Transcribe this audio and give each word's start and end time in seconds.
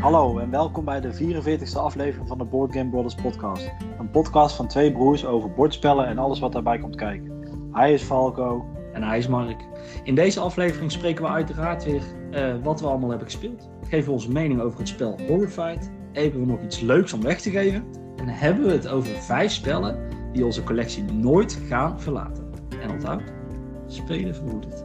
Hallo 0.00 0.38
en 0.38 0.50
welkom 0.50 0.84
bij 0.84 1.00
de 1.00 1.14
44e 1.14 1.76
aflevering 1.76 2.28
van 2.28 2.38
de 2.38 2.44
Board 2.44 2.72
Game 2.72 2.90
Brothers 2.90 3.14
podcast. 3.14 3.70
Een 3.98 4.10
podcast 4.10 4.56
van 4.56 4.68
twee 4.68 4.92
broers 4.92 5.24
over 5.24 5.52
bordspellen 5.52 6.06
en 6.06 6.18
alles 6.18 6.38
wat 6.38 6.52
daarbij 6.52 6.78
komt 6.78 6.96
kijken. 6.96 7.32
Hij 7.72 7.92
is 7.92 8.02
Falco. 8.02 8.66
En 8.92 9.02
hij 9.02 9.18
is 9.18 9.28
Mark. 9.28 9.64
In 10.04 10.14
deze 10.14 10.40
aflevering 10.40 10.92
spreken 10.92 11.24
we 11.24 11.30
uiteraard 11.30 11.84
weer 11.84 12.02
eh, 12.30 12.54
wat 12.62 12.80
we 12.80 12.86
allemaal 12.86 13.08
hebben 13.08 13.26
gespeeld. 13.26 13.70
Geven 13.82 14.06
we 14.06 14.12
onze 14.12 14.32
mening 14.32 14.60
over 14.60 14.78
het 14.78 14.88
spel 14.88 15.18
Horrified. 15.28 15.90
Hebben 16.12 16.40
we 16.40 16.46
nog 16.46 16.62
iets 16.62 16.80
leuks 16.80 17.12
om 17.12 17.22
weg 17.22 17.40
te 17.40 17.50
geven. 17.50 17.84
En 18.16 18.28
hebben 18.28 18.64
we 18.66 18.72
het 18.72 18.88
over 18.88 19.22
vijf 19.22 19.52
spellen 19.52 20.08
die 20.32 20.44
onze 20.44 20.62
collectie 20.62 21.02
nooit 21.04 21.60
gaan 21.68 22.00
verlaten. 22.00 22.50
En 22.82 22.90
onthoud, 22.90 23.22
spelen 23.86 24.34
vermoedend. 24.34 24.84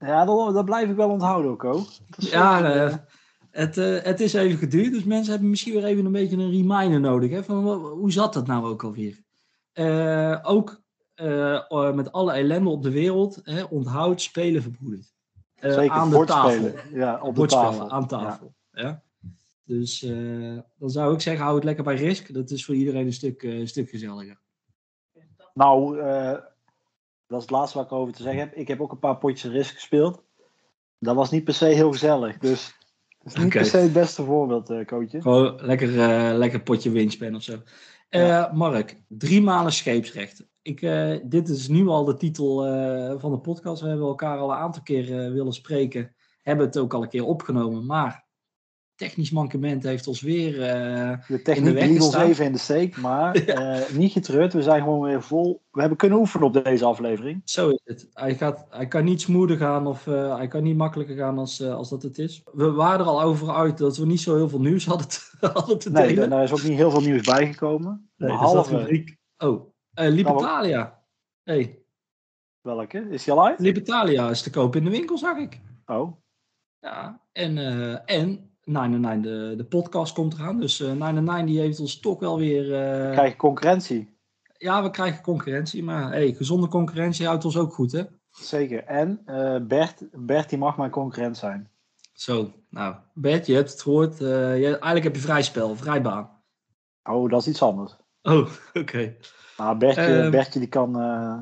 Ja, 0.00 0.24
dat, 0.24 0.54
dat 0.54 0.64
blijf 0.64 0.90
ik 0.90 0.96
wel 0.96 1.10
onthouden 1.10 1.50
ook, 1.50 1.64
ook. 1.64 1.88
Ja, 2.16 2.74
uh, 2.74 2.94
het, 3.50 3.76
uh, 3.76 4.02
het 4.02 4.20
is 4.20 4.32
even 4.32 4.58
geduurd, 4.58 4.92
dus 4.92 5.04
mensen 5.04 5.30
hebben 5.30 5.50
misschien 5.50 5.72
weer 5.72 5.84
even 5.84 6.04
een 6.04 6.12
beetje 6.12 6.36
een 6.36 6.50
reminder 6.50 7.00
nodig. 7.00 7.30
Hè, 7.30 7.44
van, 7.44 7.64
hoe 7.74 8.12
zat 8.12 8.32
dat 8.32 8.46
nou 8.46 8.64
ook 8.66 8.84
alweer? 8.84 9.22
Uh, 9.74 10.38
ook 10.42 10.80
met 11.94 12.12
alle 12.12 12.32
ellende 12.32 12.70
op 12.70 12.82
de 12.82 12.90
wereld, 12.90 13.40
hè, 13.42 13.62
onthoud 13.62 14.22
spelen 14.22 14.62
verbroederd. 14.62 15.12
Zeker, 15.54 15.90
aan 15.90 16.10
de 16.10 16.24
tafel. 16.24 16.72
Ja, 16.92 17.20
op 17.22 17.34
de 17.34 17.46
tafel. 17.46 17.90
aan 17.90 18.06
tafel. 18.06 18.54
Ja. 18.72 18.82
ja. 18.82 19.02
Dus 19.64 20.00
dan 20.76 20.90
zou 20.90 21.14
ik 21.14 21.20
zeggen, 21.20 21.42
hou 21.42 21.56
het 21.56 21.64
lekker 21.64 21.84
bij 21.84 21.94
risk. 21.94 22.34
Dat 22.34 22.50
is 22.50 22.64
voor 22.64 22.74
iedereen 22.74 23.06
een 23.06 23.12
stuk, 23.12 23.42
een 23.42 23.68
stuk 23.68 23.90
gezelliger. 23.90 24.40
Nou, 25.54 26.00
dat 27.30 27.38
is 27.38 27.44
het 27.44 27.50
laatste 27.50 27.78
wat 27.78 27.86
ik 27.86 27.92
over 27.92 28.14
te 28.14 28.22
zeggen 28.22 28.40
heb. 28.40 28.54
Ik 28.54 28.68
heb 28.68 28.80
ook 28.80 28.92
een 28.92 28.98
paar 28.98 29.18
potjes 29.18 29.52
Risk 29.52 29.74
gespeeld. 29.74 30.22
Dat 30.98 31.14
was 31.14 31.30
niet 31.30 31.44
per 31.44 31.54
se 31.54 31.64
heel 31.64 31.92
gezellig. 31.92 32.38
Dus 32.38 32.76
dat 33.18 33.32
is 33.32 33.38
niet 33.38 33.46
okay. 33.46 33.62
per 33.62 33.70
se 33.70 33.76
het 33.76 33.92
beste 33.92 34.24
voorbeeld, 34.24 34.70
uh, 34.70 34.84
coachje. 34.84 35.20
Gewoon 35.20 35.58
lekker, 35.60 35.88
uh, 35.88 36.36
lekker 36.36 36.62
potje 36.62 36.90
wingspan 36.90 37.34
of 37.34 37.42
zo. 37.42 37.52
Uh, 37.52 37.60
ja. 38.26 38.50
Mark, 38.54 39.02
drie 39.08 39.42
malen 39.42 39.72
scheepsrecht. 39.72 40.48
Ik, 40.62 40.80
dit 41.24 41.48
is 41.48 41.68
nu 41.68 41.86
al 41.86 42.04
de 42.04 42.16
titel 42.16 42.56
van 43.18 43.30
de 43.30 43.38
podcast. 43.38 43.82
We 43.82 43.88
hebben 43.88 44.06
elkaar 44.06 44.38
al 44.38 44.50
een 44.50 44.56
aantal 44.56 44.82
keer 44.82 45.32
willen 45.32 45.52
spreken. 45.52 46.14
Hebben 46.42 46.66
het 46.66 46.78
ook 46.78 46.94
al 46.94 47.02
een 47.02 47.08
keer 47.08 47.24
opgenomen. 47.24 47.86
Maar 47.86 48.24
technisch 49.00 49.30
mankement 49.30 49.82
heeft 49.82 50.06
ons 50.06 50.20
weer 50.20 50.54
uh, 50.54 51.18
de 51.28 51.42
techniek 51.42 51.80
liet 51.80 52.00
ons 52.00 52.14
even 52.14 52.44
in 52.44 52.52
de 52.52 52.58
steek, 52.58 52.96
maar 52.96 53.38
ja. 53.46 53.80
uh, 53.80 53.90
niet 53.90 54.12
getreurd. 54.12 54.52
We 54.52 54.62
zijn 54.62 54.82
gewoon 54.82 55.00
weer 55.00 55.22
vol. 55.22 55.62
We 55.70 55.80
hebben 55.80 55.98
kunnen 55.98 56.18
oefenen 56.18 56.46
op 56.46 56.64
deze 56.64 56.84
aflevering. 56.84 57.42
Zo 57.44 57.68
is 57.68 57.80
het. 57.84 58.08
Hij, 58.12 58.34
gaat, 58.34 58.66
hij 58.70 58.86
kan 58.86 59.04
niet 59.04 59.20
smoother 59.20 59.56
gaan 59.56 59.86
of 59.86 60.06
uh, 60.06 60.36
hij 60.36 60.48
kan 60.48 60.62
niet 60.62 60.76
makkelijker 60.76 61.16
gaan 61.16 61.38
als, 61.38 61.62
als 61.62 61.88
dat 61.90 62.02
het 62.02 62.18
is. 62.18 62.42
We 62.52 62.70
waren 62.70 63.00
er 63.00 63.06
al 63.06 63.22
over 63.22 63.54
uit 63.54 63.78
dat 63.78 63.96
we 63.96 64.06
niet 64.06 64.20
zo 64.20 64.36
heel 64.36 64.48
veel 64.48 64.60
nieuws 64.60 64.86
hadden 64.92 65.08
te, 65.08 65.48
hadden 65.52 65.78
te 65.78 65.90
nee, 65.90 66.02
delen. 66.02 66.18
Nee, 66.18 66.28
daar 66.28 66.42
is 66.42 66.52
ook 66.52 66.62
niet 66.62 66.76
heel 66.76 66.90
veel 66.90 67.00
nieuws 67.00 67.26
bijgekomen. 67.26 68.10
Nee, 68.16 68.30
Behalve... 68.30 69.16
oh, 69.38 69.72
Libertalia. 69.94 71.02
Hey. 71.42 71.78
Welke? 72.60 73.06
Is 73.10 73.24
die 73.24 73.32
al 73.32 73.46
uit? 73.46 73.60
Libertalia 73.60 74.30
is 74.30 74.42
te 74.42 74.50
koop 74.50 74.76
in 74.76 74.84
de 74.84 74.90
winkel, 74.90 75.18
zag 75.18 75.38
ik. 75.38 75.60
Oh. 75.86 76.18
Ja, 76.78 77.20
en, 77.32 77.58
en 78.06 78.49
999, 78.70 79.50
de, 79.50 79.56
de 79.56 79.64
podcast 79.64 80.14
komt 80.14 80.34
eraan. 80.34 80.60
Dus 80.60 80.80
uh, 80.80 80.86
999 80.86 81.46
die 81.46 81.60
heeft 81.60 81.80
ons 81.80 82.00
toch 82.00 82.20
wel 82.20 82.38
weer... 82.38 82.64
Uh... 82.64 83.06
We 83.06 83.12
krijgen 83.12 83.36
concurrentie. 83.36 84.18
Ja, 84.58 84.82
we 84.82 84.90
krijgen 84.90 85.22
concurrentie. 85.22 85.82
Maar 85.82 86.10
hey, 86.10 86.32
gezonde 86.32 86.68
concurrentie 86.68 87.26
houdt 87.26 87.44
ons 87.44 87.56
ook 87.56 87.72
goed, 87.72 87.92
hè? 87.92 88.02
Zeker. 88.30 88.84
En 88.84 89.22
uh, 89.26 89.56
Bert, 89.62 90.02
Bert 90.12 90.48
die 90.48 90.58
mag 90.58 90.76
mijn 90.76 90.90
concurrent 90.90 91.36
zijn. 91.36 91.70
Zo, 92.12 92.52
nou, 92.68 92.94
Bert, 93.14 93.46
je 93.46 93.54
hebt 93.54 93.70
het 93.70 93.82
gehoord. 93.82 94.18
Je, 94.18 94.64
eigenlijk 94.64 95.04
heb 95.04 95.14
je 95.14 95.20
vrij 95.20 95.42
spel, 95.42 95.76
vrij 95.76 96.02
baan. 96.02 96.30
Oh, 97.02 97.30
dat 97.30 97.40
is 97.40 97.48
iets 97.48 97.62
anders. 97.62 97.96
Oh, 98.22 98.38
oké. 98.68 98.78
Okay. 98.78 99.16
Nou, 99.56 99.78
Bertje, 99.78 100.22
um, 100.22 100.30
Bertje 100.30 100.58
die, 100.58 100.68
kan, 100.68 101.00
uh, 101.00 101.40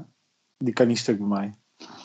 die 0.57 0.73
kan 0.73 0.87
niet 0.87 0.99
stuk 0.99 1.19
bij 1.19 1.27
mij. 1.27 1.55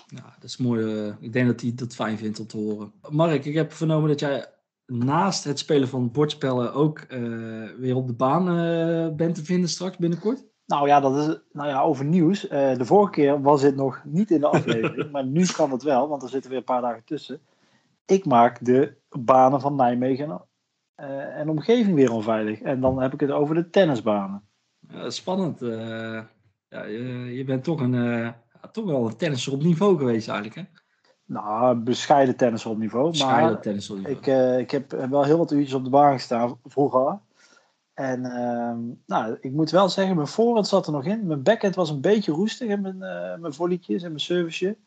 Nou, 0.07 0.27
dat 0.35 0.43
is 0.43 0.57
mooi. 0.57 0.83
Uh, 0.83 1.13
ik 1.19 1.33
denk 1.33 1.47
dat 1.47 1.61
hij 1.61 1.71
dat 1.75 1.95
fijn 1.95 2.17
vindt 2.17 2.39
om 2.39 2.47
te 2.47 2.57
horen. 2.57 2.93
Mark, 3.09 3.45
ik 3.45 3.53
heb 3.53 3.73
vernomen 3.73 4.09
dat 4.09 4.19
jij 4.19 4.52
naast 4.97 5.43
het 5.43 5.59
spelen 5.59 5.87
van 5.87 6.11
bordspellen 6.11 6.73
ook 6.73 7.05
uh, 7.09 7.69
weer 7.77 7.95
op 7.95 8.07
de 8.07 8.13
baan 8.13 8.59
uh, 8.59 9.15
bent 9.15 9.35
te 9.35 9.45
vinden 9.45 9.69
straks 9.69 9.97
binnenkort? 9.97 10.45
Nou 10.65 10.87
ja, 10.87 10.99
dat 10.99 11.17
is, 11.17 11.39
nou 11.51 11.69
ja 11.69 11.81
over 11.81 12.05
nieuws. 12.05 12.43
Uh, 12.43 12.75
de 12.75 12.85
vorige 12.85 13.11
keer 13.11 13.41
was 13.41 13.61
dit 13.61 13.75
nog 13.75 14.01
niet 14.03 14.31
in 14.31 14.39
de 14.39 14.47
aflevering, 14.47 15.11
maar 15.11 15.25
nu 15.25 15.45
kan 15.45 15.71
het 15.71 15.83
wel, 15.83 16.07
want 16.07 16.23
er 16.23 16.29
zitten 16.29 16.49
weer 16.49 16.59
een 16.59 16.65
paar 16.65 16.81
dagen 16.81 17.03
tussen. 17.05 17.41
Ik 18.05 18.25
maak 18.25 18.65
de 18.65 18.97
banen 19.09 19.61
van 19.61 19.75
Nijmegen 19.75 20.41
en 20.95 21.49
omgeving 21.49 21.95
weer 21.95 22.11
onveilig. 22.11 22.61
En 22.61 22.79
dan 22.79 23.01
heb 23.01 23.13
ik 23.13 23.19
het 23.19 23.31
over 23.31 23.55
de 23.55 23.69
tennisbanen. 23.69 24.47
Ja, 24.87 25.09
spannend. 25.09 25.59
ja, 25.59 26.83
je, 26.85 27.29
je, 27.33 27.43
bent 27.43 27.63
toch, 27.63 27.79
een, 27.79 28.33
toch 28.71 28.85
wel 28.85 29.05
een 29.05 29.17
tennisser 29.17 29.53
op 29.53 29.63
niveau 29.63 29.97
geweest 29.97 30.27
eigenlijk, 30.27 30.55
hè? 30.55 30.81
Nou, 31.33 31.75
bescheiden 31.75 32.35
tennis 32.35 32.65
op 32.65 32.77
niveau. 32.77 33.09
Bescheiden 33.09 33.51
maar 33.51 33.61
tennis 33.61 33.89
op 33.89 33.97
niveau. 33.97 34.15
Ik, 34.15 34.27
uh, 34.27 34.57
ik 34.57 34.71
heb 34.71 34.91
wel 34.91 35.23
heel 35.23 35.37
wat 35.37 35.51
uurtjes 35.51 35.73
op 35.73 35.83
de 35.83 35.89
baan 35.89 36.13
gestaan 36.13 36.57
vroeger. 36.65 37.19
En 37.93 38.19
uh, 38.25 38.95
nou, 39.05 39.37
ik 39.41 39.51
moet 39.51 39.71
wel 39.71 39.89
zeggen, 39.89 40.15
mijn 40.15 40.27
voorhand 40.27 40.67
zat 40.67 40.85
er 40.85 40.91
nog 40.91 41.05
in. 41.05 41.27
Mijn 41.27 41.43
backhand 41.43 41.75
was 41.75 41.89
een 41.89 42.01
beetje 42.01 42.31
roestig 42.31 42.69
en 42.69 42.81
mijn, 42.81 42.95
uh, 42.95 43.41
mijn 43.41 43.53
volleytjes 43.53 44.03
en 44.03 44.07
mijn 44.07 44.19
serviceje. 44.19 44.77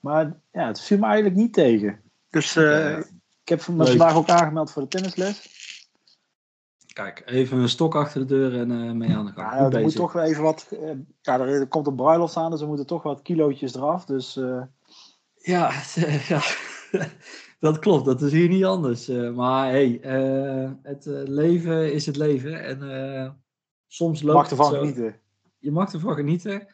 Maar 0.00 0.32
ja, 0.52 0.66
het 0.66 0.80
viel 0.80 0.98
me 0.98 1.04
eigenlijk 1.04 1.36
niet 1.36 1.52
tegen. 1.52 2.00
Dus 2.30 2.56
uh, 2.56 2.98
ik 2.98 3.48
heb 3.48 3.66
me 3.68 3.86
vandaag 3.86 4.16
ook 4.16 4.28
aangemeld 4.28 4.70
voor 4.70 4.82
de 4.82 4.88
tennisles. 4.88 5.62
Kijk, 6.92 7.22
even 7.26 7.58
een 7.58 7.68
stok 7.68 7.94
achter 7.94 8.20
de 8.20 8.26
deur 8.26 8.60
en 8.60 8.70
uh, 8.70 8.92
mee 8.92 9.16
aan 9.16 9.26
de 9.26 9.32
gang. 9.32 9.52
Ja, 9.52 9.70
er 9.70 9.82
moet 9.82 9.96
toch 9.96 10.12
wel 10.12 10.22
even 10.22 10.42
wat. 10.42 10.66
Uh, 10.72 10.90
ja, 11.20 11.40
er 11.40 11.66
komt 11.66 11.86
een 11.86 11.94
bruiloft 11.94 12.36
aan, 12.36 12.50
dus 12.50 12.60
er 12.60 12.66
moeten 12.66 12.86
toch 12.86 13.02
wat 13.02 13.22
kilootjes 13.22 13.74
eraf. 13.74 14.04
Dus 14.04 14.36
uh, 14.36 14.62
ja, 15.44 15.72
ja, 16.28 16.42
dat 17.58 17.78
klopt. 17.78 18.04
Dat 18.04 18.22
is 18.22 18.32
hier 18.32 18.48
niet 18.48 18.64
anders. 18.64 19.08
Uh, 19.08 19.34
maar 19.34 19.70
hey, 19.70 20.00
uh, 20.02 20.70
het 20.82 21.06
uh, 21.06 21.22
leven 21.24 21.92
is 21.92 22.06
het 22.06 22.16
leven. 22.16 22.64
En 22.64 23.42
soms 23.86 24.22
loopt 24.22 24.50
je 24.50 24.56
mag 24.56 24.66
ervan 24.66 24.80
genieten. 24.80 25.16
Je 25.58 25.70
mag 25.70 25.92
ervan 25.92 26.14
genieten. 26.14 26.66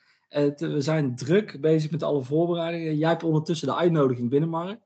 We 0.57 0.81
zijn 0.81 1.17
druk 1.17 1.61
bezig 1.61 1.91
met 1.91 2.03
alle 2.03 2.23
voorbereidingen. 2.23 2.97
Jij 2.97 3.09
hebt 3.09 3.25
ondertussen 3.25 3.69
de 3.69 3.77
uitnodiging 3.77 4.31
binnen, 4.31 4.49
Mark. 4.49 4.79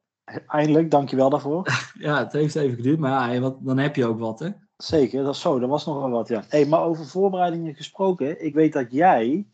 Eindelijk, 0.46 0.90
dankjewel 0.90 1.30
daarvoor. 1.30 1.66
ja, 1.98 2.18
het 2.18 2.32
heeft 2.32 2.54
even 2.54 2.76
geduurd, 2.76 2.98
maar 2.98 3.34
ja, 3.34 3.40
wat, 3.40 3.58
dan 3.60 3.78
heb 3.78 3.96
je 3.96 4.06
ook 4.06 4.18
wat, 4.18 4.38
hè? 4.38 4.48
Zeker, 4.76 5.24
dat 5.24 5.34
is 5.34 5.40
zo. 5.40 5.58
Dat 5.58 5.68
was 5.68 5.86
nog 5.86 5.98
wel 5.98 6.10
wat, 6.10 6.28
ja. 6.28 6.44
Hey, 6.48 6.66
maar 6.66 6.82
over 6.82 7.06
voorbereidingen 7.06 7.74
gesproken. 7.74 8.44
Ik 8.44 8.54
weet 8.54 8.72
dat 8.72 8.92
jij 8.92 9.46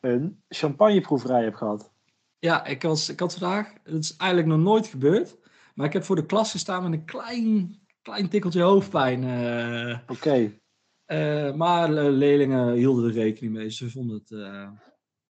een 0.00 0.42
champagneproeverij 0.48 1.42
hebt 1.42 1.56
gehad. 1.56 1.90
Ja, 2.40 2.64
ik, 2.64 2.82
was, 2.82 3.08
ik 3.08 3.20
had 3.20 3.34
vandaag, 3.34 3.72
het 3.82 4.04
is 4.04 4.16
eigenlijk 4.16 4.50
nog 4.50 4.58
nooit 4.58 4.86
gebeurd, 4.86 5.36
maar 5.74 5.86
ik 5.86 5.92
heb 5.92 6.04
voor 6.04 6.16
de 6.16 6.26
klas 6.26 6.50
gestaan 6.50 6.82
met 6.82 6.92
een 6.92 7.04
klein, 7.04 7.78
klein 8.02 8.28
tikkeltje 8.28 8.62
hoofdpijn. 8.62 9.22
Uh, 9.22 9.98
Oké. 10.08 10.12
Okay. 10.12 10.60
Uh, 11.06 11.54
maar 11.54 11.90
leerlingen 11.90 12.72
hielden 12.72 13.04
er 13.04 13.12
rekening 13.12 13.54
mee, 13.54 13.70
ze 13.70 13.90
vonden 13.90 14.16
het... 14.16 14.30
Uh... 14.30 14.68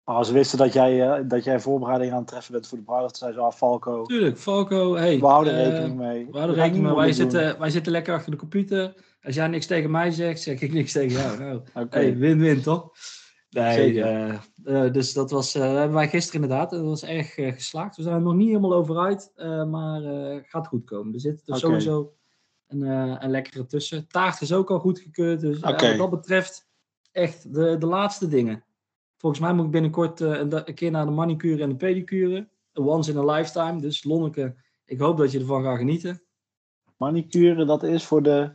Oh, 0.04 0.22
ze 0.22 0.32
wisten 0.32 0.58
dat 0.58 0.72
jij, 0.72 1.26
dat 1.26 1.44
jij 1.44 1.60
voorbereiding 1.60 2.12
aan 2.12 2.18
het 2.18 2.26
treffen 2.26 2.52
bent 2.52 2.68
voor 2.68 2.78
de 2.78 2.84
bruiloft, 2.84 3.16
zei 3.16 3.32
ze, 3.32 3.40
ah, 3.40 3.52
Falco. 3.52 4.04
Tuurlijk, 4.04 4.38
Falco, 4.38 4.94
hey. 4.94 5.18
We 5.18 5.26
houden 5.26 5.54
rekening 5.54 5.96
mee. 5.96 6.26
We 6.30 6.36
houden 6.36 6.56
rekening 6.56 6.84
mee, 6.84 6.94
wij 6.94 7.12
zitten, 7.12 7.58
wij 7.58 7.70
zitten 7.70 7.92
lekker 7.92 8.14
achter 8.14 8.30
de 8.30 8.36
computer. 8.36 8.94
Als 9.22 9.34
jij 9.34 9.46
niks 9.46 9.66
tegen 9.66 9.90
mij 9.90 10.10
zegt, 10.10 10.40
zeg 10.40 10.60
ik 10.60 10.72
niks 10.72 10.92
tegen 10.92 11.18
jou. 11.18 11.38
Nou, 11.38 11.62
okay. 11.74 12.02
hey, 12.02 12.16
win-win 12.16 12.62
toch? 12.62 12.90
Nee, 13.52 13.92
uh, 13.92 14.38
uh, 14.64 14.92
dus 14.92 15.12
dat 15.12 15.30
was, 15.30 15.56
uh, 15.56 15.62
hebben 15.62 15.92
wij 15.92 16.08
gisteren 16.08 16.42
inderdaad. 16.42 16.70
Dat 16.70 16.84
was 16.84 17.04
erg 17.04 17.34
geslaagd. 17.34 17.96
We 17.96 18.02
zijn 18.02 18.14
er 18.14 18.22
nog 18.22 18.34
niet 18.34 18.48
helemaal 18.48 18.74
over 18.74 18.98
uit, 18.98 19.32
maar 19.70 20.02
gaat 20.44 20.66
goed 20.66 20.84
komen. 20.84 21.14
Er 21.14 21.20
zit 21.20 21.40
er 21.40 21.46
okay. 21.46 21.58
sowieso 21.58 22.14
een, 22.66 22.80
een 23.24 23.30
lekkere 23.30 23.66
tussen. 23.66 24.08
Taart 24.08 24.40
is 24.40 24.52
ook 24.52 24.70
al 24.70 24.78
goed 24.78 24.98
gekeurd. 24.98 25.40
Dus 25.40 25.56
okay. 25.58 25.88
wat 25.88 25.98
dat 25.98 26.20
betreft 26.20 26.68
echt 27.10 27.54
de, 27.54 27.78
de 27.78 27.86
laatste 27.86 28.28
dingen. 28.28 28.64
Volgens 29.16 29.42
mij 29.42 29.54
moet 29.54 29.64
ik 29.64 29.70
binnenkort 29.70 30.20
een, 30.20 30.68
een, 30.68 30.74
keer 30.74 30.90
naar 30.90 31.04
de 31.04 31.10
manicure 31.10 31.62
en 31.62 31.68
de 31.68 31.76
pedicure. 31.76 32.48
Once 32.72 33.10
in 33.10 33.18
a 33.18 33.24
lifetime. 33.24 33.80
Dus 33.80 34.04
Lonneke, 34.04 34.54
ik 34.84 34.98
hoop 34.98 35.16
dat 35.16 35.32
je 35.32 35.38
ervan 35.38 35.62
gaat 35.62 35.78
genieten. 35.78 36.22
Manicure, 36.96 37.64
dat 37.64 37.82
is 37.82 38.04
voor 38.04 38.22
de 38.22 38.52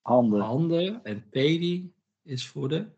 handen. 0.00 0.40
Handen 0.40 1.00
en 1.02 1.28
pedi 1.30 1.92
is 2.22 2.48
voor 2.48 2.68
de 2.68 2.95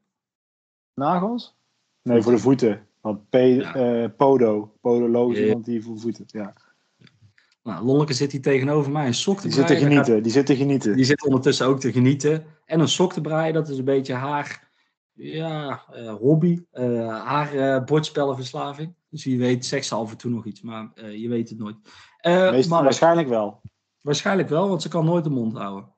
nagels? 0.98 1.56
Nee, 2.02 2.22
voor 2.22 2.32
de 2.32 2.38
voeten. 2.38 2.86
Want 3.00 3.28
P, 3.30 3.34
ja. 3.34 4.02
uh, 4.02 4.08
podo, 4.16 4.72
podoloog 4.80 5.32
is 5.32 5.38
iemand 5.38 5.64
die 5.64 5.82
voor 5.82 5.98
voeten, 5.98 6.24
ja. 6.26 6.52
Nou, 7.62 7.84
Lonneke 7.84 8.12
zit 8.12 8.32
hier 8.32 8.42
tegenover 8.42 8.92
mij 8.92 9.06
een 9.06 9.14
sok 9.14 9.36
te 9.36 9.42
die 9.42 9.52
Zit 9.52 9.66
te 9.66 9.76
genieten, 9.76 10.14
gaat, 10.14 10.22
die 10.22 10.32
zit 10.32 10.46
te 10.46 10.56
genieten. 10.56 10.96
Die 10.96 11.04
zit 11.04 11.24
ondertussen 11.24 11.66
ook 11.66 11.80
te 11.80 11.92
genieten. 11.92 12.44
En 12.64 12.80
een 12.80 12.88
sok 12.88 13.12
te 13.12 13.20
breien, 13.20 13.54
dat 13.54 13.68
is 13.68 13.78
een 13.78 13.84
beetje 13.84 14.14
haar 14.14 14.70
ja, 15.12 15.82
uh, 15.94 16.14
hobby. 16.14 16.62
Uh, 16.72 17.24
haar 17.24 17.84
bordspellenverslaving. 17.84 18.94
Dus 19.10 19.24
wie 19.24 19.38
weet 19.38 19.66
zegt 19.66 19.86
ze 19.86 19.94
af 19.94 20.10
en 20.10 20.16
toe 20.16 20.30
nog 20.30 20.44
iets, 20.44 20.60
maar 20.60 20.90
uh, 20.94 21.20
je 21.20 21.28
weet 21.28 21.48
het 21.48 21.58
nooit. 21.58 21.76
Uh, 22.22 22.50
Meestal, 22.50 22.82
waarschijnlijk 22.82 23.28
wel. 23.28 23.60
Waarschijnlijk 24.00 24.48
wel, 24.48 24.68
want 24.68 24.82
ze 24.82 24.88
kan 24.88 25.04
nooit 25.04 25.24
de 25.24 25.30
mond 25.30 25.56
houden. 25.56 25.94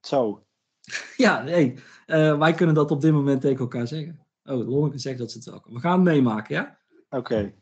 Zo. 0.00 0.46
ja, 1.16 1.42
nee. 1.42 1.74
Uh, 2.06 2.38
wij 2.38 2.52
kunnen 2.52 2.74
dat 2.74 2.90
op 2.90 3.00
dit 3.00 3.12
moment 3.12 3.40
tegen 3.40 3.58
elkaar 3.58 3.86
zeggen. 3.86 4.19
Oh, 4.50 4.68
Lonneke 4.68 4.98
zegt 4.98 5.18
dat 5.18 5.30
ze 5.30 5.38
het 5.38 5.46
wel 5.46 5.60
kan. 5.60 5.72
We 5.72 5.80
gaan 5.80 5.92
het 5.92 6.14
meemaken, 6.14 6.54
ja? 6.54 6.78
Oké. 7.08 7.16
Okay. 7.16 7.54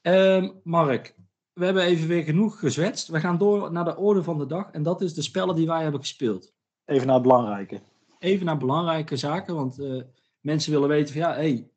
Ehm, 0.00 0.50
Mark, 0.62 1.14
we 1.52 1.64
hebben 1.64 1.82
even 1.82 2.08
weer 2.08 2.22
genoeg 2.22 2.58
gezwetst. 2.58 3.08
We 3.08 3.20
gaan 3.20 3.38
door 3.38 3.72
naar 3.72 3.84
de 3.84 3.96
orde 3.96 4.22
van 4.22 4.38
de 4.38 4.46
dag. 4.46 4.70
En 4.70 4.82
dat 4.82 5.00
is 5.00 5.14
de 5.14 5.22
spellen 5.22 5.54
die 5.54 5.66
wij 5.66 5.82
hebben 5.82 6.00
gespeeld. 6.00 6.52
Even 6.84 7.06
naar 7.06 7.20
belangrijke. 7.20 7.80
Even 8.18 8.46
naar 8.46 8.58
belangrijke 8.58 9.16
zaken. 9.16 9.54
Want 9.54 9.78
uh, 9.78 10.02
mensen 10.40 10.72
willen 10.72 10.88
weten 10.88 11.12
van 11.12 11.22
ja, 11.22 11.34
hey, 11.34 11.70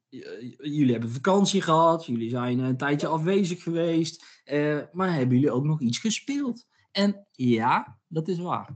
jullie 0.57 0.91
hebben 0.91 1.09
vakantie 1.09 1.61
gehad. 1.61 2.05
Jullie 2.05 2.29
zijn 2.29 2.59
een 2.59 2.77
tijdje 2.77 3.07
afwezig 3.07 3.63
geweest. 3.63 4.41
Uh, 4.45 4.79
maar 4.91 5.13
hebben 5.13 5.35
jullie 5.35 5.51
ook 5.51 5.63
nog 5.63 5.81
iets 5.81 5.99
gespeeld? 5.99 6.67
En 6.91 7.27
ja, 7.31 7.99
dat 8.07 8.27
is 8.27 8.39
waar. 8.39 8.75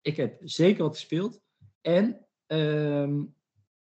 Ik 0.00 0.16
heb 0.16 0.40
zeker 0.40 0.82
wat 0.82 0.94
gespeeld. 0.94 1.40
En 1.80 2.26
um, 2.46 3.34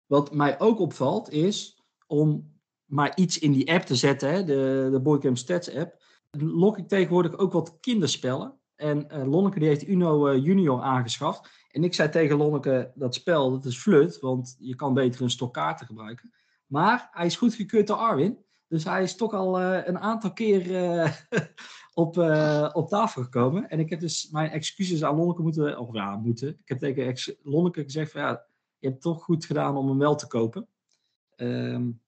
wat 0.06 0.34
mij 0.34 0.60
ook 0.60 0.80
opvalt 0.80 1.32
is 1.32 1.84
om 2.08 2.54
maar 2.86 3.18
iets 3.18 3.40
in 3.40 3.52
die 3.52 3.72
app 3.72 3.84
te 3.84 3.96
zetten, 3.96 4.30
hè, 4.30 4.44
de, 4.44 4.88
de 4.92 5.00
Boycam 5.00 5.36
Stats 5.36 5.76
app, 5.76 6.04
lok 6.32 6.78
ik 6.78 6.88
tegenwoordig 6.88 7.38
ook 7.38 7.54
wat 7.54 7.78
kinderspellen. 7.80 8.60
En 8.76 9.08
uh, 9.12 9.32
Lonneke 9.32 9.60
die 9.60 9.68
heeft 9.68 9.88
Uno 9.88 10.30
uh, 10.30 10.44
Junior 10.44 10.82
aangeschaft. 10.82 11.50
En 11.72 11.84
ik 11.84 11.94
zei 11.94 12.10
tegen 12.10 12.38
Lonneke, 12.38 12.92
dat 12.96 13.16
spel, 13.16 13.52
dat 13.52 13.66
is 13.66 13.78
flut, 13.78 14.20
want 14.20 14.56
je 14.60 14.76
kan 14.76 14.94
beter 14.94 15.22
een 15.22 15.30
stok 15.30 15.54
kaarten 15.54 15.86
gebruiken. 15.86 16.34
Maar 16.66 17.10
hij 17.12 17.26
is 17.26 17.36
goedgekeurd 17.36 17.88
door 17.88 17.98
Arwin. 17.98 18.38
Dus 18.68 18.84
hij 18.84 19.04
is 19.04 19.16
toch 19.16 19.34
al 19.34 19.62
uh, 19.62 19.86
een 19.86 20.00
aantal 20.00 20.34
keer 20.34 20.64
op, 21.94 22.18
op 22.74 22.90
tafel 22.90 23.24
gekomen. 23.24 23.70
En 23.70 23.80
ik 23.80 23.90
heb 23.90 24.00
dus 24.00 24.30
mijn 24.32 24.50
excuses 24.50 25.04
aan 25.04 25.16
Lonneke 25.16 25.42
moeten, 25.42 25.80
of 25.80 25.94
ja, 25.94 26.16
moeten. 26.16 26.48
Ik 26.48 26.68
heb 26.68 26.80
tegen 26.80 27.36
Lonneke 27.44 27.84
gezegd 27.84 28.12
van 28.12 28.22
ja, 28.22 28.46
je 28.86 28.92
hebt 28.92 29.04
toch 29.04 29.24
goed 29.24 29.46
gedaan 29.46 29.78
om 29.78 29.88
hem 29.88 29.98
wel 29.98 30.16
te 30.16 30.28
kopen. 30.28 30.68
Um, 31.36 32.02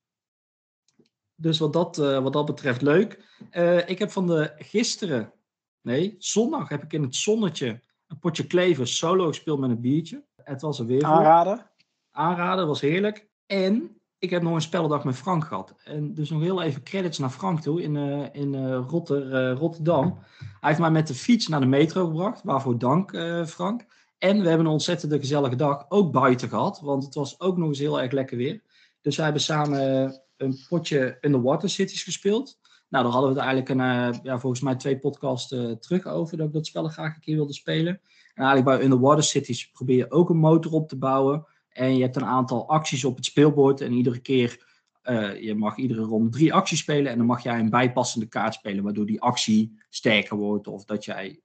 dus 1.34 1.58
wat 1.58 1.72
dat, 1.72 1.98
uh, 1.98 2.22
wat 2.22 2.32
dat 2.32 2.46
betreft 2.46 2.82
leuk. 2.82 3.38
Uh, 3.50 3.88
ik 3.88 3.98
heb 3.98 4.10
van 4.10 4.26
de 4.26 4.52
gisteren, 4.56 5.32
nee, 5.80 6.14
zondag 6.18 6.68
heb 6.68 6.82
ik 6.82 6.92
in 6.92 7.02
het 7.02 7.14
zonnetje 7.14 7.82
een 8.06 8.18
potje 8.18 8.46
klever 8.46 8.88
solo 8.88 9.26
gespeeld 9.26 9.60
met 9.60 9.70
een 9.70 9.80
biertje. 9.80 10.24
Het 10.42 10.60
was 10.60 10.78
er 10.78 10.86
weer 10.86 11.04
Aanraden? 11.04 11.70
Aanraden, 12.10 12.66
was 12.66 12.80
heerlijk. 12.80 13.28
En 13.46 14.00
ik 14.18 14.30
heb 14.30 14.42
nog 14.42 14.54
een 14.54 14.60
spellendag 14.60 15.04
met 15.04 15.16
Frank 15.16 15.44
gehad. 15.44 15.74
En 15.84 16.14
dus 16.14 16.30
nog 16.30 16.42
heel 16.42 16.62
even 16.62 16.82
credits 16.82 17.18
naar 17.18 17.30
Frank 17.30 17.60
toe 17.60 17.82
in, 17.82 17.94
uh, 17.94 18.26
in 18.32 18.74
Rotter, 18.74 19.52
Rotterdam. 19.52 20.18
Hij 20.38 20.68
heeft 20.68 20.80
mij 20.80 20.90
met 20.90 21.06
de 21.06 21.14
fiets 21.14 21.48
naar 21.48 21.60
de 21.60 21.66
metro 21.66 22.06
gebracht. 22.06 22.42
Waarvoor 22.42 22.78
dank, 22.78 23.10
Frank. 23.46 23.86
En 24.18 24.40
we 24.40 24.48
hebben 24.48 24.66
een 24.66 24.72
ontzettend 24.72 25.12
gezellige 25.12 25.56
dag 25.56 25.86
ook 25.88 26.12
buiten 26.12 26.48
gehad. 26.48 26.80
Want 26.80 27.04
het 27.04 27.14
was 27.14 27.40
ook 27.40 27.56
nog 27.56 27.68
eens 27.68 27.78
heel 27.78 28.00
erg 28.00 28.12
lekker 28.12 28.36
weer. 28.36 28.62
Dus 29.00 29.16
we 29.16 29.22
hebben 29.22 29.42
samen 29.42 30.12
een 30.36 30.58
potje 30.68 31.18
Underwater 31.20 31.70
Cities 31.70 32.02
gespeeld. 32.02 32.58
Nou, 32.88 33.04
daar 33.04 33.12
hadden 33.12 33.32
we 33.32 33.40
het 33.40 33.48
eigenlijk 33.48 33.80
een, 33.80 34.14
uh, 34.14 34.18
ja, 34.22 34.38
volgens 34.38 34.62
mij 34.62 34.76
twee 34.76 34.98
podcasts 34.98 35.52
uh, 35.52 35.72
terug 35.72 36.06
over 36.06 36.36
dat 36.36 36.46
ik 36.46 36.52
dat 36.52 36.66
spel 36.66 36.88
graag 36.88 37.14
een 37.14 37.20
keer 37.20 37.36
wilde 37.36 37.52
spelen. 37.52 38.00
En 38.34 38.44
eigenlijk 38.44 38.64
bij 38.64 38.84
Underwater 38.84 39.24
Cities 39.24 39.70
probeer 39.70 39.96
je 39.96 40.10
ook 40.10 40.30
een 40.30 40.36
motor 40.36 40.72
op 40.72 40.88
te 40.88 40.96
bouwen. 40.96 41.46
En 41.68 41.96
je 41.96 42.02
hebt 42.02 42.16
een 42.16 42.24
aantal 42.24 42.68
acties 42.68 43.04
op 43.04 43.16
het 43.16 43.24
speelbord. 43.24 43.80
En 43.80 43.92
iedere 43.92 44.18
keer, 44.18 44.66
uh, 45.04 45.42
je 45.42 45.54
mag 45.54 45.76
iedere 45.76 46.02
ronde 46.02 46.30
drie 46.30 46.54
acties 46.54 46.78
spelen. 46.78 47.12
En 47.12 47.18
dan 47.18 47.26
mag 47.26 47.42
jij 47.42 47.58
een 47.58 47.70
bijpassende 47.70 48.26
kaart 48.26 48.54
spelen, 48.54 48.84
waardoor 48.84 49.06
die 49.06 49.20
actie 49.20 49.78
sterker 49.88 50.36
wordt. 50.36 50.66
Of 50.66 50.84
dat 50.84 51.04
jij, 51.04 51.40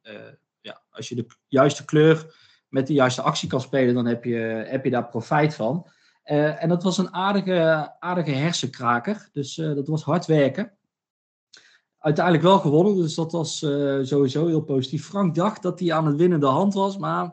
ja, 0.62 0.81
als 0.90 1.10
je 1.10 1.16
de 1.16 1.25
juiste 1.48 1.86
kleur 1.86 2.36
met 2.74 2.88
de 2.88 2.94
juiste 2.94 3.22
actie 3.22 3.50
kan 3.50 3.62
spelen, 3.62 3.94
dan 3.94 4.06
heb 4.06 4.24
je, 4.24 4.66
heb 4.68 4.84
je 4.84 4.90
daar 4.90 5.08
profijt 5.08 5.56
van. 5.56 5.88
Uh, 6.25 6.64
en 6.64 6.70
dat 6.70 6.84
was 6.84 6.98
een 6.98 7.14
aardige, 7.14 7.92
aardige 8.00 8.31
hersenkraker. 8.31 9.30
Dus 9.34 9.58
uh, 9.58 9.75
dat 9.75 9.88
was 9.88 10.04
hard 10.04 10.25
werken. 10.25 10.72
Uiteindelijk 11.98 12.44
wel 12.44 12.60
gewonnen, 12.60 12.96
dus 12.96 13.16
dat 13.16 13.31
was 13.31 13.62
uh, 13.62 14.00
sowieso 14.04 14.48
heel 14.48 14.62
positief. 14.62 15.06
Frank 15.06 15.36
dacht 15.36 15.62
dat 15.62 15.80
hij 15.80 15.94
aan 15.94 16.06
het 16.06 16.16
winnende 16.16 16.46
hand 16.46 16.74
was, 16.74 16.98
maar 16.98 17.25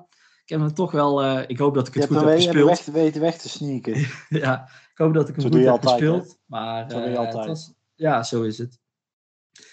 ik 0.44 0.48
heb 0.48 0.60
hem 0.60 0.74
toch 0.74 0.90
wel. 0.90 1.40
ik 1.40 1.58
hoop 1.58 1.74
dat 1.74 1.88
ik 1.88 1.94
het 1.94 2.02
je 2.02 2.08
goed 2.08 2.24
heb 2.24 2.34
gespeeld. 2.34 2.68
Je 2.68 2.74
hebt 2.74 2.92
weten 2.92 3.20
weg 3.20 3.36
te 3.36 3.48
sneaken. 3.48 4.06
ja, 4.44 4.68
ik 4.90 4.98
hoop 4.98 5.14
dat 5.14 5.28
ik 5.28 5.34
hem 5.34 5.44
Zo 5.44 5.50
goed 5.50 5.60
heb 5.60 5.68
altijd, 5.68 5.92
gespeeld. 5.92 6.28
Hè? 6.28 6.34
Maar 6.46 6.94
altijd. 7.16 7.46
Was, 7.46 7.74
ja, 7.94 8.22
zo 8.22 8.42
is 8.42 8.58
het. 8.58 8.78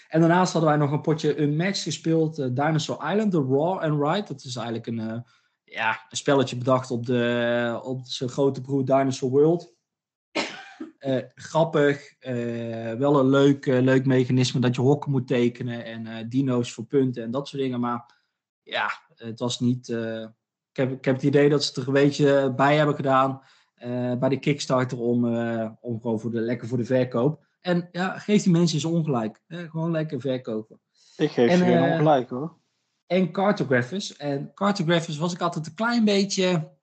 En 0.08 0.20
daarnaast 0.20 0.52
hadden 0.52 0.70
wij 0.70 0.78
nog 0.78 0.90
een 0.90 1.00
potje 1.00 1.40
Unmatched 1.40 1.82
gespeeld. 1.82 2.36
Dinosaur 2.36 3.10
Island, 3.10 3.32
The 3.32 3.46
Raw 3.48 3.78
and 3.78 4.02
Ride. 4.02 4.26
Dat 4.26 4.44
is 4.44 4.56
eigenlijk 4.56 4.86
een 4.86 5.24
ja, 5.70 6.06
een 6.10 6.16
spelletje 6.16 6.56
bedacht 6.56 6.90
op, 6.90 7.06
de, 7.06 7.80
op 7.82 8.00
zijn 8.06 8.30
grote 8.30 8.60
broer 8.60 8.84
Dinosaur 8.84 9.32
World. 9.32 9.74
Uh, 11.00 11.22
grappig, 11.50 12.14
uh, 12.20 12.92
wel 12.92 13.18
een 13.18 13.28
leuk, 13.28 13.66
uh, 13.66 13.80
leuk 13.80 14.06
mechanisme 14.06 14.60
dat 14.60 14.74
je 14.74 14.80
hokken 14.80 15.10
moet 15.10 15.26
tekenen 15.26 15.84
en 15.84 16.28
dino's 16.28 16.72
voor 16.72 16.84
punten 16.84 17.22
en 17.22 17.30
dat 17.30 17.48
soort 17.48 17.62
dingen. 17.62 17.80
Maar 17.80 18.14
ja, 18.62 18.90
het 19.14 19.38
was 19.38 19.60
niet. 19.60 19.88
ik, 19.88 20.76
heb, 20.76 20.92
ik 20.92 21.04
heb 21.04 21.14
het 21.14 21.24
idee 21.24 21.48
dat 21.48 21.64
ze 21.64 21.80
er 21.80 21.86
een 21.86 21.92
beetje 21.92 22.54
bij 22.56 22.76
hebben 22.76 22.94
gedaan 22.94 23.42
bij 24.18 24.28
de 24.28 24.38
Kickstarter 24.38 24.98
om, 24.98 25.24
om 25.80 26.00
gewoon 26.00 26.20
voor 26.20 26.30
de, 26.30 26.40
lekker 26.40 26.68
voor 26.68 26.78
de 26.78 26.84
verkoop. 26.84 27.46
En 27.60 27.88
ja, 27.92 28.18
geef 28.18 28.42
die 28.42 28.52
mensen 28.52 28.74
eens 28.74 28.84
ongelijk. 28.84 29.42
gewoon 29.48 29.90
lekker 29.90 30.20
verkopen. 30.20 30.80
Ik 31.16 31.30
geef 31.30 31.50
en, 31.50 31.58
ze 31.58 31.64
geen 31.64 31.82
ongelijk 31.82 32.30
hoor 32.30 32.58
en 33.08 33.32
Cartographers. 33.32 34.16
En 34.16 34.54
Cartographers 34.54 35.18
was 35.18 35.32
ik 35.32 35.40
altijd 35.40 35.66
een 35.66 35.74
klein 35.74 36.04
beetje. 36.04 36.76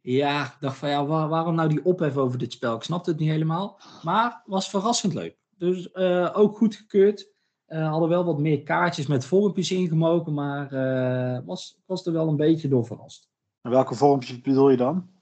Ja, 0.00 0.44
ik 0.44 0.56
dacht 0.60 0.76
van 0.76 0.88
ja, 0.88 1.06
waarom 1.06 1.54
nou 1.54 1.68
die 1.68 1.84
ophef 1.84 2.16
over 2.16 2.38
dit 2.38 2.52
spel? 2.52 2.76
Ik 2.76 2.82
snapte 2.82 3.10
het 3.10 3.18
niet 3.18 3.30
helemaal. 3.30 3.80
Maar 4.02 4.42
was 4.46 4.70
verrassend 4.70 5.14
leuk. 5.14 5.36
Dus 5.56 5.88
uh, 5.94 6.30
ook 6.32 6.56
goedgekeurd. 6.56 7.28
Uh, 7.68 7.88
hadden 7.88 8.08
wel 8.08 8.24
wat 8.24 8.38
meer 8.38 8.62
kaartjes 8.62 9.06
met 9.06 9.24
vormpjes 9.24 9.70
ingemogen, 9.70 10.34
maar 10.34 10.72
uh, 10.72 11.38
was, 11.46 11.80
was 11.86 12.06
er 12.06 12.12
wel 12.12 12.28
een 12.28 12.36
beetje 12.36 12.68
door 12.68 12.86
verrast. 12.86 13.30
En 13.62 13.70
welke 13.70 13.94
vormpjes 13.94 14.40
bedoel 14.40 14.70
je 14.70 14.76
dan? 14.76 15.18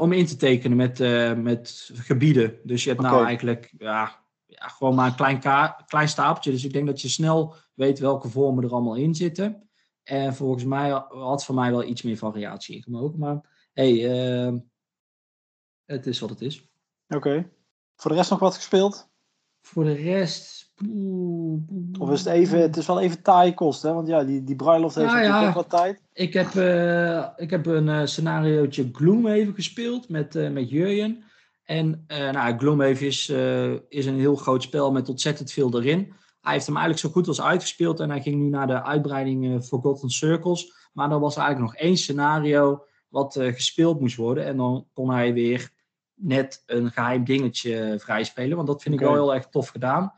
om 0.00 0.12
in 0.12 0.26
te 0.26 0.36
tekenen 0.36 0.76
met, 0.76 0.98
met 1.42 1.90
gebieden. 1.94 2.58
Dus 2.62 2.84
je 2.84 2.90
hebt 2.90 3.02
nou 3.02 3.24
eigenlijk 3.24 3.74
ja, 3.78 4.24
ja, 4.46 4.68
gewoon 4.68 4.94
maar 4.94 5.06
een 5.06 5.38
klein, 5.40 5.40
klein 5.86 6.08
stapeltje. 6.08 6.50
Dus 6.50 6.64
ik 6.64 6.72
denk 6.72 6.86
dat 6.86 7.00
je 7.00 7.08
snel 7.08 7.54
weet 7.74 7.98
welke 7.98 8.28
vormen 8.28 8.64
er 8.64 8.72
allemaal 8.72 8.94
in 8.94 9.14
zitten. 9.14 9.64
En 10.04 10.34
volgens 10.34 10.64
mij 10.64 10.90
had 11.08 11.44
voor 11.44 11.54
mij 11.54 11.70
wel 11.70 11.84
iets 11.84 12.02
meer 12.02 12.16
variatie 12.16 12.76
ingemogen. 12.76 13.18
Maar 13.18 13.68
hey, 13.72 13.92
uh, 13.92 14.58
het 15.84 16.06
is 16.06 16.20
wat 16.20 16.30
het 16.30 16.40
is. 16.40 16.68
Oké. 17.08 17.50
Voor 17.96 18.10
de 18.10 18.16
rest 18.16 18.30
nog 18.30 18.38
wat 18.38 18.54
gespeeld? 18.54 19.08
Voor 19.60 19.84
de 19.84 19.92
rest. 19.92 20.72
Of 21.98 22.10
is 22.10 22.18
het 22.18 22.28
even, 22.28 22.60
het 22.60 22.76
is 22.76 22.86
wel 22.86 23.00
even 23.00 23.22
taai 23.22 23.54
kost, 23.54 23.82
hè? 23.82 23.92
Want 23.92 24.08
ja, 24.08 24.24
die, 24.24 24.44
die 24.44 24.56
bruiloft 24.56 24.94
heeft 24.94 25.06
natuurlijk 25.06 25.42
ja, 25.42 25.52
wat 25.52 25.70
tijd. 25.70 26.02
Ik 26.12 26.32
heb, 26.32 26.52
uh, 26.54 27.28
ik 27.36 27.50
heb 27.50 27.66
een 27.66 27.86
uh, 27.86 28.04
scenariootje 28.04 28.88
Gloom 28.92 29.26
even 29.26 29.54
gespeeld 29.54 30.08
met, 30.08 30.34
uh, 30.34 30.50
met 30.50 30.70
Jurjen. 30.70 31.24
En 31.64 32.04
nou, 32.06 32.58
Gloomhaven 32.58 33.06
is, 33.06 33.28
is 33.88 34.06
een 34.06 34.18
heel 34.18 34.36
groot 34.36 34.62
spel 34.62 34.92
met 34.92 35.08
ontzettend 35.08 35.52
veel 35.52 35.80
erin. 35.80 36.12
Hij 36.44 36.52
heeft 36.52 36.66
hem 36.66 36.76
eigenlijk 36.76 37.06
zo 37.06 37.12
goed 37.12 37.28
als 37.28 37.40
uitgespeeld 37.40 38.00
en 38.00 38.10
hij 38.10 38.22
ging 38.22 38.42
nu 38.42 38.48
naar 38.48 38.66
de 38.66 38.82
uitbreiding 38.82 39.44
uh, 39.44 39.60
Forgotten 39.60 40.10
Circles. 40.10 40.88
Maar 40.92 41.10
er 41.10 41.20
was 41.20 41.36
eigenlijk 41.36 41.72
nog 41.72 41.80
één 41.80 41.96
scenario 41.96 42.84
wat 43.08 43.36
uh, 43.36 43.52
gespeeld 43.52 44.00
moest 44.00 44.16
worden. 44.16 44.44
En 44.44 44.56
dan 44.56 44.86
kon 44.92 45.10
hij 45.10 45.32
weer 45.32 45.70
net 46.14 46.62
een 46.66 46.90
geheim 46.90 47.24
dingetje 47.24 47.96
vrijspelen. 47.98 48.56
Want 48.56 48.68
dat 48.68 48.82
vind 48.82 48.94
okay. 48.94 49.06
ik 49.06 49.14
wel 49.14 49.24
heel 49.24 49.34
erg 49.34 49.48
tof 49.48 49.68
gedaan. 49.68 50.12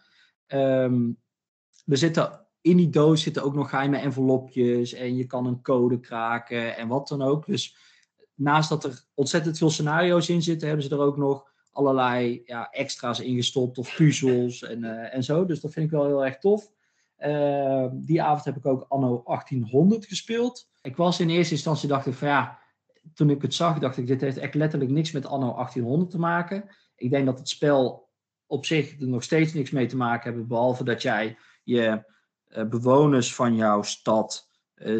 Um, 0.46 1.18
er 1.86 1.96
zitten, 1.96 2.46
in 2.60 2.76
die 2.76 2.90
doos 2.90 3.22
zitten 3.22 3.42
ook 3.42 3.54
nog 3.54 3.70
geheime 3.70 3.98
envelopjes. 3.98 4.92
En 4.92 5.16
je 5.16 5.26
kan 5.26 5.46
een 5.46 5.62
code 5.62 6.00
kraken 6.00 6.76
en 6.76 6.88
wat 6.88 7.08
dan 7.08 7.22
ook. 7.22 7.46
Dus 7.46 7.76
naast 8.34 8.68
dat 8.68 8.84
er 8.84 9.04
ontzettend 9.14 9.58
veel 9.58 9.70
scenario's 9.70 10.28
in 10.28 10.42
zitten, 10.42 10.68
hebben 10.68 10.86
ze 10.86 10.94
er 10.94 11.00
ook 11.00 11.16
nog 11.16 11.50
allerlei 11.76 12.42
ja, 12.44 12.70
extra's 12.70 13.20
ingestopt 13.20 13.78
of 13.78 13.96
puzzels 13.96 14.62
en, 14.62 14.84
uh, 14.84 15.14
en 15.14 15.24
zo. 15.24 15.44
Dus 15.44 15.60
dat 15.60 15.72
vind 15.72 15.86
ik 15.86 15.90
wel 15.90 16.06
heel 16.06 16.24
erg 16.24 16.38
tof. 16.38 16.70
Uh, 17.18 17.86
die 17.92 18.22
avond 18.22 18.44
heb 18.44 18.56
ik 18.56 18.66
ook 18.66 18.84
anno 18.88 19.22
1800 19.24 20.06
gespeeld. 20.06 20.68
Ik 20.82 20.96
was 20.96 21.20
in 21.20 21.30
eerste 21.30 21.54
instantie 21.54 21.88
dacht 21.88 22.06
ik 22.06 22.14
van 22.14 22.28
ja, 22.28 22.58
toen 23.14 23.30
ik 23.30 23.42
het 23.42 23.54
zag, 23.54 23.78
dacht 23.78 23.96
ik 23.96 24.06
dit 24.06 24.20
heeft 24.20 24.36
echt 24.36 24.54
letterlijk 24.54 24.90
niks 24.90 25.12
met 25.12 25.26
anno 25.26 25.54
1800 25.54 26.10
te 26.10 26.18
maken. 26.18 26.64
Ik 26.96 27.10
denk 27.10 27.26
dat 27.26 27.38
het 27.38 27.48
spel 27.48 28.08
op 28.46 28.66
zich 28.66 29.00
er 29.00 29.08
nog 29.08 29.22
steeds 29.22 29.52
niks 29.52 29.70
mee 29.70 29.86
te 29.86 29.96
maken 29.96 30.34
heeft, 30.34 30.46
behalve 30.46 30.84
dat 30.84 31.02
jij 31.02 31.38
je 31.64 32.04
uh, 32.48 32.64
bewoners 32.64 33.34
van 33.34 33.54
jouw 33.54 33.82
stad, 33.82 34.48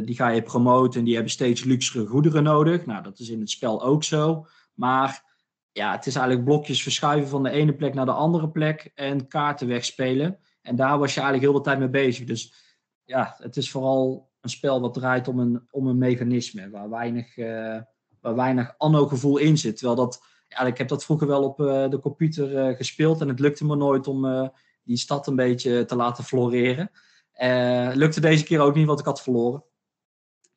die 0.05 0.15
ga 0.15 0.29
je 0.29 0.43
promoten 0.43 0.99
en 0.99 1.05
die 1.05 1.15
hebben 1.15 1.33
steeds 1.33 1.65
luxere 1.65 2.07
goederen 2.07 2.43
nodig. 2.43 2.87
Nou, 2.87 3.03
dat 3.03 3.19
is 3.19 3.29
in 3.29 3.41
het 3.41 3.51
spel 3.51 3.83
ook 3.83 4.05
zo. 4.05 4.47
Maar 4.75 5.26
ja, 5.77 5.93
het 5.93 6.07
is 6.07 6.15
eigenlijk 6.15 6.47
blokjes 6.47 6.83
verschuiven 6.83 7.29
van 7.29 7.43
de 7.43 7.51
ene 7.51 7.75
plek 7.75 7.95
naar 7.95 8.05
de 8.05 8.13
andere 8.13 8.49
plek 8.49 8.91
en 8.95 9.29
kaarten 9.29 9.67
wegspelen. 9.67 10.39
En 10.63 10.77
daar 10.77 10.99
was 10.99 11.15
je 11.15 11.21
eigenlijk 11.21 11.51
heel 11.51 11.63
de 11.63 11.69
tijd 11.69 11.79
mee 11.79 11.89
bezig. 11.89 12.27
Dus 12.27 12.55
ja, 13.05 13.35
het 13.39 13.57
is 13.57 13.71
vooral 13.71 14.31
een 14.41 14.51
spel 14.51 14.81
wat 14.81 14.95
draait 14.95 15.29
om 15.29 15.39
een, 15.39 15.67
om 15.71 15.87
een 15.87 15.99
mechanisme 15.99 16.71
waar 16.71 16.91
weinig, 16.91 17.37
uh, 17.37 17.81
waar 18.21 18.35
weinig 18.35 18.75
anno-gevoel 18.77 19.39
in 19.39 19.59
zit. 19.59 19.77
Terwijl 19.77 19.97
dat, 19.97 20.23
ja, 20.49 20.61
ik 20.61 20.79
heb 20.79 20.89
dat 20.89 21.05
vroeger 21.05 21.27
wel 21.27 21.45
op 21.45 21.61
uh, 21.61 21.89
de 21.91 21.99
computer 21.99 22.69
uh, 22.69 22.77
gespeeld 22.77 23.21
en 23.21 23.29
het 23.29 23.41
lukte 23.41 23.67
me 23.67 23.77
nooit 23.77 24.07
om 24.07 24.51
die 24.83 24.97
stad 24.97 25.27
een 25.27 25.37
beetje 25.37 25.85
te 25.85 25.97
laten 25.97 26.25
floreren. 26.25 26.91
lukte 27.95 28.21
deze 28.21 28.45
keer 28.45 28.61
ook 28.61 28.75
niet, 28.75 28.87
want 28.87 29.01
ik 29.01 29.07
had 29.07 29.23
verloren. 29.23 29.65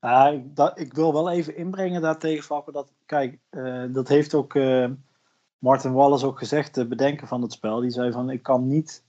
Ik, 0.02 0.72
ik 0.76 0.94
wil 0.94 1.14
wel 1.14 1.30
even 1.30 1.56
inbrengen 1.56 2.02
daartegen, 2.02 2.44
Flappen, 2.44 2.74
dat, 2.74 2.94
kijk, 3.06 3.40
dat 3.92 4.08
heeft 4.08 4.34
ook 4.34 4.54
Martin 5.60 5.94
Wallace 5.94 6.25
ook 6.25 6.38
gezegd, 6.38 6.75
de 6.75 6.88
bedenker 6.88 7.28
van 7.28 7.42
het 7.42 7.51
spel. 7.51 7.80
Die 7.80 7.89
zei 7.89 8.12
van, 8.12 8.30
ik 8.30 8.44
kan 8.44 8.68
niet 8.68 9.04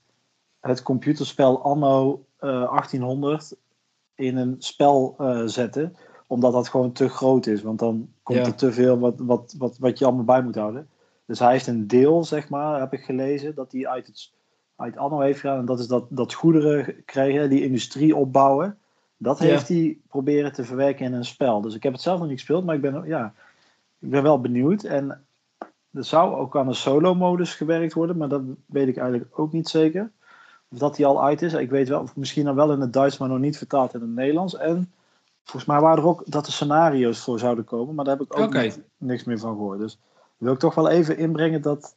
het 0.61 0.83
computerspel 0.83 1.63
anno 1.63 2.25
1800 2.39 3.57
in 4.15 4.37
een 4.37 4.55
spel 4.59 5.17
uh, 5.19 5.43
zetten. 5.47 5.97
Omdat 6.27 6.53
dat 6.53 6.69
gewoon 6.69 6.93
te 6.93 7.09
groot 7.09 7.47
is. 7.47 7.63
Want 7.63 7.79
dan 7.79 8.09
komt 8.23 8.47
er 8.47 8.55
te 8.55 8.73
veel 8.73 8.99
wat, 8.99 9.15
wat, 9.19 9.55
wat, 9.59 9.79
wat 9.79 9.99
je 9.99 10.05
allemaal 10.05 10.25
bij 10.25 10.43
moet 10.43 10.55
houden. 10.55 10.89
Dus 11.27 11.39
hij 11.39 11.53
heeft 11.53 11.67
een 11.67 11.87
deel, 11.87 12.25
zeg 12.25 12.49
maar, 12.49 12.81
heb 12.81 12.93
ik 12.93 13.05
gelezen, 13.05 13.55
dat 13.55 13.73
hij 13.73 13.87
uit 13.87 14.07
het 14.07 14.33
uit 14.81 14.97
Anno 14.97 15.21
heeft 15.21 15.41
gedaan. 15.41 15.59
En 15.59 15.65
dat 15.65 15.79
is 15.79 15.87
dat, 15.87 16.07
dat 16.09 16.33
goederen 16.33 17.05
krijgen, 17.05 17.51
die 17.51 17.63
industrie 17.63 18.17
opbouwen. 18.17 18.79
Dat 19.17 19.39
heeft 19.39 19.69
hij 19.69 19.99
proberen 20.09 20.53
te 20.53 20.65
verwerken 20.65 21.07
in 21.07 21.13
een 21.13 21.25
spel. 21.25 21.61
Dus 21.61 21.75
ik 21.75 21.83
heb 21.83 21.93
het 21.93 22.03
zelf 22.03 22.19
nog 22.19 22.29
niet 22.29 22.39
gespeeld, 22.39 22.65
maar 22.65 22.75
ik 22.75 22.81
ben, 22.81 23.07
ja, 23.07 23.35
ik 23.99 24.11
ben 24.11 24.23
wel 24.23 24.41
benieuwd. 24.41 24.83
En 24.83 25.25
er 25.93 26.05
zou 26.05 26.35
ook 26.35 26.57
aan 26.57 26.69
een 26.69 26.75
solo-modus 26.75 27.55
gewerkt 27.55 27.93
worden, 27.93 28.17
maar 28.17 28.29
dat 28.29 28.43
weet 28.67 28.89
ik 28.89 28.97
eigenlijk 28.97 29.39
ook 29.39 29.53
niet 29.53 29.69
zeker. 29.69 30.11
Of 30.69 30.79
dat 30.79 30.97
die 30.97 31.07
al 31.07 31.25
uit 31.25 31.43
is. 31.43 31.53
Ik 31.53 31.71
weet 31.71 31.89
wel, 31.89 32.09
misschien 32.15 32.45
dan 32.45 32.55
wel 32.55 32.73
in 32.73 32.81
het 32.81 32.93
Duits, 32.93 33.19
maar 33.19 33.29
nog 33.29 33.39
niet 33.39 33.59
vertaald 33.59 33.95
in 33.95 34.01
het 34.01 34.11
Nederlands. 34.11 34.57
En 34.57 34.93
volgens 35.45 35.65
mij 35.65 35.81
waren 35.81 35.99
er 35.99 36.09
ook 36.09 36.23
dat 36.27 36.47
er 36.47 36.53
scenario's 36.53 37.19
voor 37.19 37.39
zouden 37.39 37.65
komen, 37.65 37.95
maar 37.95 38.05
daar 38.05 38.17
heb 38.17 38.27
ik 38.27 38.39
ook 38.39 38.73
niks 38.99 39.25
meer 39.25 39.39
van 39.39 39.55
gehoord. 39.55 39.79
Dus 39.79 39.99
wil 40.37 40.53
ik 40.53 40.59
toch 40.59 40.75
wel 40.75 40.89
even 40.89 41.19
inbrengen 41.19 41.63
dat, 41.63 41.97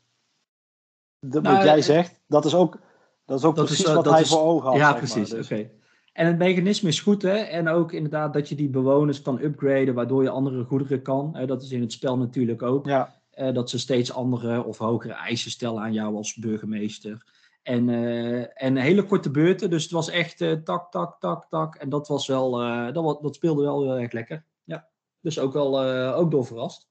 de, 1.20 1.42
wat 1.42 1.44
nou, 1.44 1.64
jij 1.64 1.78
eh, 1.78 1.84
zegt, 1.84 2.20
dat 2.28 2.46
is 2.46 2.56
ook, 2.56 2.78
dat 3.26 3.40
is 3.40 3.46
ook 3.46 3.56
precies 3.56 3.86
is, 3.86 3.94
wat 3.94 4.10
hij 4.10 4.26
voor 4.26 4.42
ogen 4.42 4.70
had. 4.70 4.78
Ja, 4.78 4.94
precies. 4.94 5.30
Dus. 5.30 5.52
Oké. 5.52 5.70
En 6.14 6.28
het 6.28 6.38
mechanisme 6.38 6.90
is 6.90 7.00
goed, 7.00 7.22
hè? 7.22 7.36
En 7.36 7.68
ook 7.68 7.92
inderdaad 7.92 8.34
dat 8.34 8.50
je 8.50 8.56
die 8.56 8.70
bewoners 8.70 9.22
kan 9.22 9.42
upgraden, 9.42 9.94
waardoor 9.94 10.24
je 10.24 10.30
andere 10.30 10.64
goederen 10.64 11.02
kan. 11.02 11.30
Hè? 11.34 11.46
Dat 11.46 11.62
is 11.62 11.72
in 11.72 11.82
het 11.82 11.92
spel 11.92 12.18
natuurlijk 12.18 12.62
ook. 12.62 12.86
Ja. 12.86 13.22
Uh, 13.36 13.54
dat 13.54 13.70
ze 13.70 13.80
steeds 13.80 14.12
andere 14.12 14.64
of 14.64 14.78
hogere 14.78 15.14
eisen 15.14 15.52
stellen 15.52 15.82
aan 15.82 15.94
jou 15.94 16.16
als 16.16 16.36
burgemeester. 16.36 17.32
En, 17.62 17.88
uh, 17.88 18.64
en 18.64 18.76
hele 18.76 19.06
korte 19.06 19.32
beurten, 19.32 19.70
dus 19.70 19.84
het 19.84 19.92
was 19.92 20.10
echt 20.10 20.42
uh, 20.42 20.52
tak, 20.52 20.92
tak, 20.92 21.20
tak, 21.20 21.46
tak. 21.50 21.76
En 21.76 21.90
dat 21.90 22.08
was 22.08 22.28
wel, 22.28 22.52
dat, 22.94 23.22
dat 23.22 23.36
speelde 23.36 23.62
wel 23.62 23.82
heel 23.82 23.98
erg 23.98 24.12
lekker. 24.12 24.46
Ja. 24.64 24.90
Dus 25.20 25.40
ook 25.40 25.54
wel 25.54 25.82
ook 26.14 26.32
door 26.32 26.46
verrast. 26.46 26.90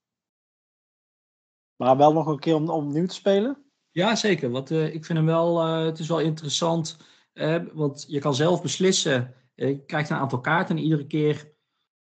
Maar 1.76 1.96
wel 1.96 2.12
nog 2.12 2.26
een 2.26 2.38
keer 2.38 2.54
om 2.54 2.70
opnieuw 2.70 3.06
te 3.06 3.14
spelen? 3.14 3.64
Ja, 3.90 4.16
zeker. 4.16 4.50
Want 4.50 4.70
ik 4.70 5.04
vind 5.04 5.18
hem 5.18 5.26
wel, 5.26 5.64
het 5.64 5.98
is 5.98 6.08
wel 6.08 6.20
interessant. 6.20 6.96
want 7.72 8.04
je 8.08 8.18
kan 8.18 8.34
zelf 8.34 8.62
beslissen. 8.62 9.34
je 9.54 9.84
krijgt 9.84 10.10
een 10.10 10.16
aantal 10.16 10.40
kaarten 10.40 10.76
en 10.76 10.82
iedere 10.82 11.06
keer 11.06 11.51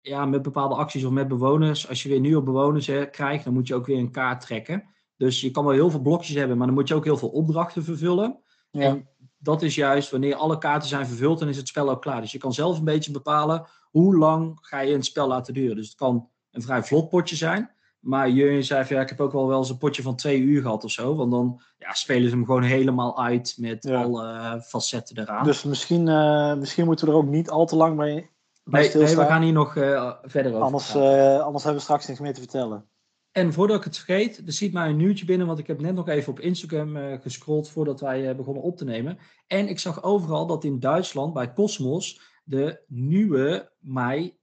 ja, 0.03 0.27
met 0.27 0.43
bepaalde 0.43 0.75
acties 0.75 1.05
of 1.05 1.13
met 1.13 1.29
bewoners. 1.29 1.89
Als 1.89 2.03
je 2.03 2.09
weer 2.09 2.21
nieuwe 2.21 2.43
bewoners 2.43 2.91
krijgt, 3.11 3.45
dan 3.45 3.53
moet 3.53 3.69
je 3.69 3.75
ook 3.75 3.87
weer 3.87 3.99
een 3.99 4.11
kaart 4.11 4.41
trekken. 4.41 4.85
Dus 5.17 5.41
je 5.41 5.51
kan 5.51 5.65
wel 5.65 5.73
heel 5.73 5.91
veel 5.91 6.01
blokjes 6.01 6.37
hebben, 6.37 6.57
maar 6.57 6.67
dan 6.67 6.77
moet 6.77 6.89
je 6.89 6.95
ook 6.95 7.05
heel 7.05 7.17
veel 7.17 7.29
opdrachten 7.29 7.85
vervullen. 7.85 8.39
Ja. 8.71 8.81
En 8.81 9.09
dat 9.39 9.63
is 9.63 9.75
juist 9.75 10.11
wanneer 10.11 10.35
alle 10.35 10.59
kaarten 10.59 10.89
zijn 10.89 11.07
vervuld, 11.07 11.39
dan 11.39 11.49
is 11.49 11.57
het 11.57 11.69
spel 11.69 11.91
ook 11.91 12.03
klaar. 12.03 12.21
Dus 12.21 12.33
je 12.33 12.39
kan 12.39 12.53
zelf 12.53 12.79
een 12.79 12.85
beetje 12.85 13.13
bepalen 13.13 13.67
hoe 13.91 14.17
lang 14.17 14.59
ga 14.61 14.81
je 14.81 14.95
een 14.95 15.03
spel 15.03 15.29
laten 15.29 15.55
duren. 15.55 15.77
Dus 15.77 15.87
het 15.87 15.97
kan 15.97 16.29
een 16.51 16.63
vrij 16.63 16.83
vlot 16.83 17.09
potje 17.09 17.37
zijn. 17.37 17.71
Maar 17.99 18.29
je 18.31 18.63
zei 18.63 18.85
van 18.85 18.97
ja, 18.97 19.03
ik 19.03 19.09
heb 19.09 19.21
ook 19.21 19.33
wel 19.33 19.47
wel 19.49 19.59
eens 19.59 19.71
een 19.71 19.79
potje 19.79 20.03
van 20.03 20.17
twee 20.17 20.41
uur 20.41 20.63
gehad 20.63 20.85
of 20.85 20.91
zo. 20.91 21.17
Want 21.17 21.31
dan 21.31 21.61
ja, 21.79 21.93
spelen 21.93 22.29
ze 22.29 22.35
hem 22.35 22.45
gewoon 22.45 22.63
helemaal 22.63 23.23
uit 23.23 23.55
met 23.59 23.91
alle 23.91 24.61
facetten 24.67 25.19
eraan. 25.19 25.45
Dus 25.45 25.63
misschien, 25.63 26.07
uh, 26.07 26.55
misschien 26.55 26.85
moeten 26.85 27.07
we 27.07 27.13
er 27.13 27.19
ook 27.19 27.27
niet 27.27 27.51
al 27.51 27.67
te 27.67 27.77
lang 27.77 27.97
bij 27.97 28.31
nee, 28.65 28.91
we 28.93 29.25
gaan 29.25 29.43
hier 29.43 29.53
nog 29.53 29.75
uh, 29.75 30.13
verder 30.23 30.53
over. 30.53 30.65
Anders, 30.65 30.95
uh, 30.95 31.41
anders 31.41 31.65
hebben 31.65 31.81
we 31.81 31.87
straks 31.87 32.07
niks 32.07 32.21
meer 32.21 32.35
te 32.35 32.41
vertellen. 32.41 32.87
En 33.33 33.53
voordat 33.53 33.77
ik 33.77 33.85
het 33.85 33.97
vergeet, 33.97 34.43
er 34.47 34.53
ziet 34.53 34.73
mij 34.73 34.89
een 34.89 34.97
nieuwtje 34.97 35.25
binnen, 35.25 35.47
want 35.47 35.59
ik 35.59 35.67
heb 35.67 35.81
net 35.81 35.95
nog 35.95 36.09
even 36.09 36.33
op 36.33 36.41
Instagram 36.41 36.97
uh, 36.97 37.21
gescrolld 37.21 37.71
voordat 37.71 38.01
wij 38.01 38.37
begonnen 38.37 38.63
op 38.63 38.77
te 38.77 38.85
nemen. 38.85 39.19
En 39.47 39.69
ik 39.69 39.79
zag 39.79 40.03
overal 40.03 40.47
dat 40.47 40.65
in 40.65 40.81
Duitsland 40.81 41.33
bij 41.33 41.53
Cosmos 41.53 42.21
de 42.45 42.81
nieuwe 42.87 43.73
My, 43.79 44.37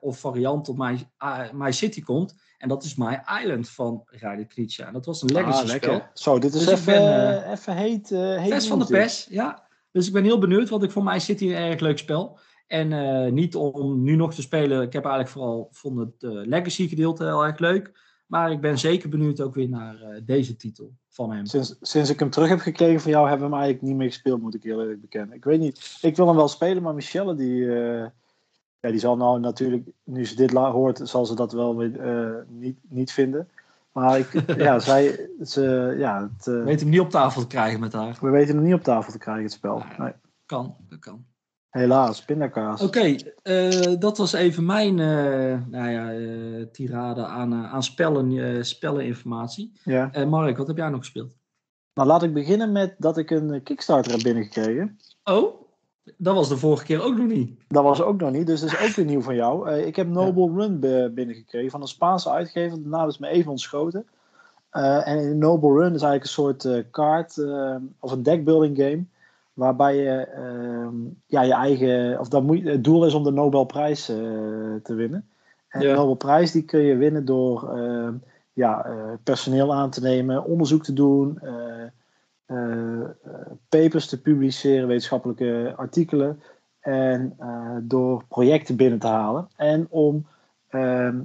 of 0.00 0.18
variant 0.18 0.68
op 0.68 0.78
My, 0.78 1.08
My 1.52 1.72
City 1.72 2.02
komt. 2.02 2.34
En 2.58 2.68
dat 2.68 2.84
is 2.84 2.94
My 2.94 3.20
Island 3.42 3.68
van 3.68 4.02
Rijder. 4.06 4.46
En 4.76 4.92
dat 4.92 5.06
was 5.06 5.22
een 5.22 5.28
ah, 5.28 5.34
legacy 5.34 5.70
ah, 5.70 5.76
spel. 5.76 6.02
Zo, 6.14 6.38
dit 6.38 6.54
is 6.54 6.64
dus 6.64 6.78
even, 6.78 7.50
even 7.50 7.76
heet. 7.76 8.08
heet 8.08 8.66
van 8.66 8.78
de 8.78 8.86
pers, 8.86 9.26
ja. 9.30 9.66
Dus 9.92 10.06
ik 10.06 10.12
ben 10.12 10.24
heel 10.24 10.38
benieuwd, 10.38 10.68
want 10.68 10.82
ik 10.82 10.90
vond 10.90 11.06
My 11.06 11.18
City 11.18 11.44
een 11.44 11.70
erg 11.70 11.80
leuk 11.80 11.98
spel. 11.98 12.38
En 12.74 12.90
uh, 12.90 13.32
niet 13.32 13.56
om 13.56 14.02
nu 14.02 14.16
nog 14.16 14.34
te 14.34 14.42
spelen. 14.42 14.82
Ik 14.82 14.92
heb 14.92 15.04
eigenlijk 15.04 15.34
vooral 15.34 15.68
vond 15.70 15.98
het 15.98 16.22
uh, 16.22 16.46
legacy 16.46 16.88
gedeelte 16.88 17.24
heel 17.24 17.44
erg 17.44 17.58
leuk. 17.58 17.92
Maar 18.26 18.52
ik 18.52 18.60
ben 18.60 18.78
zeker 18.78 19.08
benieuwd 19.08 19.40
ook 19.40 19.54
weer 19.54 19.68
naar 19.68 19.94
uh, 20.02 20.20
deze 20.24 20.56
titel 20.56 20.92
van 21.08 21.32
hem. 21.32 21.46
Sinds, 21.46 21.76
sinds 21.80 22.10
ik 22.10 22.18
hem 22.18 22.30
terug 22.30 22.48
heb 22.48 22.58
gekregen 22.58 23.00
van 23.00 23.10
jou, 23.10 23.28
hebben 23.28 23.46
we 23.46 23.52
hem 23.52 23.62
eigenlijk 23.62 23.90
niet 23.90 23.96
meer 23.98 24.12
gespeeld, 24.12 24.40
moet 24.40 24.54
ik 24.54 24.62
heel 24.62 24.80
eerlijk 24.80 25.00
bekennen. 25.00 25.36
Ik 25.36 25.44
weet 25.44 25.60
niet. 25.60 25.98
Ik 26.00 26.16
wil 26.16 26.26
hem 26.26 26.36
wel 26.36 26.48
spelen, 26.48 26.82
maar 26.82 26.94
Michelle, 26.94 27.34
die, 27.34 27.64
ja, 28.80 28.90
die 28.90 28.98
zal 28.98 29.16
nou 29.16 29.40
natuurlijk, 29.40 29.88
nu 30.04 30.26
ze 30.26 30.36
dit 30.36 30.52
hoort, 30.52 31.00
zal 31.02 31.26
ze 31.26 31.34
dat 31.34 31.52
wel 31.52 31.76
weer 31.76 32.46
niet, 32.48 32.78
niet 32.88 33.12
vinden. 33.12 33.48
Maar 33.92 34.18
ik, 34.18 34.42
ja, 34.56 34.78
zij, 34.78 35.30
ze, 35.42 35.94
ja, 35.98 36.22
het, 36.22 36.44
we 36.44 36.62
weten 36.62 36.80
hem 36.80 36.90
niet 36.90 37.04
op 37.04 37.10
tafel 37.10 37.40
te 37.40 37.46
krijgen 37.46 37.80
met 37.80 37.92
haar. 37.92 38.18
We 38.20 38.30
weten 38.30 38.54
hem 38.54 38.64
niet 38.64 38.74
op 38.74 38.82
tafel 38.82 39.12
te 39.12 39.18
krijgen, 39.18 39.42
het 39.42 39.52
spel. 39.52 39.82
Nee. 39.98 40.12
Kan, 40.46 40.76
dat 40.88 40.98
kan. 40.98 41.24
Helaas, 41.74 42.24
pindakaas. 42.24 42.82
Oké, 42.82 43.14
eh, 43.42 43.94
dat 43.98 44.18
was 44.18 44.32
even 44.32 44.66
mijn 44.66 44.98
uh, 44.98 45.66
nou 45.66 45.90
ja, 45.90 46.12
uh, 46.12 46.66
tirade 46.72 47.24
aan, 47.24 47.54
aan 47.54 47.82
spellen, 47.82 48.66
spelleninformatie. 48.66 49.72
Ja. 49.84 50.10
Mark, 50.28 50.56
wat 50.56 50.66
heb 50.66 50.76
jij 50.76 50.88
nog 50.88 50.98
gespeeld? 50.98 51.36
Nou, 51.94 52.08
laat 52.08 52.22
ik 52.22 52.32
beginnen 52.32 52.72
met 52.72 52.94
dat 52.98 53.18
ik 53.18 53.30
een 53.30 53.62
Kickstarter 53.62 54.12
heb 54.12 54.22
binnengekregen. 54.22 54.98
Oh, 55.24 55.54
dat 56.16 56.34
was 56.34 56.48
de 56.48 56.56
vorige 56.56 56.84
keer 56.84 57.02
ook 57.02 57.16
nog 57.16 57.26
niet. 57.26 57.60
Dat 57.68 57.82
was 57.82 58.02
ook 58.02 58.20
nog 58.20 58.30
niet, 58.30 58.46
dus 58.46 58.60
dat 58.60 58.72
is 58.72 58.88
ook 58.88 58.94
weer 58.94 59.04
nieuw 59.04 59.22
van 59.22 59.34
jou. 59.34 59.70
ik 59.70 59.96
heb 59.96 60.08
Noble 60.08 60.62
Run 60.62 60.80
binnengekregen 61.14 61.70
van 61.70 61.80
een 61.80 61.86
Spaanse 61.86 62.30
uitgever. 62.30 62.82
De 62.82 62.88
naam 62.88 63.08
is 63.08 63.18
me 63.18 63.28
even 63.28 63.50
ontschoten. 63.50 64.06
en 64.70 65.38
Noble 65.38 65.72
Run 65.72 65.94
is 65.94 66.02
eigenlijk 66.02 66.24
een 66.24 66.28
soort 66.28 66.90
kaart 66.90 67.38
of 67.98 68.12
een 68.12 68.22
deckbuilding 68.22 68.76
game 68.76 69.04
Waarbij 69.54 69.96
je 69.96 70.10
ehm, 70.10 70.94
ja, 71.26 71.42
je 71.42 71.52
eigen, 71.52 72.20
of 72.20 72.28
dat 72.28 72.42
moet, 72.42 72.64
het 72.64 72.84
doel 72.84 73.06
is 73.06 73.14
om 73.14 73.22
de 73.22 73.30
Nobelprijs 73.30 74.10
uh, 74.10 74.16
te 74.82 74.94
winnen. 74.94 75.28
En 75.68 75.80
de 75.80 75.92
Nobelprijs 75.92 76.52
die 76.52 76.64
kun 76.64 76.80
je 76.80 76.96
winnen 76.96 77.24
door 77.24 77.76
ehm, 77.76 78.14
ja, 78.52 78.86
uh, 78.86 79.12
personeel 79.22 79.74
aan 79.74 79.90
te 79.90 80.00
nemen, 80.00 80.44
onderzoek 80.44 80.84
te 80.84 80.92
doen, 80.92 81.40
uh, 81.42 83.08
papers 83.68 84.06
te 84.06 84.20
publiceren, 84.20 84.88
wetenschappelijke 84.88 85.72
artikelen. 85.76 86.42
En 86.80 87.36
door 87.82 88.24
projecten 88.28 88.76
binnen 88.76 88.98
te 88.98 89.06
halen. 89.06 89.48
En 89.56 89.86
om 89.90 90.26
ehm, 90.68 91.20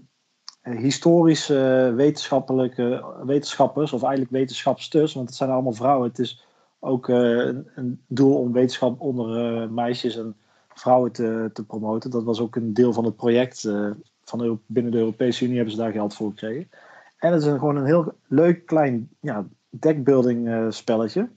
historische 0.62 1.94
wetenschappelijke 1.96 3.06
wetenschappers, 3.24 3.94
of 3.94 4.02
eigenlijk 4.02 4.32
wetenschapsters, 4.32 5.14
want 5.14 5.28
het 5.28 5.38
zijn 5.38 5.50
allemaal 5.50 5.74
vrouwen. 5.74 6.08
Het 6.08 6.20
is 6.20 6.44
ook 6.80 7.10
eh, 7.10 7.46
een, 7.76 8.02
doel 8.08 8.38
om 8.38 8.52
wetenschap 8.52 9.02
onder 9.02 9.62
eh, 9.62 9.70
meisjes 9.70 10.18
en 10.18 10.36
vrouwen 10.74 11.12
te, 11.12 11.50
te 11.54 11.66
promoten. 11.66 12.10
Dat 12.10 12.24
was 12.24 12.40
ook 12.40 12.56
een 12.56 12.74
deel 12.74 12.94
van 12.94 13.06
het 13.06 13.16
project. 13.16 13.66
Eh, 13.66 13.92
van 14.24 14.62
binnen 14.66 14.92
de 14.92 14.98
Europese 14.98 15.44
Unie 15.44 15.56
hebben 15.56 15.74
ze 15.74 15.80
daar 15.80 15.92
geld 15.92 16.16
voor 16.16 16.30
gekregen. 16.30 16.70
En 17.18 17.32
het 17.32 17.42
is 17.42 17.48
een, 17.48 17.60
gewoon 17.60 17.76
een 17.76 17.86
heel 17.86 18.14
leuk 18.28 18.66
klein 18.66 19.10
ja, 19.20 19.48
deckbuilding 19.70 20.74
spelletje. 20.74 21.30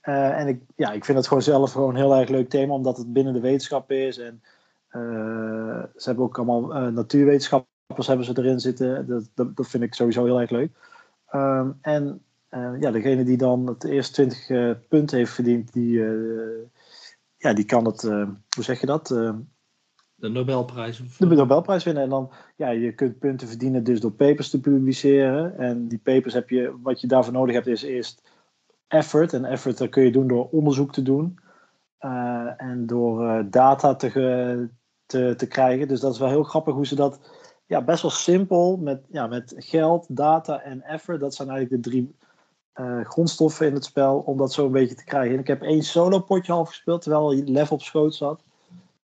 en 0.00 0.48
ik, 0.48 0.62
ja, 0.76 0.92
ik 0.92 1.04
vind 1.04 1.18
het 1.18 1.26
gewoon 1.26 1.42
zelf 1.42 1.72
gewoon 1.72 1.88
een 1.88 2.00
heel 2.00 2.16
erg 2.16 2.28
leuk 2.28 2.48
thema, 2.48 2.72
omdat 2.72 2.96
het 2.96 3.12
binnen 3.12 3.32
de 3.32 3.40
wetenschap 3.40 3.90
is. 3.90 4.18
En 4.18 4.42
ze 5.96 6.02
hebben 6.04 6.24
ook 6.24 6.38
allemaal 6.38 6.90
natuurwetenschappers 6.90 8.06
hebben 8.06 8.26
ze 8.26 8.38
erin 8.38 8.60
zitten. 8.60 9.06
Dat, 9.06 9.30
dat, 9.34 9.56
dat, 9.56 9.68
vind 9.68 9.82
ik 9.82 9.94
sowieso 9.94 10.24
heel 10.24 10.40
erg 10.40 10.50
leuk. 10.50 10.70
Ehm, 11.26 11.70
en 11.80 12.22
uh, 12.54 12.80
ja, 12.80 12.90
degene 12.90 13.24
die 13.24 13.36
dan 13.36 13.66
het 13.66 13.84
eerste 13.84 14.12
20 14.12 14.48
uh, 14.48 14.72
punten 14.88 15.18
heeft 15.18 15.32
verdiend, 15.32 15.72
die, 15.72 15.96
uh, 15.98 16.66
ja, 17.36 17.52
die 17.52 17.64
kan 17.64 17.84
het, 17.84 18.02
hoe 18.02 18.64
zeg 18.64 18.80
je 18.80 18.86
dat? 18.86 19.06
De 20.14 20.28
Nobelprijs. 20.28 21.00
Of... 21.00 21.16
De 21.16 21.26
Nobelprijs 21.26 21.84
winnen. 21.84 22.02
En 22.02 22.08
dan, 22.08 22.30
ja, 22.56 22.70
je 22.70 22.92
kunt 22.94 23.18
punten 23.18 23.48
verdienen 23.48 23.84
dus 23.84 24.00
door 24.00 24.12
papers 24.12 24.50
te 24.50 24.60
publiceren. 24.60 25.58
En 25.58 25.88
die 25.88 25.98
papers 25.98 26.34
heb 26.34 26.50
je, 26.50 26.74
wat 26.82 27.00
je 27.00 27.06
daarvoor 27.06 27.32
nodig 27.32 27.54
hebt, 27.54 27.66
is 27.66 27.82
eerst 27.82 28.22
effort. 28.88 29.32
En 29.32 29.44
effort 29.44 29.78
dat 29.78 29.88
kun 29.88 30.02
je 30.02 30.12
doen 30.12 30.26
door 30.26 30.48
onderzoek 30.48 30.92
te 30.92 31.02
doen. 31.02 31.38
En 32.56 32.82
door 32.86 33.44
data 33.50 33.94
te, 33.94 34.68
te, 35.06 35.34
te 35.36 35.46
krijgen. 35.46 35.88
Dus 35.88 36.00
dat 36.00 36.12
is 36.12 36.18
wel 36.18 36.28
heel 36.28 36.42
grappig 36.42 36.74
hoe 36.74 36.86
ze 36.86 36.94
dat 36.94 37.20
ja, 37.66 37.82
best 37.82 38.02
wel 38.02 38.10
simpel 38.10 38.76
met, 38.76 39.06
ja, 39.10 39.26
met 39.26 39.54
geld, 39.56 40.06
data 40.08 40.62
en 40.62 40.82
effort. 40.82 41.20
Dat 41.20 41.34
zijn 41.34 41.48
eigenlijk 41.48 41.82
de 41.82 41.90
drie 41.90 42.14
uh, 42.80 43.04
grondstoffen 43.04 43.66
in 43.66 43.74
het 43.74 43.84
spel 43.84 44.18
om 44.18 44.36
dat 44.36 44.52
zo 44.52 44.66
een 44.66 44.72
beetje 44.72 44.94
te 44.94 45.04
krijgen. 45.04 45.34
En 45.34 45.40
ik 45.40 45.46
heb 45.46 45.62
één 45.62 45.82
solo 45.82 46.20
potje 46.20 46.52
half 46.52 46.68
gespeeld 46.68 47.02
terwijl 47.02 47.32
je 47.32 47.44
level 47.44 47.76
op 47.76 47.82
schoot 47.82 48.14
zat. 48.14 48.42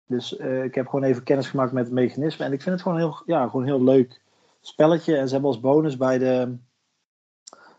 Dus 0.08 0.38
uh, 0.38 0.64
ik 0.64 0.76
heb 0.76 0.88
gewoon 0.88 1.06
even 1.06 1.24
kennis 1.24 1.48
gemaakt 1.48 1.72
met 1.72 1.86
het 1.86 1.94
mechanisme. 1.94 2.46
En 2.46 2.54
ik 2.54 2.62
vind 2.62 2.76
het 2.76 2.84
gewoon 2.84 2.98
heel, 2.98 3.22
ja, 3.26 3.48
gewoon 3.48 3.66
heel 3.66 3.84
leuk 3.84 4.22
spelletje. 4.62 5.18
En 5.18 5.28
ze 5.28 5.34
hebben 5.34 5.52
als 5.52 5.60
bonus 5.60 5.98
bij 5.98 6.18
de, 6.18 6.56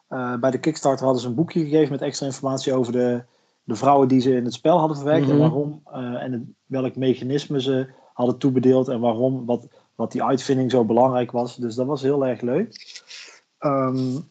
uh, 0.08 0.36
bij 0.36 0.50
de 0.50 0.60
Kickstarter 0.60 1.04
hadden 1.04 1.22
ze 1.22 1.28
een 1.28 1.34
boekje 1.34 1.60
gegeven 1.60 1.92
met 1.92 2.02
extra 2.02 2.26
informatie 2.26 2.72
over 2.72 2.92
de, 2.92 3.22
de 3.64 3.74
vrouwen 3.74 4.08
die 4.08 4.20
ze 4.20 4.34
in 4.34 4.44
het 4.44 4.54
spel 4.54 4.78
hadden 4.78 4.96
verwerkt. 4.96 5.26
Mm 5.26 5.30
-hmm. 5.32 5.42
En 5.42 5.48
waarom 5.50 5.80
en 6.16 6.32
het, 6.32 6.42
welk 6.66 6.96
mechanisme 6.96 7.60
ze 7.60 7.88
hadden 8.12 8.38
toebedeeld. 8.38 8.88
En 8.88 9.00
waarom, 9.00 9.46
wat, 9.46 9.68
wat 9.94 10.12
die 10.12 10.22
uitvinding 10.22 10.70
zo 10.70 10.84
belangrijk 10.84 11.30
was. 11.30 11.56
Dus 11.56 11.74
dat 11.74 11.86
was 11.86 12.02
heel 12.02 12.26
erg 12.26 12.40
leuk. 12.40 13.02
Um, 13.60 14.28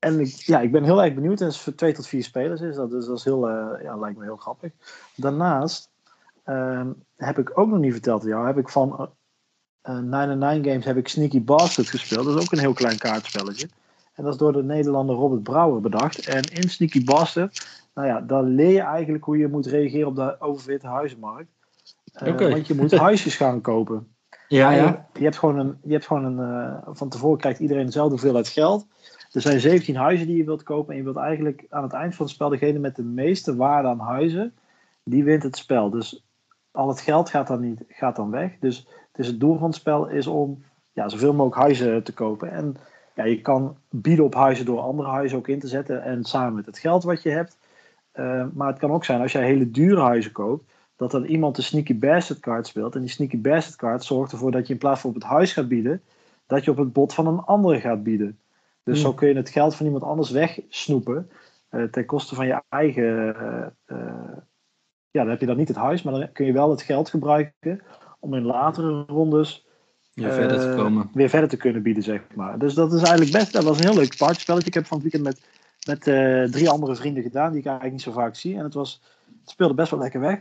en 0.00 0.20
ik, 0.20 0.28
ja, 0.28 0.60
ik 0.60 0.72
ben 0.72 0.84
heel 0.84 1.02
erg 1.02 1.14
benieuwd. 1.14 1.40
En 1.40 1.46
het 1.46 1.54
is 1.54 1.60
voor 1.60 1.74
twee 1.74 1.92
tot 1.92 2.06
vier 2.06 2.22
spelers 2.22 2.60
is 2.60 2.76
dat. 2.76 2.90
Dus 2.90 3.06
dat 3.06 3.18
is 3.18 3.24
heel, 3.24 3.50
uh, 3.50 3.82
ja, 3.82 3.96
lijkt 3.96 4.18
me 4.18 4.24
heel 4.24 4.36
grappig. 4.36 4.72
Daarnaast 5.14 5.90
um, 6.46 7.04
heb 7.16 7.38
ik 7.38 7.58
ook 7.58 7.68
nog 7.68 7.78
niet 7.78 7.92
verteld 7.92 8.22
aan 8.22 8.28
jou. 8.28 8.46
Heb 8.46 8.58
ik 8.58 8.68
van 8.68 9.10
uh, 9.88 9.98
99 9.98 10.72
Games 10.72 10.84
heb 10.84 10.96
ik 10.96 11.08
Sneaky 11.08 11.44
Bastard 11.44 11.88
gespeeld. 11.88 12.24
Dat 12.24 12.36
is 12.36 12.42
ook 12.42 12.52
een 12.52 12.58
heel 12.58 12.72
klein 12.72 12.98
kaartspelletje. 12.98 13.68
En 14.14 14.24
dat 14.24 14.32
is 14.32 14.38
door 14.38 14.52
de 14.52 14.62
Nederlander 14.62 15.16
Robert 15.16 15.42
Brouwer 15.42 15.80
bedacht. 15.80 16.26
En 16.26 16.42
in 16.42 16.68
Sneaky 16.68 17.04
Bastard, 17.04 17.66
nou 17.94 18.08
ja, 18.08 18.20
dan 18.20 18.54
leer 18.54 18.72
je 18.72 18.80
eigenlijk 18.80 19.24
hoe 19.24 19.38
je 19.38 19.48
moet 19.48 19.66
reageren 19.66 20.08
op 20.08 20.16
de 20.16 20.40
overwitte 20.40 20.86
huizenmarkt. 20.86 21.50
Okay. 22.24 22.50
Want 22.50 22.66
je 22.66 22.74
moet 22.74 22.96
huisjes 23.08 23.36
gaan 23.36 23.60
kopen. 23.60 24.08
Ja, 24.48 24.70
ja. 24.70 24.84
Je, 24.84 25.18
je 25.18 25.24
hebt 25.24 25.38
gewoon 25.38 25.58
een, 25.58 25.78
je 25.82 25.92
hebt 25.92 26.06
gewoon 26.06 26.38
een 26.38 26.80
van 26.96 27.08
tevoren 27.08 27.38
krijgt 27.38 27.60
iedereen 27.60 27.86
dezelfde 27.86 28.12
hoeveelheid 28.12 28.48
geld. 28.48 28.86
Er 29.30 29.40
zijn 29.40 29.60
17 29.60 29.96
huizen 29.96 30.26
die 30.26 30.36
je 30.36 30.44
wilt 30.44 30.62
kopen. 30.62 30.90
En 30.90 30.96
je 30.96 31.04
wilt 31.04 31.16
eigenlijk 31.16 31.66
aan 31.68 31.82
het 31.82 31.92
eind 31.92 32.14
van 32.14 32.26
het 32.26 32.34
spel 32.34 32.48
degene 32.48 32.78
met 32.78 32.96
de 32.96 33.02
meeste 33.02 33.56
waarde 33.56 33.88
aan 33.88 33.98
huizen, 33.98 34.54
die 35.02 35.24
wint 35.24 35.42
het 35.42 35.56
spel. 35.56 35.90
Dus 35.90 36.24
al 36.70 36.88
het 36.88 37.00
geld 37.00 37.30
gaat 37.30 37.46
dan, 37.46 37.60
niet, 37.60 37.84
gaat 37.88 38.16
dan 38.16 38.30
weg. 38.30 38.58
Dus, 38.60 38.88
het 39.12 39.40
doel 39.40 39.58
van 39.58 39.66
het 39.66 39.76
spel 39.76 40.08
is 40.08 40.26
om 40.26 40.62
ja, 40.92 41.08
zoveel 41.08 41.32
mogelijk 41.32 41.60
huizen 41.60 42.02
te 42.02 42.12
kopen. 42.12 42.50
En 42.50 42.76
ja, 43.14 43.24
je 43.24 43.40
kan 43.40 43.76
bieden 43.90 44.24
op 44.24 44.34
huizen 44.34 44.64
door 44.64 44.80
andere 44.80 45.08
huizen 45.08 45.38
ook 45.38 45.48
in 45.48 45.58
te 45.58 45.68
zetten. 45.68 46.02
En 46.02 46.24
samen 46.24 46.54
met 46.54 46.66
het 46.66 46.78
geld 46.78 47.02
wat 47.02 47.22
je 47.22 47.30
hebt. 47.30 47.58
Uh, 48.14 48.46
maar 48.52 48.68
het 48.68 48.78
kan 48.78 48.90
ook 48.90 49.04
zijn 49.04 49.20
als 49.20 49.32
jij 49.32 49.44
hele 49.44 49.70
dure 49.70 50.00
huizen 50.00 50.32
koopt. 50.32 50.72
Dat 50.96 51.10
dan 51.10 51.24
iemand 51.24 51.56
de 51.56 51.62
Sneaky 51.62 51.98
Bastard 51.98 52.40
kaart 52.40 52.66
speelt. 52.66 52.94
En 52.94 53.00
die 53.00 53.10
Sneaky 53.10 53.40
Bastard 53.40 53.76
kaart 53.76 54.04
zorgt 54.04 54.32
ervoor 54.32 54.50
dat 54.50 54.66
je 54.66 54.72
in 54.72 54.78
plaats 54.78 55.00
van 55.00 55.10
op 55.10 55.16
het 55.16 55.24
huis 55.24 55.52
gaat 55.52 55.68
bieden. 55.68 56.02
Dat 56.46 56.64
je 56.64 56.70
op 56.70 56.76
het 56.76 56.92
bod 56.92 57.14
van 57.14 57.26
een 57.26 57.40
andere 57.40 57.80
gaat 57.80 58.02
bieden. 58.02 58.38
Dus 58.90 58.98
mm. 58.98 59.04
zo 59.04 59.14
kun 59.14 59.28
je 59.28 59.34
het 59.34 59.48
geld 59.48 59.74
van 59.74 59.86
iemand 59.86 60.04
anders 60.04 60.30
wegsnoepen. 60.30 61.30
Uh, 61.70 61.84
ten 61.84 62.06
koste 62.06 62.34
van 62.34 62.46
je 62.46 62.62
eigen. 62.68 63.02
Uh, 63.04 63.66
uh, 63.86 64.36
ja, 65.10 65.20
dan 65.22 65.28
heb 65.28 65.40
je 65.40 65.46
dan 65.46 65.56
niet 65.56 65.68
het 65.68 65.76
huis, 65.76 66.02
maar 66.02 66.14
dan 66.14 66.32
kun 66.32 66.46
je 66.46 66.52
wel 66.52 66.70
het 66.70 66.82
geld 66.82 67.10
gebruiken 67.10 67.80
om 68.20 68.34
in 68.34 68.44
latere 68.44 69.04
rondes. 69.06 69.66
Ja, 70.12 70.32
verder 70.32 70.58
te 70.58 70.74
komen. 70.76 71.10
Weer 71.12 71.28
verder 71.28 71.48
te 71.48 71.56
kunnen 71.56 71.82
bieden, 71.82 72.02
zeg 72.02 72.22
maar. 72.34 72.58
Dus 72.58 72.74
dat 72.74 72.92
is 72.92 73.02
eigenlijk 73.02 73.32
best. 73.32 73.52
Dat 73.52 73.64
was 73.64 73.78
een 73.78 73.84
heel 73.84 73.94
leuk 73.94 74.16
partyspelletje. 74.16 74.66
Ik 74.66 74.74
heb 74.74 74.86
van 74.86 75.00
het 75.00 75.12
weekend 75.12 75.22
met, 75.24 75.46
met 75.86 76.00
drie 76.52 76.70
andere 76.70 76.96
vrienden 76.96 77.22
gedaan, 77.22 77.50
die 77.50 77.60
ik 77.60 77.66
eigenlijk 77.66 77.94
niet 77.94 78.04
zo 78.04 78.12
vaak 78.12 78.34
zie. 78.34 78.56
En 78.56 78.64
het, 78.64 78.74
was, 78.74 79.02
het 79.40 79.50
speelde 79.50 79.74
best 79.74 79.90
wel 79.90 80.00
lekker 80.00 80.20
weg. 80.20 80.40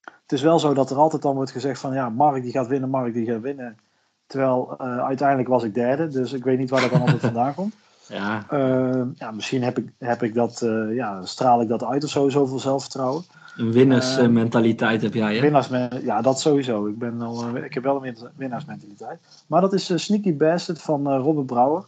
Het 0.00 0.32
is 0.32 0.42
wel 0.42 0.58
zo 0.58 0.74
dat 0.74 0.90
er 0.90 0.96
altijd 0.96 1.22
dan 1.22 1.34
wordt 1.34 1.50
gezegd 1.50 1.80
van 1.80 1.94
ja, 1.94 2.08
Mark 2.08 2.42
die 2.42 2.52
gaat 2.52 2.66
winnen, 2.66 2.90
Mark 2.90 3.14
die 3.14 3.26
gaat 3.26 3.40
winnen. 3.40 3.78
Terwijl 4.26 4.76
uh, 4.80 5.04
uiteindelijk 5.04 5.48
was 5.48 5.62
ik 5.62 5.74
derde, 5.74 6.08
dus 6.08 6.32
ik 6.32 6.44
weet 6.44 6.58
niet 6.58 6.70
waar 6.70 6.80
dat 6.80 6.90
dan 6.90 7.00
altijd 7.00 7.20
vandaan 7.32 7.54
komt. 7.54 7.74
Ja. 8.08 8.46
Uh, 8.52 9.02
ja, 9.14 9.30
misschien 9.30 9.62
heb 9.62 9.78
ik, 9.78 9.92
heb 9.98 10.22
ik 10.22 10.34
dat, 10.34 10.60
uh, 10.64 10.94
ja, 10.94 11.24
straal 11.24 11.60
ik 11.60 11.68
dat 11.68 11.84
uit 11.84 12.04
of 12.04 12.10
zo, 12.10 12.28
zoveel 12.28 12.58
zelfvertrouwen. 12.58 13.24
Een 13.56 13.72
winnaarsmentaliteit 13.72 15.02
heb 15.02 15.14
jij, 15.14 15.36
hè? 15.36 15.98
Ja, 16.02 16.20
dat 16.20 16.40
sowieso. 16.40 16.86
Ik, 16.86 16.98
ben 16.98 17.22
al, 17.22 17.56
ik 17.56 17.74
heb 17.74 17.82
wel 17.82 18.06
een 18.06 18.16
winnaarsmentaliteit. 18.36 19.18
Maar 19.46 19.60
dat 19.60 19.72
is 19.72 20.04
Sneaky 20.04 20.36
Bastard 20.36 20.82
van 20.82 21.16
Robert 21.16 21.46
Brouwer. 21.46 21.84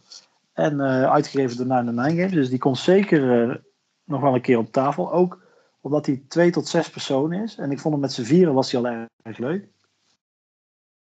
En 0.53 0.81
uitgegeven 0.81 1.57
door 1.57 1.77
Nine 1.77 1.91
Nine 1.91 2.15
Games. 2.15 2.31
Dus 2.31 2.49
die 2.49 2.59
komt 2.59 2.77
zeker 2.77 3.61
nog 4.03 4.21
wel 4.21 4.33
een 4.33 4.41
keer 4.41 4.57
op 4.57 4.71
tafel. 4.71 5.11
Ook 5.11 5.39
omdat 5.81 6.05
hij 6.05 6.21
twee 6.27 6.51
tot 6.51 6.67
zes 6.67 6.89
personen 6.89 7.43
is. 7.43 7.57
En 7.57 7.71
ik 7.71 7.79
vond 7.79 7.93
hem 7.93 8.01
met 8.01 8.13
z'n 8.13 8.23
vieren 8.23 8.53
was 8.53 8.71
hij 8.71 8.81
al 8.81 9.07
erg 9.23 9.37
leuk. 9.37 9.67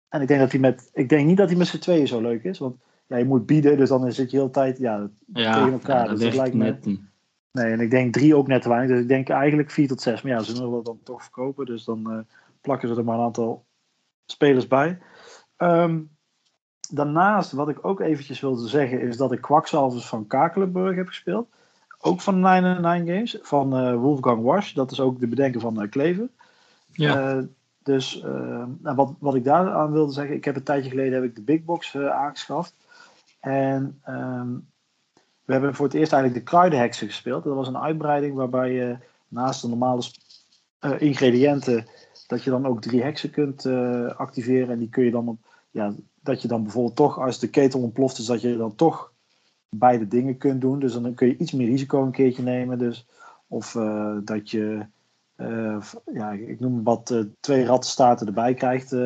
En 0.08 0.20
ik 0.20 0.28
denk, 0.28 0.40
dat 0.40 0.50
hij 0.50 0.60
met, 0.60 0.90
ik 0.92 1.08
denk 1.08 1.26
niet 1.26 1.36
dat 1.36 1.48
hij 1.48 1.58
met 1.58 1.66
z'n 1.66 1.78
tweeën 1.78 2.08
zo 2.08 2.20
leuk 2.20 2.44
is. 2.44 2.58
Want 2.58 2.76
ja, 3.06 3.16
je 3.16 3.24
moet 3.24 3.46
bieden, 3.46 3.76
dus 3.76 3.88
dan 3.88 4.12
zit 4.12 4.30
je 4.30 4.36
heel 4.36 4.50
tijd 4.50 4.78
ja, 4.78 5.08
ja, 5.32 5.52
tegen 5.52 5.72
elkaar. 5.72 6.04
Ja, 6.04 6.10
dat 6.10 6.18
dus 6.18 6.34
lijkt 6.34 6.54
me. 6.54 6.98
Nee, 7.52 7.72
en 7.72 7.80
ik 7.80 7.90
denk 7.90 8.12
drie 8.12 8.36
ook 8.36 8.46
net 8.46 8.62
te 8.62 8.68
weinig. 8.68 8.90
Dus 8.90 9.00
ik 9.00 9.08
denk 9.08 9.28
eigenlijk 9.28 9.70
vier 9.70 9.88
tot 9.88 10.00
zes. 10.00 10.22
Maar 10.22 10.32
ja, 10.32 10.40
ze 10.40 10.52
willen 10.52 10.70
dat 10.70 10.84
dan 10.84 11.00
toch 11.02 11.22
verkopen. 11.22 11.66
Dus 11.66 11.84
dan 11.84 12.12
uh, 12.12 12.18
plakken 12.60 12.88
ze 12.88 12.94
er 12.94 13.04
maar 13.04 13.18
een 13.18 13.24
aantal 13.24 13.64
spelers 14.26 14.66
bij. 14.66 14.98
Um, 15.58 16.10
daarnaast, 16.90 17.52
wat 17.52 17.68
ik 17.68 17.84
ook 17.86 18.00
eventjes 18.00 18.40
wilde 18.40 18.68
zeggen, 18.68 19.00
is 19.00 19.16
dat 19.16 19.32
ik 19.32 19.40
Kwakzalvers 19.40 20.06
van 20.06 20.26
Kakelenburg 20.26 20.96
heb 20.96 21.06
gespeeld. 21.06 21.48
Ook 21.98 22.20
van 22.20 22.34
Nine 22.34 22.74
Nine 22.74 23.12
Games, 23.12 23.38
van 23.42 23.84
uh, 23.84 23.94
Wolfgang 23.94 24.42
Wash. 24.42 24.72
Dat 24.72 24.90
is 24.90 25.00
ook 25.00 25.20
de 25.20 25.28
bedenker 25.28 25.60
van 25.60 25.82
uh, 25.82 25.90
Kleven. 25.90 26.30
Ja. 26.92 27.44
Dus 27.86 28.22
uh, 28.24 28.64
nou, 28.78 28.96
wat, 28.96 29.14
wat 29.18 29.34
ik 29.34 29.44
daar 29.44 29.70
aan 29.70 29.92
wilde 29.92 30.12
zeggen, 30.12 30.34
ik 30.34 30.44
heb 30.44 30.56
een 30.56 30.62
tijdje 30.62 30.90
geleden 30.90 31.12
heb 31.12 31.24
ik 31.24 31.34
de 31.34 31.42
Big 31.42 31.64
Box 31.64 31.94
uh, 31.94 32.08
aangeschaft. 32.08 32.74
En 33.40 34.00
um, 34.08 34.68
we 35.44 35.52
hebben 35.52 35.74
voor 35.74 35.86
het 35.86 35.94
eerst 35.94 36.12
eigenlijk 36.12 36.44
de 36.44 36.50
kruidenheksen 36.50 37.06
gespeeld. 37.06 37.44
Dat 37.44 37.54
was 37.54 37.68
een 37.68 37.78
uitbreiding 37.78 38.34
waarbij 38.34 38.72
je 38.72 38.96
naast 39.28 39.62
de 39.62 39.68
normale 39.68 40.02
uh, 40.80 41.00
ingrediënten, 41.00 41.86
dat 42.26 42.44
je 42.44 42.50
dan 42.50 42.66
ook 42.66 42.80
drie 42.80 43.02
heksen 43.02 43.30
kunt 43.30 43.66
activeren. 44.16 44.70
En 44.70 44.78
die 44.78 44.88
kun 44.88 45.04
je 45.04 45.10
dan 45.10 45.28
op, 45.28 45.38
ja, 45.70 45.94
dat 46.20 46.42
je 46.42 46.48
dan 46.48 46.62
bijvoorbeeld 46.62 46.96
toch, 46.96 47.18
als 47.18 47.38
de 47.38 47.50
ketel 47.50 47.80
ontploft 47.80 48.18
is, 48.18 48.26
dat 48.26 48.40
je 48.40 48.56
dan 48.56 48.74
toch 48.74 49.12
beide 49.68 50.08
dingen 50.08 50.36
kunt 50.36 50.60
doen. 50.60 50.78
Dus 50.78 50.92
dan 50.92 51.14
kun 51.14 51.26
je 51.26 51.36
iets 51.36 51.52
meer 51.52 51.66
risico 51.66 52.02
een 52.02 52.10
keertje 52.10 52.42
nemen. 52.42 52.78
Dus, 52.78 53.06
of 53.46 53.72
dat 54.24 54.50
je 54.50 54.86
uh, 55.36 55.82
ja, 56.12 56.30
ik 56.30 56.60
noem 56.60 56.82
wat, 56.82 57.10
uh, 57.10 57.20
twee 57.40 57.64
rattenstaarten 57.64 58.26
erbij 58.26 58.54
krijgt 58.54 58.92
uh, 58.92 59.00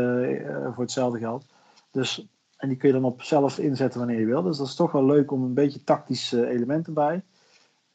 voor 0.75 0.83
hetzelfde 0.83 1.19
geld. 1.19 1.45
Dus, 1.91 2.27
en 2.57 2.69
die 2.69 2.77
kun 2.77 2.89
je 2.89 2.95
dan 2.95 3.05
op 3.05 3.23
zelf 3.23 3.59
inzetten 3.59 3.99
wanneer 3.99 4.19
je 4.19 4.27
wil. 4.27 4.43
Dus 4.43 4.57
dat 4.57 4.67
is 4.67 4.75
toch 4.75 4.93
wel 4.93 5.05
leuk 5.05 5.31
om 5.31 5.43
een 5.43 5.55
beetje 5.55 5.85
tactische 5.85 6.49
elementen 6.49 6.95
bij. 6.95 7.23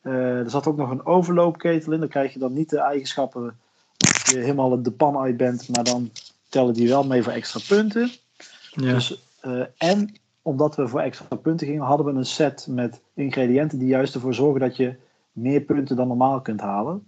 er 0.02 0.50
zat 0.50 0.68
ook 0.68 0.78
nog 0.78 0.90
een 0.90 1.06
overloopketel 1.06 1.94
in. 1.94 2.00
Dan 2.00 2.10
krijg 2.10 2.34
je 2.34 2.40
dan 2.40 2.54
niet 2.54 2.70
de 2.70 2.80
eigenschappen 2.80 3.60
als 3.98 4.34
je 4.34 4.38
helemaal 4.38 4.82
de 4.82 4.92
pan 4.92 5.18
uit 5.18 5.38
bent, 5.38 5.76
maar 5.76 5.84
dan 5.84 6.12
tellen 6.50 6.74
die 6.74 6.90
wel 6.90 7.04
mee 7.04 7.24
voor 7.24 7.34
extra 7.34 7.60
punten. 7.68 8.12
Ja. 8.72 8.94
Dus, 8.94 9.24
en 9.78 10.16
omdat 10.42 10.76
we 10.76 10.88
voor 10.88 11.00
extra 11.00 11.36
punten 11.36 11.68
gingen, 11.68 11.84
hadden 11.84 12.06
we 12.06 12.12
een 12.12 12.26
set 12.26 12.68
met 12.70 13.02
ingrediënten 13.14 13.80
die 13.80 13.88
juist 13.88 14.16
ervoor 14.16 14.34
zorgen 14.34 14.60
dat 14.60 14.78
je 14.78 14.96
meer 15.32 15.62
punten 15.62 15.96
dan 15.96 16.08
normaal 16.08 16.42
kunt 16.42 16.62
halen. 16.62 17.08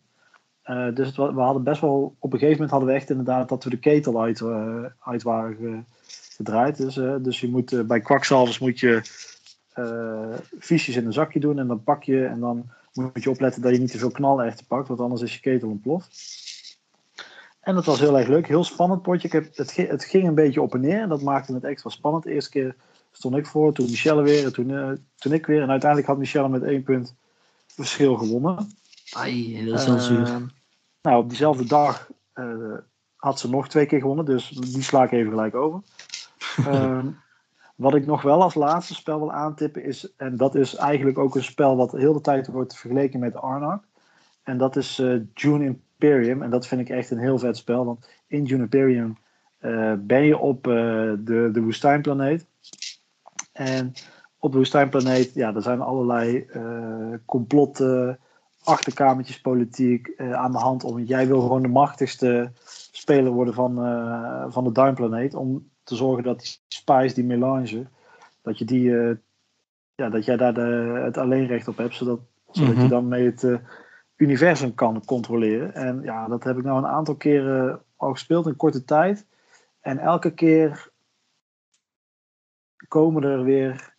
Uh, 0.69 0.95
dus 0.95 1.07
het, 1.07 1.15
we 1.15 1.41
hadden 1.41 1.63
best 1.63 1.81
wel, 1.81 2.15
op 2.19 2.33
een 2.33 2.39
gegeven 2.39 2.61
moment 2.61 2.71
hadden 2.71 2.89
we 2.89 2.95
echt 2.95 3.09
inderdaad 3.09 3.49
dat 3.49 3.63
we 3.63 3.69
de 3.69 3.79
ketel 3.79 4.21
uit, 4.21 4.39
uh, 4.39 4.83
uit 4.99 5.23
waren 5.23 5.85
gedraaid. 6.35 6.77
Dus, 6.77 6.95
uh, 6.97 7.15
dus 7.19 7.39
je 7.39 7.49
moet, 7.49 7.87
bij 7.87 7.99
kwakzalvers 7.99 8.59
moet 8.59 8.79
je 8.79 9.01
fiches 10.59 10.95
in 10.95 11.05
een 11.05 11.13
zakje 11.13 11.39
doen 11.39 11.59
en 11.59 11.67
dan 11.67 11.83
pak 11.83 12.03
je 12.03 12.25
en 12.25 12.39
dan 12.39 12.69
moet 12.93 13.23
je 13.23 13.29
opletten 13.29 13.61
dat 13.61 13.71
je 13.71 13.79
niet 13.79 13.91
te 13.91 13.97
veel 13.97 14.11
knallerwten 14.11 14.65
pakt, 14.65 14.87
want 14.87 14.99
anders 14.99 15.21
is 15.21 15.33
je 15.33 15.39
ketel 15.39 15.69
ontploft. 15.69 16.35
En 17.59 17.75
dat 17.75 17.85
was 17.85 17.99
heel 17.99 18.17
erg 18.17 18.27
leuk, 18.27 18.47
heel 18.47 18.63
spannend 18.63 19.01
potje. 19.01 19.27
Ik 19.27 19.33
heb, 19.33 19.55
het, 19.55 19.75
het 19.75 20.05
ging 20.05 20.27
een 20.27 20.35
beetje 20.35 20.61
op 20.61 20.73
en 20.73 20.81
neer 20.81 21.01
en 21.01 21.09
dat 21.09 21.21
maakte 21.21 21.53
het 21.53 21.63
extra 21.63 21.89
spannend. 21.89 22.23
De 22.23 22.31
eerste 22.31 22.49
keer 22.49 22.75
stond 23.11 23.35
ik 23.35 23.45
voor, 23.45 23.73
toen 23.73 23.89
Michelle 23.89 24.21
weer 24.21 24.45
en 24.45 24.53
toen, 24.53 24.99
toen 25.15 25.33
ik 25.33 25.45
weer. 25.45 25.61
En 25.61 25.69
uiteindelijk 25.69 26.09
had 26.09 26.17
Michelle 26.17 26.49
met 26.49 26.63
één 26.63 26.83
punt 26.83 27.15
verschil 27.67 28.15
gewonnen. 28.15 28.71
Ai, 29.13 29.65
dat 29.65 29.79
is 29.79 29.85
wel 29.85 29.99
zuur. 29.99 30.55
Nou, 31.01 31.17
op 31.17 31.29
diezelfde 31.29 31.65
dag 31.65 32.09
uh, 32.35 32.77
had 33.15 33.39
ze 33.39 33.49
nog 33.49 33.67
twee 33.67 33.85
keer 33.85 33.99
gewonnen, 33.99 34.25
dus 34.25 34.49
die 34.49 34.81
sla 34.81 35.03
ik 35.03 35.11
even 35.11 35.31
gelijk 35.31 35.55
over. 35.55 35.81
um, 36.67 37.19
wat 37.75 37.95
ik 37.95 38.05
nog 38.05 38.21
wel 38.21 38.41
als 38.41 38.55
laatste 38.55 38.93
spel 38.93 39.19
wil 39.19 39.31
aantippen 39.31 39.83
is, 39.83 40.13
en 40.15 40.37
dat 40.37 40.55
is 40.55 40.75
eigenlijk 40.75 41.17
ook 41.17 41.35
een 41.35 41.43
spel 41.43 41.75
wat 41.75 41.91
heel 41.91 42.13
de 42.13 42.21
tijd 42.21 42.47
wordt 42.47 42.77
vergeleken 42.77 43.19
met 43.19 43.35
Arnak. 43.35 43.83
En 44.43 44.57
dat 44.57 44.75
is 44.75 44.99
uh, 44.99 45.21
June 45.33 45.65
Imperium. 45.65 46.41
En 46.41 46.49
dat 46.49 46.67
vind 46.67 46.81
ik 46.81 46.89
echt 46.89 47.11
een 47.11 47.19
heel 47.19 47.39
vet 47.39 47.57
spel, 47.57 47.85
want 47.85 48.09
in 48.27 48.43
June 48.43 48.63
Imperium 48.63 49.17
ben 49.97 50.23
je 50.23 50.37
op 50.37 50.63
de, 50.63 51.49
de 51.51 51.61
woestijnplaneet. 51.61 52.45
En 53.51 53.93
op 54.37 54.51
de 54.51 54.57
woestijnplaneet, 54.57 55.33
ja, 55.33 55.55
er 55.55 55.61
zijn 55.61 55.81
allerlei 55.81 56.47
complotten, 57.25 58.19
achterkamertjes 58.67 59.41
politiek 59.41 60.13
aan 60.17 60.51
de 60.51 60.57
hand. 60.57 60.83
Om, 60.83 60.99
jij 60.99 61.27
wil 61.27 61.41
gewoon 61.41 61.61
de 61.61 61.67
machtigste 61.67 62.51
speler 62.91 63.31
worden 63.31 63.53
van, 63.53 63.75
van 64.51 64.63
de 64.63 64.71
duimplaneet. 64.71 65.33
Om 65.33 65.69
te 65.83 65.95
zorgen 65.95 66.23
dat 66.23 66.39
die 66.39 66.59
spice, 66.67 67.15
die 67.15 67.23
melange, 67.23 67.87
dat 68.41 68.57
je 68.57 68.65
die 68.65 69.17
ja, 69.97 70.09
dat 70.09 70.25
jij 70.25 70.37
daar 70.37 70.53
de, 70.53 71.01
het 71.03 71.17
alleenrecht 71.17 71.67
op 71.67 71.77
hebt, 71.77 71.95
zodat, 71.95 72.19
zodat 72.51 72.75
je 72.75 72.81
mhm. 72.81 72.89
dan 72.89 73.07
mee 73.07 73.25
het 73.25 73.43
uh, 73.43 73.57
universum 74.15 74.73
kan 74.73 75.05
controleren. 75.05 75.73
En 75.73 76.01
ja, 76.01 76.27
dat 76.27 76.43
heb 76.43 76.57
ik 76.57 76.63
nou 76.63 76.77
een 76.77 76.87
aantal 76.87 77.15
keren 77.15 77.81
al 77.95 78.11
gespeeld 78.11 78.47
in 78.47 78.55
korte 78.55 78.83
tijd. 78.83 79.25
En 79.81 79.97
elke 79.97 80.33
keer 80.33 80.89
komen 82.87 83.23
er 83.23 83.43
weer 83.43 83.95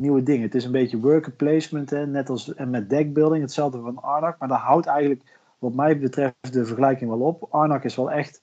nieuwe 0.00 0.22
dingen. 0.22 0.42
Het 0.42 0.54
is 0.54 0.64
een 0.64 0.72
beetje 0.72 1.00
worker 1.00 1.32
placement, 1.32 1.90
hè? 1.90 2.06
net 2.06 2.28
als 2.28 2.54
en 2.54 2.70
met 2.70 2.90
deckbuilding, 2.90 3.42
hetzelfde 3.42 3.80
van 3.80 4.02
Arnak. 4.02 4.38
Maar 4.38 4.48
dat 4.48 4.58
houdt 4.58 4.86
eigenlijk, 4.86 5.38
wat 5.58 5.74
mij 5.74 5.98
betreft, 5.98 6.52
de 6.52 6.64
vergelijking 6.64 7.10
wel 7.10 7.20
op. 7.20 7.46
Arnak 7.50 7.84
is 7.84 7.96
wel 7.96 8.10
echt 8.10 8.42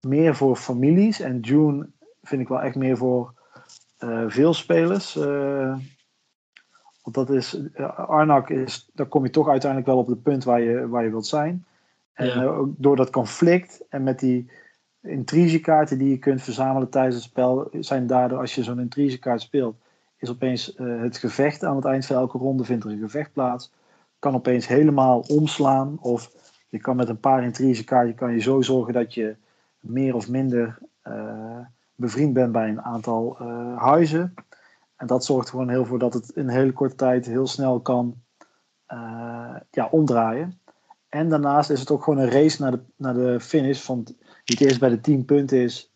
meer 0.00 0.36
voor 0.36 0.56
families. 0.56 1.20
En 1.20 1.40
June 1.40 1.88
vind 2.22 2.42
ik 2.42 2.48
wel 2.48 2.60
echt 2.60 2.76
meer 2.76 2.96
voor 2.96 3.34
uh, 3.98 4.24
veel 4.26 4.54
spelers. 4.54 5.16
Uh, 5.16 5.76
want 7.02 7.16
dat 7.16 7.30
is, 7.30 7.60
uh, 7.74 7.98
Arnak 7.98 8.50
is, 8.50 8.90
daar 8.94 9.06
kom 9.06 9.24
je 9.24 9.30
toch 9.30 9.48
uiteindelijk 9.48 9.90
wel 9.90 10.00
op 10.00 10.06
het 10.06 10.22
punt 10.22 10.44
waar 10.44 10.60
je, 10.60 10.88
waar 10.88 11.04
je 11.04 11.10
wilt 11.10 11.26
zijn. 11.26 11.66
En 12.12 12.42
uh, 12.42 12.60
door 12.64 12.96
dat 12.96 13.10
conflict 13.10 13.84
en 13.88 14.02
met 14.02 14.18
die 14.18 14.50
intrigekaarten 15.02 15.98
die 15.98 16.10
je 16.10 16.18
kunt 16.18 16.42
verzamelen 16.42 16.88
tijdens 16.88 17.14
het 17.14 17.24
spel, 17.24 17.68
zijn 17.80 18.06
daardoor, 18.06 18.38
als 18.38 18.54
je 18.54 18.62
zo'n 18.62 18.80
intrigekaart 18.80 19.40
speelt, 19.40 19.76
is 20.24 20.30
opeens 20.30 20.76
uh, 20.76 21.00
het 21.00 21.16
gevecht 21.16 21.64
aan 21.64 21.76
het 21.76 21.84
eind 21.84 22.06
van 22.06 22.16
elke 22.16 22.38
ronde 22.38 22.64
vindt 22.64 22.84
er 22.84 22.90
een 22.90 22.98
gevecht 22.98 23.32
plaats. 23.32 23.72
Kan 24.18 24.34
opeens 24.34 24.66
helemaal 24.66 25.20
omslaan. 25.20 25.98
Of 26.00 26.30
je 26.68 26.78
kan 26.78 26.96
met 26.96 27.08
een 27.08 27.20
paar 27.20 27.42
intrigekaarten 27.42 28.14
kan 28.14 28.32
je 28.32 28.40
zo 28.40 28.62
zorgen 28.62 28.92
dat 28.92 29.14
je 29.14 29.36
meer 29.80 30.14
of 30.14 30.28
minder 30.28 30.78
bevriend 31.94 32.32
bent 32.32 32.52
bij 32.52 32.68
een 32.68 32.82
aantal 32.82 33.36
huizen. 33.76 34.34
En 34.96 35.06
dat 35.06 35.24
zorgt 35.24 35.50
gewoon 35.50 35.68
heel 35.68 35.84
voor 35.84 35.98
dat 35.98 36.14
het 36.14 36.30
in 36.30 36.48
een 36.48 36.54
hele 36.54 36.72
korte 36.72 36.94
tijd 36.94 37.26
heel 37.26 37.46
snel 37.46 37.80
kan 37.80 38.14
ja, 39.70 39.88
omdraaien. 39.90 40.60
En 41.14 41.28
daarnaast 41.28 41.70
is 41.70 41.80
het 41.80 41.90
ook 41.90 42.02
gewoon 42.02 42.18
een 42.18 42.30
race 42.30 42.62
naar 42.62 42.70
de, 42.70 42.80
naar 42.96 43.14
de 43.14 43.40
finish. 43.40 43.80
Van 43.80 44.02
wie 44.04 44.16
het 44.44 44.60
eerst 44.60 44.80
bij 44.80 44.88
de 44.88 45.00
10 45.00 45.24
punten 45.24 45.58
is, 45.58 45.93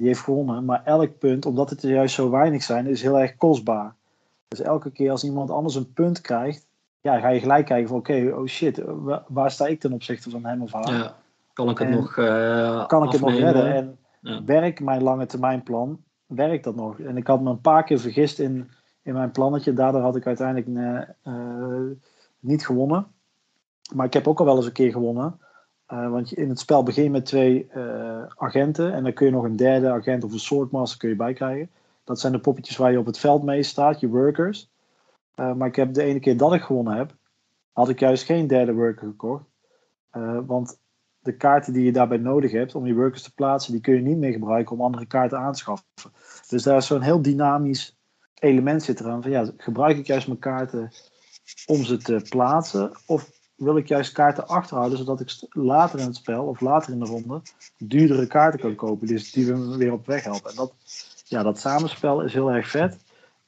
die 0.00 0.08
heeft 0.08 0.20
gewonnen. 0.20 0.64
Maar 0.64 0.82
elk 0.84 1.18
punt, 1.18 1.46
omdat 1.46 1.70
het 1.70 1.82
er 1.82 1.90
juist 1.90 2.14
zo 2.14 2.30
weinig 2.30 2.62
zijn, 2.62 2.86
is 2.86 3.02
heel 3.02 3.20
erg 3.20 3.36
kostbaar. 3.36 3.94
Dus 4.48 4.60
elke 4.60 4.90
keer 4.90 5.10
als 5.10 5.24
iemand 5.24 5.50
anders 5.50 5.74
een 5.74 5.92
punt 5.92 6.20
krijgt, 6.20 6.66
ja, 7.00 7.18
ga 7.18 7.28
je 7.28 7.40
gelijk 7.40 7.66
kijken 7.66 7.88
van 7.88 7.98
oké, 7.98 8.32
oh 8.34 8.46
shit, 8.46 8.82
waar, 9.28 9.50
sta 9.50 9.66
ik 9.66 9.80
ten 9.80 9.92
opzichte 9.92 10.30
van 10.30 10.44
hem 10.44 10.62
of 10.62 10.72
haar? 10.72 10.92
Ja, 10.92 11.14
kan 11.52 11.70
ik 11.70 11.78
het 11.78 11.88
nog 11.88 12.16
uh, 12.16 12.86
Kan 12.86 13.04
ik 13.04 13.12
het 13.12 13.20
nog 13.20 13.32
redden? 13.32 13.74
En 13.74 13.98
ja. 14.20 14.44
werk 14.44 14.80
mijn 14.80 15.02
lange 15.02 15.26
termijn 15.26 15.62
plan 15.62 16.02
werkt 16.26 16.64
dat 16.64 16.76
nog? 16.76 17.00
En 17.00 17.16
ik 17.16 17.26
had 17.26 17.40
me 17.40 17.50
een 17.50 17.60
paar 17.60 17.84
keer 17.84 17.98
vergist 17.98 18.38
in, 18.38 18.70
in 19.02 19.14
mijn 19.14 19.30
plannetje. 19.30 19.72
Daardoor 19.72 20.00
had 20.00 20.16
ik 20.16 20.26
uiteindelijk 20.26 20.66
uh, 21.24 21.96
niet 22.38 22.66
gewonnen. 22.66 23.06
Maar 23.94 24.06
ik 24.06 24.12
heb 24.12 24.28
ook 24.28 24.38
al 24.38 24.44
wel 24.44 24.56
eens 24.56 24.66
een 24.66 24.72
keer 24.72 24.92
gewonnen. 24.92 25.40
Uh, 25.92 26.10
want 26.10 26.32
in 26.32 26.48
het 26.48 26.58
spel 26.58 26.82
begin 26.82 27.10
met 27.10 27.26
twee 27.26 27.68
agenten. 28.36 28.92
En 28.92 29.02
dan 29.02 29.12
kun 29.12 29.26
je 29.26 29.32
nog 29.32 29.44
een 29.44 29.56
derde 29.56 29.90
agent 29.90 30.24
of 30.24 30.32
een 30.32 30.38
swordmaster 30.38 30.98
kun 30.98 31.08
je 31.08 31.16
bij 31.16 31.32
krijgen. 31.32 31.70
Dat 32.04 32.20
zijn 32.20 32.32
de 32.32 32.40
poppetjes 32.40 32.76
waar 32.76 32.92
je 32.92 32.98
op 32.98 33.06
het 33.06 33.18
veld 33.18 33.42
mee 33.42 33.62
staat, 33.62 34.00
je 34.00 34.08
workers. 34.08 34.70
maar 35.34 35.66
ik 35.66 35.76
heb 35.76 35.94
de 35.94 36.02
ene 36.02 36.20
keer 36.20 36.36
dat 36.36 36.54
ik 36.54 36.62
gewonnen 36.62 36.96
heb, 36.96 37.14
had 37.72 37.88
ik 37.88 38.00
juist 38.00 38.24
geen 38.24 38.46
derde 38.46 38.72
worker 38.72 39.06
gekocht. 39.06 39.44
want 40.46 40.78
de 41.20 41.36
kaarten 41.36 41.72
die 41.72 41.84
je 41.84 41.92
daarbij 41.92 42.18
nodig 42.18 42.52
hebt 42.52 42.74
om 42.74 42.86
je 42.86 42.94
workers 42.94 43.22
te 43.22 43.34
plaatsen, 43.34 43.72
die 43.72 43.80
kun 43.80 43.94
je 43.94 44.00
niet 44.00 44.18
meer 44.18 44.32
gebruiken 44.32 44.76
om 44.76 44.82
andere 44.82 45.06
kaarten 45.06 45.38
aan 45.38 45.52
te 45.52 45.58
schaffen. 45.58 45.86
Dus 46.48 46.62
daar 46.62 46.76
is 46.76 46.86
zo'n 46.86 47.00
heel 47.00 47.22
dynamisch 47.22 47.98
element 48.34 48.82
zit 48.82 49.00
eraan. 49.00 49.22
Van 49.22 49.30
ja, 49.30 49.50
gebruik 49.56 49.96
ik 49.96 50.06
juist 50.06 50.26
mijn 50.26 50.38
kaarten 50.38 50.90
om 51.66 51.84
ze 51.84 51.96
te 51.96 52.26
plaatsen? 52.28 52.92
Of 53.06 53.39
wil 53.60 53.76
ik 53.76 53.88
juist 53.88 54.12
kaarten 54.12 54.48
achterhouden, 54.48 54.98
zodat 54.98 55.20
ik 55.20 55.30
later 55.50 55.98
in 55.98 56.06
het 56.06 56.16
spel 56.16 56.44
of 56.44 56.60
later 56.60 56.92
in 56.92 56.98
de 56.98 57.04
ronde 57.04 57.40
duurdere 57.78 58.26
kaarten 58.26 58.60
kan 58.60 58.74
kopen, 58.74 59.06
dus 59.06 59.32
die 59.32 59.46
we 59.46 59.76
weer 59.76 59.92
op 59.92 60.06
weg 60.06 60.24
helpen. 60.24 60.50
En 60.50 60.56
dat, 60.56 60.72
ja, 61.24 61.42
dat 61.42 61.58
samenspel 61.58 62.22
is 62.22 62.32
heel 62.32 62.52
erg 62.52 62.68
vet. 62.68 62.98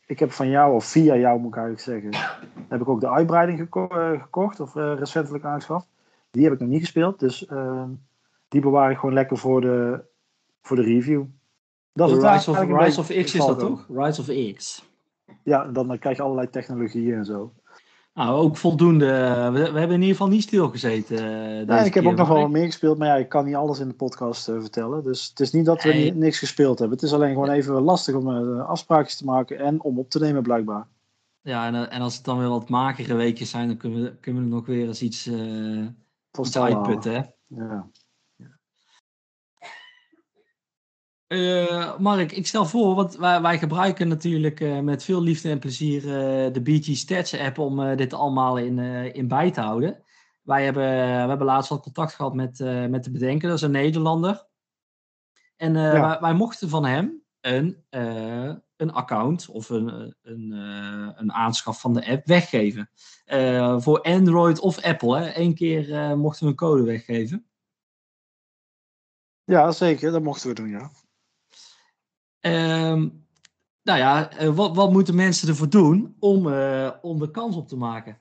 Ik 0.06 0.18
heb 0.18 0.32
van 0.32 0.48
jou, 0.48 0.74
of 0.74 0.84
via 0.84 1.16
jou 1.16 1.40
moet 1.40 1.56
ik 1.56 1.56
eigenlijk 1.56 1.84
zeggen, 1.84 2.40
heb 2.68 2.80
ik 2.80 2.88
ook 2.88 3.00
de 3.00 3.10
uitbreiding 3.10 3.68
eh, 3.70 4.10
gekocht 4.20 4.60
of 4.60 4.74
uh, 4.74 4.94
recentelijk 4.98 5.44
aangeschaft. 5.44 5.86
Die 6.30 6.44
heb 6.44 6.52
ik 6.52 6.60
nog 6.60 6.68
niet 6.68 6.80
gespeeld, 6.80 7.18
dus 7.18 7.46
uh, 7.50 7.84
die 8.48 8.60
bewaar 8.60 8.90
ik 8.90 8.98
gewoon 8.98 9.14
lekker 9.14 9.36
voor 9.36 9.60
de, 9.60 10.04
voor 10.62 10.76
de 10.76 10.82
review. 10.82 11.24
Dat 11.92 12.10
is 12.10 12.16
Rise, 12.16 12.50
of, 12.50 12.58
Rise 12.58 13.00
of 13.00 13.06
X 13.06 13.34
is 13.34 13.46
dat 13.46 13.58
toch? 13.58 13.86
Rise 13.88 14.20
of 14.20 14.54
X. 14.56 14.90
Ja, 15.42 15.64
dan 15.64 15.98
krijg 15.98 16.16
je 16.16 16.22
allerlei 16.22 16.50
technologieën 16.50 17.14
en 17.14 17.24
zo. 17.24 17.52
Nou, 18.14 18.42
ook 18.42 18.56
voldoende. 18.56 19.06
We, 19.52 19.72
we 19.72 19.78
hebben 19.78 19.96
in 19.96 20.00
ieder 20.00 20.16
geval 20.16 20.28
niet 20.28 20.42
stilgezeten. 20.42 21.16
Uh, 21.16 21.66
nee, 21.66 21.84
ik 21.84 21.94
heb 21.94 22.06
ook 22.06 22.16
nog 22.16 22.28
wel 22.28 22.48
meer 22.48 22.64
gespeeld, 22.64 22.98
maar 22.98 23.08
ja, 23.08 23.16
ik 23.16 23.28
kan 23.28 23.44
niet 23.44 23.54
alles 23.54 23.78
in 23.78 23.88
de 23.88 23.94
podcast 23.94 24.48
uh, 24.48 24.60
vertellen. 24.60 25.02
Dus 25.02 25.28
het 25.28 25.40
is 25.40 25.52
niet 25.52 25.64
dat 25.64 25.82
we 25.82 26.12
niks 26.14 26.38
gespeeld 26.38 26.78
hebben. 26.78 26.96
Het 26.96 27.06
is 27.06 27.12
alleen 27.12 27.32
gewoon 27.32 27.50
even 27.50 27.82
lastig 27.82 28.14
om 28.14 28.28
uh, 28.28 28.68
afspraakjes 28.68 29.16
te 29.16 29.24
maken 29.24 29.58
en 29.58 29.82
om 29.82 29.98
op 29.98 30.10
te 30.10 30.18
nemen, 30.18 30.42
blijkbaar. 30.42 30.86
Ja, 31.40 31.66
en, 31.66 31.90
en 31.90 32.00
als 32.00 32.14
het 32.14 32.24
dan 32.24 32.38
weer 32.38 32.48
wat 32.48 32.68
magere 32.68 33.14
weekjes 33.14 33.50
zijn, 33.50 33.68
dan 33.68 33.76
kunnen 33.76 34.02
we, 34.02 34.16
kunnen 34.20 34.42
we 34.42 34.48
nog 34.48 34.66
weer 34.66 34.86
eens 34.86 35.02
iets, 35.02 35.26
uh, 35.26 35.86
iets 36.40 36.58
uitputten. 36.58 37.34
Ja. 37.46 37.90
Uh, 41.32 41.98
Mark, 41.98 42.32
ik 42.32 42.46
stel 42.46 42.66
voor, 42.66 42.94
want 42.94 43.16
wij, 43.16 43.40
wij 43.40 43.58
gebruiken 43.58 44.08
natuurlijk 44.08 44.60
uh, 44.60 44.78
met 44.78 45.04
veel 45.04 45.22
liefde 45.22 45.50
en 45.50 45.58
plezier 45.58 46.04
uh, 46.04 46.52
de 46.52 46.60
BG 46.62 46.96
Stats 46.96 47.38
app 47.38 47.58
om 47.58 47.96
dit 47.96 48.12
allemaal 48.12 48.58
in, 48.58 48.78
in 49.14 49.28
bij 49.28 49.50
te 49.50 49.60
houden. 49.60 50.02
Wij 50.42 50.64
hebben, 50.64 50.82
we 50.82 51.28
hebben 51.28 51.46
laatst 51.46 51.70
al 51.70 51.80
contact 51.80 52.14
gehad 52.14 52.34
met, 52.34 52.58
met 52.88 53.04
de 53.04 53.10
bedenker, 53.10 53.48
dat 53.48 53.56
is 53.56 53.62
een 53.62 53.70
Nederlander. 53.70 54.46
En 55.56 55.74
ja. 55.74 56.00
wij, 56.00 56.20
wij, 56.20 56.34
mochten 56.34 56.68
van 56.68 56.84
hem 56.84 57.22
een, 57.40 57.84
een 58.76 58.92
account 58.92 59.48
of 59.48 59.68
een, 59.68 60.14
een, 60.22 60.50
een 61.16 61.32
aanschaf 61.32 61.80
van 61.80 61.94
de 61.94 62.06
app 62.06 62.26
weggeven. 62.26 62.90
voor 63.78 64.00
Android 64.00 64.60
of 64.60 64.82
Apple. 64.82 65.18
Hè. 65.18 65.38
Eén 65.38 65.54
keer 65.54 66.16
mochten 66.18 66.44
we 66.44 66.50
een 66.50 66.56
code 66.56 66.82
weggeven. 66.82 67.46
Ja, 69.44 69.70
zeker. 69.70 70.12
Dat 70.12 70.22
mochten 70.22 70.48
we 70.48 70.54
doen, 70.54 70.68
ja. 70.68 70.90
Um, 72.46 73.22
nou 73.82 73.98
ja, 73.98 74.30
eh, 74.30 74.48
wat, 74.48 74.76
wat 74.76 74.92
moeten 74.92 75.14
mensen 75.14 75.48
ervoor 75.48 75.68
doen 75.68 76.16
om, 76.18 76.46
uh, 76.46 76.90
om 77.00 77.18
de 77.18 77.30
kans 77.30 77.56
op 77.56 77.68
te 77.68 77.76
maken? 77.76 78.18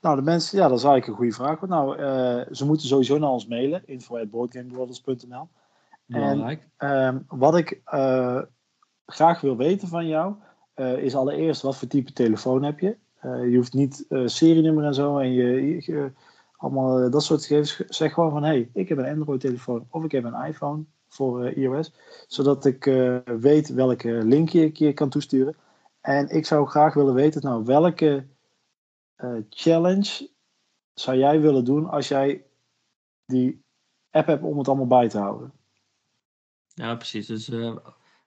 Nou, 0.00 0.16
de 0.16 0.22
mensen, 0.22 0.58
ja, 0.58 0.68
dat 0.68 0.78
is 0.78 0.84
eigenlijk 0.84 1.06
een 1.06 1.18
goede 1.18 1.44
vraag. 1.44 1.60
Nou, 1.60 1.98
uh, 1.98 2.54
ze 2.54 2.66
moeten 2.66 2.86
sowieso 2.86 3.18
naar 3.18 3.30
ons 3.30 3.46
mailen, 3.46 3.82
info.boardgamebrothers.nl. 3.86 5.48
En 6.06 6.60
um, 6.78 7.24
wat 7.28 7.56
ik 7.56 7.80
uh, 7.94 8.42
graag 9.06 9.40
wil 9.40 9.56
weten 9.56 9.88
van 9.88 10.06
jou, 10.06 10.34
is 10.74 11.14
allereerst 11.14 11.62
wat 11.62 11.76
voor 11.76 11.88
type 11.88 12.12
telefoon 12.12 12.62
heb 12.62 12.80
je. 12.80 12.96
je 13.20 13.56
hoeft 13.56 13.74
niet 13.74 14.06
serienummer 14.24 14.84
en 14.84 14.94
zo 14.94 15.18
en 15.18 15.32
je, 15.32 15.74
je 15.80 16.12
allemaal 16.56 17.10
dat 17.10 17.22
soort 17.22 17.44
gegevens. 17.44 17.76
Zeg 17.76 18.12
gewoon 18.12 18.30
van, 18.30 18.42
hé, 18.42 18.48
hey, 18.48 18.70
ik 18.72 18.88
heb 18.88 18.98
een 18.98 19.18
Android-telefoon 19.18 19.86
of 19.90 20.04
ik 20.04 20.12
heb 20.12 20.24
een 20.24 20.44
iPhone 20.44 20.84
voor 21.16 21.46
uh, 21.46 21.56
iOS. 21.56 21.92
Zodat 22.26 22.64
ik 22.64 22.86
uh, 22.86 23.18
weet 23.24 23.68
welke 23.68 24.10
link 24.10 24.52
ik 24.52 24.76
je 24.76 24.92
kan 24.92 25.08
toesturen. 25.08 25.56
En 26.00 26.28
ik 26.28 26.46
zou 26.46 26.66
graag 26.66 26.94
willen 26.94 27.14
weten, 27.14 27.42
nou, 27.42 27.64
welke 27.64 28.26
uh, 29.16 29.42
challenge 29.50 30.30
zou 30.94 31.16
jij 31.16 31.40
willen 31.40 31.64
doen 31.64 31.88
als 31.88 32.08
jij 32.08 32.44
die 33.24 33.64
app 34.10 34.26
hebt 34.26 34.42
om 34.42 34.58
het 34.58 34.68
allemaal 34.68 34.86
bij 34.86 35.08
te 35.08 35.18
houden? 35.18 35.52
Ja, 36.66 36.94
precies. 36.94 37.26
Dus 37.26 37.50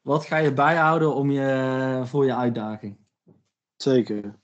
wat 0.02 0.25
ga 0.25 0.38
je 0.38 0.54
bijhouden 0.54 1.15
om 1.15 1.32
je, 1.32 2.02
voor 2.06 2.25
je 2.25 2.36
uitdaging? 2.36 2.97
Zeker. 3.75 4.39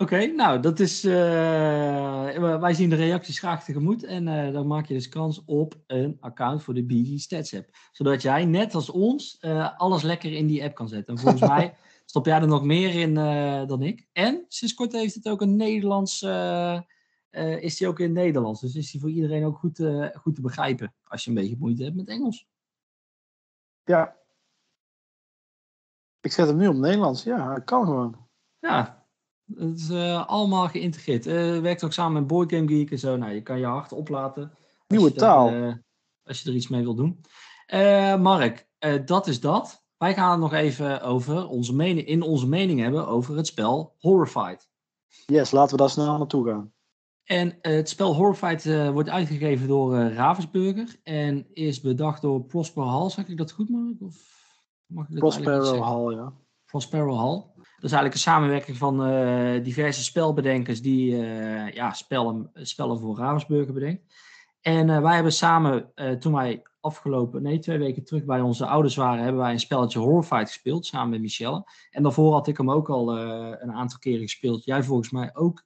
Oké, 0.00 0.26
nou, 0.26 0.60
dat 0.60 0.80
is. 0.80 1.04
Uh, 1.04 2.58
wij 2.58 2.74
zien 2.74 2.90
de 2.90 2.96
reacties 2.96 3.38
graag 3.38 3.64
tegemoet. 3.64 4.04
En 4.04 4.26
uh, 4.26 4.52
dan 4.52 4.66
maak 4.66 4.86
je 4.86 4.94
dus 4.94 5.08
kans 5.08 5.42
op 5.44 5.74
een 5.86 6.16
account 6.20 6.62
voor 6.62 6.74
de 6.74 6.84
BG 6.84 7.20
Stats 7.20 7.54
app. 7.54 7.68
Zodat 7.92 8.22
jij, 8.22 8.44
net 8.44 8.74
als 8.74 8.90
ons, 8.90 9.38
uh, 9.40 9.78
alles 9.78 10.02
lekker 10.02 10.32
in 10.32 10.46
die 10.46 10.64
app 10.64 10.74
kan 10.74 10.88
zetten. 10.88 11.14
En 11.14 11.20
volgens 11.20 11.48
mij 11.50 11.76
stop 12.04 12.26
jij 12.26 12.40
er 12.40 12.46
nog 12.46 12.64
meer 12.64 12.94
in 12.94 13.14
dan 13.66 13.82
ik. 13.82 14.06
En 14.12 14.44
sinds 14.48 14.74
kort 14.74 14.92
heeft 14.92 15.14
het 15.14 15.28
ook 15.28 15.40
een 15.40 15.56
Nederlands 15.56 16.22
is 17.60 17.76
die 17.76 17.88
ook 17.88 17.98
in 17.98 18.04
het 18.04 18.14
Nederlands. 18.14 18.60
Dus 18.60 18.74
is 18.74 18.90
die 18.90 19.00
voor 19.00 19.10
iedereen 19.10 19.44
ook 19.44 19.58
goed, 19.58 19.82
goed 20.14 20.34
te 20.34 20.40
begrijpen. 20.40 20.94
Als 21.04 21.24
je 21.24 21.30
een 21.30 21.36
beetje 21.36 21.56
moeite 21.58 21.84
hebt 21.84 21.96
met 21.96 22.08
Engels. 22.08 22.46
Ja. 23.84 24.16
Ik 26.20 26.32
zet 26.32 26.46
hem 26.46 26.56
nu 26.56 26.68
op 26.68 26.76
Nederlands. 26.76 27.22
Ja, 27.22 27.58
kan 27.58 27.84
gewoon. 27.84 28.28
Ja, 28.58 28.97
het 29.54 29.78
is 29.78 29.90
allemaal 30.26 30.68
geïntegreerd. 30.68 31.26
Uh, 31.26 31.58
werkt 31.58 31.84
ook 31.84 31.92
samen 31.92 32.12
met 32.12 32.26
Board 32.26 32.52
Game 32.52 32.68
Geek 32.68 32.90
en 32.90 32.98
zo. 32.98 33.16
Nou, 33.16 33.32
je 33.32 33.42
kan 33.42 33.58
je 33.58 33.64
hart 33.64 33.92
oplaten. 33.92 34.52
Nieuwe 34.88 35.12
taal. 35.12 35.74
als 36.24 36.42
je 36.42 36.50
er 36.50 36.56
iets 36.56 36.68
mee 36.68 36.82
wil 36.82 36.94
doen. 36.94 37.20
Mark, 38.20 38.68
dat 39.04 39.26
is 39.26 39.40
dat. 39.40 39.86
Wij 39.96 40.14
gaan 40.14 40.30
het 40.30 40.40
nog 40.40 40.52
even 40.52 41.02
over 41.02 41.48
onze 41.48 41.74
mening, 41.74 42.06
in 42.06 42.22
onze 42.22 42.48
mening 42.48 42.80
hebben 42.80 43.06
over 43.06 43.36
het 43.36 43.46
spel 43.46 43.94
Horrified. 43.98 44.68
Yes, 45.26 45.50
laten 45.50 45.70
we 45.70 45.82
daar 45.82 45.90
snel 45.90 46.18
naartoe 46.18 46.46
gaan. 46.46 46.72
En 47.24 47.60
eh, 47.60 47.74
het 47.74 47.88
spel 47.88 48.14
Horrified 48.14 48.90
wordt 48.92 49.08
uitgegeven 49.08 49.68
door 49.68 49.96
Ravensburger 49.96 50.96
en 51.02 51.46
is 51.52 51.80
bedacht 51.80 52.22
door 52.22 52.44
Prospero 52.44 52.86
Hall. 52.86 53.10
Zeg 53.10 53.28
ik 53.28 53.36
dat 53.36 53.52
goed, 53.52 53.68
Mark? 53.68 54.00
Of 54.00 54.16
mag 54.86 55.04
ik 55.04 55.10
dat 55.10 55.18
Prospero 55.18 55.82
Hall, 55.82 56.14
ja. 56.14 56.32
Prospero 56.64 57.16
Hall. 57.16 57.44
Dat 57.80 57.90
is 57.90 57.96
eigenlijk 57.96 58.14
een 58.14 58.32
samenwerking 58.32 58.76
van 58.76 58.96
diverse 59.62 60.04
spelbedenkers 60.04 60.82
die 60.82 61.16
ja, 61.72 61.92
spellen, 61.92 62.50
spellen 62.54 62.98
voor 62.98 63.16
Ravensburger 63.16 63.74
bedenkt. 63.74 64.02
En 64.60 65.02
wij 65.02 65.14
hebben 65.14 65.32
samen, 65.32 65.92
toen 66.18 66.32
wij 66.32 66.62
afgelopen, 66.80 67.42
nee, 67.42 67.58
twee 67.58 67.78
weken 67.78 68.04
terug 68.04 68.24
bij 68.24 68.40
onze 68.40 68.66
ouders 68.66 68.96
waren, 68.96 69.22
hebben 69.22 69.40
wij 69.40 69.52
een 69.52 69.60
spelletje 69.60 69.98
Horrified 69.98 70.46
gespeeld 70.46 70.86
samen 70.86 71.10
met 71.10 71.20
Michelle. 71.20 71.64
En 71.90 72.02
daarvoor 72.02 72.32
had 72.32 72.46
ik 72.46 72.56
hem 72.56 72.70
ook 72.70 72.88
al 72.88 73.18
een 73.18 73.72
aantal 73.72 73.98
keren 73.98 74.20
gespeeld. 74.20 74.64
Jij 74.64 74.82
volgens 74.82 75.10
mij 75.10 75.30
ook. 75.34 75.64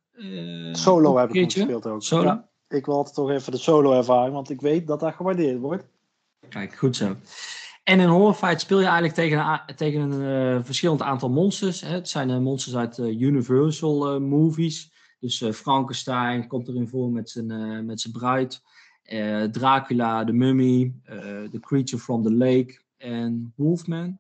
Solo 0.73 1.17
heb 1.17 1.29
ik 1.29 1.35
hem 1.35 1.51
gespeeld 1.51 1.87
ook. 1.87 2.03
Solo? 2.03 2.25
Ja, 2.25 2.49
ik 2.69 2.87
wil 2.87 2.95
altijd 2.95 3.15
toch 3.15 3.31
even 3.31 3.53
de 3.53 3.59
solo 3.59 3.93
ervaring, 3.93 4.35
want 4.35 4.51
ik 4.51 4.61
weet 4.61 4.87
dat 4.87 5.01
dat 5.01 5.15
gewaardeerd 5.15 5.61
wordt. 5.61 5.85
Kijk, 6.49 6.75
goed 6.75 6.97
zo. 6.97 7.17
En 7.83 8.01
in 8.01 8.09
Horrified 8.09 8.61
speel 8.61 8.79
je 8.79 8.85
eigenlijk 8.85 9.15
tegen 9.15 9.39
een, 9.39 9.77
tegen 9.77 10.01
een 10.01 10.57
uh, 10.57 10.65
verschillend 10.65 11.03
aantal 11.03 11.31
monsters. 11.31 11.81
Hè. 11.81 11.89
Het 11.89 12.09
zijn 12.09 12.43
monsters 12.43 12.77
uit 12.77 12.99
Universal 12.99 14.21
movies. 14.21 14.93
Dus 15.21 15.45
Frankenstein 15.53 16.47
komt 16.47 16.69
erin 16.69 16.89
voor 16.89 17.11
met 17.11 17.31
zijn, 17.31 17.87
met 17.87 18.01
zijn 18.01 18.13
bruid. 18.13 18.63
Dracula, 19.53 20.25
The 20.25 20.33
Mummy, 20.33 20.95
The 21.51 21.59
Creature 21.61 22.03
from 22.03 22.23
the 22.23 22.33
Lake 22.33 22.81
en 22.97 23.53
Wolfman. 23.57 24.19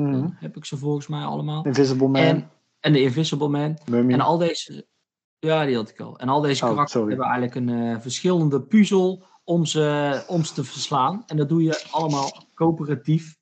Mm 0.00 0.36
heb 0.38 0.56
ik 0.56 0.64
ze 0.64 0.76
volgens 0.76 1.06
mij 1.06 1.22
allemaal. 1.22 1.64
Invisible 1.64 2.08
Man. 2.08 2.22
En, 2.22 2.50
en 2.80 2.92
de 2.92 3.00
Invisible 3.00 3.48
Man. 3.48 3.78
Mummy. 3.90 4.12
En 4.12 4.20
al 4.20 4.38
deze. 4.38 4.86
Ja, 5.38 5.64
die 5.64 5.76
had 5.76 5.90
ik 5.90 6.00
al. 6.00 6.18
En 6.18 6.28
al 6.28 6.40
deze 6.40 6.64
oh, 6.64 6.70
karakters 6.70 7.04
hebben 7.04 7.26
eigenlijk 7.26 7.54
een 7.54 8.02
verschillende 8.02 8.62
puzzel 8.62 9.24
om 9.46 9.64
ze, 9.64 10.24
om 10.26 10.44
ze 10.44 10.54
te 10.54 10.64
verslaan. 10.64 11.22
En 11.26 11.36
dat 11.36 11.48
doe 11.48 11.62
je 11.62 11.86
allemaal 11.90 12.44
coöperatief. 12.54 13.38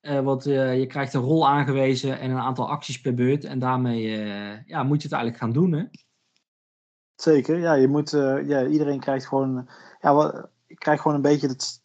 Uh, 0.00 0.20
want 0.20 0.46
uh, 0.46 0.78
je 0.78 0.86
krijgt 0.86 1.14
een 1.14 1.20
rol 1.20 1.48
aangewezen 1.48 2.18
en 2.18 2.30
een 2.30 2.38
aantal 2.38 2.68
acties 2.68 3.00
per 3.00 3.14
beurt. 3.14 3.44
En 3.44 3.58
daarmee 3.58 4.08
ja, 4.66 4.82
moet 4.82 5.02
je 5.02 5.08
het 5.08 5.16
eigenlijk 5.16 5.36
gaan 5.36 5.52
doen. 5.52 5.72
Hè? 5.72 5.84
Zeker, 7.14 7.58
ja, 7.58 7.74
je 7.74 7.88
moet, 7.88 8.10
ja, 8.46 8.66
iedereen 8.66 9.00
krijgt 9.00 9.26
gewoon, 9.26 9.68
ja, 10.00 10.14
wat, 10.14 10.48
krijgt 10.66 11.02
gewoon 11.02 11.16
een 11.16 11.22
beetje 11.22 11.48
het 11.48 11.82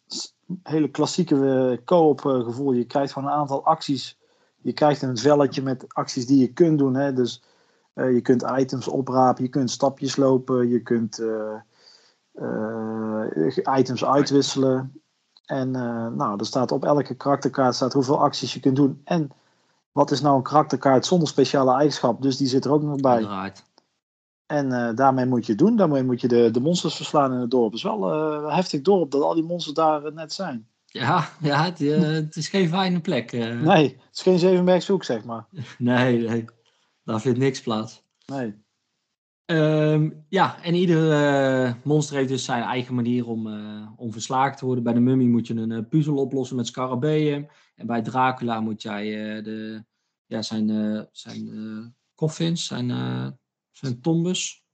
hele 0.62 0.90
klassieke 0.90 1.80
co-op 1.84 2.20
gevoel. 2.20 2.72
Je 2.72 2.84
krijgt 2.84 3.12
gewoon 3.12 3.28
een 3.28 3.34
aantal 3.34 3.64
acties. 3.64 4.18
Je 4.56 4.72
krijgt 4.72 5.02
een 5.02 5.16
velletje 5.16 5.62
met 5.62 5.94
acties 5.94 6.26
die 6.26 6.40
je 6.40 6.52
kunt 6.52 6.78
doen. 6.78 6.94
Hè? 6.94 7.12
Dus 7.12 7.42
je 7.94 8.20
kunt 8.22 8.44
items 8.58 8.88
oprapen, 8.88 9.44
je 9.44 9.50
kunt 9.50 9.70
stapjes 9.70 10.16
lopen, 10.16 10.68
je 10.68 10.82
kunt 10.82 11.22
items 13.78 14.04
uitwisselen. 14.04 15.02
En 15.46 15.70
nou, 16.16 16.38
er 16.38 16.46
staat 16.46 16.72
op 16.72 16.84
elke 16.84 17.14
karakterkaart 17.14 17.74
staat 17.74 17.92
hoeveel 17.92 18.20
acties 18.20 18.54
je 18.54 18.60
kunt 18.60 18.76
doen. 18.76 19.00
En 19.04 19.30
wat 19.92 20.10
is 20.10 20.20
nou 20.20 20.36
een 20.36 20.42
karakterkaart 20.42 21.06
zonder 21.06 21.28
speciale 21.28 21.72
eigenschap? 21.72 22.22
Dus 22.22 22.36
die 22.36 22.46
zit 22.46 22.64
er 22.64 22.72
ook 22.72 22.82
nog 22.82 23.00
bij. 23.00 23.18
Right. 23.18 23.64
En 24.46 24.70
uh, 24.70 24.94
daarmee 24.94 25.26
moet 25.26 25.46
je 25.46 25.54
doen. 25.54 25.76
Daarmee 25.76 26.02
moet 26.02 26.20
je 26.20 26.28
de, 26.28 26.50
de 26.50 26.60
monsters 26.60 26.96
verslaan 26.96 27.32
in 27.32 27.38
het 27.38 27.50
dorp. 27.50 27.64
Het 27.64 27.74
is 27.74 27.82
wel 27.82 28.12
uh, 28.12 28.54
heftig 28.54 28.82
dorp 28.82 29.10
dat 29.10 29.22
al 29.22 29.34
die 29.34 29.44
monsters 29.44 29.74
daar 29.74 30.04
uh, 30.04 30.12
net 30.12 30.32
zijn. 30.32 30.68
Ja, 30.86 31.28
ja 31.40 31.64
het, 31.64 31.78
het, 31.78 32.36
is 32.36 32.48
geen 32.48 32.68
fijne 32.68 33.00
plek. 33.00 33.32
Nee, 33.32 33.84
het 33.84 34.16
is 34.16 34.22
geen 34.22 34.38
Zevenbergshoek, 34.38 35.04
zeg 35.04 35.24
maar. 35.24 35.46
nee, 35.78 36.28
nee, 36.28 36.44
daar 37.04 37.20
vindt 37.20 37.38
niks 37.38 37.60
plaats. 37.60 38.02
Nee. 38.26 38.61
Um, 39.46 40.24
ja, 40.28 40.62
en 40.62 40.74
iedere 40.74 41.76
monster 41.84 42.16
heeft 42.16 42.28
dus 42.28 42.44
zijn 42.44 42.62
eigen 42.62 42.94
manier 42.94 43.26
om, 43.26 43.46
om 43.96 44.12
verslagen 44.12 44.56
te 44.56 44.64
worden. 44.64 44.84
Bij 44.84 44.92
de 44.92 45.00
mummy 45.00 45.24
moet 45.24 45.46
je 45.46 45.54
een 45.54 45.88
puzzel 45.88 46.16
oplossen 46.16 46.56
met 46.56 46.66
scarabeeën. 46.66 47.50
En 47.74 47.86
bij 47.86 48.02
Dracula 48.02 48.60
moet 48.60 48.82
jij 48.82 49.04
de, 49.42 49.84
ja, 50.26 50.42
zijn, 50.42 50.68
zijn 51.12 51.94
coffins, 52.14 52.66
zijn 52.66 52.90
zijn 53.72 54.00
tombes. 54.00 54.64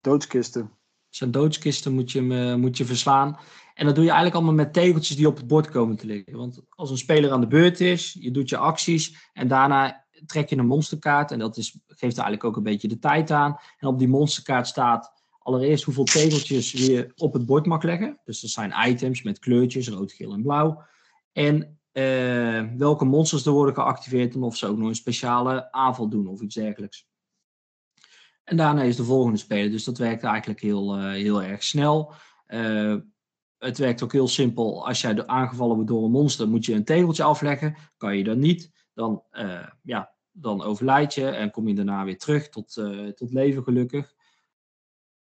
Doodskisten. 0.00 0.70
Zijn 1.08 1.30
doodskisten 1.30 1.92
moet 1.92 2.12
je, 2.12 2.20
uh, 2.20 2.54
moet 2.54 2.76
je 2.76 2.84
verslaan. 2.84 3.38
En 3.74 3.86
dat 3.86 3.94
doe 3.94 4.04
je 4.04 4.10
eigenlijk 4.10 4.34
allemaal 4.40 4.64
met 4.64 4.72
tegeltjes 4.72 5.16
die 5.16 5.26
op 5.26 5.36
het 5.36 5.46
bord 5.46 5.70
komen 5.70 5.96
te 5.96 6.06
liggen. 6.06 6.36
Want 6.36 6.62
als 6.68 6.90
een 6.90 6.98
speler 6.98 7.30
aan 7.30 7.40
de 7.40 7.46
beurt 7.46 7.80
is, 7.80 8.16
je 8.20 8.30
doet 8.30 8.48
je 8.48 8.56
acties 8.56 9.30
en 9.32 9.48
daarna 9.48 10.01
trek 10.26 10.48
je 10.48 10.56
een 10.56 10.66
monsterkaart. 10.66 11.30
En 11.30 11.38
dat 11.38 11.56
is, 11.56 11.78
geeft 11.86 12.18
eigenlijk 12.18 12.44
ook 12.44 12.56
een 12.56 12.62
beetje 12.62 12.88
de 12.88 12.98
tijd 12.98 13.30
aan. 13.30 13.56
En 13.78 13.88
op 13.88 13.98
die 13.98 14.08
monsterkaart 14.08 14.66
staat 14.66 15.12
allereerst 15.38 15.84
hoeveel 15.84 16.04
tegeltjes 16.04 16.72
je 16.72 17.12
op 17.16 17.32
het 17.32 17.46
bord 17.46 17.66
mag 17.66 17.82
leggen. 17.82 18.20
Dus 18.24 18.40
dat 18.40 18.50
zijn 18.50 18.74
items 18.88 19.22
met 19.22 19.38
kleurtjes, 19.38 19.88
rood, 19.88 20.12
geel 20.12 20.32
en 20.32 20.42
blauw. 20.42 20.82
En 21.32 21.78
uh, 21.92 22.62
welke 22.76 23.04
monsters 23.04 23.46
er 23.46 23.52
worden 23.52 23.74
geactiveerd 23.74 24.34
en 24.34 24.42
of 24.42 24.56
ze 24.56 24.66
ook 24.66 24.76
nog 24.78 24.88
een 24.88 24.94
speciale 24.94 25.72
aanval 25.72 26.08
doen 26.08 26.26
of 26.26 26.40
iets 26.40 26.54
dergelijks. 26.54 27.06
En 28.44 28.56
daarna 28.56 28.82
is 28.82 28.96
de 28.96 29.04
volgende 29.04 29.38
speler. 29.38 29.70
Dus 29.70 29.84
dat 29.84 29.98
werkt 29.98 30.22
eigenlijk 30.22 30.60
heel, 30.60 30.98
uh, 30.98 31.10
heel 31.10 31.42
erg 31.42 31.62
snel. 31.62 32.12
Uh, 32.46 32.96
het 33.58 33.78
werkt 33.78 34.02
ook 34.02 34.12
heel 34.12 34.28
simpel. 34.28 34.86
Als 34.86 35.00
jij 35.00 35.26
aangevallen 35.26 35.74
wordt 35.74 35.90
door 35.90 36.04
een 36.04 36.10
monster, 36.10 36.48
moet 36.48 36.64
je 36.64 36.74
een 36.74 36.84
tegeltje 36.84 37.22
afleggen. 37.22 37.76
Kan 37.96 38.16
je 38.16 38.24
dat 38.24 38.36
niet, 38.36 38.70
dan, 38.94 39.22
uh, 39.32 39.66
ja, 39.82 40.12
dan 40.32 40.62
overlijd 40.62 41.14
je 41.14 41.26
en 41.26 41.50
kom 41.50 41.68
je 41.68 41.74
daarna 41.74 42.04
weer 42.04 42.18
terug 42.18 42.48
tot, 42.48 42.72
tot 43.14 43.32
leven 43.32 43.62
gelukkig. 43.62 44.14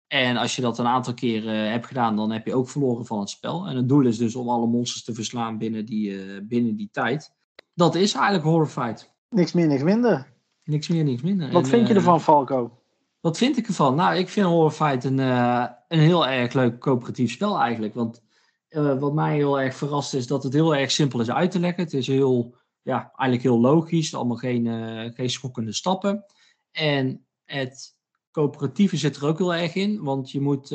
En 0.06 0.36
als 0.36 0.56
je 0.56 0.62
dat 0.62 0.78
een 0.78 0.86
aantal 0.86 1.14
keren 1.14 1.70
hebt 1.70 1.86
gedaan, 1.86 2.16
dan 2.16 2.30
heb 2.30 2.46
je 2.46 2.54
ook 2.54 2.68
verloren 2.68 3.06
van 3.06 3.20
het 3.20 3.30
spel. 3.30 3.66
En 3.66 3.76
het 3.76 3.88
doel 3.88 4.06
is 4.06 4.18
dus 4.18 4.34
om 4.34 4.48
alle 4.48 4.66
monsters 4.66 5.04
te 5.04 5.14
verslaan 5.14 5.58
binnen 5.58 5.84
die, 5.84 6.42
binnen 6.42 6.76
die 6.76 6.88
tijd. 6.92 7.34
Dat 7.74 7.94
is 7.94 8.14
eigenlijk 8.14 8.44
Horrified. 8.44 9.12
Niks 9.28 9.52
meer, 9.52 9.66
niks 9.66 9.82
minder. 9.82 10.32
Niks 10.64 10.88
meer, 10.88 11.04
niks 11.04 11.22
minder. 11.22 11.50
Wat 11.50 11.68
vind 11.68 11.88
je 11.88 11.94
ervan, 11.94 12.20
Falco? 12.20 12.78
Wat 13.20 13.38
vind 13.38 13.56
ik 13.56 13.66
ervan? 13.66 13.94
Nou, 13.94 14.16
ik 14.16 14.28
vind 14.28 14.46
Horrified 14.46 15.04
een, 15.04 15.18
uh, 15.18 15.66
een 15.88 15.98
heel 15.98 16.26
erg 16.26 16.52
leuk 16.52 16.78
coöperatief 16.78 17.30
spel 17.30 17.58
eigenlijk. 17.58 17.94
Want 17.94 18.22
uh, 18.70 18.98
wat 18.98 19.14
mij 19.14 19.34
heel 19.34 19.60
erg 19.60 19.74
verrast 19.76 20.14
is 20.14 20.26
dat 20.26 20.42
het 20.42 20.52
heel 20.52 20.76
erg 20.76 20.90
simpel 20.90 21.20
is 21.20 21.30
uit 21.30 21.50
te 21.50 21.58
leggen. 21.58 21.82
Het 21.82 21.92
is 21.92 22.06
heel, 22.06 22.56
ja, 22.84 23.00
eigenlijk 23.00 23.42
heel 23.42 23.60
logisch. 23.60 24.14
Allemaal 24.14 24.36
geen, 24.36 24.64
uh, 24.64 25.10
geen 25.14 25.30
schokkende 25.30 25.72
stappen. 25.72 26.24
En 26.70 27.26
het 27.44 27.96
coöperatieve 28.30 28.96
zit 28.96 29.16
er 29.16 29.26
ook 29.26 29.38
heel 29.38 29.54
erg 29.54 29.74
in. 29.74 30.02
Want 30.02 30.30
je 30.30 30.40
moet 30.40 30.70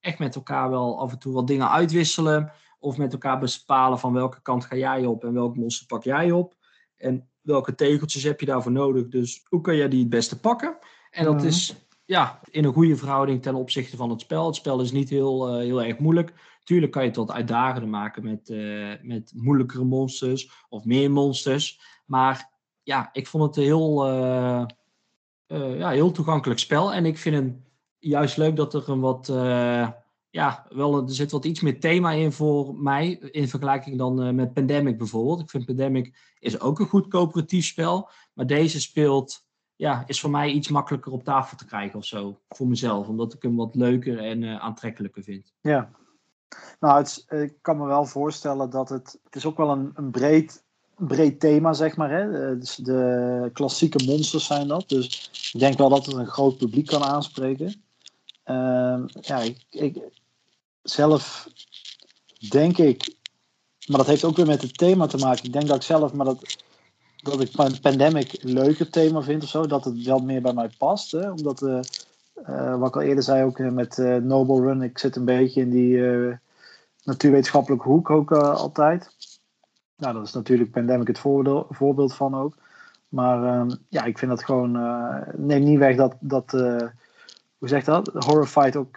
echt 0.00 0.18
met 0.18 0.34
elkaar 0.34 0.70
wel 0.70 1.00
af 1.00 1.12
en 1.12 1.18
toe 1.18 1.32
wat 1.32 1.46
dingen 1.46 1.70
uitwisselen. 1.70 2.52
Of 2.78 2.96
met 2.96 3.12
elkaar 3.12 3.38
bepalen 3.38 3.98
van 3.98 4.12
welke 4.12 4.42
kant 4.42 4.64
ga 4.64 4.76
jij 4.76 5.06
op 5.06 5.24
en 5.24 5.32
welk 5.32 5.56
monster 5.56 5.86
pak 5.86 6.04
jij 6.04 6.30
op. 6.30 6.56
En 6.96 7.30
welke 7.40 7.74
tegeltjes 7.74 8.22
heb 8.22 8.40
je 8.40 8.46
daarvoor 8.46 8.72
nodig. 8.72 9.08
Dus 9.08 9.44
hoe 9.48 9.60
kan 9.60 9.76
jij 9.76 9.88
die 9.88 10.00
het 10.00 10.08
beste 10.08 10.40
pakken? 10.40 10.78
En 11.10 11.24
dat 11.24 11.36
mhm. 11.36 11.46
is 11.46 11.74
ja, 12.04 12.40
in 12.50 12.64
een 12.64 12.72
goede 12.72 12.96
verhouding 12.96 13.42
ten 13.42 13.54
opzichte 13.54 13.96
van 13.96 14.10
het 14.10 14.20
spel. 14.20 14.46
Het 14.46 14.54
spel 14.54 14.80
is 14.80 14.92
niet 14.92 15.08
heel, 15.08 15.54
uh, 15.54 15.60
heel 15.60 15.82
erg 15.82 15.98
moeilijk. 15.98 16.32
Tuurlijk 16.68 16.92
kan 16.92 17.02
je 17.02 17.08
het 17.08 17.16
wat 17.16 17.30
uitdagender 17.30 17.88
maken 17.88 18.24
met, 18.24 18.48
uh, 18.48 18.92
met 19.02 19.32
moeilijkere 19.36 19.84
monsters 19.84 20.50
of 20.68 20.84
meer 20.84 21.10
monsters. 21.10 21.80
Maar 22.06 22.50
ja, 22.82 23.08
ik 23.12 23.26
vond 23.26 23.44
het 23.44 23.56
een 23.56 23.62
heel, 23.62 24.08
uh, 24.08 24.64
ja, 25.78 25.90
heel 25.90 26.10
toegankelijk 26.10 26.60
spel. 26.60 26.92
En 26.92 27.06
ik 27.06 27.18
vind 27.18 27.36
het 27.36 27.54
juist 27.98 28.36
leuk 28.36 28.56
dat 28.56 28.74
er 28.74 28.88
een 28.88 29.00
wat. 29.00 29.26
ja, 30.30 30.66
wel, 30.68 31.02
er 31.02 31.14
zit 31.14 31.30
wat 31.30 31.44
iets 31.44 31.60
meer 31.60 31.80
thema 31.80 32.12
in 32.12 32.32
voor 32.32 32.74
mij. 32.74 33.10
In 33.12 33.48
vergelijking 33.48 33.98
dan 33.98 34.34
met 34.34 34.54
Pandemic 34.54 34.98
bijvoorbeeld. 34.98 35.40
Ik 35.40 35.50
vind 35.50 35.66
Pandemic 35.66 36.34
is 36.38 36.60
ook 36.60 36.78
een 36.78 36.86
goed 36.86 37.08
coöperatief 37.08 37.64
spel. 37.64 38.10
Maar 38.34 38.46
deze 38.46 38.80
speelt 38.80 39.46
ja, 39.76 40.02
is 40.06 40.20
voor 40.20 40.30
mij 40.30 40.50
iets 40.50 40.68
makkelijker 40.68 41.12
op 41.12 41.24
tafel 41.24 41.56
te 41.56 41.66
krijgen 41.66 41.98
of 41.98 42.04
zo. 42.04 42.40
Voor 42.48 42.66
mezelf, 42.66 43.08
omdat 43.08 43.34
ik 43.34 43.42
hem 43.42 43.56
wat 43.56 43.74
leuker 43.74 44.18
en 44.18 44.60
aantrekkelijker 44.60 45.22
vind. 45.22 45.54
Ja. 45.60 45.90
Nou, 46.80 46.98
het, 46.98 47.24
ik 47.28 47.54
kan 47.62 47.76
me 47.76 47.86
wel 47.86 48.04
voorstellen 48.04 48.70
dat 48.70 48.88
het. 48.88 49.18
Het 49.24 49.36
is 49.36 49.46
ook 49.46 49.56
wel 49.56 49.70
een, 49.70 49.92
een 49.94 50.10
breed 50.10 50.62
breed 50.98 51.40
thema, 51.40 51.72
zeg 51.72 51.96
maar. 51.96 52.10
Hè? 52.10 52.58
Dus 52.58 52.74
de 52.74 53.50
klassieke 53.52 54.04
monsters 54.04 54.46
zijn 54.46 54.68
dat. 54.68 54.88
Dus 54.88 55.30
ik 55.52 55.60
denk 55.60 55.78
wel 55.78 55.88
dat 55.88 56.06
het 56.06 56.14
een 56.14 56.26
groot 56.26 56.56
publiek 56.56 56.86
kan 56.86 57.04
aanspreken. 57.04 57.82
Ehm, 58.44 59.06
ja, 59.20 59.38
ik, 59.38 59.64
ik, 59.70 59.98
zelf 60.82 61.48
denk 62.50 62.78
ik, 62.78 63.14
maar 63.86 63.98
dat 63.98 64.06
heeft 64.06 64.24
ook 64.24 64.36
weer 64.36 64.46
met 64.46 64.62
het 64.62 64.78
thema 64.78 65.06
te 65.06 65.16
maken. 65.16 65.44
Ik 65.44 65.52
denk 65.52 65.66
dat 65.66 65.76
ik 65.76 65.82
zelf, 65.82 66.12
maar 66.12 66.26
dat, 66.26 66.56
dat 67.22 67.40
ik 67.40 67.80
Pandemic 67.80 68.42
een 68.42 68.52
leuker 68.52 68.90
thema 68.90 69.22
vind 69.22 69.42
of 69.42 69.48
zo. 69.48 69.66
Dat 69.66 69.84
het 69.84 70.04
wel 70.04 70.18
meer 70.18 70.42
bij 70.42 70.52
mij 70.52 70.70
past. 70.78 71.10
Hè? 71.10 71.30
Omdat, 71.30 71.62
uh, 71.62 71.80
wat 72.78 72.88
ik 72.88 72.96
al 72.96 73.02
eerder 73.02 73.24
zei, 73.24 73.44
ook 73.44 73.58
met 73.58 73.98
uh, 73.98 74.16
Noble 74.16 74.60
Run, 74.60 74.82
ik 74.82 74.98
zit 74.98 75.16
een 75.16 75.24
beetje 75.24 75.60
in 75.60 75.70
die 75.70 76.02
natuurwetenschappelijke 77.04 77.88
hoek 77.88 78.10
ook 78.10 78.32
altijd. 78.32 79.10
Nou, 79.96 80.14
dat 80.14 80.26
is 80.26 80.32
natuurlijk 80.32 80.70
Pandemic 80.70 81.06
het 81.06 81.18
voorbeeld 81.68 82.14
van 82.14 82.34
ook. 82.34 82.56
Maar 83.08 83.44
ehm, 83.44 83.70
ja, 83.88 84.04
ik 84.04 84.18
vind 84.18 84.30
dat 84.30 84.44
gewoon. 84.44 84.72
neem 85.36 85.62
niet 85.62 85.78
weg 85.78 85.96
dat. 85.96 86.16
dat 86.20 86.50
hoe 87.58 87.68
zeg 87.68 87.84
dat? 87.84 88.10
Horrified 88.14 88.76
ook 88.76 88.96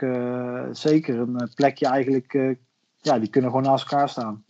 zeker 0.72 1.20
een 1.20 1.52
plekje 1.56 1.88
eigenlijk. 1.88 2.58
ja, 2.98 3.20
die 3.20 3.30
kunnen 3.30 3.50
gewoon 3.50 3.66
naast 3.66 3.92
elkaar 3.92 4.10
staan. 4.10 4.44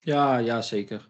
Ja, 0.00 0.36
ja, 0.36 0.62
zeker. 0.62 1.09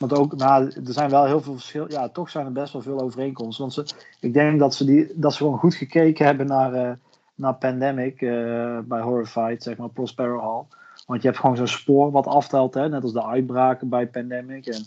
Want 0.00 0.18
ook, 0.18 0.36
nou, 0.36 0.64
er 0.64 0.92
zijn 0.92 1.10
wel 1.10 1.24
heel 1.24 1.40
veel 1.40 1.52
verschillen. 1.52 1.90
Ja, 1.90 2.08
toch 2.08 2.30
zijn 2.30 2.46
er 2.46 2.52
best 2.52 2.72
wel 2.72 2.82
veel 2.82 3.00
overeenkomsten. 3.00 3.64
Want 3.64 3.74
ze, 3.74 3.94
ik 4.20 4.32
denk 4.32 4.58
dat 4.58 4.74
ze, 4.74 4.84
die, 4.84 5.12
dat 5.14 5.32
ze 5.32 5.38
gewoon 5.38 5.58
goed 5.58 5.74
gekeken 5.74 6.26
hebben 6.26 6.46
naar, 6.46 6.74
uh, 6.74 6.92
naar 7.34 7.54
Pandemic 7.54 8.20
uh, 8.20 8.78
bij 8.78 9.00
Horrified, 9.00 9.62
zeg 9.62 9.76
maar, 9.76 9.88
Prospero 9.88 10.40
Hall. 10.40 10.64
Want 11.06 11.22
je 11.22 11.28
hebt 11.28 11.40
gewoon 11.40 11.56
zo'n 11.56 11.66
spoor 11.66 12.10
wat 12.10 12.26
aftelt, 12.26 12.74
hè, 12.74 12.88
net 12.88 13.02
als 13.02 13.12
de 13.12 13.26
uitbraken 13.26 13.88
bij 13.88 14.06
Pandemic. 14.06 14.66
En 14.66 14.84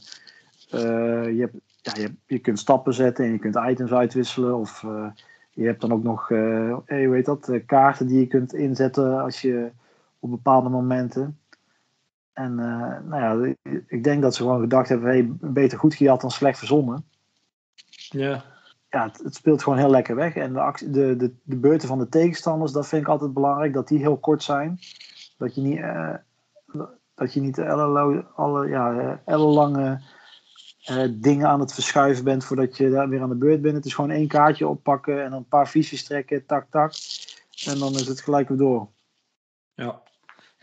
uh, 0.74 1.36
je, 1.36 1.40
hebt, 1.40 1.56
ja, 1.82 2.02
je, 2.02 2.14
je 2.26 2.40
kunt 2.40 2.60
stappen 2.60 2.94
zetten 2.94 3.26
en 3.26 3.32
je 3.32 3.40
kunt 3.40 3.60
items 3.70 3.92
uitwisselen. 3.92 4.58
Of 4.58 4.82
je 5.52 5.66
hebt 5.66 5.82
dan 5.82 5.94
ook 5.94 6.04
nog, 6.04 6.28
hey, 6.86 7.10
heet 7.10 7.26
dat, 7.26 7.52
kaarten 7.66 8.08
die 8.08 8.20
je 8.20 8.28
kunt 8.28 8.54
inzetten 8.54 9.22
als 9.22 9.42
je 9.42 9.72
op 10.20 10.30
bepaalde 10.30 10.70
momenten. 10.70 11.38
En 12.34 12.52
uh, 12.52 13.00
nou 13.10 13.16
ja, 13.16 13.56
ik 13.88 14.04
denk 14.04 14.22
dat 14.22 14.36
ze 14.36 14.42
gewoon 14.42 14.60
gedacht 14.60 14.90
hebben: 14.90 15.10
hey, 15.10 15.28
beter 15.40 15.80
goed 15.80 15.96
gejat 15.96 16.22
dan 16.22 16.32
slecht 16.32 16.58
verzonnen. 16.58 17.06
Ja. 18.10 18.44
Ja, 18.90 19.04
het, 19.04 19.20
het, 19.24 19.36
speelt 19.36 19.64
gewoon 19.64 19.78
heel 19.78 19.90
lekker 19.90 20.16
weg. 20.16 20.36
En 20.36 20.54
de, 20.54 20.60
actie, 20.60 20.90
de, 20.90 21.16
de, 21.16 21.34
de 21.44 21.56
beurten 21.56 21.88
van 21.88 21.98
de 21.98 22.10
tegenstanders, 22.10 22.72
dat 22.72 22.88
vind 22.88 23.02
ik 23.02 23.08
altijd 23.08 23.34
belangrijk, 23.34 23.74
dat 23.74 23.88
die 23.88 24.00
heel 24.00 24.18
kort 24.18 24.44
zijn. 24.44 24.80
Dat 25.38 25.56
je 25.56 25.62
niet, 25.62 25.78
uh, 25.78 26.16
dat 27.16 27.34
je 27.34 27.42
niet 27.42 27.60
alle, 27.60 28.26
alle, 28.36 28.68
ja, 28.68 29.20
ellenlange 29.26 30.02
uh, 30.90 31.04
dingen 31.12 31.48
aan 31.48 31.60
het 31.60 31.74
verschuiven 31.74 32.24
bent 32.24 32.46
voordat 32.46 32.78
je 32.78 32.90
daar 32.90 33.10
weer 33.10 33.22
aan 33.22 33.30
de 33.30 33.36
beurt 33.36 33.62
bent. 33.62 33.76
Het 33.76 33.86
is 33.86 33.94
gewoon 33.94 34.12
één 34.12 34.28
kaartje 34.28 34.68
oppakken 34.68 35.24
en 35.24 35.34
een 35.34 35.48
paar 35.48 35.68
visies 35.68 36.04
trekken, 36.04 36.46
tak, 36.46 36.68
tak. 36.70 36.94
En 37.66 37.80
dan 37.80 37.94
is 37.94 38.08
het 38.08 38.22
gelijk 38.22 38.48
weer 38.48 38.58
door. 38.58 38.88
Ja. 39.74 40.02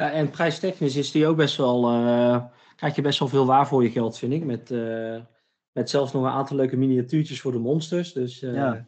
Ja, 0.01 0.11
en 0.11 0.31
prijstechnisch 0.31 0.97
is 0.97 1.11
die 1.11 1.27
ook 1.27 1.37
best 1.37 1.57
wel, 1.57 1.93
uh, 1.93 2.45
krijg 2.77 2.95
je 2.95 3.03
best 3.03 3.19
wel 3.19 3.29
veel 3.29 3.47
waar 3.47 3.67
voor 3.67 3.83
je 3.83 3.91
geld, 3.91 4.19
vind 4.19 4.33
ik. 4.33 4.45
Met, 4.45 4.71
uh, 4.71 5.17
met 5.73 5.91
zelfs 5.91 6.13
nog 6.13 6.23
een 6.23 6.31
aantal 6.31 6.57
leuke 6.57 6.77
miniatuurtjes 6.77 7.41
voor 7.41 7.53
de 7.53 7.59
monsters. 7.59 8.13
Dus, 8.13 8.43
uh, 8.43 8.55
ja. 8.55 8.87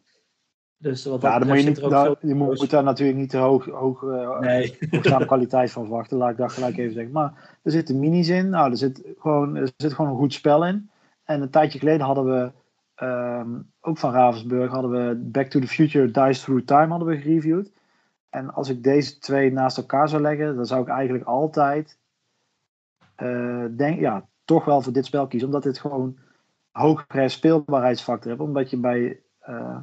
dus 0.77 1.05
wat 1.05 1.23
ja, 1.23 1.39
dan 1.39 1.49
moet 1.49 1.61
je, 1.61 1.69
niet, 1.69 1.91
daar, 1.91 2.15
je 2.21 2.35
moet, 2.35 2.71
daar 2.71 2.83
natuurlijk 2.83 3.19
niet 3.19 3.31
te 3.31 3.37
hoog, 3.37 3.65
hoog, 3.65 4.03
nee. 4.41 4.79
kwaliteit 5.27 5.71
van 5.71 5.85
verwachten. 5.85 6.17
Laat 6.17 6.31
ik 6.31 6.37
dat 6.37 6.53
gelijk 6.53 6.77
even 6.77 6.93
zeggen. 6.93 7.13
Maar 7.13 7.59
er 7.63 7.71
zitten 7.71 7.99
minis 7.99 8.29
in. 8.29 8.49
Nou, 8.49 8.71
er, 8.71 8.77
zit 8.77 9.03
gewoon, 9.19 9.57
er 9.57 9.71
zit 9.77 9.93
gewoon 9.93 10.11
een 10.11 10.17
goed 10.17 10.33
spel 10.33 10.67
in. 10.67 10.91
En 11.25 11.43
een 11.43 11.51
tijdje 11.51 11.79
geleden 11.79 12.07
hadden 12.07 12.25
we, 12.25 12.53
um, 13.05 13.73
ook 13.81 13.99
van 13.99 14.13
Ravensburg, 14.13 14.71
hadden 14.71 14.91
we 14.91 15.15
Back 15.17 15.47
to 15.47 15.61
the 15.61 15.69
Future 15.69 16.11
Dice 16.11 16.43
Through 16.43 16.65
Time 16.65 16.89
hadden 16.89 17.09
we 17.09 17.17
gereviewd. 17.17 17.71
En 18.33 18.55
als 18.55 18.69
ik 18.69 18.83
deze 18.83 19.19
twee 19.19 19.53
naast 19.53 19.77
elkaar 19.77 20.09
zou 20.09 20.23
leggen, 20.23 20.57
dan 20.57 20.67
zou 20.67 20.83
ik 20.83 20.89
eigenlijk 20.89 21.25
altijd 21.25 21.99
uh, 23.23 23.65
denk, 23.71 24.01
ja, 24.01 24.27
toch 24.45 24.65
wel 24.65 24.83
voor 24.83 24.93
dit 24.93 25.07
spel 25.07 25.27
kiezen. 25.27 25.49
Omdat 25.49 25.63
dit 25.63 25.79
gewoon 25.79 26.19
hogere 26.71 27.29
speelbaarheidsfactor 27.29 28.31
heeft. 28.31 28.43
Omdat 28.43 28.71
je 28.71 28.77
bij, 28.77 29.21
uh, 29.49 29.77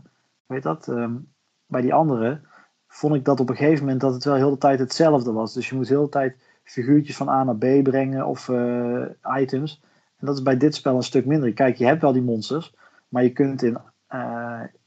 weet 0.45 0.63
dat, 0.63 0.88
um, 0.88 1.31
bij 1.65 1.81
die 1.81 1.93
andere 1.93 2.41
vond 2.88 3.15
ik 3.15 3.25
dat 3.25 3.39
op 3.39 3.49
een 3.49 3.55
gegeven 3.55 3.83
moment 3.83 4.01
dat 4.01 4.13
het 4.13 4.23
wel 4.23 4.35
heel 4.35 4.49
de 4.49 4.57
tijd 4.57 4.79
hetzelfde 4.79 5.31
was. 5.31 5.53
Dus 5.53 5.69
je 5.69 5.75
moet 5.75 5.89
heel 5.89 6.03
de 6.03 6.09
tijd 6.09 6.35
figuurtjes 6.63 7.17
van 7.17 7.29
A 7.29 7.43
naar 7.43 7.55
B 7.55 7.83
brengen 7.83 8.25
of 8.25 8.47
uh, 8.47 9.05
items. 9.38 9.81
En 10.17 10.25
dat 10.25 10.35
is 10.35 10.43
bij 10.43 10.57
dit 10.57 10.75
spel 10.75 10.95
een 10.95 11.03
stuk 11.03 11.25
minder. 11.25 11.53
Kijk, 11.53 11.75
je 11.75 11.85
hebt 11.85 12.01
wel 12.01 12.13
die 12.13 12.21
monsters, 12.21 12.75
maar 13.07 13.23
je 13.23 13.31
kunt, 13.31 13.62
in, 13.62 13.77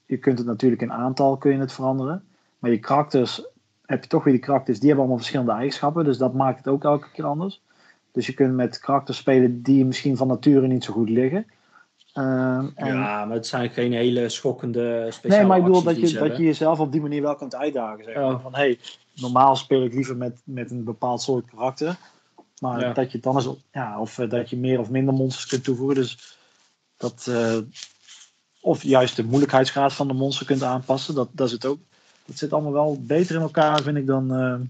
je 0.07 0.18
kunt 0.20 0.38
het 0.38 0.46
natuurlijk 0.46 0.83
in 0.83 0.92
aantal 0.92 1.37
kun 1.37 1.53
je 1.53 1.59
het 1.59 1.72
veranderen. 1.72 2.25
Maar 2.59 2.70
je 2.70 2.79
karakters 2.79 3.52
heb 3.93 4.03
je 4.03 4.09
toch 4.09 4.25
weer 4.25 4.33
die 4.33 4.43
karakters, 4.43 4.79
die 4.79 4.87
hebben 4.87 5.05
allemaal 5.05 5.23
verschillende 5.23 5.53
eigenschappen. 5.53 6.05
Dus 6.05 6.19
dat 6.19 6.35
maakt 6.35 6.59
het 6.59 6.69
ook 6.69 6.85
elke 6.85 7.11
keer 7.13 7.25
anders. 7.25 7.63
Dus 8.13 8.27
je 8.27 8.35
kunt 8.35 8.55
met 8.55 8.79
karakters 8.79 9.19
spelen 9.19 9.63
die 9.63 9.85
misschien 9.85 10.17
van 10.17 10.29
nature 10.29 10.67
niet 10.67 10.85
zo 10.85 10.93
goed 10.93 11.09
liggen. 11.09 11.47
Uh, 12.15 12.25
en... 12.75 12.87
Ja, 12.87 13.25
maar 13.25 13.37
het 13.37 13.47
zijn 13.47 13.71
geen 13.71 13.93
hele 13.93 14.29
schokkende 14.29 15.07
speciale 15.11 15.37
Nee, 15.37 15.47
maar 15.47 15.59
ik 15.59 15.65
bedoel 15.65 15.83
dat 15.83 16.01
je, 16.01 16.19
dat 16.19 16.37
je 16.37 16.43
jezelf 16.43 16.81
op 16.81 16.93
die 16.93 17.01
manier 17.01 17.23
wel 17.23 17.35
kunt 17.35 17.55
uitdagen. 17.55 18.05
Zeg 18.05 18.15
maar. 18.15 18.41
Van 18.41 18.55
hey, 18.55 18.79
normaal 19.15 19.57
speel 19.57 19.85
ik 19.85 19.95
liever 19.95 20.17
met, 20.17 20.41
met 20.45 20.71
een 20.71 20.85
bepaald 20.85 21.23
soort 21.23 21.45
karakter. 21.51 21.97
Maar 22.61 22.95
dat 22.95 23.13
je 23.13 23.21
dan 23.21 23.35
eens, 23.35 23.49
ja, 23.73 24.01
of 24.01 24.19
uh, 24.19 24.31
dat 24.31 24.51
je 24.51 24.57
meer 24.57 24.81
of 24.81 24.91
minder 24.91 25.15
monsters 25.15 25.47
kunt 25.47 25.65
toevoegen. 25.65 25.97
Dus 25.97 26.39
dat, 26.97 27.27
uh, 27.29 27.57
of 28.61 28.83
juist 28.83 29.17
de 29.17 29.25
moeilijkheidsgraad 29.25 29.93
van 29.93 30.09
de 30.09 30.15
monster 30.15 30.47
kunt 30.47 30.63
aanpassen. 30.63 31.15
Dat, 31.15 31.29
dat 31.33 31.47
is 31.47 31.53
het 31.53 31.67
ook 31.67 31.79
het 32.27 32.39
zit 32.39 32.53
allemaal 32.53 32.73
wel 32.73 33.03
beter 33.03 33.35
in 33.35 33.41
elkaar, 33.41 33.83
vind 33.83 33.97
ik, 33.97 34.07
dan 34.07 34.41
uh, 34.41 34.61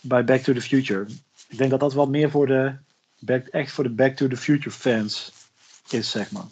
bij 0.00 0.24
Back 0.24 0.40
to 0.40 0.52
the 0.52 0.60
Future. 0.60 1.06
Ik 1.48 1.58
denk 1.58 1.70
dat 1.70 1.80
dat 1.80 1.94
wel 1.94 2.08
meer 2.08 2.30
voor 2.30 2.46
de, 2.46 2.74
back, 3.18 3.46
echt 3.46 3.72
voor 3.72 3.84
de 3.84 3.90
Back 3.90 4.16
to 4.16 4.28
the 4.28 4.36
Future 4.36 4.70
fans 4.70 5.32
is, 5.88 6.10
zeg 6.10 6.30
maar. 6.30 6.46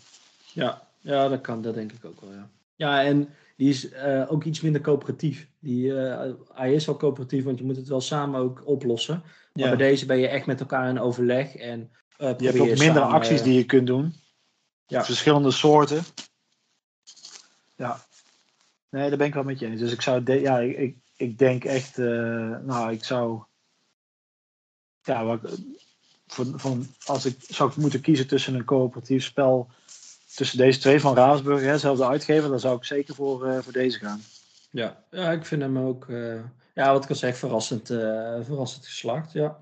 Ja, 0.53 0.83
ja 1.01 1.29
dat 1.29 1.41
kan, 1.41 1.63
dat 1.63 1.75
denk 1.75 1.93
ik 1.93 2.05
ook 2.05 2.21
wel, 2.21 2.33
ja. 2.33 2.49
Ja, 2.75 3.03
en 3.03 3.29
die 3.57 3.69
is 3.69 3.93
uh, 3.93 4.33
ook 4.33 4.45
iets 4.45 4.61
minder 4.61 4.81
coöperatief. 4.81 5.47
Die, 5.59 5.87
uh, 5.87 6.23
hij 6.55 6.75
is 6.75 6.87
wel 6.87 6.97
coöperatief, 6.97 7.45
want 7.45 7.59
je 7.59 7.65
moet 7.65 7.77
het 7.77 7.89
wel 7.89 8.01
samen 8.01 8.41
ook 8.41 8.63
oplossen. 8.65 9.23
Maar 9.53 9.65
ja. 9.65 9.77
bij 9.77 9.89
deze 9.89 10.07
ben 10.07 10.19
je 10.19 10.29
echt 10.29 10.47
met 10.47 10.61
elkaar 10.61 10.89
in 10.89 11.01
overleg. 11.01 11.57
En, 11.57 11.91
uh, 12.19 12.35
je 12.39 12.47
hebt 12.47 12.59
ook 12.59 12.67
minder 12.67 13.03
samen, 13.03 13.15
acties 13.15 13.43
die 13.43 13.55
je 13.55 13.65
kunt 13.65 13.87
doen. 13.87 14.15
Ja. 14.87 15.05
Verschillende 15.05 15.51
soorten. 15.51 16.05
Ja. 17.77 18.01
Nee, 18.97 19.09
daar 19.09 19.19
ben 19.19 19.27
ik 19.27 19.35
wel 19.35 19.43
met 19.43 19.59
je 19.59 19.67
eens. 19.67 19.81
Dus 19.81 19.93
ik 19.93 20.03
zou, 20.03 20.41
ja, 20.41 20.59
ik, 20.59 20.77
ik, 20.77 20.97
ik 21.17 21.39
denk 21.39 21.65
echt, 21.65 21.99
uh, 21.99 22.57
nou, 22.63 22.93
ik 22.93 23.05
zou, 23.05 23.43
ja, 25.03 25.25
wat, 25.25 25.41
voor, 26.27 26.47
van, 26.55 26.87
als 27.05 27.27
ik 27.27 27.37
zou 27.41 27.73
moeten 27.77 28.01
kiezen 28.01 28.27
tussen 28.27 28.55
een 28.55 28.65
coöperatief 28.65 29.25
spel, 29.25 29.71
tussen 30.35 30.59
deze 30.59 30.79
twee 30.79 31.01
van 31.01 31.15
Ravensburg, 31.15 31.63
hè, 31.63 31.79
zelfde 31.79 32.07
uitgever, 32.07 32.49
dan 32.49 32.61
zou 32.61 32.77
ik 32.77 32.85
zeker 32.85 33.15
voor, 33.15 33.47
uh, 33.47 33.59
voor 33.59 33.73
deze 33.73 33.99
gaan. 33.99 34.21
Ja, 34.71 35.05
ja, 35.11 35.31
ik 35.31 35.45
vind 35.45 35.63
hem 35.63 35.79
ook, 35.79 36.07
uh, 36.09 36.41
ja, 36.75 36.93
wat 36.93 37.05
ik 37.05 37.11
al 37.11 37.17
zeg, 37.17 37.37
verrassend, 37.37 37.87
verrassend 38.43 38.87
geslaagd, 38.87 39.33
ja. 39.33 39.59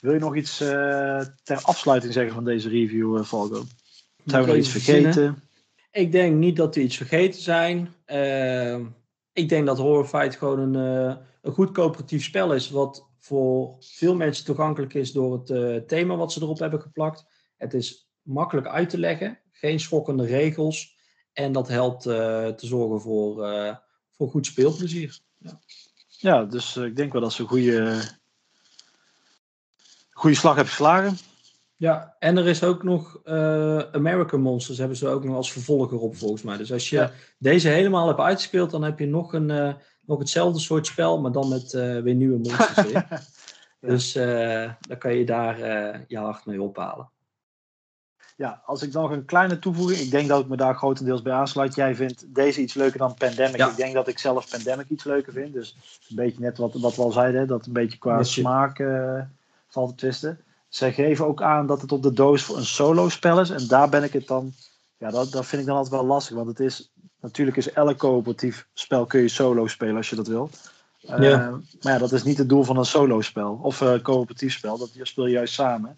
Wil 0.00 0.12
je 0.12 0.18
nog 0.18 0.36
iets 0.36 0.56
ter 1.42 1.60
afsluiting 1.62 2.12
zeggen 2.12 2.34
van 2.34 2.44
deze 2.44 2.68
review, 2.68 3.24
Volgo? 3.24 3.64
Zijn 4.24 4.42
we 4.42 4.48
nog 4.48 4.56
iets 4.56 4.68
vergeten? 4.68 5.42
Ik 5.90 6.12
denk 6.12 6.36
niet 6.36 6.56
dat 6.56 6.74
we 6.74 6.82
iets 6.82 6.96
vergeten 6.96 7.40
zijn. 7.40 7.94
Uh, 8.06 8.78
ik 9.32 9.48
denk 9.48 9.66
dat 9.66 9.78
Horrified 9.78 10.36
gewoon 10.36 10.74
een, 10.74 11.08
uh, 11.08 11.16
een 11.42 11.52
goed 11.52 11.70
coöperatief 11.70 12.24
spel 12.24 12.54
is. 12.54 12.70
Wat 12.70 13.08
voor 13.18 13.76
veel 13.78 14.14
mensen 14.14 14.44
toegankelijk 14.44 14.94
is 14.94 15.12
door 15.12 15.32
het 15.32 15.50
uh, 15.50 15.76
thema 15.76 16.16
wat 16.16 16.32
ze 16.32 16.42
erop 16.42 16.58
hebben 16.58 16.80
geplakt. 16.80 17.24
Het 17.56 17.74
is 17.74 18.10
makkelijk 18.22 18.66
uit 18.66 18.90
te 18.90 18.98
leggen. 18.98 19.38
Geen 19.52 19.80
schokkende 19.80 20.24
regels. 20.24 20.98
En 21.32 21.52
dat 21.52 21.68
helpt 21.68 22.06
eh, 22.06 22.46
te 22.46 22.66
zorgen 22.66 23.00
voor, 23.00 23.34
voor 24.10 24.28
goed 24.28 24.46
speelplezier. 24.46 25.18
Ja, 25.38 25.60
ja 26.08 26.44
dus 26.44 26.76
ik 26.76 26.96
denk 26.96 27.12
wel 27.12 27.20
dat 27.20 27.32
ze 27.32 27.42
een 27.42 27.48
goede, 27.48 28.02
goede 30.10 30.36
slag 30.36 30.54
hebben 30.54 30.72
geslagen. 30.72 31.18
Ja, 31.80 32.16
en 32.18 32.36
er 32.36 32.46
is 32.46 32.64
ook 32.64 32.82
nog 32.82 33.20
uh, 33.24 33.78
American 33.78 34.40
Monsters, 34.40 34.78
hebben 34.78 34.96
ze 34.96 35.08
ook 35.08 35.24
nog 35.24 35.36
als 35.36 35.52
vervolger 35.52 35.98
op 35.98 36.16
volgens 36.16 36.42
mij. 36.42 36.56
Dus 36.56 36.72
als 36.72 36.90
je 36.90 37.10
deze 37.38 37.68
helemaal 37.68 38.06
hebt 38.06 38.20
uitgespeeld, 38.20 38.70
dan 38.70 38.82
heb 38.82 38.98
je 38.98 39.06
nog, 39.06 39.32
een, 39.32 39.48
uh, 39.48 39.74
nog 40.06 40.18
hetzelfde 40.18 40.60
soort 40.60 40.86
spel, 40.86 41.20
maar 41.20 41.32
dan 41.32 41.48
met 41.48 41.72
uh, 41.72 42.00
weer 42.00 42.14
nieuwe 42.14 42.38
monsters 42.38 42.86
weer. 42.92 43.06
Dus 43.80 44.12
dan 44.80 44.98
kan 44.98 45.14
je 45.14 45.24
daar 45.24 45.58
je 46.08 46.18
hart 46.18 46.46
mee 46.46 46.62
ophalen. 46.62 47.10
Ja, 48.36 48.62
als 48.64 48.82
ik 48.82 48.92
nog 48.92 49.10
een 49.10 49.24
kleine 49.24 49.58
toevoeging, 49.58 50.00
ik 50.00 50.10
denk 50.10 50.28
dat 50.28 50.40
ik 50.40 50.48
me 50.48 50.56
daar 50.56 50.76
grotendeels 50.76 51.22
bij 51.22 51.32
aansluit. 51.32 51.74
Jij 51.74 51.94
vindt 51.94 52.34
deze 52.34 52.60
iets 52.60 52.74
leuker 52.74 52.98
dan 52.98 53.14
Pandemic. 53.14 53.56
Ja. 53.56 53.68
Ik 53.70 53.76
denk 53.76 53.94
dat 53.94 54.08
ik 54.08 54.18
zelf 54.18 54.50
Pandemic 54.50 54.88
iets 54.88 55.04
leuker 55.04 55.32
vind. 55.32 55.52
Dus 55.52 55.76
een 56.08 56.16
beetje 56.16 56.40
net 56.40 56.58
wat, 56.58 56.74
wat 56.74 56.96
we 56.96 57.02
al 57.02 57.12
zeiden, 57.12 57.46
dat 57.46 57.66
een 57.66 57.72
beetje 57.72 57.98
qua 57.98 58.22
smaak 58.22 58.82
valt 59.68 59.88
te 59.88 59.94
twisten. 59.94 60.40
Zij 60.70 60.92
geven 60.92 61.26
ook 61.26 61.42
aan 61.42 61.66
dat 61.66 61.80
het 61.80 61.92
op 61.92 62.02
de 62.02 62.12
doos 62.12 62.42
voor 62.42 62.56
een 62.56 62.66
solo 62.66 63.08
spel 63.08 63.40
is. 63.40 63.50
En 63.50 63.66
daar 63.66 63.88
ben 63.88 64.02
ik 64.02 64.12
het 64.12 64.26
dan. 64.26 64.52
Ja, 64.96 65.10
dat, 65.10 65.32
dat 65.32 65.46
vind 65.46 65.60
ik 65.60 65.66
dan 65.66 65.76
altijd 65.76 65.94
wel 65.94 66.06
lastig. 66.06 66.36
Want 66.36 66.48
het 66.48 66.60
is. 66.60 66.92
Natuurlijk 67.20 67.56
is 67.56 67.72
elk 67.72 67.98
coöperatief 67.98 68.66
spel 68.74 69.06
kun 69.06 69.20
je 69.20 69.28
solo 69.28 69.66
spelen 69.66 69.96
als 69.96 70.10
je 70.10 70.16
dat 70.16 70.26
wil. 70.26 70.50
Uh, 71.02 71.18
Maar 71.80 71.92
ja, 71.92 71.98
dat 71.98 72.12
is 72.12 72.22
niet 72.22 72.38
het 72.38 72.48
doel 72.48 72.62
van 72.62 72.76
een 72.76 72.84
solo 72.84 73.20
spel. 73.20 73.58
Of 73.62 73.80
uh, 73.80 73.98
coöperatief 74.02 74.52
spel. 74.52 74.78
Dat 74.78 74.90
speel 75.02 75.26
je 75.26 75.32
juist 75.32 75.54
samen. 75.54 75.96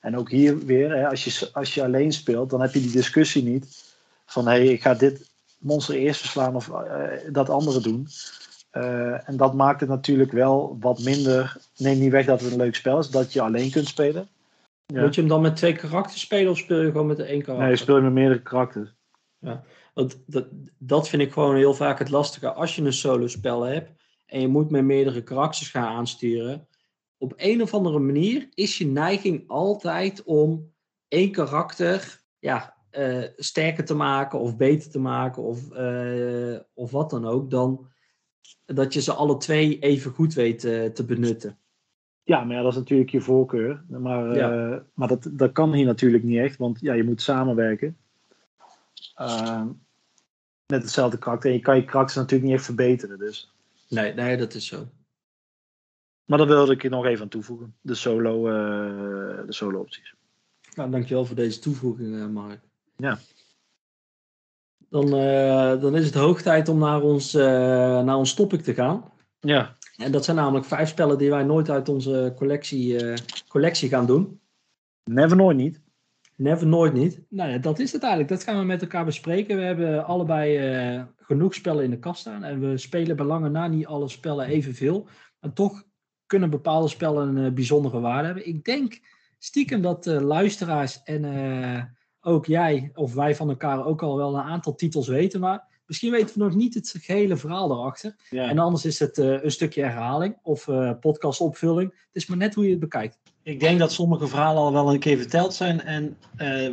En 0.00 0.18
ook 0.18 0.30
hier 0.30 0.58
weer, 0.58 0.90
hè, 0.90 1.08
als, 1.08 1.24
je, 1.24 1.48
als 1.52 1.74
je 1.74 1.84
alleen 1.84 2.12
speelt, 2.12 2.50
dan 2.50 2.60
heb 2.60 2.74
je 2.74 2.80
die 2.80 2.90
discussie 2.90 3.42
niet. 3.42 3.94
Van 4.26 4.46
hé, 4.46 4.52
hey, 4.52 4.66
ik 4.66 4.82
ga 4.82 4.94
dit 4.94 5.30
monster 5.58 5.94
eerst 5.94 6.20
verslaan 6.20 6.56
of 6.56 6.68
uh, 6.68 6.76
dat 7.30 7.48
andere 7.50 7.80
doen. 7.80 8.08
Uh, 8.72 9.28
en 9.28 9.36
dat 9.36 9.54
maakt 9.54 9.80
het 9.80 9.88
natuurlijk 9.88 10.32
wel 10.32 10.76
wat 10.80 11.02
minder. 11.04 11.56
Neem 11.76 11.98
niet 11.98 12.10
weg 12.10 12.26
dat 12.26 12.40
het 12.40 12.52
een 12.52 12.58
leuk 12.58 12.74
spel 12.74 12.98
is, 12.98 13.10
dat 13.10 13.32
je 13.32 13.40
alleen 13.40 13.70
kunt 13.70 13.86
spelen. 13.86 14.28
Ja. 14.86 15.00
Moet 15.00 15.14
je 15.14 15.20
hem 15.20 15.30
dan 15.30 15.40
met 15.40 15.56
twee 15.56 15.72
karakters 15.72 16.20
spelen 16.20 16.50
of 16.50 16.58
speel 16.58 16.80
je 16.80 16.90
gewoon 16.90 17.06
met 17.06 17.18
één 17.18 17.42
karakter? 17.42 17.58
Nee, 17.58 17.70
je 17.70 17.76
speelt 17.76 18.02
met 18.02 18.12
meerdere 18.12 18.42
karakters. 18.42 18.94
Ja, 19.38 19.64
want 19.94 20.22
dat, 20.26 20.46
dat 20.78 21.08
vind 21.08 21.22
ik 21.22 21.32
gewoon 21.32 21.56
heel 21.56 21.74
vaak 21.74 21.98
het 21.98 22.10
lastige 22.10 22.52
als 22.52 22.76
je 22.76 22.82
een 22.82 22.92
solo 22.92 23.26
spel 23.26 23.62
hebt 23.62 23.90
en 24.26 24.40
je 24.40 24.48
moet 24.48 24.70
met 24.70 24.84
meerdere 24.84 25.22
karakters 25.22 25.68
gaan 25.68 25.96
aansturen. 25.96 26.66
Op 27.18 27.34
een 27.36 27.62
of 27.62 27.74
andere 27.74 27.98
manier 27.98 28.48
is 28.54 28.78
je 28.78 28.86
neiging 28.86 29.44
altijd 29.46 30.22
om 30.22 30.72
één 31.08 31.30
karakter 31.30 32.20
ja, 32.38 32.74
uh, 32.98 33.24
sterker 33.36 33.84
te 33.84 33.94
maken 33.94 34.38
of 34.38 34.56
beter 34.56 34.90
te 34.90 34.98
maken 34.98 35.42
of, 35.42 35.70
uh, 35.72 36.58
of 36.74 36.90
wat 36.90 37.10
dan 37.10 37.26
ook, 37.26 37.50
dan 37.50 37.90
dat 38.64 38.92
je 38.92 39.00
ze 39.00 39.12
alle 39.12 39.36
twee 39.36 39.78
even 39.78 40.10
goed 40.10 40.34
weet 40.34 40.64
uh, 40.64 40.86
te 40.86 41.04
benutten. 41.04 41.58
Ja, 42.24 42.44
maar 42.44 42.56
ja, 42.56 42.62
dat 42.62 42.72
is 42.72 42.78
natuurlijk 42.78 43.10
je 43.10 43.20
voorkeur. 43.20 43.84
Maar, 43.88 44.36
ja. 44.36 44.82
maar 44.94 45.08
dat, 45.08 45.28
dat 45.32 45.52
kan 45.52 45.72
hier 45.72 45.86
natuurlijk 45.86 46.22
niet 46.22 46.38
echt, 46.38 46.56
want 46.56 46.80
ja, 46.80 46.92
je 46.92 47.04
moet 47.04 47.22
samenwerken. 47.22 47.96
met 50.66 50.82
hetzelfde 50.82 51.18
karakter. 51.18 51.50
En 51.50 51.56
je 51.56 51.62
kan 51.62 51.76
je 51.76 51.84
karakter 51.84 52.16
natuurlijk 52.16 52.48
niet 52.48 52.58
echt 52.58 52.64
verbeteren. 52.64 53.18
Dus. 53.18 53.52
Nee, 53.88 54.14
nee, 54.14 54.36
dat 54.36 54.54
is 54.54 54.66
zo. 54.66 54.88
Maar 56.24 56.38
dat 56.38 56.48
wilde 56.48 56.72
ik 56.72 56.84
er 56.84 56.90
nog 56.90 57.04
even 57.04 57.22
aan 57.22 57.28
toevoegen. 57.28 57.74
De 57.80 57.94
solo, 57.94 58.48
uh, 58.48 59.46
de 59.46 59.52
solo 59.52 59.80
opties. 59.80 60.14
Nou, 60.74 60.90
dankjewel 60.90 61.24
voor 61.24 61.36
deze 61.36 61.58
toevoeging, 61.58 62.32
Mark. 62.32 62.60
Ja. 62.96 63.18
Dan, 64.92 65.06
uh, 65.06 65.80
dan 65.80 65.96
is 65.96 66.04
het 66.04 66.14
hoog 66.14 66.42
tijd 66.42 66.68
om 66.68 66.78
naar 66.78 67.02
ons, 67.02 67.32
naar 67.32 68.16
ons 68.16 68.34
topic 68.34 68.62
te 68.62 68.74
gaan. 68.74 69.12
Ja. 69.40 69.76
En 69.96 70.12
dat 70.12 70.24
zijn 70.24 70.36
namelijk 70.36 70.66
vijf 70.66 70.88
spellen 70.88 71.18
die 71.18 71.30
wij 71.30 71.42
nooit 71.42 71.70
uit 71.70 71.88
onze 71.88 72.32
collectie, 72.36 73.14
collectie 73.48 73.88
gaan 73.88 74.06
doen. 74.06 74.40
Never 75.10 75.36
nooit 75.36 75.56
niet. 75.56 75.80
Never 76.36 76.66
nooit 76.66 76.92
niet. 76.92 77.20
Nou 77.28 77.50
ja, 77.50 77.58
dat 77.58 77.78
is 77.78 77.92
het 77.92 78.02
eigenlijk. 78.02 78.32
Dat 78.32 78.42
gaan 78.42 78.58
we 78.58 78.64
met 78.64 78.82
elkaar 78.82 79.04
bespreken. 79.04 79.56
We 79.56 79.62
hebben 79.62 80.04
allebei 80.06 81.06
genoeg 81.16 81.54
spellen 81.54 81.84
in 81.84 81.90
de 81.90 81.98
kast 81.98 82.20
staan. 82.20 82.44
En 82.44 82.60
we 82.60 82.78
spelen 82.78 83.16
bij 83.16 83.26
lange 83.26 83.48
na 83.48 83.66
niet 83.66 83.86
alle 83.86 84.08
spellen 84.08 84.46
evenveel. 84.46 85.08
Maar 85.40 85.52
toch 85.52 85.84
kunnen 86.32 86.50
bepaalde 86.50 86.88
spellen 86.88 87.28
een 87.28 87.44
uh, 87.44 87.52
bijzondere 87.52 88.00
waarde 88.00 88.26
hebben. 88.26 88.46
Ik 88.46 88.64
denk 88.64 89.00
stiekem 89.38 89.82
dat 89.82 90.06
uh, 90.06 90.20
luisteraars 90.20 91.02
en 91.02 91.24
uh, 91.24 91.82
ook 92.22 92.46
jij 92.46 92.90
of 92.94 93.14
wij 93.14 93.36
van 93.36 93.48
elkaar 93.48 93.86
ook 93.86 94.02
al 94.02 94.16
wel 94.16 94.34
een 94.34 94.42
aantal 94.42 94.74
titels 94.74 95.08
weten. 95.08 95.40
Maar 95.40 95.64
misschien 95.86 96.10
weten 96.10 96.38
we 96.38 96.44
nog 96.44 96.54
niet 96.54 96.74
het 96.74 96.94
gehele 96.98 97.36
verhaal 97.36 97.70
erachter. 97.70 98.16
Ja. 98.30 98.48
En 98.48 98.58
anders 98.58 98.84
is 98.84 98.98
het 98.98 99.16
een 99.16 99.50
stukje 99.50 99.82
herhaling 99.82 100.38
of 100.42 100.64
podcastopvulling. 101.00 101.90
Het 101.90 102.22
is 102.22 102.26
maar 102.26 102.38
net 102.38 102.54
hoe 102.54 102.64
je 102.64 102.70
het 102.70 102.80
bekijkt. 102.80 103.20
Ik 103.42 103.60
denk 103.60 103.78
dat 103.78 103.92
sommige 103.92 104.26
verhalen 104.26 104.62
al 104.62 104.72
wel 104.72 104.92
een 104.92 104.98
keer 104.98 105.16
verteld 105.16 105.54
zijn 105.54 105.80
en 105.80 106.16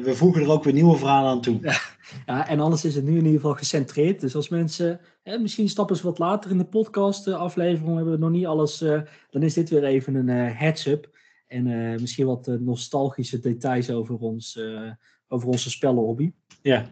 we 0.03 0.15
voegen 0.15 0.41
er 0.41 0.51
ook 0.51 0.63
weer 0.63 0.73
nieuwe 0.73 0.97
verhalen 0.97 1.31
aan 1.31 1.41
toe. 1.41 1.59
Ja. 1.61 1.77
Ja, 2.25 2.47
en 2.47 2.59
anders 2.59 2.85
is 2.85 2.95
het 2.95 3.03
nu 3.03 3.11
in 3.11 3.25
ieder 3.25 3.31
geval 3.31 3.53
gecentreerd. 3.53 4.21
Dus 4.21 4.35
als 4.35 4.49
mensen, 4.49 4.99
hè, 5.23 5.37
misschien 5.37 5.69
stappen 5.69 5.95
ze 5.95 6.03
wat 6.03 6.19
later 6.19 6.51
in 6.51 6.57
de 6.57 6.65
podcast 6.65 7.27
uh, 7.27 7.35
aflevering, 7.35 7.95
hebben 7.95 8.13
we 8.13 8.19
nog 8.19 8.29
niet 8.29 8.45
alles, 8.45 8.81
uh, 8.81 9.01
dan 9.29 9.43
is 9.43 9.53
dit 9.53 9.69
weer 9.69 9.83
even 9.83 10.15
een 10.15 10.27
uh, 10.27 10.59
heads-up. 10.59 11.17
En 11.47 11.63
misschien 12.01 12.25
wat 12.25 12.47
nostalgische 12.47 13.39
details 13.39 13.89
over, 13.89 14.17
ons, 14.17 14.59
over 15.29 15.47
onze 15.47 15.69
spellenhobby. 15.69 16.31
Ja. 16.61 16.85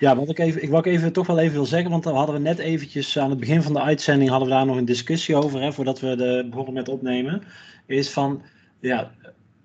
Ja, 0.00 0.16
wat 0.16 0.28
ik, 0.28 0.38
even, 0.38 0.62
ik 0.62 0.70
wou 0.70 0.84
even, 0.84 1.12
toch 1.12 1.26
wel 1.26 1.38
even 1.38 1.54
wil 1.54 1.66
zeggen, 1.66 1.90
want 1.90 2.04
we 2.04 2.10
hadden 2.10 2.42
net 2.42 2.58
eventjes 2.58 3.18
aan 3.18 3.30
het 3.30 3.40
begin 3.40 3.62
van 3.62 3.72
de 3.72 3.80
uitzending 3.80 4.30
hadden 4.30 4.48
we 4.48 4.54
daar 4.54 4.66
nog 4.66 4.76
een 4.76 4.84
discussie 4.84 5.36
over, 5.36 5.60
hè, 5.60 5.72
voordat 5.72 6.00
we 6.00 6.16
de, 6.16 6.46
begonnen 6.50 6.74
met 6.74 6.88
opnemen. 6.88 7.42
Is 7.86 8.10
van, 8.10 8.42
ja, 8.80 9.10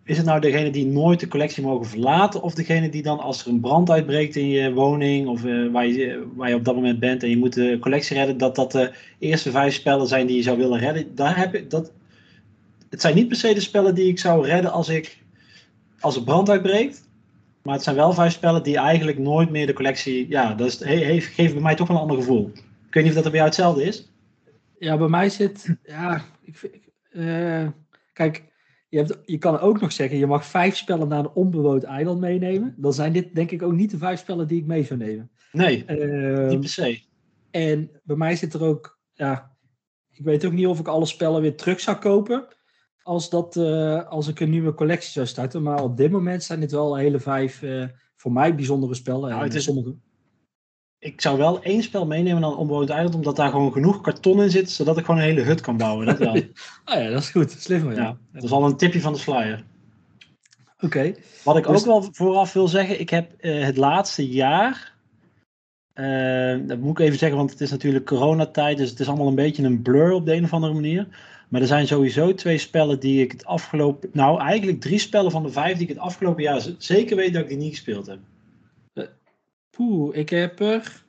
is 0.06 0.18
het 0.18 0.26
nou 0.26 0.40
degene 0.40 0.70
die 0.70 0.86
nooit 0.86 1.20
de 1.20 1.28
collectie 1.28 1.64
mogen 1.64 1.86
verlaten, 1.86 2.42
of 2.42 2.54
degene 2.54 2.90
die 2.90 3.02
dan 3.02 3.20
als 3.20 3.46
er 3.46 3.52
een 3.52 3.60
brand 3.60 3.90
uitbreekt 3.90 4.36
in 4.36 4.48
je 4.48 4.74
woning 4.74 5.28
of 5.28 5.44
uh, 5.44 5.72
waar, 5.72 5.88
je, 5.88 6.28
waar 6.36 6.50
je 6.50 6.56
op 6.56 6.66
dat 6.66 6.76
moment 6.76 7.00
bent 7.00 7.24
en 7.24 7.30
je 7.30 7.38
moet 7.38 7.54
de 7.54 7.78
collectie 7.80 8.18
redden, 8.18 8.38
dat 8.38 8.56
dat 8.56 8.72
de 8.72 8.92
eerste 9.20 9.52
vijf 9.52 9.74
spellen 9.74 10.08
zijn 10.08 10.28
die 10.28 10.36
je 10.36 10.44
zou 10.44 10.58
willen 10.58 10.80
redden? 10.80 11.16
Daar 11.16 11.38
heb 11.38 11.56
ik, 11.56 11.70
dat, 11.70 11.92
het 12.90 13.02
zijn 13.02 13.16
niet 13.16 13.28
per 13.28 13.38
se 13.38 13.54
de 13.54 13.60
spellen 13.60 13.96
die 13.96 14.08
ik 14.08 14.20
zou 14.20 14.46
redden 14.46 14.72
als, 14.72 14.90
ik, 14.90 15.18
als 16.00 16.16
er 16.16 16.24
brand 16.24 16.50
uitbreekt, 16.50 17.08
maar 17.64 17.74
het 17.74 17.84
zijn 17.84 17.96
wel 17.96 18.14
vijf 18.14 18.34
spellen 18.34 18.64
die 18.64 18.78
eigenlijk 18.78 19.18
nooit 19.18 19.50
meer 19.50 19.68
de 19.68 19.74
collectie, 19.74 20.30
ja, 20.30 20.54
dat 20.54 20.68
is, 20.68 20.84
heeft, 20.84 21.28
geeft 21.28 21.54
bij 21.54 21.62
mij 21.62 21.76
toch 21.76 21.88
wel 21.88 21.96
een 21.96 22.02
ander 22.02 22.18
gevoel. 22.18 22.52
Ik 22.88 22.94
weet 22.94 23.04
niet 23.04 23.12
of 23.12 23.16
dat 23.16 23.26
er 23.26 23.32
bij 23.32 23.40
jou 23.40 23.52
hetzelfde 23.52 23.84
is. 23.84 24.12
Ja, 24.80 24.98
bij 24.98 25.08
mij 25.08 25.30
zit, 25.30 25.76
ja, 25.84 26.26
ik, 26.42 26.82
uh, 27.12 27.68
kijk 28.14 28.44
je, 28.94 29.00
hebt, 29.00 29.20
je 29.26 29.38
kan 29.38 29.60
ook 29.60 29.82
nog 29.82 29.92
zeggen, 29.92 30.18
je 30.18 30.28
mag 30.28 30.46
vijf 30.46 30.76
spellen 30.76 31.08
naar 31.08 31.20
een 31.20 31.34
onbewoond 31.34 31.84
eiland 31.84 32.20
meenemen. 32.20 32.76
Dan 32.78 32.94
zijn 32.94 33.14
dit 33.14 33.36
denk 33.36 33.52
ik 33.52 33.62
ook 33.64 33.74
niet 33.74 33.92
de 33.92 33.98
vijf 33.98 34.20
spellen 34.20 34.48
die 34.48 34.60
ik 34.60 34.66
mee 34.66 34.84
zou 34.84 35.00
nemen. 35.00 35.32
Nee, 35.52 35.86
uh, 35.88 36.50
niet 36.50 36.60
per 36.60 36.70
se. 36.70 37.02
En 37.52 37.90
bij 38.04 38.16
mij 38.16 38.36
zit 38.36 38.54
er 38.54 38.64
ook, 38.64 39.00
ja, 39.14 39.56
ik 40.10 40.24
weet 40.24 40.46
ook 40.46 40.52
niet 40.52 40.68
of 40.68 40.80
ik 40.80 40.88
alle 40.88 41.06
spellen 41.06 41.42
weer 41.42 41.56
terug 41.56 41.80
zou 41.80 41.98
kopen. 41.98 42.48
Als, 43.04 43.30
dat, 43.30 43.56
uh, 43.56 44.08
als 44.08 44.28
ik 44.28 44.40
een 44.40 44.50
nieuwe 44.50 44.74
collectie 44.74 45.12
zou 45.12 45.26
starten. 45.26 45.64
Maar 45.64 45.84
op 45.84 45.98
dit 45.98 46.12
moment 46.12 46.44
zijn 46.44 46.60
dit 46.60 46.72
wel 46.72 46.96
hele 46.96 47.20
vijf 47.20 47.62
uh, 47.62 47.86
voor 48.16 48.32
mij 48.32 48.56
bijzondere 48.56 48.94
spellen. 48.94 49.30
Nou, 49.30 49.44
het 49.44 49.54
is, 49.54 49.64
sommige 49.64 49.96
ik 51.04 51.22
zou 51.22 51.38
wel 51.38 51.62
één 51.62 51.84
spel 51.84 52.06
meenemen 52.06 52.44
een 52.44 52.56
onbewoond 52.56 52.90
eiland, 52.90 53.16
omdat 53.16 53.36
daar 53.36 53.50
gewoon 53.50 53.72
genoeg 53.72 54.02
karton 54.02 54.42
in 54.42 54.50
zit, 54.50 54.72
zodat 54.72 54.98
ik 54.98 55.06
gewoon 55.06 55.20
een 55.20 55.28
hele 55.28 55.42
hut 55.42 55.62
kan 55.62 55.78
bouwen. 55.78 56.06
Dat 56.06 56.18
wel. 56.18 56.36
oh 56.36 56.42
ja, 57.04 57.10
dat 57.10 57.22
is 57.22 57.30
goed. 57.30 57.52
Slim 57.52 57.92
ja. 57.92 58.02
ja. 58.02 58.18
Dat 58.32 58.44
is 58.44 58.52
al 58.52 58.66
een 58.66 58.78
tipje 58.78 59.02
van 59.02 59.14
de 59.14 59.20
flyer. 59.20 59.64
Oké. 60.80 61.14
Wat 61.44 61.58
ik 61.58 61.68
dus... 61.68 61.80
ook 61.80 61.86
wel 61.86 62.08
vooraf 62.12 62.54
wil 62.54 62.68
zeggen, 62.68 63.00
ik 63.00 63.10
heb 63.10 63.32
uh, 63.42 63.64
het 63.64 63.78
laatste 63.78 64.28
jaar, 64.30 64.94
uh, 65.96 66.68
dat 66.68 66.80
moet 66.80 67.00
ik 67.00 67.06
even 67.06 67.18
zeggen, 67.18 67.38
want 67.38 67.52
het 67.52 67.62
is 67.62 67.72
natuurlijk 67.72 68.06
coronatijd, 68.06 68.78
dus 68.78 68.90
het 68.90 69.00
is 69.00 69.08
allemaal 69.08 69.28
een 69.28 69.36
beetje 69.36 69.64
een 69.64 69.82
blur 69.82 70.12
op 70.12 70.26
de 70.26 70.34
een 70.34 70.44
of 70.44 70.54
andere 70.54 70.74
manier. 70.74 71.08
Maar 71.54 71.62
er 71.62 71.68
zijn 71.68 71.88
sowieso 71.88 72.34
twee 72.34 72.58
spellen 72.58 73.00
die 73.00 73.22
ik 73.22 73.32
het 73.32 73.46
afgelopen, 73.46 74.10
nou 74.14 74.40
eigenlijk 74.42 74.82
drie 74.82 75.00
spellen 75.00 75.32
van 75.32 75.44
de 75.44 75.50
vijf 75.50 75.74
die 75.74 75.88
ik 75.88 75.94
het 75.94 75.98
afgelopen 75.98 76.44
jaar 76.44 76.68
zeker 76.78 77.16
weet 77.16 77.34
dat 77.34 77.42
ik 77.42 77.48
die 77.48 77.58
niet 77.58 77.76
gespeeld 77.76 78.08
heb. 78.08 78.20
Poeh, 79.70 80.18
ik 80.18 80.30
heb 80.30 80.60
er 80.60 81.06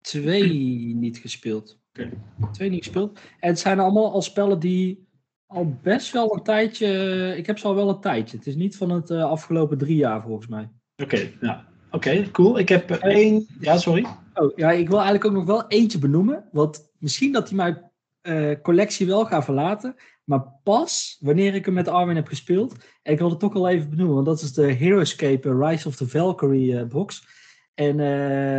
twee 0.00 0.54
niet 1.04 1.18
gespeeld. 1.18 1.78
Okay. 1.92 2.10
Twee 2.52 2.68
niet 2.68 2.84
gespeeld. 2.84 3.18
En 3.40 3.48
het 3.48 3.58
zijn 3.58 3.78
allemaal 3.78 4.12
al 4.12 4.22
spellen 4.22 4.60
die 4.60 5.06
al 5.46 5.76
best 5.82 6.12
wel 6.12 6.34
een 6.34 6.42
tijdje. 6.42 7.34
Ik 7.36 7.46
heb 7.46 7.58
ze 7.58 7.66
al 7.66 7.74
wel 7.74 7.88
een 7.88 8.00
tijdje. 8.00 8.36
Het 8.36 8.46
is 8.46 8.56
niet 8.56 8.76
van 8.76 8.90
het 8.90 9.10
uh, 9.10 9.24
afgelopen 9.24 9.78
drie 9.78 9.96
jaar 9.96 10.22
volgens 10.22 10.46
mij. 10.46 10.70
Oké, 11.02 11.32
okay. 11.40 11.64
Oké, 11.90 12.30
cool. 12.30 12.58
Ik 12.58 12.68
heb 12.68 12.90
één. 12.90 13.46
Ja, 13.60 13.78
sorry. 13.78 14.06
Oh, 14.34 14.56
ja, 14.56 14.70
ik 14.70 14.88
wil 14.88 15.00
eigenlijk 15.00 15.24
ook 15.24 15.32
nog 15.32 15.44
wel 15.44 15.66
eentje 15.68 15.98
benoemen. 15.98 16.44
Want 16.52 16.90
misschien 16.98 17.32
dat 17.32 17.48
hij 17.48 17.56
mijn 17.56 17.94
uh, 18.28 18.60
collectie 18.62 19.06
wel 19.06 19.24
gaat 19.24 19.44
verlaten. 19.44 19.94
Maar 20.24 20.44
pas 20.62 21.16
wanneer 21.20 21.54
ik 21.54 21.64
hem 21.64 21.74
met 21.74 21.88
Armin 21.88 22.16
heb 22.16 22.26
gespeeld. 22.26 22.74
En 23.02 23.12
ik 23.12 23.18
wil 23.18 23.30
het 23.30 23.38
toch 23.38 23.52
wel 23.52 23.68
even 23.68 23.90
benoemen. 23.90 24.14
Want 24.14 24.26
dat 24.26 24.40
is 24.40 24.52
de 24.52 24.72
Heroescape 24.72 25.58
Rise 25.58 25.88
of 25.88 25.96
the 25.96 26.08
Valkyrie 26.08 26.72
uh, 26.72 26.84
box. 26.84 27.26
En 27.74 27.96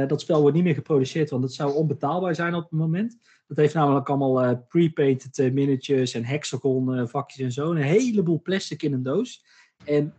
dat 0.08 0.22
spel 0.22 0.42
wordt 0.42 0.56
niet 0.56 0.64
meer 0.64 0.74
geproduceerd, 0.74 1.30
want 1.30 1.44
het 1.44 1.54
zou 1.54 1.74
onbetaalbaar 1.74 2.36
zijn 2.36 2.54
op 2.54 2.62
het 2.62 2.80
moment. 2.80 3.18
Dat 3.48 3.58
heeft 3.58 3.74
namelijk 3.74 4.10
allemaal 4.10 4.66
pre-painted 4.68 5.54
miniatures 5.54 6.14
en 6.14 6.26
hexagon 6.26 7.08
vakjes 7.08 7.46
en 7.46 7.52
zo. 7.52 7.72
Een 7.72 7.78
heleboel 7.78 8.42
plastic 8.42 8.84
in 8.84 8.94
een 8.94 9.04
doos. 9.04 9.46
En 9.86 10.14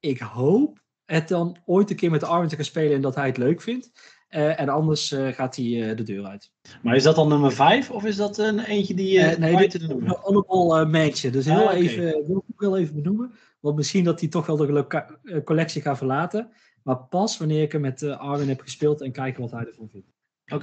ik 0.00 0.18
hoop 0.18 0.82
het 1.04 1.28
dan 1.28 1.56
ooit 1.64 1.90
een 1.90 1.96
keer 1.96 2.10
met 2.10 2.24
Armin 2.24 2.48
te 2.48 2.56
gaan 2.56 2.64
spelen 2.64 2.94
en 2.94 3.00
dat 3.00 3.14
hij 3.14 3.26
het 3.26 3.36
leuk 3.36 3.60
vindt. 3.60 3.90
En 4.34 4.68
anders 4.68 5.14
gaat 5.30 5.56
hij 5.56 5.94
de 5.94 6.02
deur 6.02 6.24
uit. 6.24 6.50
Maar 6.82 6.96
is 6.96 7.02
dat 7.02 7.16
dan 7.16 7.28
nummer 7.28 7.52
5 7.52 7.90
of 7.90 8.04
is 8.04 8.16
dat 8.16 8.38
een 8.38 8.58
eentje 8.58 8.94
die 8.94 9.20
nee, 9.20 9.56
dit 9.56 9.74
is 9.74 9.88
een 9.88 10.08
honorable. 10.08 11.30
Dus 11.30 11.44
heel 11.44 11.54
ah, 11.54 11.62
okay. 11.62 11.76
even, 11.76 12.26
wil 12.26 12.44
ik 12.48 12.60
wel 12.60 12.78
even 12.78 12.94
benoemen. 12.94 13.32
Want 13.60 13.76
misschien 13.76 14.04
dat 14.04 14.20
hij 14.20 14.28
toch 14.28 14.46
wel 14.46 14.56
de 14.56 15.42
collectie 15.44 15.82
gaat 15.82 15.98
verlaten. 15.98 16.50
Maar 16.82 16.96
pas 16.96 17.38
wanneer 17.38 17.62
ik 17.62 17.72
hem 17.72 17.80
met 17.80 18.02
Arwin 18.02 18.48
heb 18.48 18.60
gespeeld 18.60 19.00
en 19.00 19.12
kijken 19.12 19.42
wat 19.42 19.50
hij 19.50 19.66
ervan 19.66 19.88
vindt. 19.88 20.12
Oké. 20.46 20.54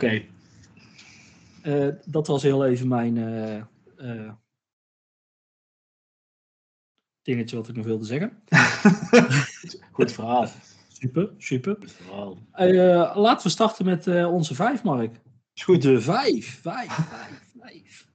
Okay. 1.62 2.00
Dat 2.06 2.28
was 2.28 2.44
heel 2.44 2.66
even 2.66 2.88
mijn. 2.88 3.14
Dingetje 7.22 7.56
wat 7.56 7.68
ik 7.68 7.76
nog 7.76 7.86
wilde 7.86 8.06
zeggen. 8.06 8.44
Goed 9.92 10.12
verhaal. 10.12 10.48
Super, 11.02 11.30
super. 11.38 11.78
Uh, 12.60 13.12
laten 13.16 13.45
we 13.45 13.49
starten 13.49 13.86
met 13.86 14.08
uh, 14.08 14.34
onze 14.34 14.56
vijf, 14.56 14.84
Mark. 14.84 15.16
Is 15.54 15.64
goed. 15.64 15.82
De 15.82 16.02
vijf, 16.02 16.60
vijf, 16.62 16.93
vijf, 17.16 17.56
vijf. 17.60 18.08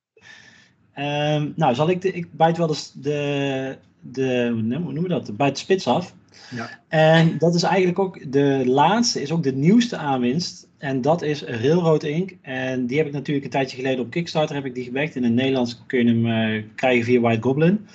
Um, 1.38 1.52
nou, 1.56 1.74
zal 1.74 1.90
ik, 1.90 2.02
de, 2.02 2.12
ik 2.12 2.32
bijt 2.32 2.56
wel 2.56 2.68
eens 2.68 2.92
de, 2.92 3.78
de, 4.00 4.48
hoe 4.52 4.62
noemen 4.62 5.02
we 5.02 5.08
dat, 5.08 5.36
bijt 5.36 5.54
de 5.54 5.60
spits 5.60 5.86
af. 5.86 6.14
Ja. 6.50 6.80
En 6.88 7.38
dat 7.38 7.54
is 7.54 7.62
eigenlijk 7.62 7.98
ook 7.98 8.32
de 8.32 8.62
laatste, 8.66 9.22
is 9.22 9.30
ook 9.30 9.42
de 9.42 9.54
nieuwste 9.54 9.96
aanwinst. 9.96 10.68
En 10.78 11.00
dat 11.00 11.22
is 11.22 11.42
Railroad 11.42 12.02
Inc. 12.02 12.36
En 12.42 12.86
die 12.86 12.96
heb 12.96 13.06
ik 13.06 13.12
natuurlijk 13.12 13.44
een 13.44 13.50
tijdje 13.50 13.76
geleden 13.76 14.04
op 14.04 14.10
Kickstarter 14.10 14.54
heb 14.54 14.64
ik 14.64 14.74
die 14.74 14.84
gewerkt. 14.84 15.16
In 15.16 15.24
het 15.24 15.32
Nederlands 15.32 15.82
kun 15.86 16.06
je 16.06 16.12
hem 16.12 16.54
uh, 16.56 16.62
krijgen 16.74 17.04
via 17.04 17.20
White 17.20 17.42
Goblin. 17.42 17.86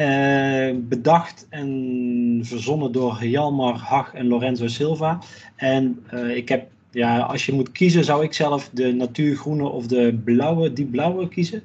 Uh, 0.00 0.70
bedacht 0.76 1.46
en 1.50 2.40
verzonnen 2.42 2.92
door 2.92 3.24
Jalmar 3.24 3.74
Hag 3.74 4.14
en 4.14 4.26
Lorenzo 4.26 4.66
Silva. 4.66 5.18
En 5.56 6.04
uh, 6.14 6.36
ik 6.36 6.48
heb, 6.48 6.66
ja, 6.90 7.18
als 7.18 7.46
je 7.46 7.52
moet 7.52 7.72
kiezen, 7.72 8.04
zou 8.04 8.24
ik 8.24 8.32
zelf 8.32 8.70
de 8.72 8.92
natuurgroene 8.92 9.68
of 9.68 9.86
de 9.86 10.20
blauwe, 10.24 10.72
die 10.72 10.84
blauwe 10.84 11.28
kiezen. 11.28 11.62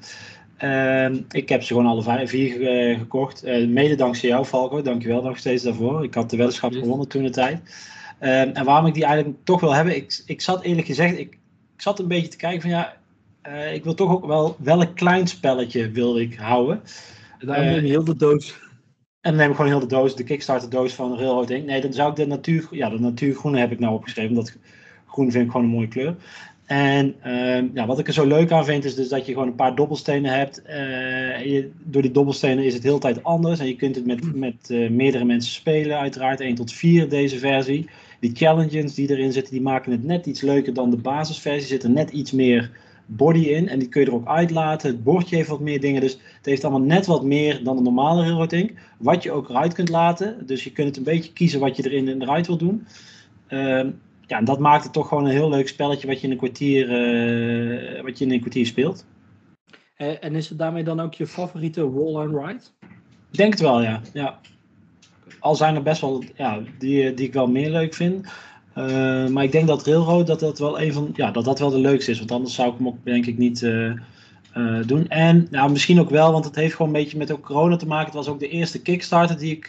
Uh, 0.63 1.09
ik 1.31 1.49
heb 1.49 1.61
ze 1.61 1.73
gewoon 1.73 1.89
alle 1.89 2.03
vijf, 2.03 2.29
vier 2.29 2.97
gekocht. 2.97 3.43
mede 3.67 3.95
dankzij 3.95 4.29
jou, 4.29 4.45
Falco. 4.45 4.81
Dankjewel 4.81 5.21
nog 5.21 5.37
steeds 5.37 5.63
daarvoor. 5.63 6.03
Ik 6.03 6.13
had 6.13 6.29
de 6.29 6.37
weddenschap 6.37 6.73
gewonnen 6.73 7.07
toen 7.07 7.23
de 7.23 7.29
tijd. 7.29 7.61
Ehm, 8.19 8.49
en 8.53 8.65
waarom 8.65 8.85
ik 8.85 8.93
die 8.93 9.05
eigenlijk 9.05 9.37
toch 9.43 9.59
wil 9.59 9.73
hebben, 9.75 9.95
ik, 9.95 10.21
ik 10.25 10.41
zat 10.41 10.63
eerlijk 10.63 10.87
gezegd, 10.87 11.17
ik, 11.17 11.33
ik 11.75 11.81
zat 11.81 11.99
een 11.99 12.07
beetje 12.07 12.27
te 12.27 12.37
kijken 12.37 12.61
van 12.61 12.69
ja, 12.69 12.97
ik 13.71 13.83
wil 13.83 13.93
toch 13.93 14.11
ook 14.11 14.25
wel, 14.25 14.55
welk 14.59 14.95
klein 14.95 15.27
spelletje 15.27 15.91
wil 15.91 16.19
ik 16.19 16.35
houden. 16.35 16.81
Dan 17.45 17.59
neem 17.59 17.85
je 17.85 17.89
heel 17.89 18.03
de 18.03 18.15
doos. 18.15 18.61
En 19.21 19.31
dan 19.31 19.35
neem 19.35 19.49
ik 19.49 19.55
gewoon 19.55 19.71
heel 19.71 19.79
de 19.79 19.95
doos, 19.95 20.15
de 20.15 20.23
Kickstarter 20.23 20.69
doos 20.69 20.93
van 20.93 21.17
Railroad 21.17 21.49
Inc. 21.49 21.65
Nee, 21.65 21.81
dan 21.81 21.93
zou 21.93 22.09
ik 22.09 22.15
de 22.15 22.27
natuur, 22.27 22.67
ja, 22.71 22.89
de 22.89 22.99
natuurgroene 22.99 23.59
heb 23.59 23.71
ik 23.71 23.79
nou 23.79 23.93
opgeschreven. 23.93 24.35
Dat 24.35 24.57
groen 25.07 25.31
vind 25.31 25.45
ik 25.45 25.51
gewoon 25.51 25.65
een 25.65 25.73
mooie 25.73 25.87
kleur. 25.87 26.15
En 26.65 27.15
uh, 27.25 27.73
ja, 27.73 27.85
wat 27.85 27.99
ik 27.99 28.07
er 28.07 28.13
zo 28.13 28.27
leuk 28.27 28.51
aan 28.51 28.65
vind, 28.65 28.85
is 28.85 28.95
dus 28.95 29.09
dat 29.09 29.25
je 29.25 29.33
gewoon 29.33 29.47
een 29.47 29.55
paar 29.55 29.75
dobbelstenen 29.75 30.33
hebt. 30.33 30.61
Uh, 30.65 31.45
je, 31.45 31.69
door 31.83 32.01
die 32.01 32.11
dobbelstenen 32.11 32.63
is 32.63 32.73
het 32.73 32.83
heel 32.83 32.99
tijd 32.99 33.23
anders. 33.23 33.59
En 33.59 33.67
je 33.67 33.75
kunt 33.75 33.95
het 33.95 34.05
met, 34.05 34.35
met 34.35 34.69
uh, 34.69 34.89
meerdere 34.89 35.25
mensen 35.25 35.51
spelen, 35.51 35.99
uiteraard 35.99 36.39
1 36.39 36.55
tot 36.55 36.73
4 36.73 37.09
deze 37.09 37.39
versie. 37.39 37.89
Die 38.19 38.35
challenges 38.35 38.93
die 38.93 39.09
erin 39.09 39.31
zitten, 39.31 39.53
die 39.53 39.61
maken 39.61 39.91
het 39.91 40.03
net 40.03 40.25
iets 40.25 40.41
leuker 40.41 40.73
dan 40.73 40.89
de 40.89 40.97
basisversie. 40.97 41.61
Er 41.61 41.67
zit 41.67 41.83
er 41.83 41.89
net 41.89 42.09
iets 42.09 42.31
meer 42.31 42.71
body 43.05 43.39
in. 43.39 43.69
En 43.69 43.79
die 43.79 43.89
kun 43.89 44.01
je 44.01 44.07
er 44.07 44.13
ook 44.13 44.27
uitlaten. 44.27 44.91
Het 44.91 45.03
bordje 45.03 45.35
heeft 45.35 45.49
wat 45.49 45.59
meer 45.59 45.79
dingen. 45.79 46.01
Dus 46.01 46.13
het 46.13 46.45
heeft 46.45 46.63
allemaal 46.63 46.87
net 46.87 47.05
wat 47.05 47.23
meer 47.23 47.63
dan 47.63 47.75
de 47.75 47.81
normale 47.81 48.21
Railroad 48.21 48.53
Inc. 48.53 48.71
Wat 48.97 49.23
je 49.23 49.31
ook 49.31 49.49
eruit 49.49 49.73
kunt 49.73 49.89
laten. 49.89 50.45
Dus 50.45 50.63
je 50.63 50.71
kunt 50.71 50.87
het 50.87 50.97
een 50.97 51.03
beetje 51.03 51.33
kiezen 51.33 51.59
wat 51.59 51.75
je 51.75 51.89
erin 51.89 52.07
en 52.07 52.21
eruit 52.21 52.47
wil 52.47 52.57
doen. 52.57 52.87
Uh, 53.49 53.83
ja, 54.27 54.37
en 54.37 54.45
dat 54.45 54.59
maakt 54.59 54.83
het 54.83 54.93
toch 54.93 55.07
gewoon 55.07 55.25
een 55.25 55.31
heel 55.31 55.49
leuk 55.49 55.67
spelletje 55.67 56.07
wat 56.07 56.19
je 56.19 56.25
in 56.25 56.31
een 56.31 56.37
kwartier, 56.37 56.85
uh, 56.87 58.01
wat 58.01 58.17
je 58.17 58.25
in 58.25 58.31
een 58.31 58.39
kwartier 58.39 58.65
speelt. 58.65 59.05
Eh, 59.95 60.23
en 60.23 60.35
is 60.35 60.49
het 60.49 60.57
daarmee 60.57 60.83
dan 60.83 60.99
ook 60.99 61.13
je 61.13 61.27
favoriete 61.27 61.81
roll 61.81 62.15
and 62.15 62.45
ride? 62.45 62.63
Ik 63.31 63.37
denk 63.37 63.51
het 63.51 63.61
wel, 63.61 63.81
ja. 63.81 64.01
ja. 64.13 64.39
Al 65.39 65.55
zijn 65.55 65.75
er 65.75 65.83
best 65.83 66.01
wel 66.01 66.23
ja, 66.35 66.61
die, 66.79 67.13
die 67.13 67.27
ik 67.27 67.33
wel 67.33 67.47
meer 67.47 67.69
leuk 67.69 67.93
vind. 67.93 68.27
Uh, 68.77 69.27
maar 69.27 69.43
ik 69.43 69.51
denk 69.51 69.67
dat 69.67 69.85
Railroad 69.85 70.27
dat 70.27 70.39
dat 70.39 70.59
wel 70.59 70.81
een 70.81 70.93
van 70.93 71.11
ja, 71.15 71.31
dat 71.31 71.45
dat 71.45 71.59
wel 71.59 71.69
de 71.69 71.79
leukste 71.79 72.11
is. 72.11 72.17
Want 72.17 72.31
anders 72.31 72.55
zou 72.55 72.71
ik 72.71 72.77
hem 72.77 72.87
ook 72.87 72.97
denk 73.03 73.25
ik 73.25 73.37
niet 73.37 73.61
uh, 73.61 73.91
uh, 74.57 74.79
doen. 74.85 75.07
En 75.07 75.47
nou, 75.51 75.71
misschien 75.71 75.99
ook 75.99 76.09
wel, 76.09 76.31
want 76.31 76.45
het 76.45 76.55
heeft 76.55 76.75
gewoon 76.75 76.87
een 76.95 77.01
beetje 77.01 77.17
met 77.17 77.31
ook 77.31 77.41
corona 77.41 77.75
te 77.75 77.87
maken. 77.87 78.05
Het 78.05 78.13
was 78.15 78.27
ook 78.27 78.39
de 78.39 78.49
eerste 78.49 78.81
Kickstarter 78.81 79.37
die 79.37 79.51
ik 79.51 79.65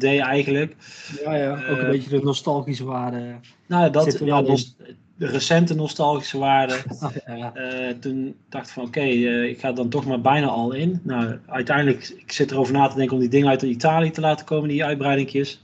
deed 0.00 0.20
eigenlijk. 0.20 0.76
Ja, 1.24 1.34
ja, 1.34 1.52
ook 1.70 1.78
een 1.78 1.90
beetje 1.90 2.10
de 2.10 2.22
nostalgische 2.22 2.84
waarde. 2.84 3.18
Nou, 3.66 3.90
dat, 3.90 4.18
ja, 4.24 4.42
dus 4.42 4.76
de 5.16 5.26
recente 5.26 5.74
nostalgische 5.74 6.38
waarde. 6.38 6.74
ja. 7.36 7.52
toen 8.00 8.34
dacht 8.48 8.66
ik 8.66 8.72
van 8.72 8.84
oké, 8.84 8.98
okay, 8.98 9.44
ik 9.48 9.60
ga 9.60 9.72
dan 9.72 9.88
toch 9.88 10.06
maar 10.06 10.20
bijna 10.20 10.46
al 10.46 10.72
in. 10.72 11.00
Nou, 11.02 11.36
uiteindelijk, 11.46 12.08
ik 12.16 12.32
zit 12.32 12.50
erover 12.50 12.72
na 12.72 12.88
te 12.88 12.96
denken 12.96 13.14
om 13.14 13.20
die 13.20 13.30
dingen 13.30 13.48
uit 13.48 13.62
Italië 13.62 14.10
te 14.10 14.20
laten 14.20 14.46
komen, 14.46 14.68
die 14.68 14.84
uitbreidingjes. 14.84 15.60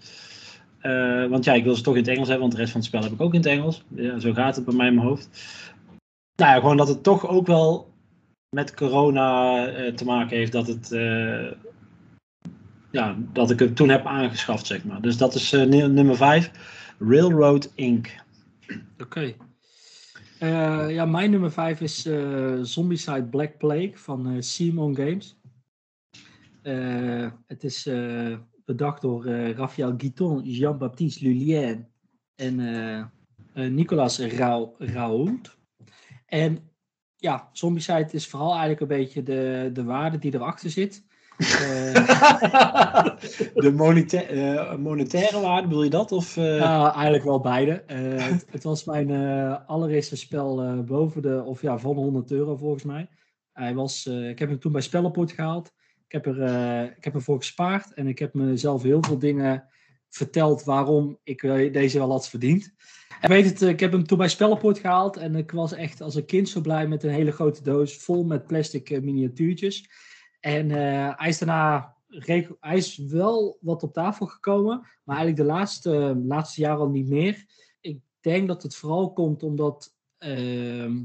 Uh, 0.86 1.26
want 1.26 1.44
ja, 1.44 1.52
ik 1.52 1.64
wil 1.64 1.74
ze 1.74 1.82
toch 1.82 1.94
in 1.94 2.00
het 2.00 2.10
Engels 2.10 2.28
hebben, 2.28 2.46
want 2.46 2.52
de 2.52 2.58
rest 2.58 2.72
van 2.72 2.80
het 2.80 2.88
spel 2.88 3.02
heb 3.02 3.12
ik 3.12 3.20
ook 3.20 3.34
in 3.34 3.40
het 3.40 3.48
Engels. 3.48 3.84
Ja, 3.88 4.18
zo 4.18 4.32
gaat 4.32 4.56
het 4.56 4.64
bij 4.64 4.74
mij 4.74 4.86
in 4.86 4.94
mijn 4.94 5.06
hoofd. 5.06 5.28
Nou 6.36 6.54
ja, 6.54 6.60
gewoon 6.60 6.76
dat 6.76 6.88
het 6.88 7.02
toch 7.02 7.28
ook 7.28 7.46
wel 7.46 7.92
met 8.48 8.74
corona 8.74 9.68
uh, 9.68 9.92
te 9.92 10.04
maken 10.04 10.36
heeft 10.36 10.52
dat 10.52 10.66
het. 10.66 10.92
Uh, 10.92 11.50
ja, 12.90 13.16
dat 13.32 13.50
ik 13.50 13.58
het 13.58 13.76
toen 13.76 13.88
heb 13.88 14.06
aangeschaft, 14.06 14.66
zeg 14.66 14.84
maar. 14.84 15.00
Dus 15.00 15.16
dat 15.16 15.34
is 15.34 15.50
nummer 15.50 16.16
5, 16.16 16.50
Railroad 16.98 17.72
Inc. 17.74 18.08
Oké. 18.98 19.34
Ja, 20.88 21.04
mijn 21.04 21.30
nummer 21.30 21.52
5 21.52 21.80
is 21.80 22.08
Zombicide 22.62 23.24
Black 23.24 23.58
Plague 23.58 23.92
van 23.94 24.42
Simon 24.42 24.96
Games. 24.96 25.36
het 27.46 27.64
is 27.64 27.86
bedacht 28.64 29.02
door 29.02 29.26
uh, 29.26 29.50
Raphaël 29.50 29.94
Guiton, 29.96 30.42
Jean-Baptiste 30.42 31.24
Lulien 31.24 31.86
en 32.34 32.58
uh, 32.58 33.04
Nicolas 33.68 34.18
Raoult. 34.78 35.58
En 36.26 36.70
ja, 37.16 37.48
Zombicide 37.52 38.08
is 38.10 38.28
vooral 38.28 38.50
eigenlijk 38.50 38.80
een 38.80 38.86
beetje 38.86 39.22
de, 39.22 39.70
de 39.72 39.84
waarde 39.84 40.18
die 40.18 40.34
erachter 40.34 40.70
zit. 40.70 41.04
de 43.54 43.72
monetaire, 43.76 44.78
monetaire 44.78 45.40
waarde, 45.40 45.68
bedoel 45.68 45.82
je 45.82 45.90
dat? 45.90 46.12
Of, 46.12 46.34
Ja, 46.34 46.94
eigenlijk 46.94 47.24
wel 47.24 47.40
beide. 47.40 47.82
Het, 47.86 48.46
het, 48.50 48.62
was 48.62 48.84
mijn 48.84 49.10
allereerste 49.66 50.16
spel 50.16 50.82
boven 50.84 51.22
de, 51.22 51.42
of 51.42 51.62
ja, 51.62 51.78
van 51.78 51.94
100 51.94 52.30
euro 52.30 52.56
volgens 52.56 52.84
mij. 52.84 53.08
Hij 53.52 53.74
was, 53.74 54.06
ik 54.06 54.38
heb 54.38 54.48
hem 54.48 54.58
toen 54.58 54.72
bij 54.72 54.80
Spellenport 54.80 55.32
gehaald 55.32 55.72
heb, 56.14 56.26
er, 56.26 56.38
uh, 56.38 56.96
ik 56.96 57.04
heb 57.04 57.14
ervoor 57.14 57.36
gespaard 57.36 57.94
en 57.94 58.06
ik 58.06 58.18
heb 58.18 58.34
mezelf 58.34 58.82
heel 58.82 59.02
veel 59.02 59.18
dingen 59.18 59.68
verteld 60.08 60.64
waarom 60.64 61.18
ik 61.22 61.40
deze 61.72 61.98
wel 61.98 62.10
had 62.10 62.28
verdiend. 62.28 62.74
En 63.20 63.30
weet 63.30 63.44
het, 63.44 63.62
ik 63.62 63.80
heb 63.80 63.92
hem 63.92 64.04
toen 64.06 64.18
bij 64.18 64.28
Spellenpoort 64.28 64.78
gehaald 64.78 65.16
en 65.16 65.34
ik 65.34 65.50
was 65.50 65.72
echt 65.72 66.00
als 66.00 66.14
een 66.14 66.26
kind 66.26 66.48
zo 66.48 66.60
blij 66.60 66.88
met 66.88 67.02
een 67.02 67.10
hele 67.10 67.32
grote 67.32 67.62
doos 67.62 67.96
vol 67.96 68.24
met 68.24 68.46
plastic 68.46 69.02
miniatuurtjes. 69.02 69.90
En 70.40 70.70
hij 70.70 71.28
is 71.28 71.38
daarna, 71.38 71.96
hij 72.60 72.76
is 72.76 72.96
wel 72.96 73.58
wat 73.60 73.82
op 73.82 73.92
tafel 73.92 74.26
gekomen, 74.26 74.78
maar 75.04 75.16
eigenlijk 75.16 75.48
de 75.48 75.54
laatste, 75.54 76.22
laatste 76.24 76.60
jaren 76.60 76.80
al 76.80 76.88
niet 76.88 77.08
meer. 77.08 77.44
Ik 77.80 78.00
denk 78.20 78.48
dat 78.48 78.62
het 78.62 78.76
vooral 78.76 79.12
komt 79.12 79.42
omdat 79.42 79.94
ehm, 80.18 81.02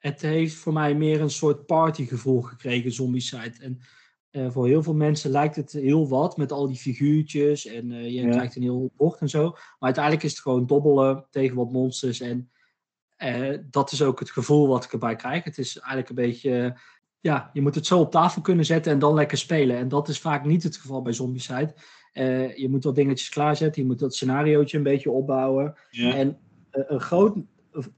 het 0.00 0.20
heeft 0.20 0.54
voor 0.54 0.72
mij 0.72 0.94
meer 0.94 1.20
een 1.20 1.30
soort 1.30 1.66
partygevoel 1.66 2.40
gekregen, 2.40 2.92
Zombicide. 2.92 3.54
En 3.60 3.80
uh, 4.32 4.50
voor 4.50 4.66
heel 4.66 4.82
veel 4.82 4.94
mensen 4.94 5.30
lijkt 5.30 5.56
het 5.56 5.72
heel 5.72 6.08
wat 6.08 6.36
met 6.36 6.52
al 6.52 6.66
die 6.66 6.76
figuurtjes 6.76 7.66
en 7.66 7.90
uh, 7.90 8.10
je 8.10 8.28
krijgt 8.28 8.56
een 8.56 8.62
heel 8.62 8.90
bord 8.96 9.20
en 9.20 9.28
zo. 9.28 9.50
Maar 9.50 9.76
uiteindelijk 9.78 10.24
is 10.24 10.30
het 10.30 10.40
gewoon 10.40 10.66
dobbelen 10.66 11.26
tegen 11.30 11.56
wat 11.56 11.72
monsters 11.72 12.20
en 12.20 12.50
uh, 13.18 13.58
dat 13.70 13.92
is 13.92 14.02
ook 14.02 14.18
het 14.18 14.30
gevoel 14.30 14.68
wat 14.68 14.84
ik 14.84 14.92
erbij 14.92 15.16
krijg. 15.16 15.44
Het 15.44 15.58
is 15.58 15.78
eigenlijk 15.78 16.08
een 16.08 16.14
beetje, 16.14 16.78
ja, 17.20 17.50
je 17.52 17.62
moet 17.62 17.74
het 17.74 17.86
zo 17.86 17.98
op 17.98 18.10
tafel 18.10 18.42
kunnen 18.42 18.64
zetten 18.64 18.92
en 18.92 18.98
dan 18.98 19.14
lekker 19.14 19.38
spelen. 19.38 19.76
En 19.76 19.88
dat 19.88 20.08
is 20.08 20.20
vaak 20.20 20.44
niet 20.44 20.62
het 20.62 20.76
geval 20.76 21.02
bij 21.02 21.12
Zombicide. 21.12 21.74
je 22.54 22.66
moet 22.70 22.84
wat 22.84 22.94
dingetjes 22.94 23.28
klaarzetten, 23.28 23.82
je 23.82 23.88
moet 23.88 23.98
dat 23.98 24.14
scenariootje 24.14 24.76
een 24.76 24.82
beetje 24.82 25.10
opbouwen. 25.10 25.74
Ja. 25.90 26.14
En 26.14 26.38
een, 26.70 27.00
groot, 27.00 27.36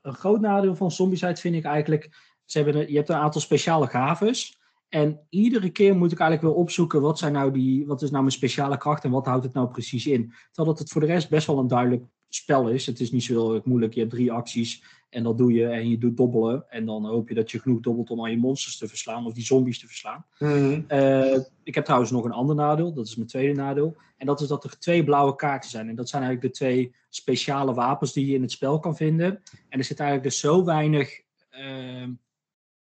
een 0.02 0.14
groot 0.14 0.40
nadeel 0.40 0.76
van 0.76 0.90
Zombicide 0.90 1.36
vind 1.36 1.54
ik 1.54 1.64
eigenlijk, 1.64 2.10
ze 2.44 2.58
hebben, 2.58 2.90
je 2.90 2.96
hebt 2.96 3.08
een 3.08 3.16
aantal 3.16 3.40
speciale 3.40 3.86
gaves. 3.86 4.60
En 4.92 5.20
iedere 5.28 5.70
keer 5.70 5.96
moet 5.96 6.12
ik 6.12 6.18
eigenlijk 6.18 6.54
wel 6.54 6.62
opzoeken 6.62 7.00
wat, 7.00 7.18
zijn 7.18 7.32
nou 7.32 7.52
die, 7.52 7.86
wat 7.86 8.02
is 8.02 8.10
nou 8.10 8.22
mijn 8.22 8.34
speciale 8.34 8.76
kracht 8.76 9.04
en 9.04 9.10
wat 9.10 9.26
houdt 9.26 9.44
het 9.44 9.52
nou 9.52 9.68
precies 9.68 10.06
in. 10.06 10.32
Terwijl 10.52 10.76
het 10.76 10.90
voor 10.90 11.00
de 11.00 11.06
rest 11.06 11.28
best 11.28 11.46
wel 11.46 11.58
een 11.58 11.66
duidelijk 11.66 12.04
spel 12.28 12.68
is. 12.68 12.86
Het 12.86 13.00
is 13.00 13.10
niet 13.10 13.22
zo 13.22 13.52
heel 13.52 13.60
moeilijk. 13.64 13.94
Je 13.94 14.00
hebt 14.00 14.12
drie 14.12 14.32
acties 14.32 14.84
en 15.10 15.22
dat 15.22 15.38
doe 15.38 15.52
je 15.52 15.66
en 15.66 15.88
je 15.88 15.98
doet 15.98 16.16
dobbelen. 16.16 16.64
En 16.68 16.86
dan 16.86 17.06
hoop 17.06 17.28
je 17.28 17.34
dat 17.34 17.50
je 17.50 17.58
genoeg 17.58 17.80
dobbelt 17.80 18.10
om 18.10 18.18
al 18.18 18.26
je 18.26 18.36
monsters 18.36 18.76
te 18.76 18.88
verslaan 18.88 19.26
of 19.26 19.32
die 19.32 19.44
zombies 19.44 19.80
te 19.80 19.86
verslaan. 19.86 20.24
Mm. 20.38 20.84
Uh, 20.88 21.38
ik 21.62 21.74
heb 21.74 21.84
trouwens 21.84 22.10
nog 22.10 22.24
een 22.24 22.32
ander 22.32 22.56
nadeel. 22.56 22.92
Dat 22.92 23.06
is 23.06 23.16
mijn 23.16 23.28
tweede 23.28 23.54
nadeel. 23.54 23.96
En 24.16 24.26
dat 24.26 24.40
is 24.40 24.48
dat 24.48 24.64
er 24.64 24.78
twee 24.78 25.04
blauwe 25.04 25.36
kaarten 25.36 25.70
zijn. 25.70 25.88
En 25.88 25.94
dat 25.94 26.08
zijn 26.08 26.22
eigenlijk 26.22 26.52
de 26.52 26.58
twee 26.58 26.94
speciale 27.08 27.74
wapens 27.74 28.12
die 28.12 28.26
je 28.26 28.34
in 28.34 28.42
het 28.42 28.50
spel 28.50 28.78
kan 28.78 28.96
vinden. 28.96 29.42
En 29.68 29.78
er 29.78 29.84
zit 29.84 30.00
eigenlijk 30.00 30.30
dus 30.30 30.40
zo 30.40 30.64
weinig 30.64 31.20
uh, 31.50 32.06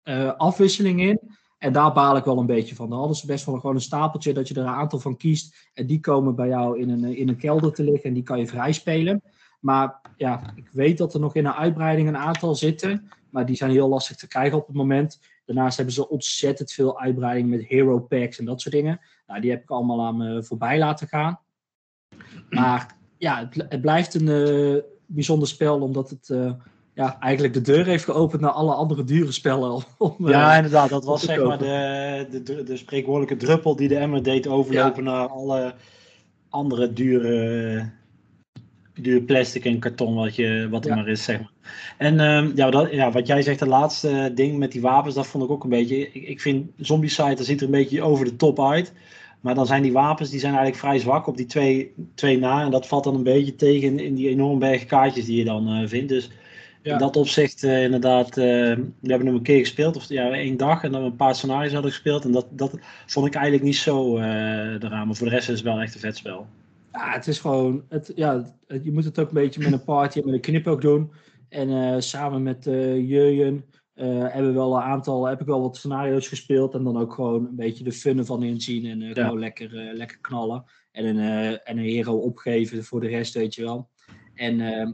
uh, 0.03 0.34
afwisseling 0.38 1.01
in 1.01 1.20
en 1.62 1.74
daar 1.74 1.93
baal 1.93 2.18
ik 2.18 2.24
wel 2.24 2.38
een 2.38 2.45
beetje 2.45 2.76
van. 2.76 2.89
Dan 2.89 2.97
hadden 2.97 3.18
ze 3.18 3.26
best 3.26 3.45
wel 3.45 3.55
gewoon 3.55 3.76
een 3.76 3.82
stapeltje 3.82 4.34
dat 4.34 4.47
je 4.47 4.53
er 4.53 4.62
een 4.62 4.68
aantal 4.68 4.99
van 4.99 5.18
kiest. 5.18 5.70
En 5.74 5.88
die 5.88 5.99
komen 5.99 6.36
bij 6.36 6.47
jou 6.47 6.80
in 6.80 6.89
een, 6.89 7.03
in 7.18 7.30
een 7.30 7.38
kelder 7.38 7.74
te 7.74 7.84
liggen 7.84 8.03
en 8.03 8.14
die 8.14 8.24
kan 8.24 8.39
je 8.39 8.47
vrij 8.47 8.72
spelen. 8.72 9.22
Maar 9.59 10.01
ja, 10.16 10.53
ik 10.55 10.70
weet 10.72 10.97
dat 10.97 11.14
er 11.14 11.20
nog 11.20 11.36
in 11.36 11.45
een 11.45 11.53
uitbreiding 11.53 12.07
een 12.07 12.18
aantal 12.18 12.55
zitten. 12.55 13.09
maar 13.30 13.45
die 13.45 13.55
zijn 13.55 13.72
heel 13.72 13.89
lastig 13.89 14.16
te 14.16 14.28
krijgen 14.28 14.57
op 14.57 14.68
het 14.68 14.76
moment. 14.76 15.20
Daarnaast 15.45 15.76
hebben 15.76 15.93
ze 15.93 16.09
ontzettend 16.09 16.72
veel 16.72 16.99
uitbreiding 16.99 17.49
met 17.49 17.66
hero 17.66 17.99
packs 17.99 18.39
en 18.39 18.45
dat 18.45 18.62
soort 18.62 18.76
dingen. 18.76 18.99
Nou, 19.28 19.41
die 19.41 19.51
heb 19.51 19.62
ik 19.62 19.70
allemaal 19.70 20.05
aan 20.05 20.18
me 20.18 20.43
voorbij 20.43 20.80
laten 20.80 21.07
gaan. 21.07 21.39
Maar 22.49 22.95
ja, 23.18 23.39
het, 23.39 23.66
het 23.70 23.82
blijft 23.82 24.14
een 24.14 24.28
uh, 24.28 24.82
bijzonder 25.05 25.47
spel, 25.47 25.82
omdat 25.82 26.09
het 26.09 26.30
uh, 26.30 26.53
ja, 26.94 27.20
eigenlijk 27.20 27.54
de 27.54 27.62
deur 27.62 27.86
heeft 27.86 28.04
geopend 28.04 28.42
naar 28.42 28.52
alle 28.52 28.74
andere 28.74 29.04
dure 29.04 29.32
spellen. 29.32 29.84
Om, 29.98 30.16
ja, 30.18 30.56
inderdaad. 30.56 30.89
Dat 30.89 31.06
was 31.06 31.24
zeg 31.24 31.44
maar 31.44 31.58
de, 31.58 32.42
de, 32.44 32.64
de, 32.64 32.78
spreekwoordelijke 32.78 33.46
druppel 33.46 33.76
die 33.76 33.88
de 33.88 33.98
emmer 33.98 34.24
deed 34.24 34.48
overlopen 34.48 35.04
naar 35.04 35.28
alle 35.28 35.74
andere 36.50 36.94
dure, 36.94 37.89
dure 38.94 39.22
plastic 39.22 39.66
en 39.66 39.80
karton 39.80 40.16
wat, 40.16 40.36
je, 40.36 40.68
wat 40.70 40.86
er 40.86 40.96
maar 40.96 41.08
is, 41.08 41.24
zeg 41.24 41.39
maar. 41.39 41.52
En 41.98 42.20
um, 42.20 42.52
ja, 42.56 42.70
dat, 42.70 42.92
ja, 42.92 43.12
wat 43.12 43.28
jij 43.28 43.42
zegt, 43.42 43.60
de 43.60 43.68
laatste 43.68 44.32
ding 44.36 44.58
met 44.58 44.72
die 44.72 44.82
wapens, 44.82 45.16
dat 45.16 45.28
vond 45.28 45.44
ik 45.44 45.50
ook 45.50 45.64
een 45.64 45.70
beetje... 45.70 46.12
Ik, 46.12 46.28
ik 46.28 46.42
vind 46.42 46.72
Zombie 46.78 47.16
dat 47.16 47.46
ziet 47.46 47.60
er 47.60 47.66
een 47.66 47.72
beetje 47.72 48.02
over 48.02 48.26
de 48.26 48.36
top 48.36 48.62
uit. 48.62 48.94
Maar 49.42 49.56
dan 49.56 49.66
zijn 49.66 49.82
die 49.82 49.92
wapens 49.92 50.30
die 50.30 50.39
zijn 50.39 50.54
eigenlijk 50.54 50.84
vrij 50.84 51.00
zwak 51.00 51.28
op 51.28 51.38
die 51.38 51.46
twee, 51.46 51.94
twee 52.16 52.39
na. 52.39 52.64
En 52.64 52.72
dat 52.72 52.88
valt 52.88 53.04
dan 53.04 53.16
een 53.16 53.24
beetje 53.24 53.56
tegen 53.56 54.00
in 54.00 54.16
die 54.16 54.30
enorme 54.30 54.60
berg 54.60 54.86
kaartjes 54.86 55.26
die 55.26 55.38
je 55.38 55.46
dan 55.46 55.82
uh, 55.82 55.88
vindt. 55.88 56.10
Dus 56.10 56.30
in 56.82 56.97
dat 56.97 57.15
opzicht 57.15 57.63
uh, 57.63 57.84
inderdaad, 57.84 58.38
uh, 58.38 58.43
we 58.43 59.09
hebben 59.09 59.27
hem 59.27 59.36
een 59.36 59.41
keer 59.41 59.59
gespeeld. 59.59 59.95
Of 59.95 60.09
ja, 60.09 60.32
één 60.32 60.57
dag 60.57 60.84
en 60.84 60.91
dan 60.91 61.03
een 61.03 61.15
paar 61.15 61.36
scenario's 61.36 61.73
hadden 61.73 61.91
gespeeld. 61.91 62.25
En 62.25 62.32
dat, 62.32 62.47
dat 62.49 62.77
vond 63.05 63.27
ik 63.27 63.34
eigenlijk 63.34 63.63
niet 63.63 63.75
zo 63.75 64.17
eraan. 64.17 65.07
Maar 65.07 65.15
voor 65.15 65.27
de 65.27 65.34
rest 65.34 65.49
is 65.49 65.55
het 65.55 65.63
wel 65.63 65.79
echt 65.79 65.93
een 65.93 65.99
vet 65.99 66.17
spel. 66.17 66.47
Ja, 66.91 67.11
het 67.11 67.27
is 67.27 67.39
gewoon, 67.39 67.84
het, 67.89 68.11
ja, 68.15 68.55
je 68.67 68.91
moet 68.91 69.05
het 69.05 69.19
ook 69.19 69.27
een 69.27 69.34
beetje 69.34 69.61
met 69.61 69.71
een 69.71 69.84
party 69.84 70.19
en 70.19 70.25
met 70.25 70.34
een 70.34 70.41
knip 70.41 70.67
ook 70.67 70.82
doen. 70.82 71.11
En 71.49 72.03
samen 72.03 72.43
met 72.43 72.63
Jurjen 72.63 73.65
uh, 73.95 74.34
hebben 74.34 74.53
wel 74.53 74.75
een 74.75 74.82
aantal, 74.82 75.25
heb 75.25 75.41
ik 75.41 75.45
wel 75.45 75.61
wat 75.61 75.77
scenario's 75.77 76.27
gespeeld 76.27 76.73
en 76.73 76.84
dan 76.84 76.97
ook 76.97 77.13
gewoon 77.13 77.45
een 77.45 77.55
beetje 77.55 77.84
de 77.84 77.91
fun 77.91 78.17
ervan 78.17 78.43
inzien 78.43 78.86
en 78.86 79.01
uh, 79.01 79.13
gewoon 79.13 79.39
lekker, 79.39 79.73
uh, 79.73 79.93
lekker 79.93 80.17
knallen. 80.19 80.63
En 80.91 81.05
een, 81.05 81.59
en 81.63 81.77
een 81.77 81.84
hero 81.84 82.15
opgeven 82.15 82.84
voor 82.84 82.99
de 82.99 83.07
rest, 83.07 83.34
weet 83.34 83.55
je 83.55 83.63
wel. 83.63 83.89
En 84.34 84.61
ehm, 84.61 84.91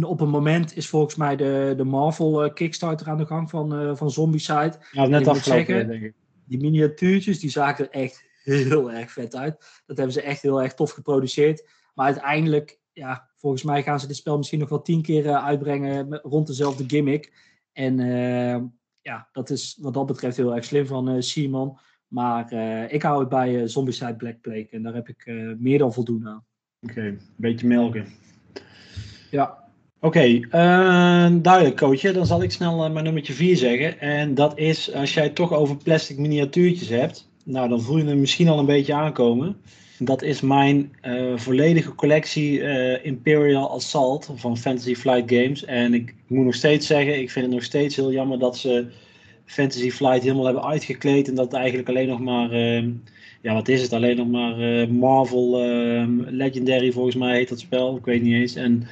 op 0.00 0.20
een 0.20 0.30
moment 0.30 0.76
is 0.76 0.88
volgens 0.88 1.14
mij 1.14 1.36
de, 1.36 1.74
de 1.76 1.84
Marvel 1.84 2.52
Kickstarter 2.52 3.08
aan 3.08 3.18
de 3.18 3.26
gang 3.26 3.50
van, 3.50 3.96
van 3.96 4.10
Zombicide. 4.10 4.74
Ja, 4.92 5.06
net 5.06 5.28
afgelopen, 5.28 5.88
denk 5.88 6.02
ik. 6.02 6.14
Die 6.44 6.60
miniatuurtjes, 6.60 7.40
die 7.40 7.50
zagen 7.50 7.84
er 7.84 8.00
echt 8.00 8.24
heel 8.42 8.92
erg 8.92 9.12
vet 9.12 9.36
uit. 9.36 9.82
Dat 9.86 9.96
hebben 9.96 10.14
ze 10.14 10.22
echt 10.22 10.42
heel 10.42 10.62
erg 10.62 10.74
tof 10.74 10.90
geproduceerd. 10.90 11.68
Maar 11.94 12.06
uiteindelijk, 12.06 12.80
ja, 12.92 13.30
volgens 13.36 13.62
mij 13.62 13.82
gaan 13.82 14.00
ze 14.00 14.06
dit 14.06 14.16
spel 14.16 14.36
misschien 14.36 14.58
nog 14.58 14.68
wel 14.68 14.82
tien 14.82 15.02
keer 15.02 15.34
uitbrengen 15.34 16.20
rond 16.22 16.46
dezelfde 16.46 16.84
gimmick. 16.86 17.32
En 17.72 17.98
uh, 17.98 18.62
ja, 19.00 19.28
dat 19.32 19.50
is 19.50 19.78
wat 19.80 19.94
dat 19.94 20.06
betreft 20.06 20.36
heel 20.36 20.54
erg 20.54 20.64
slim 20.64 20.86
van 20.86 21.10
uh, 21.10 21.20
Simon. 21.20 21.78
Maar 22.06 22.52
uh, 22.52 22.92
ik 22.92 23.02
hou 23.02 23.20
het 23.20 23.28
bij 23.28 23.68
Zombicide 23.68 24.16
Black 24.16 24.40
Plague 24.40 24.68
en 24.70 24.82
daar 24.82 24.94
heb 24.94 25.08
ik 25.08 25.26
meer 25.58 25.78
dan 25.78 25.92
voldoende 25.92 26.28
aan. 26.28 26.44
Oké, 26.80 27.00
een 27.00 27.20
beetje 27.36 27.66
melken. 27.66 28.06
Ja. 29.36 29.64
Oké, 30.00 30.18
okay, 30.18 31.40
duidelijk 31.40 31.76
coachje. 31.76 32.12
Dan 32.12 32.26
zal 32.26 32.42
ik 32.42 32.50
snel 32.50 32.90
mijn 32.90 33.04
nummertje 33.04 33.32
4 33.32 33.56
zeggen. 33.56 34.00
En 34.00 34.34
dat 34.34 34.58
is, 34.58 34.94
als 34.94 35.14
jij 35.14 35.22
het 35.24 35.34
toch 35.34 35.52
over 35.52 35.76
plastic 35.76 36.18
miniatuurtjes 36.18 36.88
hebt, 36.88 37.28
nou 37.44 37.68
dan 37.68 37.80
voel 37.80 37.98
je 37.98 38.04
hem 38.04 38.20
misschien 38.20 38.48
al 38.48 38.58
een 38.58 38.66
beetje 38.66 38.94
aankomen. 38.94 39.56
Dat 39.98 40.22
is 40.22 40.40
mijn 40.40 40.92
uh, 41.02 41.36
volledige 41.36 41.94
collectie 41.94 42.60
Imperial 43.02 43.70
Assault 43.70 44.30
van 44.34 44.58
Fantasy 44.58 44.94
Flight 44.94 45.32
Games. 45.32 45.64
En 45.64 45.94
ik, 45.94 46.14
moet 46.26 46.44
nog 46.44 46.54
steeds 46.54 46.86
zeggen, 46.86 47.20
ik 47.20 47.30
vind 47.30 47.44
het 47.44 47.54
nog 47.54 47.64
steeds 47.64 47.96
heel 47.96 48.12
jammer 48.12 48.38
dat 48.38 48.58
ze 48.58 48.86
Fantasy 49.44 49.90
Flight 49.90 50.22
helemaal 50.22 50.44
hebben 50.44 50.64
uitgekleed. 50.64 51.28
En 51.28 51.34
dat 51.34 51.52
eigenlijk 51.52 51.88
alleen 51.88 52.08
nog 52.08 52.20
maar, 52.20 52.54
ja 53.42 53.54
wat 53.54 53.68
is 53.68 53.82
het, 53.82 53.92
alleen 53.92 54.16
nog 54.16 54.28
maar 54.28 54.60
eh, 54.60 54.88
Marvel 54.88 55.60
Legendary 56.26 56.92
volgens 56.92 57.16
mij 57.16 57.36
heet 57.36 57.48
dat 57.48 57.60
spel. 57.60 57.96
Ik 57.96 58.04
weet 58.04 58.22
niet 58.22 58.34
eens. 58.34 58.54
En 58.54 58.86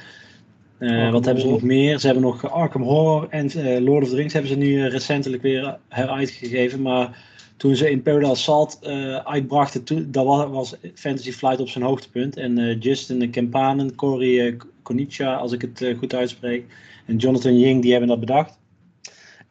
wat 1.11 1.25
hebben 1.25 1.43
ze 1.43 1.49
nog 1.49 1.61
meer? 1.61 1.99
Ze 1.99 2.05
hebben 2.05 2.23
nog 2.23 2.51
Arkham 2.51 2.81
Horror 2.81 3.27
en 3.29 3.51
Lord 3.83 4.03
of 4.03 4.09
the 4.09 4.15
Rings 4.15 4.33
hebben 4.33 4.51
ze 4.51 4.57
nu 4.57 4.87
recentelijk 4.87 5.41
weer 5.41 5.77
heruitgegeven. 5.89 6.81
Maar 6.81 7.23
toen 7.57 7.75
ze 7.75 7.91
in 7.91 8.01
Paradise 8.01 8.41
Salt 8.41 8.79
uh, 8.83 9.15
uitbrachten, 9.15 9.83
toen, 9.83 10.07
dat 10.11 10.49
was, 10.49 10.75
Fantasy 10.93 11.31
Flight 11.31 11.59
op 11.59 11.69
zijn 11.69 11.83
hoogtepunt. 11.83 12.37
En 12.37 12.77
Justin 12.79 13.29
Kempanen, 13.29 13.95
Cory 13.95 14.57
Konicha, 14.81 15.35
als 15.35 15.51
ik 15.51 15.61
het 15.61 15.95
goed 15.97 16.13
uitspreek, 16.13 16.65
en 17.05 17.17
Jonathan 17.17 17.59
Ying, 17.59 17.81
die 17.81 17.91
hebben 17.91 18.09
dat 18.09 18.19
bedacht. 18.19 18.59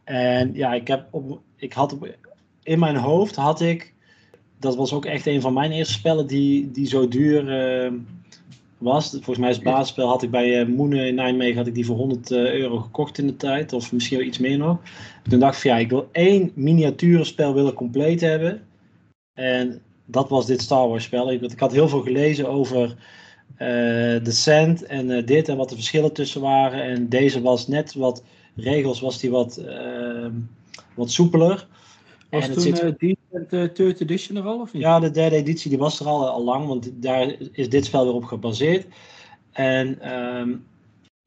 En 0.05 0.55
ja, 0.55 0.75
ik, 0.75 0.89
heb 0.89 1.07
op, 1.11 1.41
ik 1.57 1.73
had 1.73 1.93
op, 1.93 2.17
in 2.63 2.79
mijn 2.79 2.97
hoofd 2.97 3.37
had 3.37 3.61
ik, 3.61 3.95
dat 4.59 4.77
was 4.77 4.93
ook 4.93 5.05
echt 5.05 5.27
een 5.27 5.41
van 5.41 5.53
mijn 5.53 5.73
eerste 5.73 5.93
spellen 5.93 6.27
die, 6.27 6.71
die 6.71 6.87
zo 6.87 7.09
duur 7.09 7.49
was. 8.85 9.11
Volgens 9.11 9.39
mij 9.39 9.51
is 9.51 9.57
het 9.57 9.65
basisspel 9.65 10.09
had 10.09 10.23
ik 10.23 10.31
bij 10.31 10.61
uh, 10.61 10.67
Moenen 10.67 11.07
in 11.07 11.15
Nijmegen 11.15 11.57
had 11.57 11.67
ik 11.67 11.75
die 11.75 11.87
voor 11.87 11.97
100 11.97 12.31
uh, 12.31 12.39
eh, 12.39 12.55
euro 12.55 12.79
gekocht 12.79 13.19
in 13.19 13.27
de 13.27 13.37
tijd. 13.37 13.73
Of 13.73 13.93
misschien 13.93 14.19
wel 14.19 14.27
iets 14.27 14.39
meer 14.39 14.59
nog. 14.59 14.79
Toen 15.29 15.39
dacht 15.39 15.55
ik 15.55 15.61
van 15.61 15.71
ja, 15.71 15.77
ik 15.77 15.91
wil 15.91 16.09
één 16.13 16.53
miniaturenspel 16.55 17.55
willen 17.55 17.75
compleet 17.75 18.21
hebben. 18.21 18.63
En 19.35 19.83
dat 20.07 20.29
was 20.29 20.47
dit 20.47 20.63
Star 20.63 20.89
Wars 20.89 21.05
spel. 21.05 21.33
Ik, 21.33 21.43
ik 21.43 21.59
had 21.59 21.73
heel 21.73 21.89
veel 21.89 22.03
gelezen 22.03 22.49
over 22.49 22.89
uh, 22.89 22.97
de 24.23 24.31
Sand 24.31 24.87
en 24.87 25.25
dit 25.25 25.49
en 25.49 25.57
wat 25.57 25.69
de 25.69 25.75
verschillen 25.75 26.13
tussen 26.13 26.41
waren. 26.41 26.83
En 26.83 27.09
deze 27.09 27.41
was 27.41 27.69
net 27.69 27.95
wat 27.95 28.23
regels, 28.57 29.01
was 29.01 29.21
die 29.21 29.31
wat, 29.31 29.61
wat 30.95 31.11
soepeler. 31.11 31.67
Was 32.31 32.49
en 32.49 32.53
toen 32.53 32.63
zit... 32.63 32.99
die 32.99 33.19
de 33.51 33.73
third 33.73 34.01
edition 34.01 34.37
er 34.37 34.43
al 34.43 34.61
of? 34.61 34.71
Ja, 34.73 35.01
de 35.01 35.11
derde 35.11 35.37
editie 35.37 35.71
die 35.71 35.79
was 35.79 36.01
er 36.01 36.07
al, 36.07 36.29
al 36.29 36.45
lang, 36.45 36.67
want 36.67 36.91
daar 36.95 37.35
is 37.53 37.69
dit 37.69 37.85
spel 37.85 38.05
weer 38.05 38.15
op 38.15 38.25
gebaseerd. 38.25 38.87
En 39.53 40.15
um, 40.15 40.65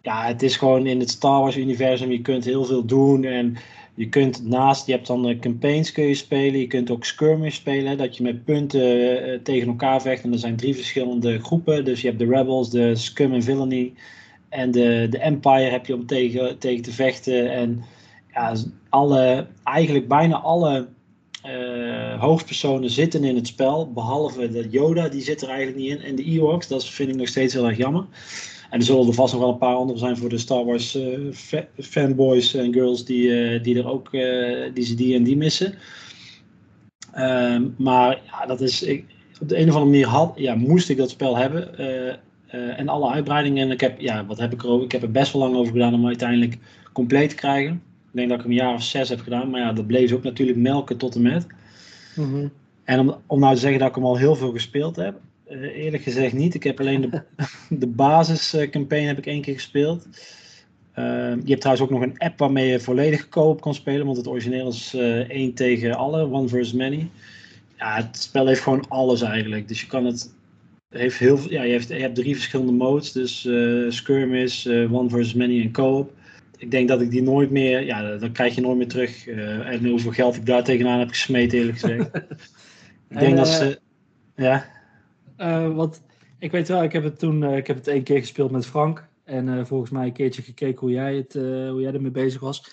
ja, 0.02 0.26
het 0.26 0.44
is 0.44 0.58
gewoon 0.58 0.86
in 0.86 1.00
het 1.00 1.10
Star 1.10 1.42
Wars 1.42 1.58
universum, 1.58 2.12
je 2.12 2.22
kunt 2.22 2.46
heel 2.46 2.66
veel 2.66 2.86
doen 2.86 3.24
en 3.24 3.56
je 3.96 4.10
kunt 4.10 4.48
naast, 4.48 4.86
je 4.86 4.92
hebt 4.92 5.08
dan 5.08 5.40
campaigns 5.40 5.92
kun 5.92 6.04
je 6.04 6.14
spelen, 6.14 6.60
je 6.60 6.68
kunt 6.68 6.92
ook 6.92 7.06
skirmish 7.06 7.56
spelen, 7.56 7.98
dat 7.98 8.18
je 8.18 8.24
met 8.24 8.46
punten 8.46 9.44
tegen 9.44 9.68
elkaar 9.68 10.02
vecht. 10.02 10.24
En 10.24 10.32
er 10.32 10.40
zijn 10.40 10.56
drie 10.56 10.76
verschillende 10.76 11.40
groepen, 11.40 11.86
dus 11.86 12.02
je 12.02 12.08
hebt 12.08 12.20
de 12.20 12.26
Rebels, 12.26 12.70
de 12.70 12.96
Scum 12.96 13.34
en 13.34 13.44
Villainy 13.44 13.94
en 14.50 14.72
de, 14.72 15.08
de 15.10 15.20
Empire 15.20 15.70
heb 15.70 15.86
je 15.86 15.94
om 15.94 16.06
tegen, 16.06 16.58
tegen 16.58 16.84
te 16.84 16.92
vechten. 16.92 17.52
En 17.52 17.84
ja, 18.34 18.54
alle, 18.90 19.48
eigenlijk 19.64 20.08
bijna 20.08 20.36
alle 20.36 20.88
uh, 21.48 22.22
hoofdpersonen 22.22 22.90
zitten 22.90 23.24
in 23.24 23.36
het 23.36 23.48
spel, 23.48 23.92
behalve 23.92 24.50
de 24.50 24.68
Yoda, 24.70 25.10
die 25.10 25.22
zit 25.22 25.42
er 25.42 25.48
eigenlijk 25.48 25.78
niet 25.78 25.90
in. 25.90 26.02
En 26.02 26.16
de 26.16 26.24
Ewoks, 26.24 26.68
dat 26.68 26.86
vind 26.86 27.10
ik 27.10 27.16
nog 27.16 27.28
steeds 27.28 27.54
heel 27.54 27.68
erg 27.68 27.78
jammer. 27.78 28.06
En 28.70 28.80
er 28.80 28.86
zullen 28.86 29.08
er 29.08 29.14
vast 29.14 29.34
nog 29.34 29.42
wel 29.42 29.52
een 29.52 29.58
paar 29.58 29.76
andere 29.76 30.00
zijn 30.00 30.18
voor 30.18 30.30
de 30.30 30.38
Star 30.38 30.66
Wars 30.66 30.96
uh, 30.96 31.32
fanboys 31.80 32.54
en 32.54 32.74
girls 32.74 33.06
die, 33.06 33.28
uh, 33.28 33.64
die 33.64 33.78
er 33.78 33.88
ook 33.88 34.12
die 34.74 34.86
ze 34.86 34.96
die 34.96 35.16
en 35.16 35.24
die 35.24 35.38
missen. 35.38 35.74
Ehm, 37.14 37.64
maar 37.78 38.22
ja, 38.26 38.46
dat 38.46 38.62
is, 38.62 38.84
ik, 38.84 39.06
op 39.42 39.50
de 39.50 39.58
een 39.58 39.70
of 39.70 39.76
andere 39.76 39.92
manier 39.92 40.08
had, 40.08 40.34
ja, 40.36 40.56
moest 40.56 40.90
ik 40.90 40.98
dat 40.98 41.10
spel 41.10 41.38
hebben. 41.38 41.78
en 42.78 42.88
alle 42.88 43.10
uitbreidingen. 43.10 43.64
En 43.64 43.72
ik 43.72 43.82
heb, 43.82 44.00
ja, 44.00 44.26
wat 44.26 44.38
heb 44.38 44.54
ik 44.54 44.64
er 44.64 44.82
Ik 44.82 44.92
heb 44.92 45.02
er 45.02 45.12
best 45.12 45.34
wel 45.34 45.42
lang 45.42 45.56
over 45.56 45.72
gedaan 45.72 45.94
om 45.94 46.08
uiteindelijk 46.08 46.58
compleet 46.94 47.30
te 47.30 47.36
krijgen. 47.36 47.82
Ik 48.18 48.28
denk 48.28 48.40
dat 48.40 48.46
ik 48.46 48.52
hem 48.52 48.62
een 48.62 48.68
jaar 48.68 48.78
of 48.78 48.84
zes 48.84 49.10
heb 49.10 49.20
gedaan. 49.20 49.50
Maar 49.50 49.62
ja, 49.62 49.74
dat 49.74 49.88
bleef 49.88 50.12
ook 50.12 50.24
natuurlijk 50.24 50.58
melken 50.58 50.98
tot 50.98 51.16
en 51.16 51.22
met. 51.22 51.48
Mhm. 52.16 52.48
En 52.84 53.00
om, 53.00 53.16
om 53.26 53.40
nou 53.40 53.54
te 53.54 53.60
zeggen 53.60 53.80
dat 53.80 53.90
ik 53.90 53.96
hem 53.96 54.06
al 54.06 54.18
heel 54.18 54.36
veel 54.36 54.52
gespeeld 54.52 54.96
heb. 54.96 55.20
Uh, 55.50 55.62
eerlijk 55.62 56.04
gezegd 56.04 56.34
niet. 56.34 56.54
Ik 56.54 56.64
heb 56.64 56.80
alleen 56.80 57.02
de, 57.02 57.22
de 57.80 57.88
basiscampagne 57.88 59.06
heb 59.06 59.18
ik 59.18 59.26
één 59.26 59.42
keer 59.42 59.54
gespeeld. 59.54 60.06
Uh, 60.96 61.06
je 61.44 61.50
hebt 61.50 61.62
trouwens 61.62 61.82
ook 61.82 61.90
nog 61.90 62.02
een 62.02 62.18
app 62.18 62.40
waarmee 62.40 62.68
je 62.68 62.80
volledig 62.80 63.30
koop 63.30 63.62
kan 63.62 63.74
spelen. 63.74 64.06
Want 64.06 64.18
het 64.18 64.28
origineel 64.28 64.68
is 64.68 64.94
uh, 64.96 65.30
één 65.30 65.54
tegen 65.54 65.96
alle, 65.96 66.32
one 66.32 66.48
versus 66.48 66.74
many. 66.74 67.10
Ja, 67.78 67.96
het 67.96 68.18
spel 68.18 68.48
heeft 68.48 68.62
gewoon 68.62 68.86
alles 68.88 69.22
eigenlijk. 69.22 69.68
Dus 69.68 69.82
je 69.82 69.88
kan 69.88 70.06
het 70.06 70.36
heeft 70.90 71.18
heel 71.18 71.40
ja, 71.50 71.64
je, 71.64 71.72
hebt, 71.72 71.88
je 71.88 71.94
hebt 71.94 72.16
drie 72.16 72.36
verschillende 72.36 72.72
modes. 72.72 73.12
Dus 73.12 73.46
uh, 73.46 73.92
skirmish, 73.92 74.68
one 74.68 75.10
versus 75.10 75.34
many 75.34 75.62
en 75.62 75.72
co-op 75.72 76.16
ik 76.58 76.72
denk 76.72 76.88
dat 76.88 77.02
ik 77.02 77.10
die 77.10 77.24
nooit 77.24 77.52
meer, 77.52 77.86
ja, 77.86 78.18
dan 78.18 78.32
krijg 78.32 78.56
je 78.56 78.62
nooit 78.62 78.78
meer 78.78 78.88
terug. 78.88 79.28
Uh, 79.28 79.68
en 79.68 79.86
hoeveel 79.86 80.12
geld 80.12 80.36
ik 80.36 80.46
daar 80.46 80.64
tegenaan 80.64 81.00
heb 81.00 81.10
gesmeten, 81.10 81.58
eerlijk 81.58 81.80
gezegd. 81.80 82.16
ik 83.10 83.20
denk 83.20 83.38
dat 83.38 83.48
ze, 83.48 83.80
eh, 84.36 84.46
ja. 84.46 84.66
Uh, 85.38 85.76
wat, 85.76 86.02
ik 86.40 86.52
weet 86.52 86.68
wel, 86.68 86.84
ik 86.84 86.92
heb 86.92 87.04
het 87.04 87.20
toen, 87.20 87.44
ik 87.44 87.68
heb 87.68 87.76
het 87.76 87.88
één 87.88 88.04
keer 88.04 88.20
gespeeld 88.20 88.52
met 88.52 88.66
Frank. 88.66 89.08
En 89.24 89.68
volgens 89.68 89.92
mij 89.92 90.06
een 90.06 90.14
keertje 90.14 90.42
gekeken 90.42 90.80
hoe 90.80 90.92
jij, 90.92 91.16
het, 91.16 91.34
hoe 91.70 91.82
jij 91.82 91.94
ermee 91.94 92.12
bezig 92.12 92.42
was. 92.42 92.72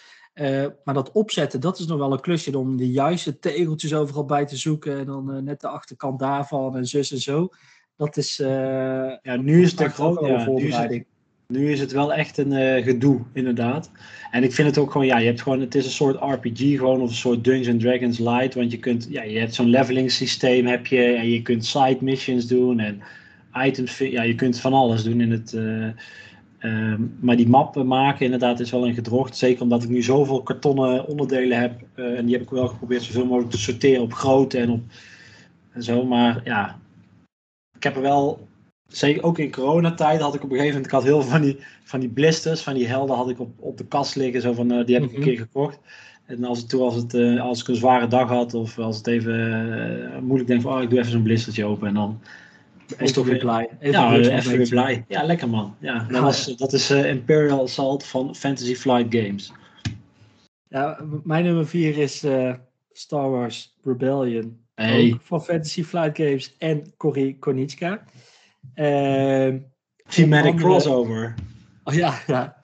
maar 0.84 0.94
dat 0.94 1.12
opzetten, 1.12 1.60
dat 1.60 1.78
is 1.78 1.86
nog 1.86 1.98
wel 1.98 2.12
een 2.12 2.20
klusje 2.20 2.58
om 2.58 2.76
de 2.76 2.90
juiste 2.90 3.38
tegeltjes 3.38 3.94
overal 3.94 4.24
bij 4.24 4.46
te 4.46 4.56
zoeken. 4.56 4.98
En 4.98 5.06
dan 5.06 5.44
net 5.44 5.60
de 5.60 5.68
achterkant 5.68 6.18
daarvan 6.18 6.76
en 6.76 6.86
zus 6.86 7.12
en 7.12 7.18
zo. 7.18 7.48
Dat 7.96 8.16
is. 8.16 8.36
ja, 8.36 9.36
nu 9.40 9.62
is 9.62 9.70
het 9.70 9.80
een 9.80 9.90
grote 9.90 10.42
voorbereiding. 10.44 11.06
Nu 11.54 11.70
is 11.70 11.80
het 11.80 11.92
wel 11.92 12.12
echt 12.12 12.38
een 12.38 12.52
uh, 12.52 12.84
gedoe, 12.84 13.20
inderdaad. 13.32 13.90
En 14.30 14.42
ik 14.42 14.52
vind 14.52 14.68
het 14.68 14.78
ook 14.78 14.90
gewoon, 14.90 15.06
ja, 15.06 15.18
je 15.18 15.26
hebt 15.26 15.42
gewoon, 15.42 15.60
het 15.60 15.74
is 15.74 15.84
een 15.84 15.90
soort 15.90 16.16
RPG 16.20 16.58
gewoon, 16.58 17.00
of 17.00 17.08
een 17.08 17.14
soort 17.14 17.44
Dungeons 17.44 17.82
Dragons 17.82 18.18
light. 18.18 18.54
Want 18.54 18.70
je 18.70 18.78
kunt, 18.78 19.06
ja, 19.10 19.22
je 19.22 19.38
hebt 19.38 19.54
zo'n 19.54 19.68
leveling 19.68 20.10
systeem 20.10 20.66
heb 20.66 20.86
je, 20.86 21.02
en 21.02 21.30
je 21.30 21.42
kunt 21.42 21.64
side 21.64 21.98
missions 22.00 22.46
doen 22.46 22.80
en 22.80 23.02
items, 23.66 23.98
ja, 23.98 24.22
je 24.22 24.34
kunt 24.34 24.60
van 24.60 24.72
alles 24.72 25.02
doen 25.02 25.20
in 25.20 25.30
het... 25.30 25.52
Uh, 25.52 26.94
maar 27.20 27.36
die 27.36 27.48
mappen 27.48 27.86
maken 27.86 28.24
inderdaad 28.24 28.60
is 28.60 28.70
wel 28.70 28.86
een 28.86 28.94
gedrocht. 28.94 29.36
Zeker 29.36 29.62
omdat 29.62 29.82
ik 29.82 29.88
nu 29.88 30.02
zoveel 30.02 30.42
kartonnen 30.42 31.06
onderdelen 31.06 31.60
heb. 31.60 31.80
Uh, 31.96 32.18
en 32.18 32.24
die 32.24 32.34
heb 32.34 32.42
ik 32.42 32.50
wel 32.50 32.68
geprobeerd 32.68 33.02
zoveel 33.02 33.26
mogelijk 33.26 33.50
te 33.50 33.58
sorteren 33.58 34.02
op 34.02 34.12
grootte 34.12 34.58
en 34.58 34.70
op 34.70 34.80
en 35.72 35.82
zo. 35.82 36.04
Maar 36.04 36.40
ja, 36.44 36.78
ik 37.76 37.82
heb 37.82 37.96
er 37.96 38.02
wel 38.02 38.48
zeker 38.88 39.22
ook 39.22 39.38
in 39.38 39.50
coronatijd 39.50 40.20
had 40.20 40.34
ik 40.34 40.42
op 40.42 40.50
een 40.50 40.56
gegeven 40.56 40.74
moment, 40.74 40.86
ik 40.86 40.92
had 40.92 41.02
heel 41.02 41.20
veel 41.20 41.30
van 41.30 41.40
die, 41.40 41.58
van 41.84 42.00
die 42.00 42.08
blisters, 42.08 42.60
van 42.60 42.74
die 42.74 42.86
helden 42.86 43.16
had 43.16 43.30
ik 43.30 43.40
op, 43.40 43.50
op 43.60 43.78
de 43.78 43.86
kast 43.86 44.16
liggen, 44.16 44.40
zo 44.40 44.52
van, 44.52 44.72
uh, 44.72 44.84
die 44.84 44.94
heb 44.94 45.04
ik 45.04 45.12
een 45.12 45.18
mhm. 45.18 45.28
keer 45.28 45.38
gekocht. 45.38 45.78
En 46.26 46.44
als, 46.44 46.58
het, 46.58 46.68
toen, 46.68 46.82
als, 46.82 46.94
het, 46.94 47.14
uh, 47.14 47.42
als 47.42 47.60
ik 47.60 47.68
een 47.68 47.76
zware 47.76 48.06
dag 48.06 48.28
had 48.28 48.54
of 48.54 48.78
als 48.78 48.96
het 48.96 49.06
even 49.06 49.34
uh, 50.14 50.18
moeilijk 50.18 50.48
denk 50.48 50.62
van, 50.62 50.76
oh 50.76 50.82
ik 50.82 50.90
doe 50.90 50.98
even 50.98 51.10
zo'n 51.10 51.22
blistertje 51.22 51.64
open 51.64 51.88
en 51.88 51.94
dan 51.94 52.20
is 52.98 53.12
toch 53.12 53.26
weer 53.26 53.38
blij. 53.38 53.68
Even 53.80 54.00
ja, 54.00 54.16
even 54.16 54.56
weer 54.56 54.68
blij. 54.68 55.04
Ja, 55.08 55.22
lekker 55.22 55.48
man. 55.48 55.76
Ja, 55.80 56.06
dat, 56.10 56.22
was, 56.22 56.56
dat 56.56 56.72
is 56.72 56.90
Imperial 56.90 57.62
Assault 57.62 58.04
van 58.04 58.34
Fantasy 58.34 58.74
Flight 58.74 59.14
Games. 59.14 59.52
Ja, 60.68 61.00
mijn 61.22 61.44
nummer 61.44 61.66
4 61.66 61.98
is 61.98 62.24
Star 62.92 63.30
Wars 63.30 63.74
Rebellion. 63.82 64.62
Hey. 64.74 65.18
van 65.22 65.44
Fantasy 65.44 65.84
Flight 65.84 66.16
Games 66.16 66.54
en 66.58 66.92
Cory 66.96 67.36
Konitska. 67.38 68.04
Uh, 68.74 69.54
Thematic 70.08 70.56
crossover. 70.56 71.34
Oh 71.84 71.94
ja, 71.94 72.18
ja. 72.26 72.56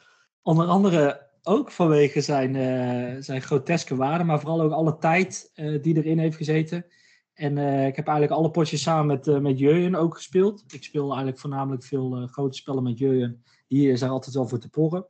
Onder 0.42 0.66
andere 0.66 1.28
ook 1.42 1.70
vanwege 1.70 2.20
zijn, 2.20 2.54
uh, 2.54 3.22
zijn 3.22 3.42
groteske 3.42 3.96
waarde, 3.96 4.24
maar 4.24 4.40
vooral 4.40 4.60
ook 4.60 4.72
alle 4.72 4.98
tijd 4.98 5.52
uh, 5.54 5.82
die 5.82 5.96
erin 5.96 6.18
heeft 6.18 6.36
gezeten. 6.36 6.86
En 7.34 7.56
uh, 7.56 7.86
ik 7.86 7.96
heb 7.96 8.06
eigenlijk 8.06 8.38
alle 8.38 8.50
potjes 8.50 8.82
samen 8.82 9.06
met, 9.06 9.40
met 9.42 9.58
Jurjen 9.58 9.94
ook 9.94 10.14
gespeeld. 10.14 10.64
Ik 10.68 10.84
speel 10.84 11.06
eigenlijk 11.06 11.38
voornamelijk 11.38 11.84
veel 11.84 12.26
grote 12.30 12.56
spellen 12.56 12.82
met 12.82 12.98
Jurjen. 12.98 13.44
Die 13.68 13.90
is 13.90 14.00
daar 14.00 14.10
altijd 14.10 14.34
wel 14.34 14.48
voor 14.48 14.58
te 14.58 14.70
porren. 14.70 15.06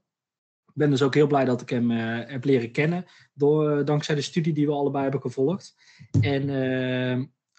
Ik 0.67 0.77
ben 0.77 0.91
dus 0.91 1.03
ook 1.03 1.15
heel 1.15 1.27
blij 1.27 1.45
dat 1.45 1.61
ik 1.61 1.71
hem 1.71 1.91
heb 1.91 2.45
leren 2.45 2.73
kennen. 2.73 3.05
Door, 3.35 3.85
dankzij 3.85 4.15
de 4.15 4.21
studie 4.21 4.53
die 4.53 4.67
we 4.67 4.73
allebei 4.73 5.03
hebben 5.03 5.21
gevolgd. 5.21 5.75
En 6.21 6.49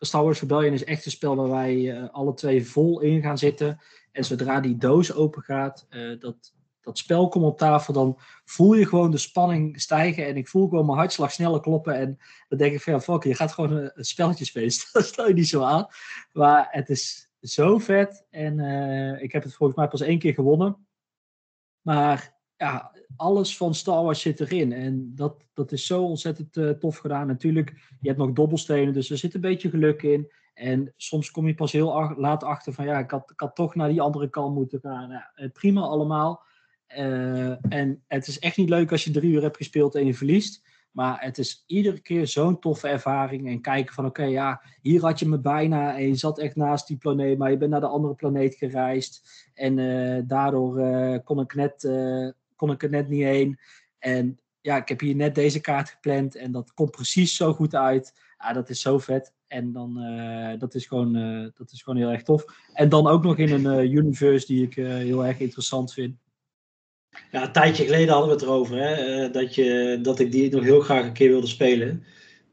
Star 0.06 0.24
Wars 0.24 0.40
Rebellion 0.40 0.74
is 0.74 0.84
echt 0.84 1.06
een 1.06 1.12
spel 1.12 1.36
waar 1.36 1.50
wij 1.50 1.76
uh, 1.76 2.10
alle 2.12 2.34
twee 2.34 2.66
vol 2.66 3.02
in 3.02 3.22
gaan 3.22 3.38
zitten. 3.38 3.82
En 4.12 4.24
zodra 4.24 4.60
die 4.60 4.78
doos 4.78 5.14
open 5.14 5.42
gaat, 5.42 5.86
uh, 5.90 6.20
dat, 6.20 6.54
dat 6.82 6.98
spel 6.98 7.28
komt 7.28 7.46
op 7.46 7.58
tafel, 7.58 7.94
dan 7.94 8.20
voel 8.46 8.74
je 8.74 8.86
gewoon 8.86 9.12
de 9.12 9.18
spanning 9.18 9.82
stijgen. 9.82 10.28
En 10.28 10.38
ik 10.38 10.48
voel 10.48 10.68
gewoon 10.68 10.86
mijn 10.86 10.98
hartslag 10.98 11.32
sneller 11.32 11.62
kloppen. 11.62 11.96
En 11.96 12.20
dan 12.48 12.58
denk 12.58 12.74
ik 12.74 12.82
van, 12.82 12.94
ja, 12.94 13.02
fuck, 13.02 13.24
je 13.24 13.36
gaat 13.36 13.52
gewoon 13.52 13.72
een, 13.72 13.92
een 13.94 14.06
spelletje 14.06 14.46
spelen. 14.46 14.72
Dat 14.92 15.06
stel 15.06 15.28
je 15.28 15.34
niet 15.34 15.48
zo 15.48 15.64
aan. 15.64 15.88
Maar 16.32 16.68
het 16.72 16.90
is 16.90 17.32
zo 17.42 17.78
vet. 17.78 18.26
En 18.30 18.60
ik 19.22 19.32
heb 19.32 19.44
het 19.44 19.56
volgens 19.56 19.80
mij 19.80 19.88
pas 19.88 20.02
één 20.02 20.20
keer 20.20 20.34
gewonnen. 20.34 20.88
Maar 21.82 22.41
ja, 22.62 22.92
alles 23.16 23.58
van 23.58 23.76
Star 23.76 24.04
Wars 24.04 24.22
zit 24.22 24.40
erin. 24.40 24.74
En 24.74 25.12
dat, 25.16 25.44
dat 25.54 25.72
is 25.72 25.86
zo 25.86 26.04
ontzettend 26.04 26.58
uh, 26.58 26.70
tof 26.70 26.98
gedaan. 26.98 27.28
Natuurlijk, 27.28 27.70
je 28.02 28.08
hebt 28.08 28.20
nog 28.20 28.32
dobbelstenen, 28.32 28.94
dus 28.94 29.10
er 29.10 29.18
zit 29.18 29.34
een 29.34 29.42
beetje 29.42 29.70
geluk 29.70 30.02
in. 30.02 30.32
En 30.54 30.94
soms 30.98 31.32
kom 31.32 31.48
je 31.48 31.56
pas 31.56 31.72
heel 31.72 32.14
laat 32.18 32.44
achter 32.44 32.74
van 32.74 32.86
ja, 32.86 33.00
ik 33.00 33.12
had, 33.12 33.32
ik 33.32 33.40
had 33.40 33.56
toch 33.56 33.76
naar 33.76 33.90
die 33.90 34.02
andere 34.02 34.30
kant 34.30 34.56
moeten 34.56 34.80
gaan. 34.80 35.10
Nou, 35.10 35.24
eh, 35.36 35.52
prima 35.52 35.82
allemaal. 35.82 36.44
Uh, 36.98 37.74
en 37.74 38.04
het 38.08 38.28
is 38.28 38.40
echt 38.40 38.58
niet 38.58 38.70
leuk 38.70 38.92
als 38.92 39.04
je 39.04 39.12
drie 39.12 39.32
uur 39.32 39.42
hebt 39.42 39.58
gespeeld 39.58 39.96
en 39.96 40.06
je 40.06 40.14
verliest. 40.14 40.70
Maar 40.92 41.22
het 41.22 41.38
is 41.38 41.64
iedere 41.68 42.00
keer 42.00 42.28
zo'n 42.28 42.60
toffe 42.60 42.88
ervaring. 42.88 43.48
En 43.48 43.62
kijken 43.62 43.94
van 43.94 44.06
oké, 44.06 44.24
ja, 44.24 44.62
hier 44.82 45.02
had 45.02 45.20
je 45.20 45.28
me 45.28 45.40
bijna. 45.40 45.98
En 45.98 46.08
je 46.08 46.16
zat 46.16 46.40
echt 46.40 46.56
naast 46.56 46.88
die 46.88 46.98
planeet, 46.98 47.38
maar 47.38 47.52
je 47.52 47.58
bent 47.58 47.72
naar 47.72 47.80
de 47.80 47.88
andere 47.88 48.16
planeet 48.16 48.56
gereisd. 48.56 49.30
En 49.54 49.76
daardoor 50.28 50.80
kon 51.24 51.40
ik 51.40 51.56
net 51.56 51.90
kon 52.62 52.72
ik 52.72 52.84
er 52.84 52.90
net 52.90 53.10
niet 53.10 53.24
heen. 53.24 53.60
En 54.00 54.40
ja, 54.60 54.78
ik 54.78 54.88
heb 54.88 55.00
hier 55.00 55.16
net 55.16 55.36
deze 55.36 55.60
kaart 55.60 55.90
gepland 55.90 56.36
en 56.36 56.52
dat 56.52 56.74
komt 56.74 56.92
precies 56.92 57.36
zo 57.36 57.54
goed 57.54 57.76
uit. 57.76 58.14
Ja, 58.38 58.54
dat 58.54 58.70
is 58.70 58.82
zo 58.82 59.00
vet. 59.00 59.34
En 59.48 59.72
dan, 59.72 60.04
uh, 60.04 60.60
dat, 60.60 60.76
is 60.76 60.86
gewoon, 60.86 61.18
uh, 61.18 61.48
dat 61.54 61.72
is 61.72 61.82
gewoon 61.82 62.00
heel 62.00 62.10
erg 62.10 62.24
tof. 62.24 62.46
En 62.74 62.90
dan 62.90 63.08
ook 63.08 63.24
nog 63.24 63.38
in 63.38 63.52
een 63.52 63.80
uh, 63.80 63.94
universe 63.94 64.46
die 64.46 64.64
ik 64.64 64.76
heel 64.76 65.26
erg 65.26 65.40
interessant 65.40 65.94
vind. 65.94 66.16
Ja, 67.32 67.44
een 67.44 67.52
tijdje 67.52 67.84
geleden 67.84 68.10
hadden 68.10 68.28
we 68.30 68.36
het 68.36 68.44
erover, 68.44 68.78
hè, 68.78 69.30
dat, 69.30 69.56
je, 69.56 70.00
dat 70.02 70.20
ik 70.20 70.32
die 70.32 70.52
nog 70.52 70.64
heel 70.64 70.82
graag 70.82 71.06
een 71.06 71.14
keer 71.14 71.30
wilde 71.30 71.48
spelen. 71.48 72.04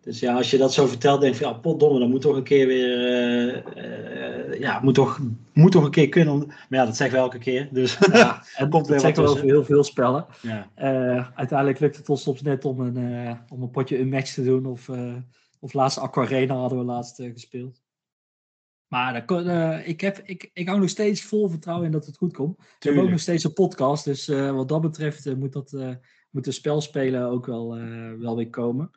Dus 0.09 0.21
ja, 0.21 0.35
als 0.35 0.51
je 0.51 0.59
dat 0.59 0.73
zo 0.73 0.87
vertelt, 0.87 1.21
denk 1.21 1.35
je, 1.35 1.45
ja, 1.45 1.53
potdomme, 1.53 1.99
dan 1.99 2.11
moet 2.11 2.21
toch 2.21 2.37
een 2.37 2.43
keer 2.43 2.67
weer, 2.67 3.65
uh, 3.77 4.61
ja, 4.61 4.81
moet 4.81 4.95
toch, 4.95 5.21
moet 5.53 5.73
toch 5.73 5.85
een 5.85 5.91
keer 5.91 6.09
kunnen. 6.09 6.47
Maar 6.47 6.67
ja, 6.69 6.85
dat 6.85 6.97
zeggen 6.97 7.17
we 7.17 7.23
elke 7.23 7.39
keer. 7.39 7.69
Dus 7.73 7.99
ja, 8.13 8.43
het 8.53 8.71
komt 8.71 8.87
weer 8.87 9.01
wat 9.01 9.19
over 9.19 9.45
heel 9.45 9.65
veel 9.65 9.85
spellen. 9.85 10.27
Ja. 10.43 10.71
Uh, 10.79 11.29
uiteindelijk 11.35 11.79
lukt 11.79 11.97
het 11.97 12.09
ons 12.09 12.23
soms 12.23 12.43
net 12.43 12.65
om 12.65 12.81
een, 12.81 13.39
om 13.49 13.63
een 13.63 13.71
potje 13.71 13.99
een 13.99 14.09
match 14.09 14.33
te 14.33 14.45
doen. 14.45 14.67
Of, 14.67 14.91
of 15.61 15.73
laatst 15.73 15.99
Aquarena 15.99 16.55
hadden 16.55 16.79
we 16.79 16.85
laatst 16.85 17.17
gespeeld. 17.17 17.83
Maar 18.87 19.17
ik, 19.85 20.01
heb, 20.01 20.19
ik, 20.25 20.51
ik 20.53 20.69
hou 20.69 20.81
nog 20.81 20.89
steeds 20.89 21.23
vol 21.23 21.49
vertrouwen 21.49 21.87
in 21.87 21.93
dat 21.93 22.07
het 22.07 22.17
goed 22.17 22.33
komt. 22.33 22.57
Tuurlijk. 22.57 22.79
We 22.79 22.87
hebben 22.89 23.05
ook 23.05 23.11
nog 23.11 23.21
steeds 23.21 23.45
een 23.45 23.53
podcast. 23.53 24.05
Dus 24.05 24.27
wat 24.27 24.69
dat 24.69 24.81
betreft 24.81 25.37
moet, 25.37 25.53
dat, 25.53 25.77
moet 26.31 26.45
de 26.45 26.53
spelspelen 26.53 27.23
ook 27.23 27.47
wel, 27.47 27.79
wel 28.19 28.37
weer 28.37 28.51
komen. 28.51 28.91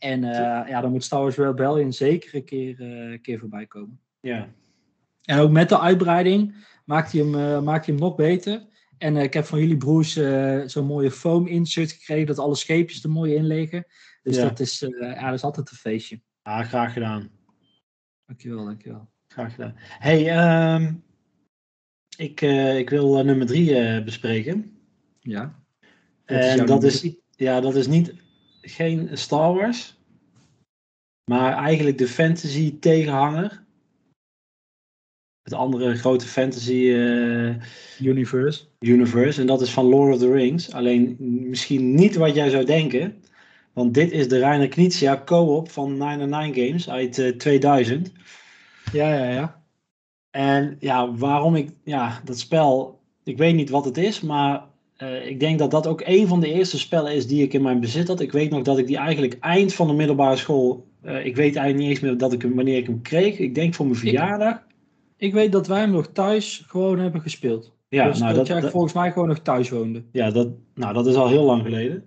En 0.00 0.22
uh, 0.22 0.30
ja, 0.68 0.80
dan 0.80 0.90
moet 0.90 1.04
Star 1.04 1.20
Wars 1.20 1.36
Rebellion 1.36 1.92
zeker 1.92 2.34
een 2.34 2.44
keer, 2.44 2.80
uh, 2.80 3.18
keer 3.22 3.38
voorbij 3.38 3.66
komen. 3.66 4.00
Ja. 4.20 4.48
En 5.24 5.38
ook 5.38 5.50
met 5.50 5.68
de 5.68 5.80
uitbreiding 5.80 6.54
maakt 6.84 7.12
hij 7.12 7.20
hem, 7.20 7.34
uh, 7.34 7.60
maakt 7.60 7.86
hij 7.86 7.94
hem 7.94 8.04
nog 8.04 8.14
beter. 8.14 8.66
En 8.98 9.16
ik 9.16 9.32
heb 9.32 9.44
van 9.44 9.58
jullie 9.58 9.76
broers 9.76 10.12
zo'n 10.72 10.86
mooie 10.86 11.10
foam 11.10 11.46
insert 11.46 11.92
gekregen, 11.92 12.26
dat 12.26 12.38
alle 12.38 12.54
scheepjes 12.54 13.02
er 13.04 13.10
mooi 13.10 13.34
in 13.34 13.46
liggen. 13.46 13.86
Dus 14.22 14.36
ja. 14.36 14.42
dat, 14.42 14.60
is, 14.60 14.78
ja, 15.00 15.24
dat 15.24 15.34
is 15.34 15.42
altijd 15.42 15.70
een 15.70 15.76
feestje. 15.76 16.20
Ah, 16.42 16.66
graag 16.66 16.92
gedaan. 16.92 17.30
Dankjewel, 18.26 18.64
dankjewel. 18.64 19.08
Graag 19.28 19.54
gedaan. 19.54 19.72
Hey, 19.76 20.74
um, 20.74 21.04
ik, 22.16 22.40
ik 22.76 22.90
wil 22.90 23.24
nummer 23.24 23.46
drie 23.46 24.02
bespreken. 24.02 24.78
Ja. 25.20 25.62
En 26.24 26.66
dat 26.66 26.84
is, 26.84 27.16
ja, 27.30 27.60
dat 27.60 27.74
is 27.74 27.86
niet 27.86 28.14
geen 28.60 29.08
Star 29.12 29.54
Wars, 29.54 29.98
maar 31.30 31.52
eigenlijk 31.52 31.98
de 31.98 32.08
fantasy 32.08 32.78
tegenhanger. 32.78 33.64
Het 35.42 35.52
andere 35.52 35.96
grote 35.96 36.26
fantasy 36.26 36.72
uh, 36.72 37.54
universe. 38.00 38.64
universe. 38.78 39.40
En 39.40 39.46
dat 39.46 39.60
is 39.60 39.70
van 39.70 39.84
Lord 39.84 40.14
of 40.14 40.20
the 40.20 40.32
Rings. 40.32 40.72
Alleen 40.72 41.16
misschien 41.18 41.94
niet 41.94 42.14
wat 42.14 42.34
jij 42.34 42.50
zou 42.50 42.64
denken. 42.64 43.22
Want 43.72 43.94
dit 43.94 44.10
is 44.10 44.28
de 44.28 44.38
Reiner 44.38 44.68
Knizia 44.68 45.22
co-op 45.24 45.70
van 45.70 45.96
99 45.96 46.64
Games 46.64 46.90
uit 46.90 47.18
uh, 47.18 47.28
eh, 47.28 47.36
2000. 47.36 48.12
Ja, 48.92 49.14
ja, 49.14 49.30
ja. 49.30 49.62
En 50.30 50.76
ja, 50.80 51.14
waarom 51.14 51.54
ik, 51.54 51.70
ja, 51.84 52.20
dat 52.24 52.38
spel, 52.38 53.00
ik 53.24 53.38
weet 53.38 53.54
niet 53.54 53.70
wat 53.70 53.84
het 53.84 53.96
is, 53.96 54.20
maar 54.20 54.69
uh, 55.02 55.26
ik 55.26 55.40
denk 55.40 55.58
dat 55.58 55.70
dat 55.70 55.86
ook 55.86 56.02
een 56.04 56.26
van 56.26 56.40
de 56.40 56.52
eerste 56.52 56.78
spellen 56.78 57.14
is 57.14 57.26
die 57.26 57.42
ik 57.42 57.52
in 57.52 57.62
mijn 57.62 57.80
bezit 57.80 58.08
had. 58.08 58.20
Ik 58.20 58.32
weet 58.32 58.50
nog 58.50 58.62
dat 58.62 58.78
ik 58.78 58.86
die 58.86 58.96
eigenlijk 58.96 59.36
eind 59.40 59.74
van 59.74 59.86
de 59.86 59.92
middelbare 59.92 60.36
school. 60.36 60.86
Uh, 61.04 61.26
ik 61.26 61.36
weet 61.36 61.56
eigenlijk 61.56 61.76
niet 61.76 61.88
eens 61.88 62.00
meer 62.00 62.16
dat 62.16 62.32
ik 62.32 62.42
hem, 62.42 62.54
wanneer 62.54 62.76
ik 62.76 62.86
hem 62.86 63.02
kreeg. 63.02 63.38
Ik 63.38 63.54
denk 63.54 63.74
voor 63.74 63.86
mijn 63.86 63.98
verjaardag. 63.98 64.54
Ik, 64.54 64.62
ik 65.16 65.32
weet 65.32 65.52
dat 65.52 65.66
wij 65.66 65.80
hem 65.80 65.90
nog 65.90 66.06
thuis 66.06 66.64
gewoon 66.66 66.98
hebben 66.98 67.20
gespeeld. 67.20 67.72
Ja, 67.88 68.08
dus 68.08 68.18
nou, 68.18 68.34
dat, 68.34 68.46
dat 68.46 68.60
jij 68.60 68.70
volgens 68.70 68.92
mij 68.92 69.12
gewoon 69.12 69.28
nog 69.28 69.38
thuis 69.38 69.70
woonde. 69.70 70.02
Ja, 70.12 70.30
dat, 70.30 70.48
nou, 70.74 70.94
dat 70.94 71.06
is 71.06 71.14
al 71.14 71.28
heel 71.28 71.44
lang 71.44 71.62
geleden. 71.62 72.04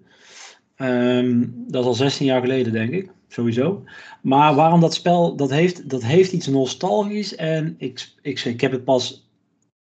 Um, 0.77 1.63
dat 1.67 1.81
is 1.81 1.87
al 1.87 1.93
16 1.93 2.25
jaar 2.25 2.41
geleden, 2.41 2.73
denk 2.73 2.91
ik. 2.91 3.11
Sowieso. 3.27 3.83
Maar 4.21 4.55
waarom 4.55 4.79
dat 4.79 4.93
spel, 4.93 5.35
dat 5.35 5.49
heeft, 5.49 5.89
dat 5.89 6.03
heeft 6.03 6.31
iets 6.31 6.47
nostalgisch. 6.47 7.35
En 7.35 7.75
ik, 7.77 8.13
ik, 8.21 8.39
ik 8.39 8.61
heb 8.61 8.71
het 8.71 8.83
pas 8.83 9.29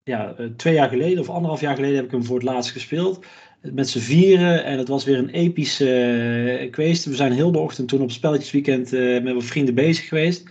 ja, 0.03 0.33
eh, 0.37 0.45
twee 0.45 0.73
jaar 0.73 0.89
geleden 0.89 1.19
of 1.19 1.29
anderhalf 1.29 1.61
jaar 1.61 1.75
geleden 1.75 1.95
heb 1.95 2.05
ik 2.05 2.11
hem 2.11 2.23
voor 2.23 2.35
het 2.35 2.45
laatst 2.45 2.71
gespeeld. 2.71 3.25
Met 3.61 3.89
z'n 3.89 3.99
vieren 3.99 4.63
en 4.63 4.77
het 4.77 4.87
was 4.87 5.03
weer 5.03 5.17
een 5.17 5.29
epische 5.29 6.69
uh, 6.77 6.95
We 7.03 7.15
zijn 7.15 7.31
heel 7.31 7.51
de 7.51 7.59
ochtend 7.59 7.87
toen 7.87 8.01
op 8.01 8.11
spelletjesweekend 8.11 8.93
uh, 8.93 9.13
met 9.13 9.23
mijn 9.23 9.41
vrienden 9.41 9.75
bezig 9.75 10.07
geweest. 10.07 10.49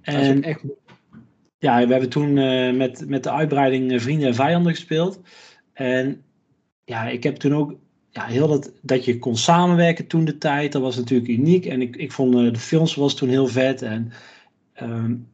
En 0.00 0.42
echt... 0.42 0.62
ja, 1.58 1.86
we 1.86 1.92
hebben 1.92 2.10
toen 2.10 2.32
met, 2.76 3.08
met 3.08 3.22
de 3.22 3.30
uitbreiding 3.30 4.02
Vrienden 4.02 4.28
en 4.28 4.34
Vijanden 4.34 4.72
gespeeld. 4.72 5.20
En 5.72 6.22
ja, 6.84 7.08
ik 7.08 7.22
heb 7.22 7.36
toen 7.36 7.54
ook 7.54 7.74
ja, 8.10 8.24
heel 8.24 8.48
dat, 8.48 8.72
dat 8.82 9.04
je 9.04 9.18
kon 9.18 9.36
samenwerken 9.36 10.06
toen 10.06 10.24
de 10.24 10.38
tijd. 10.38 10.72
Dat 10.72 10.82
was 10.82 10.96
natuurlijk 10.96 11.28
uniek. 11.28 11.66
En 11.66 11.82
ik, 11.82 11.96
ik 11.96 12.12
vond 12.12 12.32
de 12.32 12.60
films 12.60 12.94
was 12.94 13.14
toen 13.14 13.28
heel 13.28 13.46
vet. 13.46 13.82
En 13.82 14.12
um, 14.82 15.28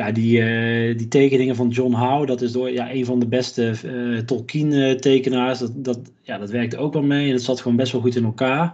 ja, 0.00 0.12
die, 0.12 0.94
die 0.94 1.08
tekeningen 1.08 1.56
van 1.56 1.68
John 1.68 1.94
Howe, 1.94 2.26
dat 2.26 2.42
is 2.42 2.52
door 2.52 2.70
ja, 2.70 2.92
een 2.92 3.04
van 3.04 3.18
de 3.18 3.26
beste 3.26 3.74
Tolkien-tekenaars. 4.26 5.58
Dat, 5.58 5.72
dat, 5.84 5.98
ja, 6.22 6.38
dat 6.38 6.50
werkte 6.50 6.76
ook 6.76 6.92
wel 6.92 7.02
mee 7.02 7.26
en 7.26 7.32
dat 7.32 7.42
zat 7.42 7.60
gewoon 7.60 7.76
best 7.76 7.92
wel 7.92 8.00
goed 8.00 8.16
in 8.16 8.24
elkaar. 8.24 8.72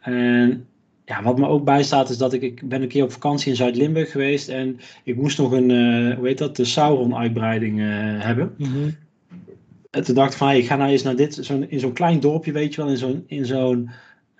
En 0.00 0.66
ja, 1.04 1.22
wat 1.22 1.38
me 1.38 1.46
ook 1.46 1.64
bijstaat 1.64 2.10
is 2.10 2.16
dat 2.16 2.32
ik, 2.32 2.42
ik 2.42 2.68
ben 2.68 2.82
een 2.82 2.88
keer 2.88 3.02
op 3.02 3.12
vakantie 3.12 3.50
in 3.50 3.56
Zuid-Limburg 3.56 4.10
geweest 4.10 4.48
en 4.48 4.80
ik 5.04 5.16
moest 5.16 5.38
nog 5.38 5.52
een, 5.52 5.70
uh, 5.70 6.16
hoe 6.16 6.26
heet 6.26 6.38
dat, 6.38 6.56
de 6.56 6.64
Sauron-uitbreiding 6.64 7.78
hebben. 8.22 8.54
Mm 8.56 8.94
En 9.90 10.04
toen 10.04 10.14
dacht 10.14 10.32
ik 10.32 10.38
van, 10.38 10.48
hey, 10.48 10.58
ik 10.58 10.66
ga 10.66 10.76
nou 10.76 10.90
eens 10.90 11.02
naar 11.02 11.16
dit, 11.16 11.34
zo 11.34 11.64
in 11.68 11.80
zo'n 11.80 11.92
klein 11.92 12.20
dorpje, 12.20 12.52
weet 12.52 12.74
je 12.74 12.80
wel, 12.80 12.90
in 12.90 12.96
zo'n, 12.96 13.24
in 13.26 13.46
zo'n 13.46 13.90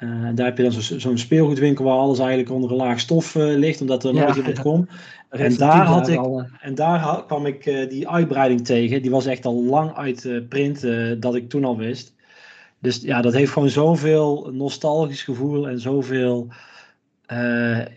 uh, 0.02 0.28
daar 0.34 0.46
heb 0.46 0.56
je 0.56 0.62
dan 0.62 1.00
zo'n 1.00 1.18
speelgoedwinkel 1.18 1.84
waar 1.84 1.96
alles 1.96 2.18
eigenlijk 2.18 2.50
onder 2.50 2.70
een 2.70 2.76
laag 2.76 3.00
stof 3.00 3.34
ligt, 3.34 3.80
omdat 3.80 4.04
er 4.04 4.14
nooit 4.14 4.36
iemand 4.36 4.60
komt. 4.68 4.90
En 5.28 5.56
daar, 5.56 5.84
had 5.84 6.08
ik, 6.08 6.20
en 6.60 6.74
daar 6.74 7.24
kwam 7.26 7.46
ik 7.46 7.64
die 7.88 8.08
uitbreiding 8.08 8.64
tegen. 8.64 9.02
Die 9.02 9.10
was 9.10 9.26
echt 9.26 9.44
al 9.44 9.64
lang 9.64 9.94
uit 9.94 10.48
print, 10.48 10.86
dat 11.18 11.34
ik 11.34 11.48
toen 11.48 11.64
al 11.64 11.76
wist. 11.76 12.14
Dus 12.78 13.00
ja, 13.00 13.22
dat 13.22 13.32
heeft 13.32 13.52
gewoon 13.52 13.68
zoveel 13.68 14.50
nostalgisch 14.52 15.22
gevoel 15.22 15.68
en 15.68 15.80
zoveel 15.80 16.48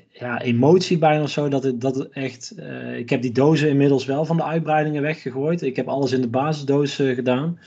ja, 0.10 0.42
emotie 0.42 0.98
bijna 0.98 1.24
of 1.24 1.30
zo. 1.30 1.48
Dat 1.48 1.64
het, 1.64 1.82
dat 1.82 1.96
het 1.96 2.10
echt. 2.10 2.56
Ik 2.96 3.10
heb 3.10 3.22
die 3.22 3.32
dozen 3.32 3.70
inmiddels 3.70 4.06
wel 4.06 4.26
van 4.26 4.38
de 4.38 4.44
uitbreidingen 4.44 5.02
weggegooid. 5.02 5.62
Ik 5.62 5.76
heb 5.76 5.88
alles 5.88 6.12
in 6.12 6.22
de 6.22 6.28
basisdoos 6.28 6.96
gedaan. 6.96 7.60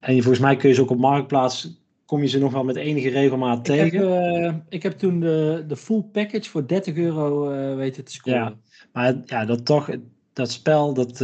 En 0.00 0.14
volgens 0.14 0.38
mij 0.38 0.56
kun 0.56 0.68
je 0.68 0.74
ze 0.74 0.80
ook 0.80 0.90
op 0.90 0.98
marktplaats. 0.98 1.83
Kom 2.14 2.22
je 2.22 2.28
ze 2.28 2.38
nog 2.38 2.52
wel 2.52 2.64
met 2.64 2.76
enige 2.76 3.08
regelmaat 3.08 3.58
ik 3.58 3.64
tegen? 3.64 4.42
Heb, 4.42 4.62
ik 4.68 4.82
heb 4.82 4.98
toen 4.98 5.20
de, 5.20 5.64
de 5.68 5.76
full 5.76 6.02
package 6.12 6.50
voor 6.50 6.66
30 6.66 6.96
euro 6.96 7.48
weten 7.76 8.04
te 8.04 8.12
scoren. 8.12 8.38
Ja, 8.38 8.54
maar 8.92 9.14
ja, 9.24 9.44
dat 9.44 9.64
toch, 9.64 9.90
dat 10.32 10.50
spel, 10.50 10.94
dat, 10.94 11.18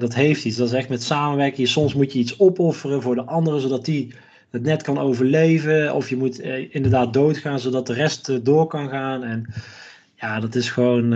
dat 0.00 0.14
heeft 0.14 0.44
iets. 0.44 0.56
Dat 0.56 0.66
is 0.66 0.74
echt 0.74 0.88
met 0.88 1.02
samenwerking. 1.02 1.68
Soms 1.68 1.94
moet 1.94 2.12
je 2.12 2.18
iets 2.18 2.40
opofferen 2.40 3.02
voor 3.02 3.14
de 3.14 3.24
anderen, 3.24 3.60
zodat 3.60 3.84
die 3.84 4.14
het 4.50 4.62
net 4.62 4.82
kan 4.82 4.98
overleven. 4.98 5.94
Of 5.94 6.08
je 6.08 6.16
moet 6.16 6.40
eh, 6.40 6.74
inderdaad 6.74 7.12
doodgaan 7.12 7.60
zodat 7.60 7.86
de 7.86 7.94
rest 7.94 8.28
eh, 8.28 8.36
door 8.42 8.66
kan 8.66 8.88
gaan. 8.88 9.22
En 9.22 9.46
ja, 10.14 10.40
dat 10.40 10.54
is 10.54 10.70
gewoon. 10.70 11.10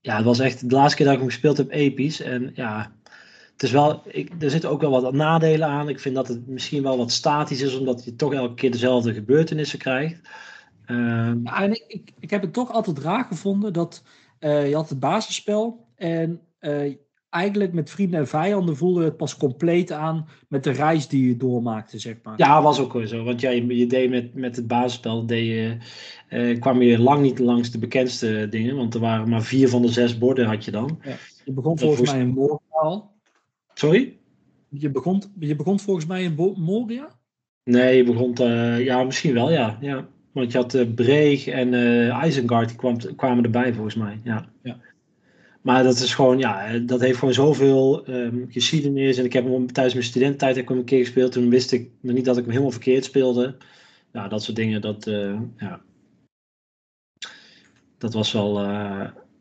Ja, 0.00 0.16
het 0.16 0.24
was 0.24 0.38
echt 0.38 0.68
de 0.68 0.74
laatste 0.74 0.96
keer 0.96 1.06
dat 1.06 1.14
ik 1.14 1.20
hem 1.20 1.30
gespeeld 1.30 1.56
heb 1.56 1.70
episch. 1.70 2.20
En 2.20 2.50
ja, 2.54 2.92
het 3.62 3.70
is 3.70 3.76
wel. 3.76 4.02
Ik, 4.06 4.30
er 4.38 4.50
zitten 4.50 4.70
ook 4.70 4.80
wel 4.80 5.02
wat 5.02 5.12
nadelen 5.12 5.68
aan. 5.68 5.88
Ik 5.88 6.00
vind 6.00 6.14
dat 6.14 6.28
het 6.28 6.46
misschien 6.46 6.82
wel 6.82 6.96
wat 6.96 7.10
statisch 7.10 7.62
is, 7.62 7.78
omdat 7.78 8.04
je 8.04 8.16
toch 8.16 8.32
elke 8.32 8.54
keer 8.54 8.70
dezelfde 8.70 9.14
gebeurtenissen 9.14 9.78
krijgt. 9.78 10.20
Uh, 10.86 11.32
ja, 11.44 11.62
en 11.62 11.70
ik, 11.70 11.84
ik, 11.86 12.12
ik, 12.18 12.30
heb 12.30 12.42
het 12.42 12.52
toch 12.52 12.72
altijd 12.72 12.98
raar 12.98 13.24
gevonden 13.24 13.72
dat 13.72 14.02
uh, 14.40 14.68
je 14.68 14.74
had 14.74 14.88
het 14.88 15.00
basisspel 15.00 15.86
en 15.96 16.40
uh, 16.60 16.94
eigenlijk 17.30 17.72
met 17.72 17.90
vrienden 17.90 18.20
en 18.20 18.28
vijanden 18.28 18.76
voelde 18.76 19.04
het 19.04 19.16
pas 19.16 19.36
compleet 19.36 19.92
aan 19.92 20.28
met 20.48 20.64
de 20.64 20.70
reis 20.70 21.08
die 21.08 21.28
je 21.28 21.36
doormaakte, 21.36 21.98
zeg 21.98 22.16
maar. 22.22 22.34
Ja, 22.36 22.62
was 22.62 22.80
ook 22.80 22.92
wel 22.92 23.06
zo. 23.06 23.24
Want 23.24 23.40
ja, 23.40 23.50
je, 23.50 23.76
je 23.76 23.86
deed 23.86 24.10
met, 24.10 24.34
met 24.34 24.56
het 24.56 24.66
basisspel, 24.66 25.26
deed 25.26 25.46
je, 25.46 25.76
uh, 26.30 26.60
kwam 26.60 26.82
je 26.82 26.98
lang 26.98 27.22
niet 27.22 27.38
langs 27.38 27.70
de 27.70 27.78
bekendste 27.78 28.46
dingen. 28.50 28.76
Want 28.76 28.94
er 28.94 29.00
waren 29.00 29.28
maar 29.28 29.42
vier 29.42 29.68
van 29.68 29.82
de 29.82 29.88
zes 29.88 30.18
borden 30.18 30.46
had 30.46 30.64
je 30.64 30.70
dan. 30.70 30.98
Ja. 31.02 31.16
Je 31.44 31.52
begon 31.52 31.78
volgens 31.78 32.10
mij 32.10 32.20
in 32.20 32.28
Moria 32.28 33.10
Sorry? 33.74 34.16
Je 34.68 34.90
begon, 34.90 35.22
je 35.38 35.56
begon 35.56 35.80
volgens 35.80 36.06
mij 36.06 36.22
in 36.22 36.54
Moria? 36.56 37.08
Nee, 37.64 37.96
je 37.96 38.04
begon, 38.04 38.34
uh, 38.40 38.84
ja, 38.84 39.02
misschien 39.02 39.34
wel, 39.34 39.50
ja. 39.50 39.78
ja. 39.80 40.08
Want 40.32 40.52
je 40.52 40.58
had 40.58 40.74
uh, 40.74 40.94
Breeg 40.94 41.46
en 41.46 41.72
uh, 41.72 42.22
Isengard, 42.26 42.68
die 42.68 42.76
kwam, 42.76 43.16
kwamen 43.16 43.44
erbij 43.44 43.72
volgens 43.74 43.94
mij. 43.94 44.20
Ja. 44.24 44.48
ja. 44.62 44.78
Maar 45.60 45.82
dat 45.82 45.98
is 45.98 46.14
gewoon, 46.14 46.38
ja, 46.38 46.78
dat 46.78 47.00
heeft 47.00 47.18
gewoon 47.18 47.34
zoveel 47.34 48.08
um, 48.08 48.46
geschiedenis. 48.50 49.18
En 49.18 49.24
ik 49.24 49.32
heb 49.32 49.44
hem 49.44 49.72
tijdens 49.72 49.94
mijn 49.94 50.06
studententijd 50.06 50.54
heb 50.54 50.62
ik 50.64 50.68
hem 50.68 50.78
een 50.78 50.84
keer 50.84 51.04
gespeeld. 51.04 51.32
Toen 51.32 51.50
wist 51.50 51.72
ik 51.72 51.90
nog 52.00 52.14
niet 52.14 52.24
dat 52.24 52.36
ik 52.36 52.42
hem 52.42 52.50
helemaal 52.50 52.72
verkeerd 52.72 53.04
speelde. 53.04 53.56
Ja, 54.12 54.28
dat 54.28 54.42
soort 54.42 54.56
dingen, 54.56 54.80
dat, 54.80 55.06
uh, 55.06 55.40
ja. 55.56 55.80
Dat 57.98 58.12
was 58.12 58.32
wel, 58.32 58.58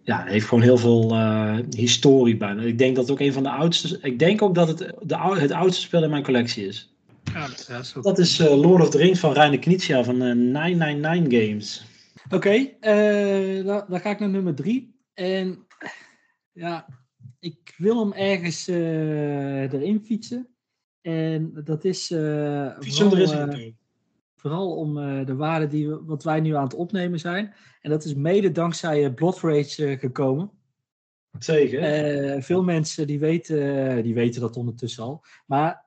ja, 0.04 0.24
heeft 0.24 0.47
gewoon 0.47 0.64
heel 0.64 0.78
veel 0.78 1.12
uh, 1.12 1.58
historie 1.70 2.38
bijna. 2.38 2.62
Ik 2.62 2.78
denk 2.78 2.95
dat 2.95 3.04
het 3.04 3.14
ook 3.14 3.20
een 3.20 3.34
van 3.34 3.43
de 3.43 3.49
oudste, 3.49 3.99
ik 4.02 4.20
denk 4.20 4.41
ook 4.41 4.56
dat 4.56 4.68
het 4.68 4.78
de, 5.02 5.18
het 5.18 5.52
oudste 5.52 5.82
spel 5.82 6.04
in 6.04 6.10
mijn 6.10 6.24
collectie 6.24 6.68
is. 6.68 6.95
Ja, 7.34 7.47
dat 7.47 7.80
is, 7.82 7.93
dat 8.02 8.20
is 8.20 8.38
Lord 8.38 8.82
of 8.82 8.89
the 8.89 8.97
Rings 8.97 9.20
van 9.20 9.34
Reine 9.34 9.60
Knizia 9.60 10.04
van 10.04 10.18
999 10.18 11.41
Games. 11.41 11.86
Oké, 12.26 12.36
okay, 12.36 12.78
dan, 13.64 13.86
dan 13.88 13.99
ga 13.99 14.10
ik 14.10 14.20
naar 14.20 14.30
nummer 14.30 14.56
drie. 14.56 14.95
En 15.14 15.66
ja, 16.52 16.86
ik 17.39 17.74
wil 17.78 17.99
hem 17.99 18.14
ergens 18.14 18.70
uh, 18.70 19.74
erin 19.74 20.02
fietsen. 20.06 20.47
En 21.02 21.62
dat 21.64 21.86
is. 21.86 22.12
Uh, 22.12 22.72
vooral, 22.80 23.18
uh, 23.18 23.72
vooral 24.42 24.76
om 24.76 24.96
de 25.26 25.36
waarde 25.36 25.68
die 25.68 25.89
we, 25.89 26.04
wat 26.04 26.24
wij 26.24 26.39
nu 26.39 26.56
aan 26.56 26.64
het 26.64 26.74
opnemen 26.74 27.20
zijn. 27.20 27.54
En 27.82 27.89
dat 27.89 28.04
is 28.04 28.14
mede 28.14 28.52
dankzij 28.52 29.14
Blood 29.14 29.39
Rage 29.39 29.98
gekomen. 29.98 30.52
Zeker. 31.39 32.44
veel 32.44 32.64
mensen 32.64 33.08
die 33.08 33.20
weten, 33.20 34.04
die 34.04 34.14
weten 34.14 34.42
dat 34.42 34.58
ondertussen 34.58 35.04
al. 35.04 35.24
Maar 35.46 35.86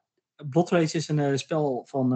Blood 0.51 0.71
Rage 0.71 0.97
is 0.97 1.09
een 1.09 1.39
spel 1.39 1.83
van. 1.87 2.13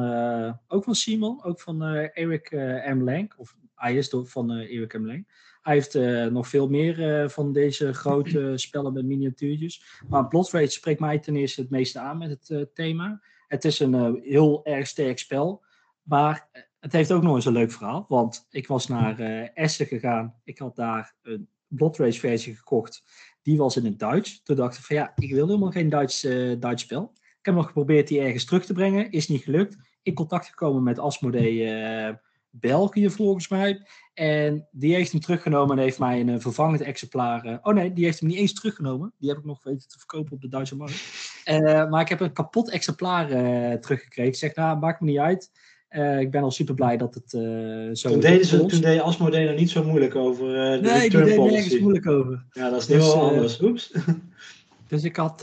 ook 0.69 0.85
van 0.85 0.95
Simon, 0.95 1.45
ook 1.45 1.61
van 1.61 1.83
Eric 2.13 2.51
M. 2.95 3.03
Lang. 3.03 3.33
Of 3.37 3.57
hij 3.75 3.97
is 3.97 4.15
van 4.25 4.51
Eric 4.51 4.99
M. 4.99 5.07
Lang. 5.07 5.27
Hij 5.69 5.77
heeft 5.77 5.95
uh, 5.95 6.27
nog 6.27 6.49
veel 6.49 6.69
meer 6.69 7.23
uh, 7.23 7.29
van 7.29 7.53
deze 7.53 7.93
grote 7.93 8.53
spellen 8.57 8.93
met 8.93 9.05
miniatuurtjes. 9.05 10.01
Maar 10.09 10.29
Blood 10.29 10.51
Rage 10.51 10.71
spreekt 10.71 11.01
mij 11.01 11.19
ten 11.19 11.37
eerste 11.37 11.61
het 11.61 11.71
meeste 11.71 11.99
aan 11.99 12.19
met 12.19 12.31
het 12.31 12.49
uh, 12.49 12.63
thema. 12.75 13.21
Het 13.49 13.65
is 13.65 13.81
een 13.81 14.21
heel 14.23 14.65
erg 14.65 14.87
sterk 14.87 15.19
spel. 15.19 15.65
Maar 16.09 16.49
het 16.81 16.93
heeft 16.93 17.13
ook 17.13 17.23
nog 17.23 17.35
eens 17.35 17.45
een 17.45 17.53
leuk 17.53 17.73
verhaal. 17.73 18.05
Want 18.09 18.47
ik 18.51 18.67
was 18.67 18.87
naar 18.87 19.21
Essen 19.55 19.87
gegaan. 19.87 20.35
Ik 20.45 20.59
had 20.59 20.77
daar 20.77 21.15
een 21.23 21.49
Blood 21.67 21.97
Rage 21.97 22.19
versie 22.19 22.57
gekocht. 22.57 23.03
Die 23.43 23.59
was 23.59 23.77
in 23.77 23.85
het 23.85 23.99
Duits. 23.99 24.43
Toen 24.43 24.57
dacht 24.57 24.79
ik 24.79 24.85
van 24.85 24.97
ja, 24.97 25.13
ik 25.17 25.33
wil 25.33 25.47
helemaal 25.47 25.71
geen 25.71 25.89
Duits, 25.89 26.21
Duits 26.59 26.83
spel. 26.83 27.13
Ik 27.15 27.45
heb 27.45 27.55
nog 27.55 27.67
geprobeerd 27.67 28.09
die 28.09 28.21
ergens 28.21 28.45
terug 28.45 28.65
te 28.65 28.73
brengen. 28.73 29.11
Is 29.11 29.29
niet 29.29 29.43
gelukt. 29.43 29.77
In 30.03 30.15
contact 30.15 30.47
gekomen 30.47 30.83
met 30.83 30.99
Asmodee 30.99 32.19
België 32.51 33.11
volgens 33.11 33.49
mij. 33.49 33.87
En 34.15 34.69
die 34.71 34.95
heeft 34.95 35.13
hem 35.13 35.21
teruggenomen 35.21 35.77
en 35.77 35.83
heeft 35.83 35.99
mij 35.99 36.21
een 36.21 36.41
vervangend 36.41 36.81
exemplaar. 36.81 37.47
Uh, 37.47 37.57
oh 37.63 37.75
nee, 37.75 37.93
die 37.93 38.05
heeft 38.05 38.21
hem 38.21 38.29
niet 38.29 38.39
eens 38.39 38.55
teruggenomen. 38.55 39.13
Die 39.19 39.29
heb 39.29 39.39
ik 39.39 39.45
nog 39.45 39.63
weten 39.63 39.89
te 39.89 39.99
verkopen 39.99 40.33
op 40.33 40.41
de 40.41 40.49
Duitse 40.49 40.77
markt. 40.77 41.05
Uh, 41.45 41.89
maar 41.91 42.01
ik 42.01 42.09
heb 42.09 42.21
een 42.21 42.33
kapot 42.33 42.71
exemplaar 42.71 43.31
uh, 43.31 43.73
teruggekregen. 43.73 44.33
Ik 44.33 44.39
zeg, 44.39 44.55
nou, 44.55 44.79
maakt 44.79 45.01
me 45.01 45.07
niet 45.07 45.19
uit. 45.19 45.51
Ik 46.19 46.31
ben 46.31 46.43
al 46.43 46.51
super 46.51 46.75
blij 46.75 46.97
dat 46.97 47.15
het 47.15 47.31
zo 47.99 48.11
toen 48.11 48.21
deden 48.21 48.47
ze, 48.47 48.67
Toen 48.67 48.81
deed 48.81 49.01
Asmodee 49.01 49.49
niet 49.59 49.71
zo 49.71 49.85
moeilijk 49.85 50.15
over 50.15 50.47
de 50.47 50.79
Nee, 50.83 51.11
die 51.11 51.25
deed 51.25 51.37
nergens 51.37 51.79
moeilijk 51.79 52.07
over. 52.07 52.47
Ja, 52.51 52.71
dat 52.71 52.81
is 52.81 52.87
dus, 52.87 53.05
heel 53.05 53.21
anders. 53.21 53.61
Oeps. 53.61 53.93
Dus 54.89 55.05
ik 55.05 55.17
had, 55.17 55.43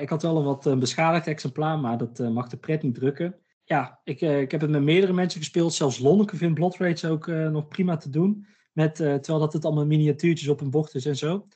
ik 0.00 0.08
had 0.08 0.22
wel 0.22 0.36
een 0.36 0.44
wat 0.44 0.78
beschadigd 0.78 1.26
exemplaar, 1.26 1.78
maar 1.78 1.98
dat 1.98 2.18
mag 2.18 2.48
de 2.48 2.56
pret 2.56 2.82
niet 2.82 2.94
drukken 2.94 3.34
ja, 3.66 4.00
ik, 4.04 4.20
uh, 4.20 4.40
ik 4.40 4.50
heb 4.50 4.60
het 4.60 4.70
met 4.70 4.82
meerdere 4.82 5.12
mensen 5.12 5.40
gespeeld. 5.40 5.74
Zelfs 5.74 5.98
Lonneke 5.98 6.36
vindt 6.36 6.54
Blood 6.54 6.76
Rage 6.76 7.08
ook 7.08 7.26
uh, 7.26 7.48
nog 7.48 7.68
prima 7.68 7.96
te 7.96 8.10
doen. 8.10 8.46
Met, 8.72 9.00
uh, 9.00 9.14
terwijl 9.14 9.38
dat 9.38 9.52
het 9.52 9.64
allemaal 9.64 9.86
miniatuurtjes 9.86 10.48
op 10.48 10.60
een 10.60 10.70
bocht 10.70 10.94
is 10.94 11.06
en 11.06 11.16
zo. 11.16 11.46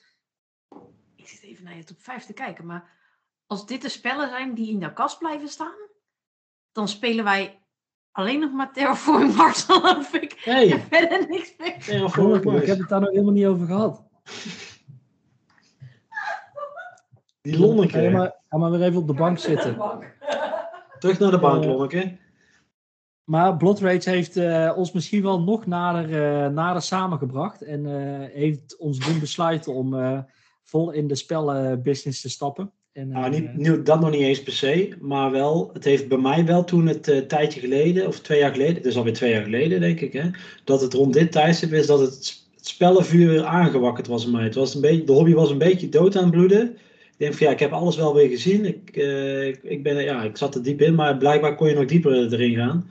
Ik 1.17 1.29
zit 1.29 1.43
even 1.43 1.65
naar 1.65 1.77
je 1.77 1.85
top 1.85 2.01
5 2.03 2.25
te 2.25 2.33
kijken. 2.33 2.67
Maar 2.67 2.99
als 3.47 3.67
dit 3.67 3.83
de 3.83 3.89
spellen 3.89 4.29
zijn 4.29 4.55
die 4.55 4.71
in 4.71 4.81
de 4.81 4.93
kast 4.93 5.19
blijven 5.19 5.49
staan, 5.49 5.89
dan 6.73 6.89
spelen 6.89 7.25
wij 7.25 7.60
alleen 8.13 8.41
nog 8.41 8.53
maar 8.53 8.73
Terraform 8.73 9.35
Mars, 9.37 9.63
geloof 9.63 10.13
ik. 10.13 10.41
Hey. 10.45 10.73
En 10.73 10.81
verder 10.81 11.29
niks 11.29 11.55
meer. 11.59 11.79
Terraform 11.79 12.43
Mars. 12.43 12.61
Ik 12.61 12.67
heb 12.67 12.79
het 12.79 12.89
daar 12.89 13.01
nog 13.01 13.11
helemaal 13.11 13.33
niet 13.33 13.47
over 13.47 13.67
gehad. 13.67 14.05
Die 17.41 17.59
Lonneke. 17.59 18.01
Ga 18.01 18.11
maar, 18.11 18.35
ga 18.49 18.57
maar 18.59 18.71
weer 18.71 18.83
even 18.83 19.01
op 19.01 19.07
de 19.07 19.15
bank 19.15 19.39
zitten. 19.39 19.79
Terug 20.99 21.19
naar 21.19 21.31
de 21.31 21.39
bank, 21.39 21.65
Lonneke. 21.65 22.19
Maar 23.25 23.57
Blood 23.57 23.81
Rage 23.81 24.11
heeft 24.11 24.37
uh, 24.37 24.73
ons 24.77 24.93
misschien 24.93 25.23
wel 25.23 25.41
nog 25.41 25.67
nader, 25.67 26.11
uh, 26.11 26.49
nader 26.49 26.83
samengebracht. 26.83 27.63
En 27.63 27.85
uh, 27.85 28.29
heeft 28.33 28.77
ons 28.79 28.99
doen 28.99 29.21
besluiten 29.21 29.75
om 29.75 30.25
vol 30.63 30.91
in 30.91 31.09
de 31.09 31.15
spellenbusiness 31.15 32.21
te 32.21 32.29
stappen. 32.29 32.73
En, 32.93 33.09
nou, 33.09 33.31
niet, 33.31 33.57
nu, 33.57 33.83
dat 33.83 34.01
nog 34.01 34.11
niet 34.11 34.21
eens 34.21 34.43
per 34.43 34.53
se. 34.53 34.95
Maar 35.01 35.31
wel, 35.31 35.71
het 35.73 35.85
heeft 35.85 36.09
bij 36.09 36.19
mij 36.19 36.45
wel 36.45 36.65
toen 36.65 36.87
het 36.87 37.29
tijdje 37.29 37.61
geleden, 37.61 38.07
of 38.07 38.21
twee 38.21 38.39
jaar 38.39 38.53
geleden, 38.53 38.75
het 38.75 38.87
is 38.87 38.97
alweer 38.97 39.13
twee 39.13 39.33
jaar 39.33 39.43
geleden 39.43 39.81
denk 39.81 40.01
ik, 40.01 40.13
hè, 40.13 40.31
dat 40.65 40.81
het 40.81 40.95
rond 40.95 41.13
dit 41.13 41.33
tijdstip 41.33 41.73
is 41.73 41.87
dat 41.87 42.01
het, 42.01 42.15
het 42.57 42.67
spellenvuur 42.67 43.29
weer 43.29 43.45
aangewakkerd 43.45 44.07
was 44.07 44.25
in 44.25 44.31
mij. 44.31 44.45
Het 44.45 44.55
was 44.55 44.75
een 44.75 44.81
beetje, 44.81 45.05
de 45.05 45.13
hobby 45.13 45.33
was 45.33 45.51
een 45.51 45.59
beetje 45.59 45.89
dood 45.89 46.17
aan 46.17 46.23
het 46.23 46.33
bloeden 46.33 46.77
denk 47.21 47.35
van 47.35 47.47
ja, 47.47 47.53
ik 47.53 47.59
heb 47.59 47.73
alles 47.73 47.97
wel 47.97 48.15
weer 48.15 48.29
gezien. 48.29 48.65
Ik, 48.65 48.97
uh, 48.97 49.47
ik, 49.47 49.63
ik, 49.63 49.83
ben, 49.83 50.05
ja, 50.05 50.23
ik 50.23 50.37
zat 50.37 50.55
er 50.55 50.63
diep 50.63 50.81
in, 50.81 50.95
maar 50.95 51.17
blijkbaar 51.17 51.55
kon 51.55 51.69
je 51.69 51.75
nog 51.75 51.85
dieper 51.85 52.33
erin 52.33 52.55
gaan. 52.55 52.91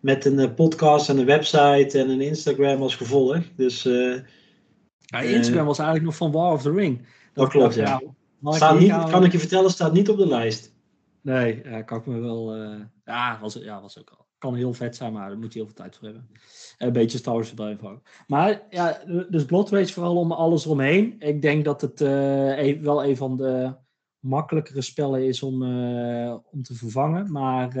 Met 0.00 0.24
een 0.24 0.38
uh, 0.38 0.54
podcast 0.54 1.08
en 1.08 1.18
een 1.18 1.26
website 1.26 1.98
en 1.98 2.08
een 2.08 2.20
Instagram 2.20 2.82
als 2.82 2.96
gevolg. 2.96 3.38
Dus 3.56 3.82
Ja, 3.82 5.20
Instagram 5.20 5.66
was 5.66 5.78
eigenlijk 5.78 6.08
nog 6.08 6.16
van 6.16 6.32
War 6.32 6.52
of 6.52 6.62
the 6.62 6.72
Ring. 6.72 7.06
Dat, 7.34 7.48
klopt, 7.48 7.74
ja. 7.74 8.00
Staat 8.42 8.78
niet, 8.78 9.10
kan 9.10 9.24
ik 9.24 9.32
je 9.32 9.38
vertellen, 9.38 9.70
staat 9.70 9.92
niet 9.92 10.08
op 10.08 10.16
de 10.16 10.26
lijst. 10.26 10.74
Nee, 11.20 11.62
ja, 11.64 11.82
kan 11.82 11.98
ik 11.98 12.06
me 12.06 12.18
wel. 12.18 12.56
Uh, 12.56 12.80
ja, 13.04 13.38
was, 13.40 13.54
ja, 13.54 13.80
was 13.80 13.98
ook 13.98 14.10
al. 14.10 14.26
Kan 14.38 14.54
heel 14.54 14.72
vet 14.72 14.96
zijn, 14.96 15.12
maar 15.12 15.28
daar 15.28 15.38
moet 15.38 15.52
je 15.52 15.58
heel 15.58 15.68
veel 15.68 15.76
tijd 15.76 15.96
voor 15.96 16.04
hebben. 16.04 16.30
Een 16.78 16.92
beetje 16.92 17.18
Star 17.18 17.34
Wars 17.34 17.48
erbij 17.48 17.76
vangen. 17.80 18.02
Maar 18.26 18.62
ja, 18.70 19.02
dus 19.28 19.44
Blood 19.44 19.70
Rage 19.70 19.92
vooral 19.92 20.16
om 20.16 20.32
alles 20.32 20.66
omheen. 20.66 21.16
Ik 21.18 21.42
denk 21.42 21.64
dat 21.64 21.80
het 21.80 22.00
uh, 22.00 22.80
wel 22.82 23.04
een 23.04 23.16
van 23.16 23.36
de 23.36 23.74
makkelijkere 24.18 24.82
spellen 24.82 25.26
is 25.26 25.42
om, 25.42 25.62
uh, 25.62 26.36
om 26.50 26.62
te 26.62 26.74
vervangen. 26.74 27.32
Maar 27.32 27.74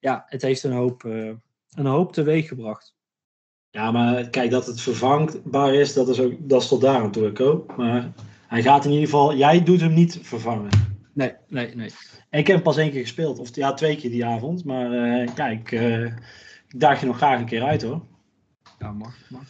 ja, 0.00 0.24
het 0.26 0.42
heeft 0.42 0.62
een 0.62 0.72
hoop, 0.72 1.02
een 1.02 1.86
hoop 1.86 2.12
teweeg 2.12 2.48
gebracht. 2.48 2.96
Ja, 3.70 3.90
maar 3.90 4.28
kijk, 4.28 4.50
dat 4.50 4.66
het 4.66 4.80
vervangbaar 4.80 5.74
is, 5.74 5.94
dat 5.94 6.08
is, 6.08 6.20
ook, 6.20 6.32
dat 6.38 6.62
is 6.62 6.68
tot 6.68 6.80
daar 6.80 7.10
toe, 7.10 7.38
ook. 7.38 7.76
Maar 7.76 8.12
hij 8.48 8.62
gaat 8.62 8.84
in 8.84 8.90
ieder 8.90 9.04
geval, 9.04 9.36
jij 9.36 9.62
doet 9.62 9.80
hem 9.80 9.94
niet 9.94 10.18
vervangen. 10.22 10.68
Nee, 11.12 11.32
nee, 11.48 11.74
nee. 11.74 11.90
Ik 12.30 12.46
heb 12.46 12.56
hem 12.56 12.62
pas 12.62 12.76
één 12.76 12.90
keer 12.90 13.00
gespeeld, 13.00 13.38
of 13.38 13.54
ja, 13.54 13.74
twee 13.74 13.96
keer 13.96 14.10
die 14.10 14.24
avond. 14.24 14.64
Maar 14.64 14.92
uh, 14.92 15.28
kijk, 15.34 15.70
uh, 15.70 16.04
ik 16.04 16.14
daag 16.76 17.00
je 17.00 17.06
nog 17.06 17.16
graag 17.16 17.38
een 17.38 17.46
keer 17.46 17.62
uit 17.62 17.82
hoor. 17.82 18.00
Ja, 18.78 18.92
mag. 18.92 19.14
mag. 19.28 19.42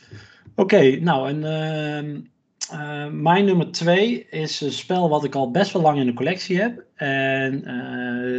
Oké, 0.55 1.01
nou 1.01 1.29
en 1.29 2.21
uh, 2.73 3.07
mijn 3.13 3.45
nummer 3.45 3.71
twee 3.71 4.27
is 4.31 4.61
een 4.61 4.73
spel 4.73 5.09
wat 5.09 5.25
ik 5.25 5.35
al 5.35 5.51
best 5.51 5.73
wel 5.73 5.83
lang 5.83 5.99
in 5.99 6.07
de 6.07 6.13
collectie 6.13 6.61
heb. 6.61 6.85
En 6.95 7.63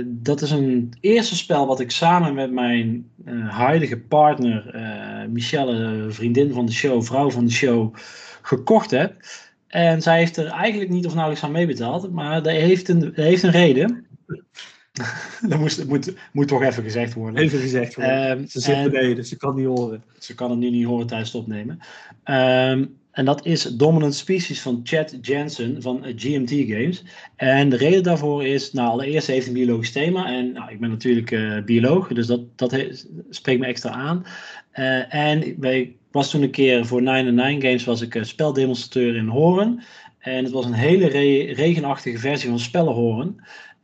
dat 0.07 0.41
is 0.41 0.51
een 0.51 0.93
eerste 0.99 1.35
spel 1.35 1.67
wat 1.67 1.79
ik 1.79 1.91
samen 1.91 2.33
met 2.33 2.51
mijn 2.51 3.11
huidige 3.47 3.99
partner, 3.99 4.75
Michelle, 5.29 6.05
vriendin 6.09 6.53
van 6.53 6.65
de 6.65 6.71
show, 6.71 7.03
vrouw 7.03 7.31
van 7.31 7.45
de 7.45 7.51
show, 7.51 7.95
gekocht 8.41 8.91
heb. 8.91 9.15
En 9.69 10.01
zij 10.01 10.17
heeft 10.17 10.37
er 10.37 10.47
eigenlijk 10.47 10.89
niet 10.91 11.05
of 11.05 11.13
nauwelijks 11.13 11.45
aan 11.45 11.51
meebetaald, 11.51 12.11
maar 12.11 12.43
dat 12.43 12.53
heeft 12.53 12.89
een, 12.89 12.99
dat 12.99 13.15
heeft 13.15 13.43
een 13.43 13.51
reden. 13.51 14.05
dat 15.49 15.59
moest, 15.59 15.85
moet, 15.85 16.13
moet 16.31 16.47
toch 16.47 16.63
even 16.63 16.83
gezegd 16.83 17.13
worden. 17.13 17.41
Even 17.41 17.59
gezegd 17.59 17.95
worden. 17.95 18.29
Um, 18.29 18.47
ze 18.47 18.59
zit 18.59 18.91
beneden, 18.91 19.15
dus 19.15 19.29
ze 19.29 19.37
kan 19.37 19.55
niet 19.55 19.65
horen. 19.65 20.03
Ze 20.19 20.35
kan 20.35 20.49
het 20.49 20.59
nu 20.59 20.69
niet 20.69 20.85
horen 20.85 21.07
tijdens 21.07 21.31
het 21.31 21.41
opnemen. 21.41 21.79
Um, 22.25 22.97
en 23.11 23.25
dat 23.25 23.45
is 23.45 23.63
Dominant 23.63 24.15
Species 24.15 24.61
van 24.61 24.79
Chad 24.83 25.17
Jensen 25.21 25.81
van 25.81 26.03
GMT 26.15 26.49
Games. 26.49 27.03
En 27.35 27.69
de 27.69 27.77
reden 27.77 28.03
daarvoor 28.03 28.45
is, 28.45 28.71
nou 28.71 28.89
allereerst 28.89 29.27
heeft 29.27 29.47
een 29.47 29.53
biologisch 29.53 29.91
thema. 29.91 30.27
En 30.27 30.51
nou, 30.51 30.71
ik 30.71 30.79
ben 30.79 30.89
natuurlijk 30.89 31.31
uh, 31.31 31.63
bioloog, 31.63 32.07
dus 32.07 32.27
dat, 32.27 32.41
dat 32.55 32.77
spreekt 33.29 33.59
me 33.59 33.65
extra 33.65 33.91
aan. 33.91 34.25
Uh, 34.73 35.13
en 35.13 35.55
wij 35.59 35.95
was 36.11 36.29
toen 36.29 36.41
een 36.41 36.51
keer 36.51 36.85
voor 36.85 37.01
9 37.01 37.61
Games 37.61 37.83
was 37.83 38.01
ik 38.01 38.19
speldemonstrateur 38.21 39.15
in 39.15 39.27
Horen. 39.27 39.83
En 40.19 40.43
het 40.43 40.53
was 40.53 40.65
een 40.65 40.73
hele 40.73 41.07
regenachtige 41.53 42.17
versie 42.17 42.49
van 42.49 42.59
Spellenhoren. 42.59 43.35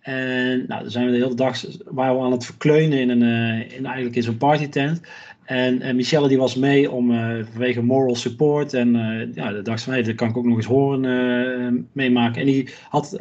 En 0.05 0.65
nou, 0.67 0.81
dan 0.81 0.91
zijn 0.91 1.05
we 1.05 1.11
de 1.11 1.17
hele 1.17 1.33
dag 1.33 1.61
waren 1.85 2.17
we 2.17 2.23
aan 2.23 2.31
het 2.31 2.45
verkleunen 2.45 2.99
in, 2.99 3.09
een, 3.09 3.21
uh, 3.21 3.77
in 3.77 3.85
eigenlijk 3.85 4.15
in 4.15 4.23
zo'n 4.23 4.37
partytent. 4.37 5.01
En, 5.43 5.81
en 5.81 5.95
Michelle 5.95 6.27
die 6.27 6.37
was 6.37 6.55
mee 6.55 6.91
om 6.91 7.11
uh, 7.11 7.45
vanwege 7.51 7.81
moral 7.81 8.15
support. 8.15 8.73
En 8.73 8.95
uh, 8.95 9.33
ja, 9.35 9.51
de 9.51 9.61
dacht 9.61 9.83
van, 9.83 9.93
hey, 9.93 10.03
dat 10.03 10.15
kan 10.15 10.29
ik 10.29 10.37
ook 10.37 10.45
nog 10.45 10.57
eens 10.57 10.65
horen 10.65 11.89
meemaken. 11.91 12.41
En 12.41 12.47
die 12.47 12.69
had 12.89 13.19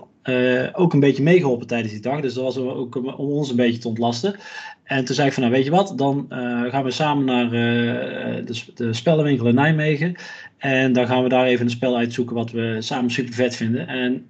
ook 0.73 0.93
een 0.93 1.01
beetje 1.01 1.23
meegeholpen 1.23 1.67
tijdens 1.67 1.93
die 1.93 2.03
dag. 2.03 2.21
Dus 2.21 2.35
dat 2.35 2.45
was 2.45 2.59
ook 2.59 2.97
om 2.97 3.31
ons 3.33 3.51
een 3.51 3.57
beetje 3.57 3.81
te 3.81 3.89
ontlasten. 3.89 4.37
En 4.85 5.05
toen 5.05 5.15
zei 5.15 5.29
ik 5.29 5.35
van, 5.35 5.43
nou 5.43 5.55
weet 5.55 5.65
je 5.65 5.71
wat, 5.71 5.93
dan 5.97 6.27
uh, 6.31 6.71
gaan 6.71 6.85
we 6.85 6.91
samen 6.91 7.25
naar 7.25 7.45
uh, 7.45 8.47
de, 8.47 8.63
de 8.75 8.93
spellenwinkel 8.93 9.47
in 9.47 9.55
Nijmegen. 9.55 10.15
En 10.57 10.93
dan 10.93 11.07
gaan 11.07 11.23
we 11.23 11.29
daar 11.29 11.47
even 11.47 11.65
een 11.65 11.71
spel 11.71 11.97
uitzoeken 11.97 12.35
wat 12.35 12.51
we 12.51 12.77
samen 12.79 13.11
super 13.11 13.35
vet 13.35 13.57
vinden. 13.57 13.87
En 13.87 14.27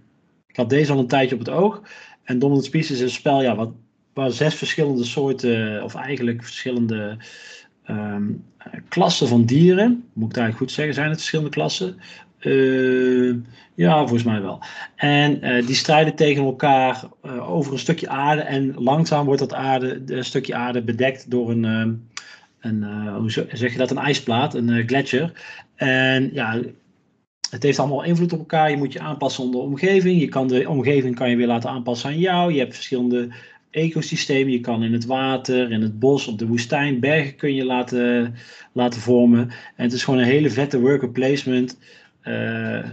ik 0.46 0.56
had 0.56 0.70
deze 0.70 0.92
al 0.92 0.98
een 0.98 1.06
tijdje 1.06 1.34
op 1.34 1.40
het 1.40 1.50
oog. 1.50 1.82
En 2.24 2.38
Dominant 2.38 2.64
Species 2.66 2.90
is 2.90 3.00
een 3.00 3.10
spel 3.10 3.42
ja, 3.42 3.56
wat, 3.56 3.70
waar 4.12 4.30
zes 4.30 4.54
verschillende 4.54 5.04
soorten, 5.04 5.82
of 5.82 5.94
eigenlijk 5.94 6.44
verschillende 6.44 7.16
um, 7.90 8.44
klassen 8.88 9.28
van 9.28 9.44
dieren, 9.44 10.04
moet 10.12 10.28
ik 10.28 10.34
daar 10.34 10.52
goed 10.52 10.70
zeggen, 10.70 10.94
zijn 10.94 11.08
het 11.08 11.16
verschillende 11.16 11.50
klassen? 11.50 11.96
Uh, 12.44 13.34
ja, 13.74 13.98
volgens 13.98 14.22
mij 14.22 14.42
wel. 14.42 14.62
En 14.96 15.44
uh, 15.44 15.66
die 15.66 15.74
strijden 15.74 16.14
tegen 16.14 16.44
elkaar 16.44 17.04
uh, 17.26 17.50
over 17.50 17.72
een 17.72 17.78
stukje 17.78 18.08
aarde. 18.08 18.42
En 18.42 18.74
langzaam 18.76 19.24
wordt 19.24 19.40
dat 19.40 19.54
aarde, 19.54 20.22
stukje 20.22 20.54
aarde 20.54 20.82
bedekt 20.82 21.30
door 21.30 21.50
een, 21.50 21.64
een 22.60 22.84
hoe 23.14 23.30
zeg 23.30 23.72
je 23.72 23.78
dat, 23.78 23.90
een 23.90 23.98
ijsplaat, 23.98 24.54
een 24.54 24.88
gletsjer. 24.88 25.32
En 25.74 26.30
ja, 26.32 26.60
het 27.50 27.62
heeft 27.62 27.78
allemaal 27.78 28.04
invloed 28.04 28.32
op 28.32 28.38
elkaar. 28.38 28.70
Je 28.70 28.76
moet 28.76 28.92
je 28.92 29.00
aanpassen 29.00 29.44
aan 29.44 29.50
de 29.50 29.58
omgeving. 29.58 30.20
Je 30.20 30.28
kan 30.28 30.48
de 30.48 30.68
omgeving 30.68 31.14
kan 31.14 31.30
je 31.30 31.36
weer 31.36 31.46
laten 31.46 31.70
aanpassen 31.70 32.10
aan 32.10 32.18
jou. 32.18 32.52
Je 32.52 32.58
hebt 32.58 32.74
verschillende 32.74 33.28
ecosystemen. 33.70 34.52
Je 34.52 34.60
kan 34.60 34.82
in 34.82 34.92
het 34.92 35.06
water, 35.06 35.70
in 35.70 35.82
het 35.82 35.98
bos, 35.98 36.26
op 36.26 36.38
de 36.38 36.46
woestijn, 36.46 37.00
bergen 37.00 37.36
kun 37.36 37.54
je 37.54 37.64
laten, 37.64 38.34
laten 38.72 39.00
vormen. 39.00 39.40
En 39.76 39.84
het 39.84 39.92
is 39.92 40.04
gewoon 40.04 40.20
een 40.20 40.26
hele 40.26 40.50
vette 40.50 40.80
worker 40.80 41.10
placement. 41.10 41.78
Uh, 42.28 42.34
uh, 42.34 42.84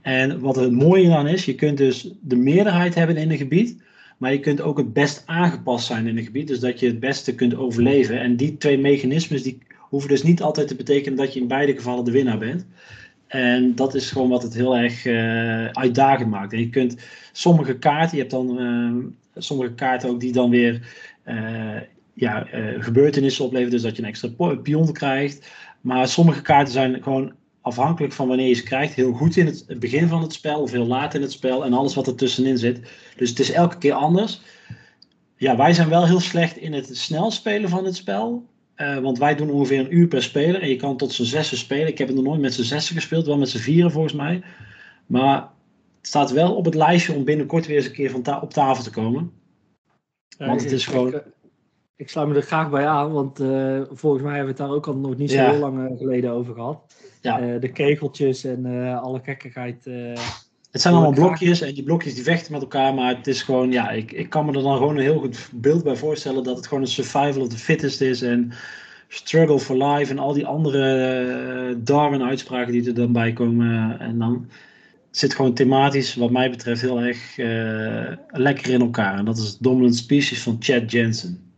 en 0.00 0.40
wat 0.40 0.56
het 0.56 0.72
mooie 0.72 1.14
aan 1.14 1.28
is, 1.28 1.44
je 1.44 1.54
kunt 1.54 1.76
dus 1.76 2.12
de 2.20 2.36
meerderheid 2.36 2.94
hebben 2.94 3.16
in 3.16 3.30
een 3.30 3.36
gebied, 3.36 3.82
maar 4.16 4.32
je 4.32 4.40
kunt 4.40 4.60
ook 4.60 4.76
het 4.76 4.92
best 4.92 5.22
aangepast 5.26 5.86
zijn 5.86 6.06
in 6.06 6.18
een 6.18 6.24
gebied, 6.24 6.48
dus 6.48 6.60
dat 6.60 6.80
je 6.80 6.86
het 6.86 7.00
beste 7.00 7.34
kunt 7.34 7.54
overleven. 7.54 8.20
En 8.20 8.36
die 8.36 8.56
twee 8.56 8.78
mechanismes 8.78 9.42
die 9.42 9.58
hoeven 9.78 10.08
dus 10.08 10.22
niet 10.22 10.42
altijd 10.42 10.68
te 10.68 10.74
betekenen 10.74 11.18
dat 11.18 11.34
je 11.34 11.40
in 11.40 11.46
beide 11.46 11.74
gevallen 11.74 12.04
de 12.04 12.10
winnaar 12.10 12.38
bent. 12.38 12.66
En 13.26 13.74
dat 13.74 13.94
is 13.94 14.10
gewoon 14.10 14.28
wat 14.28 14.42
het 14.42 14.54
heel 14.54 14.76
erg 14.76 15.04
uh, 15.04 15.66
uitdagend 15.66 16.30
maakt. 16.30 16.52
En 16.52 16.58
je 16.58 16.70
kunt 16.70 16.96
sommige 17.32 17.78
kaarten, 17.78 18.16
je 18.16 18.22
hebt 18.22 18.30
dan 18.30 19.14
sommige 19.36 19.74
kaarten 19.74 20.08
ook 20.08 20.20
die 20.20 20.32
dan 20.32 20.50
weer 20.50 20.80
ja, 22.14 22.46
gebeurtenissen 22.78 23.44
opleveren, 23.44 23.72
dus 23.72 23.82
dat 23.82 23.96
je 23.96 24.02
een 24.02 24.08
extra 24.08 24.54
pion 24.62 24.92
krijgt. 24.92 25.50
Maar 25.80 26.08
sommige 26.08 26.42
kaarten 26.42 26.72
zijn 26.72 27.02
gewoon 27.02 27.32
afhankelijk 27.62 28.12
van 28.12 28.28
wanneer 28.28 28.48
je 28.48 28.54
ze 28.54 28.62
krijgt, 28.62 28.94
heel 28.94 29.12
goed 29.12 29.36
in 29.36 29.46
het, 29.46 29.78
begin 29.78 30.08
van 30.08 30.22
het 30.22 30.32
spel 30.32 30.60
of 30.60 30.70
heel 30.70 30.86
laat 30.86 31.14
in 31.14 31.22
het 31.22 31.32
spel 31.32 31.64
en 31.64 31.72
alles 31.72 31.94
wat 31.94 32.06
er 32.06 32.14
tussenin 32.14 32.58
zit. 32.58 32.80
Dus 33.16 33.30
het 33.30 33.38
is 33.38 33.50
elke 33.50 33.78
keer 33.78 33.92
anders. 33.92 34.40
Ja, 35.36 35.56
wij 35.56 35.72
zijn 35.72 35.88
wel 35.88 36.06
heel 36.06 36.20
slecht 36.20 36.56
in 36.56 36.72
het 36.72 36.96
snel 36.96 37.30
spelen 37.30 37.68
van 37.68 37.84
het 37.84 37.96
spel. 37.96 38.50
Uh, 38.76 38.98
want 38.98 39.18
wij 39.18 39.34
doen 39.34 39.50
ongeveer 39.50 39.78
een 39.78 39.96
uur 39.96 40.06
per 40.06 40.22
speler 40.22 40.62
en 40.62 40.68
je 40.68 40.76
kan 40.76 40.96
tot 40.96 41.12
z'n 41.12 41.22
zessen 41.22 41.56
spelen. 41.56 41.88
Ik 41.88 41.98
heb 41.98 42.06
het 42.06 42.16
nog 42.16 42.24
nooit 42.24 42.40
met 42.40 42.54
z'n 42.54 42.62
zessen 42.62 42.94
gespeeld, 42.94 43.26
wel 43.26 43.38
met 43.38 43.48
z'n 43.48 43.58
vieren 43.58 43.90
volgens 43.90 44.14
mij. 44.14 44.42
Maar 45.06 45.36
het 45.36 46.06
staat 46.06 46.30
wel 46.30 46.54
op 46.54 46.64
het 46.64 46.74
lijstje 46.74 47.14
om 47.14 47.24
binnenkort 47.24 47.66
weer 47.66 47.76
eens 47.76 47.86
een 47.86 47.92
keer 47.92 48.10
van 48.10 48.22
ta 48.22 48.40
op 48.40 48.52
tafel 48.52 48.84
te 48.84 48.90
komen. 48.90 49.32
Want 50.38 50.62
het 50.62 50.72
is 50.72 50.86
gewoon 50.86 51.22
ik 52.02 52.08
sluit 52.08 52.28
me 52.28 52.34
er 52.34 52.42
graag 52.42 52.70
bij 52.70 52.86
aan, 52.86 53.12
want 53.12 53.40
uh, 53.40 53.82
volgens 53.90 54.22
mij 54.22 54.36
hebben 54.36 54.54
we 54.54 54.62
het 54.62 54.68
daar 54.68 54.76
ook 54.76 54.86
al 54.86 54.96
nog 54.96 55.16
niet 55.16 55.30
zo 55.30 55.38
heel 55.38 55.58
lang 55.58 55.88
eh, 55.88 55.98
geleden 55.98 56.30
over 56.30 56.54
gehad. 56.54 56.94
Ja. 57.22 57.40
Uh, 57.40 57.60
de 57.60 57.72
kegeltjes 57.72 58.44
en 58.44 58.66
alle 59.00 59.20
gekkigheid. 59.24 59.84
het 60.70 60.80
zijn 60.80 60.94
allemaal 60.94 61.12
blokjes 61.12 61.60
en 61.60 61.74
die 61.74 61.82
blokjes 61.82 62.14
die 62.14 62.22
vechten 62.22 62.52
met 62.52 62.60
elkaar, 62.60 62.94
maar 62.94 63.16
het 63.16 63.26
is 63.26 63.42
gewoon, 63.42 63.72
ja, 63.72 63.90
ik, 63.90 64.12
ik 64.12 64.30
kan 64.30 64.46
me 64.46 64.52
er 64.52 64.62
dan 64.62 64.76
gewoon 64.76 64.96
een 64.96 65.02
heel 65.02 65.18
goed 65.18 65.48
beeld 65.52 65.84
bij 65.84 65.96
voorstellen 65.96 66.44
dat 66.44 66.56
het 66.56 66.66
gewoon 66.66 66.82
een 66.82 66.88
survival 66.88 67.42
of 67.42 67.48
the 67.48 67.58
fittest 67.58 68.00
is 68.00 68.22
en 68.22 68.52
struggle 69.08 69.58
for 69.60 69.76
life 69.84 70.10
en 70.10 70.18
al 70.18 70.32
die 70.32 70.46
andere 70.46 71.78
Darwin-uitspraken 71.82 72.72
die 72.72 72.86
er 72.86 72.94
dan 72.94 73.12
bij 73.12 73.32
komen. 73.32 74.00
En 74.00 74.18
dan 74.18 74.48
zit 75.10 75.34
gewoon 75.34 75.54
thematisch, 75.54 76.14
wat 76.14 76.30
mij 76.30 76.50
betreft, 76.50 76.80
heel 76.80 77.00
erg 77.00 77.36
lekker 78.28 78.72
in 78.72 78.80
elkaar. 78.80 79.18
En 79.18 79.24
dat 79.24 79.38
is 79.38 79.58
Dominant 79.58 79.96
Species 79.96 80.42
van 80.42 80.56
Chad 80.60 80.90
Jensen. 80.90 81.52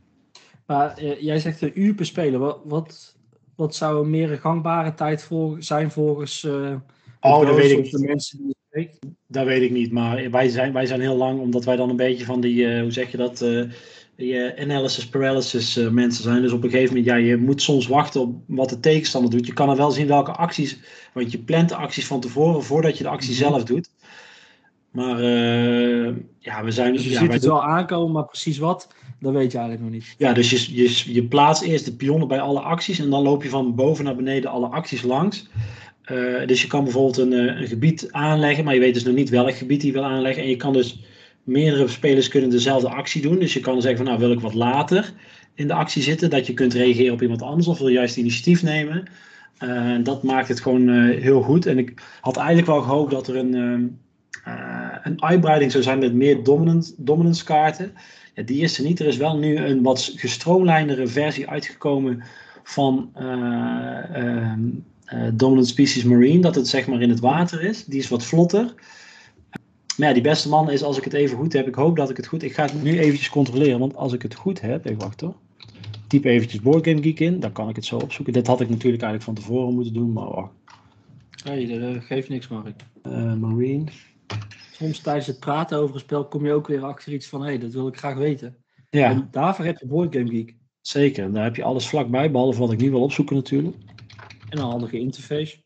Maar 0.67 1.03
uh, 1.03 1.21
jij 1.21 1.39
zegt 1.39 1.63
een 1.63 1.81
uur 1.81 1.95
per 1.95 2.07
speler. 2.07 2.39
Wat, 2.39 2.61
wat, 2.65 3.14
wat 3.57 3.75
zou 3.75 4.05
een 4.05 4.11
meer 4.11 4.39
gangbare 4.39 4.95
tijd 4.95 5.23
voor, 5.23 5.57
zijn 5.59 5.91
volgens 5.91 6.43
uh, 6.43 6.75
oh, 7.21 7.47
dat 7.47 7.57
weet 7.57 7.71
ik 7.71 7.91
de 7.91 7.99
mensen 7.99 8.39
die 8.39 8.57
je 8.71 8.89
Dat 9.27 9.47
weet 9.47 9.63
ik 9.63 9.71
niet, 9.71 9.93
maar 9.93 10.31
wij 10.31 10.49
zijn, 10.49 10.73
wij 10.73 10.87
zijn 10.87 11.01
heel 11.01 11.17
lang, 11.17 11.41
omdat 11.41 11.65
wij 11.65 11.77
dan 11.77 11.91
een 11.91 11.97
beetje 11.97 12.25
van 12.25 12.41
die, 12.41 12.65
uh, 12.65 12.81
hoe 12.81 12.91
zeg 12.91 13.11
je 13.11 13.17
dat, 13.17 13.45
die 14.17 14.61
analysis 14.61 15.09
paralysis 15.09 15.75
mensen 15.91 16.23
zijn. 16.23 16.43
Dus 16.43 16.53
op 16.53 16.65
een 16.65 16.71
gegeven 16.71 16.97
moment, 16.97 17.07
ja, 17.13 17.17
je 17.17 17.37
moet 17.37 17.63
soms 17.63 17.87
wachten 17.87 18.21
op 18.21 18.35
wat 18.47 18.69
de 18.69 18.81
tegenstander 18.81 19.31
doet. 19.31 19.47
Je 19.47 19.53
kan 19.53 19.71
er 19.71 19.77
wel 19.77 19.91
zien 19.91 20.07
welke 20.07 20.33
acties, 20.33 20.79
want 21.13 21.33
je 21.33 21.39
plant 21.39 21.69
de 21.69 21.77
acties 21.77 22.07
van 22.07 22.21
tevoren 22.21 22.63
voordat 22.63 22.99
je 22.99 23.05
de 23.05 23.11
actie 23.11 23.31
mhm. 23.31 23.39
zelf 23.39 23.65
doet. 23.65 23.91
Maar 24.95 25.23
ja, 26.39 26.65
we 26.65 26.71
zijn... 26.71 26.93
Dus 26.93 27.05
je 27.05 27.11
ja, 27.11 27.19
ziet 27.19 27.33
het 27.33 27.45
wel 27.45 27.65
aankomen, 27.65 28.13
maar 28.13 28.25
precies 28.25 28.59
wat 28.59 28.89
dat 29.25 29.33
weet 29.33 29.53
je 29.53 29.59
eigenlijk 29.59 29.91
nog 29.91 30.01
niet. 30.01 30.15
Ja, 30.19 30.33
dus 30.33 30.51
je, 30.51 30.83
je, 30.83 31.13
je 31.13 31.25
plaatst 31.25 31.63
eerst 31.63 31.85
de 31.85 31.93
pionnen 31.93 32.29
bij 32.29 32.41
alle 32.41 32.61
acties 32.61 32.99
en 32.99 33.11
dan 33.11 33.23
loop 33.23 33.43
je 33.43 33.49
van 33.49 33.75
boven 33.75 34.05
naar 34.05 34.17
beneden 34.17 34.51
alle 34.51 34.67
acties 34.67 35.03
langs. 35.03 35.49
Uh, 36.13 36.47
dus 36.47 36.63
je 36.63 36.69
kan 36.69 36.85
bijvoorbeeld 36.85 37.17
een, 37.17 37.33
eh, 37.33 37.61
een, 37.61 37.67
gebied 37.67 38.09
aanleggen, 38.13 38.65
maar 38.65 38.75
je 38.75 38.81
weet 38.81 38.95
dus 38.95 39.05
nog 39.05 39.15
niet 39.15 39.29
welk 39.29 39.55
gebied 39.55 39.83
je 39.83 39.93
wil 39.93 40.05
aanleggen. 40.05 40.43
En 40.43 40.49
je 40.49 40.57
kan 40.57 40.73
dus, 40.73 41.03
meerdere 41.43 41.89
spelers 41.89 42.29
kunnen 42.29 42.51
dezelfde 42.51 42.89
actie 42.89 43.23
doen. 43.23 43.39
Dus 43.39 43.53
je 43.53 43.61
kan 43.61 43.81
zeggen 43.81 43.97
van 43.97 44.07
nou 44.07 44.19
wil 44.19 44.33
ik 44.33 44.41
wat 44.41 44.55
later 44.55 45.13
in 45.55 45.67
de 45.67 45.75
actie 45.75 46.03
zitten, 46.03 46.31
dat 46.31 46.47
je 46.47 46.55
kunt 46.55 46.75
reageren 46.75 47.13
op 47.13 47.23
iemand 47.23 47.43
anders 47.43 47.69
of 47.69 47.79
wil 47.79 47.89
juist 47.89 48.17
initiatief 48.17 48.63
nemen. 48.63 49.05
En 49.59 50.03
dat 50.03 50.23
maakt 50.23 50.49
het 50.49 50.61
gewoon 50.61 50.89
heel 51.11 51.43
goed. 51.43 51.67
En 51.67 51.79
ik 51.79 52.03
had 52.21 52.37
eigenlijk 52.37 52.67
wel 52.67 52.81
gehoopt 52.81 53.11
dat 53.11 53.29
er 53.29 53.37
een, 53.37 53.99
een 55.05 55.23
uitbreiding 55.23 55.71
zou 55.71 55.83
zijn 55.83 55.99
met 55.99 56.15
meer 56.15 56.43
dominant, 56.43 56.95
dominance 56.97 57.45
kaarten. 57.45 57.93
Ja, 58.35 58.43
die 58.43 58.63
is 58.63 58.79
er 58.79 58.85
niet. 58.85 59.01
Er 59.01 59.07
is 59.07 59.17
wel 59.17 59.39
nu 59.39 59.57
een 59.57 59.83
wat 59.83 60.13
gestroomlijndere 60.17 61.07
versie 61.07 61.49
uitgekomen 61.49 62.23
van 62.63 63.11
uh, 63.19 64.53
Dominant 65.35 65.67
Species 65.67 66.05
Marine. 66.05 66.41
Dat 66.41 66.55
het 66.55 66.69
zeg 66.69 66.87
maar 66.87 67.01
in 67.01 67.09
het 67.09 67.21
water 67.21 67.63
is. 67.63 67.85
Die 67.85 67.99
is 67.99 68.09
wat 68.09 68.25
vlotter. 68.25 68.75
Maar 69.97 70.09
ja, 70.09 70.15
die 70.15 70.23
beste 70.23 70.49
man 70.49 70.71
is 70.71 70.83
als 70.83 70.99
ik 70.99 71.05
het 71.05 71.13
even 71.13 71.37
goed 71.37 71.53
heb. 71.53 71.67
Ik 71.67 71.75
hoop 71.75 71.97
dat 71.97 72.11
ik 72.11 72.17
het 72.17 72.27
goed... 72.27 72.43
Ik 72.43 72.55
ga 72.55 72.63
het 72.63 72.83
nu 72.83 72.99
eventjes 72.99 73.29
controleren. 73.29 73.79
Want 73.79 73.97
als 73.97 74.13
ik 74.13 74.23
het 74.23 74.35
goed 74.35 74.61
heb... 74.61 74.85
Even 74.85 74.99
wacht 74.99 75.21
hoor. 75.21 75.35
Typ 76.07 76.25
eventjes 76.25 76.61
Boardgame 76.61 77.03
Geek 77.03 77.21
in. 77.21 77.41
Dan 77.41 77.53
kan 77.53 77.69
ik 77.69 77.77
het 77.77 77.85
zo 77.85 77.97
opzoeken. 77.97 78.33
Dit 78.33 78.47
had 78.47 78.61
ik 78.61 78.69
natuurlijk 78.69 79.03
eigenlijk 79.03 79.23
van 79.23 79.45
tevoren 79.45 79.75
moeten 79.75 79.93
doen. 79.93 80.13
Maar 80.13 80.31
wacht. 80.31 80.53
Hey, 81.45 81.79
dat 81.79 82.05
geeft 82.05 82.29
niks, 82.29 82.49
Mark. 82.49 82.81
Uh, 83.07 83.35
Marine 83.35 83.85
soms 84.77 85.01
tijdens 85.01 85.27
het 85.27 85.39
praten 85.39 85.79
over 85.79 85.95
een 85.95 86.01
spel 86.01 86.29
kom 86.29 86.47
je 86.47 86.53
ook 86.53 86.67
weer 86.67 86.85
achter 86.85 87.13
iets 87.13 87.27
van, 87.27 87.41
hé, 87.41 87.47
hey, 87.47 87.59
dat 87.59 87.73
wil 87.73 87.89
ik 87.89 87.97
graag 87.97 88.17
weten. 88.17 88.57
Ja. 88.91 89.11
En 89.11 89.29
daarvoor 89.31 89.65
heb 89.65 89.79
je 89.79 89.87
Board 89.87 90.17
Geek. 90.17 90.57
Zeker, 90.81 91.33
daar 91.33 91.45
heb 91.45 91.57
je 91.57 91.65
alles 91.65 91.89
vlakbij, 91.89 92.31
behalve 92.31 92.59
wat 92.59 92.73
ik 92.73 92.81
nu 92.81 92.91
wil 92.91 93.03
opzoeken 93.03 93.37
natuurlijk. 93.37 93.77
En 94.49 94.59
een 94.59 94.65
handige 94.65 94.99
interface. 94.99 95.57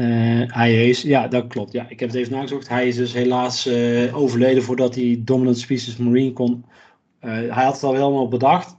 Uh, 0.00 0.42
hij 0.46 0.88
is, 0.88 1.02
ja, 1.02 1.28
dat 1.28 1.46
klopt. 1.46 1.72
Ja, 1.72 1.88
ik 1.88 2.00
heb 2.00 2.08
het 2.08 2.18
even 2.18 2.32
nagezocht. 2.32 2.68
Hij 2.68 2.88
is 2.88 2.96
dus 2.96 3.12
helaas 3.12 3.66
uh, 3.66 4.16
overleden 4.16 4.62
voordat 4.62 4.94
hij 4.94 5.20
Dominant 5.24 5.58
Species 5.58 5.96
Marine 5.96 6.32
kon. 6.32 6.64
Uh, 7.20 7.30
hij 7.30 7.64
had 7.64 7.74
het 7.74 7.82
al 7.82 7.94
helemaal 7.94 8.28
bedacht, 8.28 8.76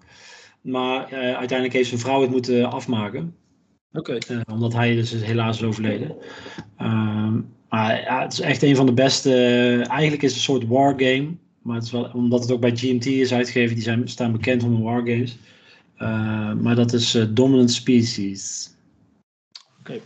maar 0.61 1.11
uiteindelijk 1.13 1.73
heeft 1.73 1.89
zijn 1.89 1.99
vrouw 1.99 2.21
het 2.21 2.29
moeten 2.29 2.71
afmaken. 2.71 3.35
Oké. 3.91 4.17
omdat 4.51 4.73
hij 4.73 4.95
dus 4.95 5.11
helaas 5.11 5.57
is 5.57 5.63
overleden. 5.63 6.15
Ehm, 7.33 7.41
maar 7.69 8.01
ja, 8.01 8.21
het 8.21 8.33
is 8.33 8.39
echt 8.39 8.63
een 8.63 8.75
van 8.75 8.85
de 8.85 8.93
beste. 8.93 9.31
Eigenlijk 9.87 10.21
is 10.21 10.29
het 10.29 10.37
een 10.37 10.43
soort 10.43 10.67
wargame. 10.67 11.35
Maar 11.61 11.75
het 11.75 11.85
is 11.85 11.91
wel, 11.91 12.09
omdat 12.13 12.41
het 12.41 12.51
ook 12.51 12.59
bij 12.59 12.75
GMT 12.75 13.05
is 13.05 13.33
uitgegeven, 13.33 13.75
die 13.75 13.83
zijn, 13.83 14.07
staan 14.07 14.31
bekend 14.31 14.63
om 14.63 14.81
wargames. 14.81 15.37
Uh, 15.97 16.53
maar 16.53 16.75
dat 16.75 16.93
is 16.93 17.15
uh, 17.15 17.25
Dominant 17.29 17.71
Species. 17.71 18.71
Oké. 19.79 19.99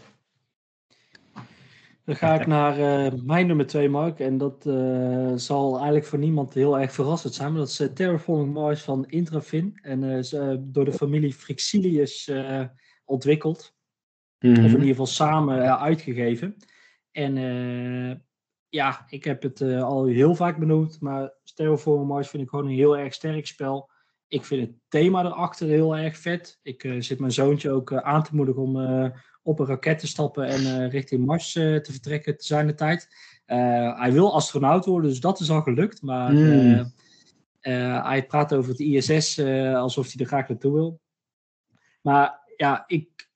Dan 2.05 2.15
ga 2.15 2.39
ik 2.39 2.47
naar 2.47 2.79
uh, 2.79 3.21
mijn 3.23 3.47
nummer 3.47 3.67
2, 3.67 3.89
Mark. 3.89 4.19
En 4.19 4.37
dat 4.37 4.61
zal 5.41 5.75
eigenlijk 5.75 6.05
voor 6.05 6.19
niemand 6.19 6.53
heel 6.53 6.79
erg 6.79 6.91
verrassend 6.93 7.33
zijn. 7.33 7.51
Maar 7.51 7.59
dat 7.59 7.69
is 7.69 7.89
Terraforming 7.93 8.53
Mars 8.53 8.81
van 8.81 9.05
Intrafin. 9.07 9.79
En 9.81 10.03
is 10.03 10.29
door 10.59 10.85
de 10.85 10.93
familie 10.93 11.33
Frixilius 11.33 12.31
ontwikkeld. 13.05 13.75
Mm 14.39 14.53
-hmm. 14.53 14.65
Of 14.65 14.71
in 14.71 14.77
ieder 14.77 14.89
geval 14.89 15.05
samen 15.05 15.79
uitgegeven. 15.79 16.55
En 17.17 17.35
uh, 17.35 18.15
ja, 18.69 19.05
ik 19.09 19.23
heb 19.23 19.41
het 19.41 19.59
uh, 19.59 19.83
al 19.83 20.05
heel 20.05 20.35
vaak 20.35 20.57
benoemd, 20.57 21.01
maar 21.01 21.33
Stereo 21.43 22.05
Mars 22.05 22.29
vind 22.29 22.43
ik 22.43 22.49
gewoon 22.49 22.65
een 22.65 22.75
heel 22.75 22.97
erg 22.97 23.13
sterk 23.13 23.47
spel. 23.47 23.89
Ik 24.27 24.45
vind 24.45 24.67
het 24.67 24.75
thema 24.87 25.23
erachter 25.23 25.67
heel 25.67 25.97
erg 25.97 26.17
vet. 26.17 26.59
Ik 26.61 26.83
uh, 26.83 27.01
zit 27.01 27.19
mijn 27.19 27.31
zoontje 27.31 27.71
ook 27.71 27.93
aan 27.93 28.23
te 28.23 28.35
moedigen 28.35 28.61
om 28.61 28.75
op 29.43 29.59
een 29.59 29.65
raket 29.65 29.99
te 29.99 30.07
stappen 30.07 30.47
en 30.47 30.89
richting 30.89 31.25
Mars 31.25 31.51
te 31.51 31.87
vertrekken 31.91 32.37
te 32.37 32.45
zijn 32.45 32.67
de 32.67 32.73
tijd. 32.73 33.07
hij 33.95 34.11
wil 34.11 34.33
astronaut 34.33 34.85
worden, 34.85 35.09
dus 35.09 35.19
dat 35.19 35.39
is 35.39 35.49
al 35.49 35.61
gelukt. 35.61 36.01
Maar 36.01 36.31
mm. 36.31 36.93
hij 38.01 38.25
praat 38.25 38.53
over 38.53 38.71
het 38.71 38.79
ISS 38.79 39.39
alsof 39.73 40.05
hij 40.05 40.21
er 40.21 40.25
graag 40.25 40.47
naartoe 40.47 40.73
wil. 40.73 40.99
Maar 42.01 42.39
ja, 42.57 42.83
ik, 42.87 43.26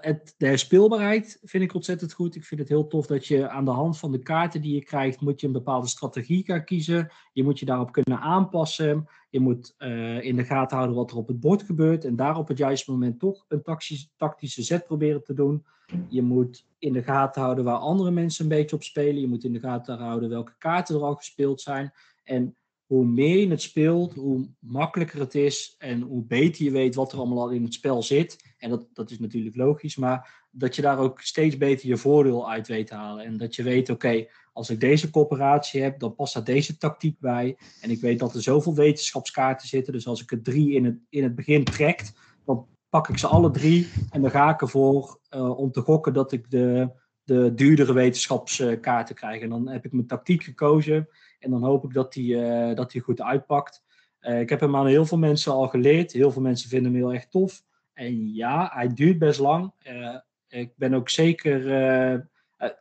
het, 0.00 0.34
de 0.36 0.56
speelbaarheid 0.56 1.38
vind 1.42 1.62
ik 1.62 1.74
ontzettend 1.74 2.12
goed. 2.12 2.34
Ik 2.34 2.44
vind 2.44 2.60
het 2.60 2.68
heel 2.68 2.86
tof 2.86 3.06
dat 3.06 3.26
je 3.26 3.48
aan 3.48 3.64
de 3.64 3.70
hand 3.70 3.98
van 3.98 4.12
de 4.12 4.18
kaarten 4.18 4.60
die 4.60 4.74
je 4.74 4.84
krijgt, 4.84 5.20
moet 5.20 5.40
je 5.40 5.46
een 5.46 5.52
bepaalde 5.52 5.86
strategie 5.86 6.44
gaan 6.44 6.64
kiezen. 6.64 7.10
Je 7.32 7.42
moet 7.42 7.58
je 7.58 7.64
daarop 7.64 7.92
kunnen 7.92 8.20
aanpassen. 8.20 9.08
Je 9.30 9.40
moet 9.40 9.74
uh, 9.78 10.24
in 10.24 10.36
de 10.36 10.44
gaten 10.44 10.76
houden 10.76 10.96
wat 10.96 11.10
er 11.10 11.16
op 11.16 11.28
het 11.28 11.40
bord 11.40 11.62
gebeurt. 11.62 12.04
En 12.04 12.16
daar 12.16 12.36
op 12.36 12.48
het 12.48 12.58
juiste 12.58 12.90
moment 12.90 13.18
toch 13.18 13.44
een 13.48 13.62
tactische, 13.62 14.08
tactische 14.16 14.62
zet 14.62 14.84
proberen 14.84 15.24
te 15.24 15.34
doen. 15.34 15.64
Je 16.08 16.22
moet 16.22 16.66
in 16.78 16.92
de 16.92 17.02
gaten 17.02 17.42
houden 17.42 17.64
waar 17.64 17.76
andere 17.76 18.10
mensen 18.10 18.44
een 18.44 18.56
beetje 18.56 18.76
op 18.76 18.82
spelen. 18.82 19.20
Je 19.20 19.28
moet 19.28 19.44
in 19.44 19.52
de 19.52 19.60
gaten 19.60 19.98
houden 19.98 20.28
welke 20.28 20.54
kaarten 20.58 20.94
er 20.94 21.02
al 21.02 21.14
gespeeld 21.14 21.60
zijn. 21.60 21.92
En 22.24 22.56
hoe 22.90 23.04
meer 23.06 23.38
je 23.38 23.48
het 23.48 23.62
speelt, 23.62 24.14
hoe 24.14 24.48
makkelijker 24.58 25.20
het 25.20 25.34
is 25.34 25.74
en 25.78 26.00
hoe 26.00 26.24
beter 26.24 26.64
je 26.64 26.70
weet 26.70 26.94
wat 26.94 27.12
er 27.12 27.18
allemaal 27.18 27.40
al 27.40 27.50
in 27.50 27.62
het 27.62 27.74
spel 27.74 28.02
zit. 28.02 28.54
En 28.58 28.70
dat, 28.70 28.86
dat 28.92 29.10
is 29.10 29.18
natuurlijk 29.18 29.56
logisch, 29.56 29.96
maar 29.96 30.46
dat 30.50 30.76
je 30.76 30.82
daar 30.82 30.98
ook 30.98 31.20
steeds 31.20 31.56
beter 31.56 31.88
je 31.88 31.96
voordeel 31.96 32.50
uit 32.50 32.68
weet 32.68 32.86
te 32.86 32.94
halen. 32.94 33.24
En 33.24 33.36
dat 33.36 33.54
je 33.54 33.62
weet, 33.62 33.90
oké, 33.90 34.26
als 34.52 34.70
ik 34.70 34.80
deze 34.80 35.10
coöperatie 35.10 35.82
heb, 35.82 35.98
dan 35.98 36.14
past 36.14 36.34
daar 36.34 36.44
deze 36.44 36.76
tactiek 36.76 37.18
bij. 37.20 37.56
En 37.80 37.90
ik 37.90 38.00
weet 38.00 38.18
dat 38.18 38.34
er 38.34 38.42
zoveel 38.42 38.74
wetenschapskaarten 38.74 39.68
zitten, 39.68 39.92
dus 39.92 40.06
als 40.06 40.22
ik 40.22 40.30
er 40.30 40.42
drie 40.42 40.72
in 40.72 40.84
het, 40.84 40.98
in 41.08 41.22
het 41.22 41.34
begin 41.34 41.64
trekt, 41.64 42.12
dan 42.44 42.66
pak 42.88 43.08
ik 43.08 43.18
ze 43.18 43.26
alle 43.26 43.50
drie 43.50 43.88
en 44.10 44.22
dan 44.22 44.30
ga 44.30 44.50
ik 44.50 44.60
ervoor 44.60 45.20
uh, 45.34 45.58
om 45.58 45.72
te 45.72 45.80
gokken 45.80 46.12
dat 46.12 46.32
ik 46.32 46.50
de, 46.50 46.90
de 47.24 47.54
duurdere 47.54 47.92
wetenschapskaarten 47.92 49.14
krijg. 49.14 49.42
En 49.42 49.48
dan 49.48 49.68
heb 49.68 49.84
ik 49.84 49.92
mijn 49.92 50.06
tactiek 50.06 50.42
gekozen. 50.42 51.08
En 51.40 51.50
dan 51.50 51.64
hoop 51.64 51.84
ik 51.84 51.92
dat 51.92 52.12
die, 52.12 52.34
uh, 52.34 52.74
dat 52.74 52.90
die 52.90 53.00
goed 53.00 53.20
uitpakt. 53.20 53.82
Uh, 54.20 54.40
ik 54.40 54.48
heb 54.48 54.60
hem 54.60 54.76
aan 54.76 54.86
heel 54.86 55.06
veel 55.06 55.18
mensen 55.18 55.52
al 55.52 55.68
geleerd. 55.68 56.12
Heel 56.12 56.30
veel 56.30 56.42
mensen 56.42 56.68
vinden 56.68 56.92
hem 56.92 57.00
heel 57.00 57.12
erg 57.12 57.26
tof. 57.26 57.62
En 57.92 58.34
ja, 58.34 58.70
hij 58.74 58.88
duurt 58.94 59.18
best 59.18 59.40
lang. 59.40 59.72
Uh, 59.88 60.16
ik 60.48 60.72
ben 60.76 60.94
ook 60.94 61.08
zeker. 61.08 61.64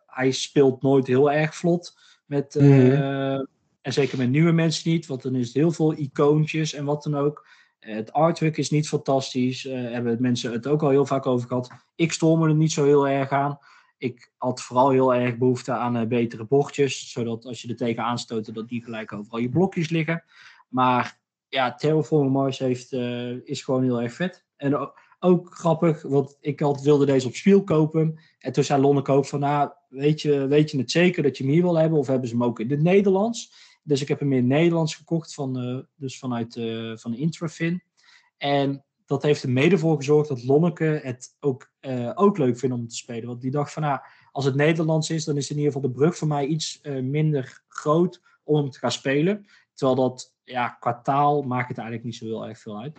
hij 0.06 0.32
speelt 0.32 0.82
nooit 0.82 1.08
heel 1.08 1.32
erg 1.32 1.56
vlot. 1.56 1.98
Met, 2.26 2.56
mm. 2.60 3.48
En 3.82 3.94
zeker 3.94 4.18
met 4.18 4.30
nieuwe 4.30 4.52
mensen 4.52 4.92
niet. 4.92 5.06
Want 5.06 5.22
dan 5.22 5.36
is 5.36 5.48
het 5.48 5.56
heel 5.56 5.72
veel 5.72 5.94
icoontjes 5.94 6.74
en 6.74 6.86
wat 6.86 7.04
dan 7.04 7.16
ook. 7.16 7.48
Het 7.80 8.14
artwork 8.14 8.58
is 8.58 8.70
niet 8.70 8.88
fantastisch. 8.88 9.64
Hebben 9.64 10.22
mensen 10.22 10.52
het 10.52 10.68
ook 10.68 10.84
al 10.84 10.90
heel 10.90 11.06
vaak 11.06 11.26
over 11.26 11.48
gehad. 11.48 11.72
Ik 11.96 12.12
stoor 12.12 12.38
me 12.38 12.48
er 12.48 12.56
niet 12.56 12.72
zo 12.72 12.86
heel 12.86 13.08
erg 13.08 13.30
aan. 13.30 13.60
Ik 14.00 14.32
had 14.38 14.62
vooral 14.62 14.90
heel 14.90 15.14
erg 15.14 15.38
behoefte 15.38 15.72
aan 15.72 15.98
uh, 15.98 16.08
betere 16.08 16.46
bordjes, 16.46 17.12
zodat 17.12 17.46
als 17.46 17.62
je 17.62 17.68
er 17.68 17.76
tegen 17.76 18.04
aanstoot, 18.04 18.54
dat 18.54 18.68
die 18.68 18.84
gelijk 18.84 19.14
overal 19.14 19.40
je 19.40 19.50
blokjes 19.50 19.90
liggen. 19.90 20.24
Maar 20.68 21.20
ja, 21.50 21.76
Terraform 21.76 22.32
Mars 22.32 22.60
heeft, 22.60 22.92
uh, 22.92 23.48
is 23.48 23.64
gewoon 23.64 23.84
heel 23.84 24.02
erg 24.02 24.14
vet. 24.14 24.46
En 24.56 24.94
ook, 25.20 25.56
grappig, 25.56 26.02
want 26.02 26.38
ik 26.42 26.60
had, 26.60 26.82
wilde 26.82 27.06
deze 27.06 27.28
op 27.28 27.36
spiel 27.36 27.64
kopen. 27.64 28.20
En 28.40 28.52
toen 28.52 28.64
zei 28.64 28.82
Lonneke 28.82 29.12
ook 29.12 29.26
van, 29.26 29.40
nou, 29.40 29.72
weet 29.90 30.22
je, 30.22 30.48
weet 30.48 30.72
je 30.72 30.78
het 30.78 30.92
zeker 30.92 31.24
dat 31.24 31.38
je 31.38 31.44
hem 31.44 31.54
hier 31.54 31.62
wil 31.62 31.78
hebben? 31.78 32.00
Of 32.00 32.08
hebben 32.08 32.30
ze 32.30 32.36
hem 32.36 32.44
ook 32.44 32.60
in 32.60 32.70
het 32.70 32.82
Nederlands? 32.82 33.54
Dus 33.84 34.02
ik 34.02 34.08
heb 34.08 34.20
hem 34.20 34.32
in 34.32 34.38
het 34.38 34.48
Nederlands 34.48 34.96
gekocht, 34.96 35.34
van, 35.34 35.66
uh, 35.66 35.80
dus 35.96 36.20
vanuit 36.20 36.56
uh, 36.56 36.98
van 36.98 37.14
Intrafin. 37.14 37.84
En 38.38 38.84
dat 39.10 39.24
heeft 39.24 39.44
er 39.44 39.50
mede 39.50 39.78
voor 39.78 39.96
gezorgd 39.96 40.30
dat 40.30 40.44
Lonneke 40.44 41.00
het 41.04 41.36
ook, 41.40 41.72
uh, 41.82 42.12
ook 42.16 42.38
leuk 42.38 42.58
vindt 42.58 42.76
om 42.76 42.88
te 42.88 42.96
spelen. 42.96 43.28
Want 43.28 43.42
die 43.42 43.52
dacht 43.52 43.74
van, 43.74 43.82
nou, 43.82 44.00
als 44.32 44.46
het 44.46 44.56
Nederlands 44.56 45.10
is, 45.10 45.26
dan 45.26 45.38
is 45.38 45.50
in 45.50 45.58
ieder 45.58 45.72
geval 45.72 45.90
de 45.90 45.96
brug 45.96 46.18
voor 46.18 46.28
mij 46.28 46.46
iets 46.46 46.80
uh, 46.84 47.04
minder 47.04 47.64
groot 47.68 48.22
om 48.44 48.70
te 48.70 48.80
gaan 48.80 48.92
spelen. 48.92 49.46
Terwijl 49.74 49.98
dat, 49.98 50.36
ja, 50.44 50.68
qua 50.70 51.02
taal 51.02 51.42
maakt 51.42 51.68
het 51.68 51.78
eigenlijk 51.78 52.08
niet 52.08 52.16
zo 52.16 52.26
heel 52.26 52.48
erg 52.48 52.60
veel 52.60 52.80
uit 52.80 52.98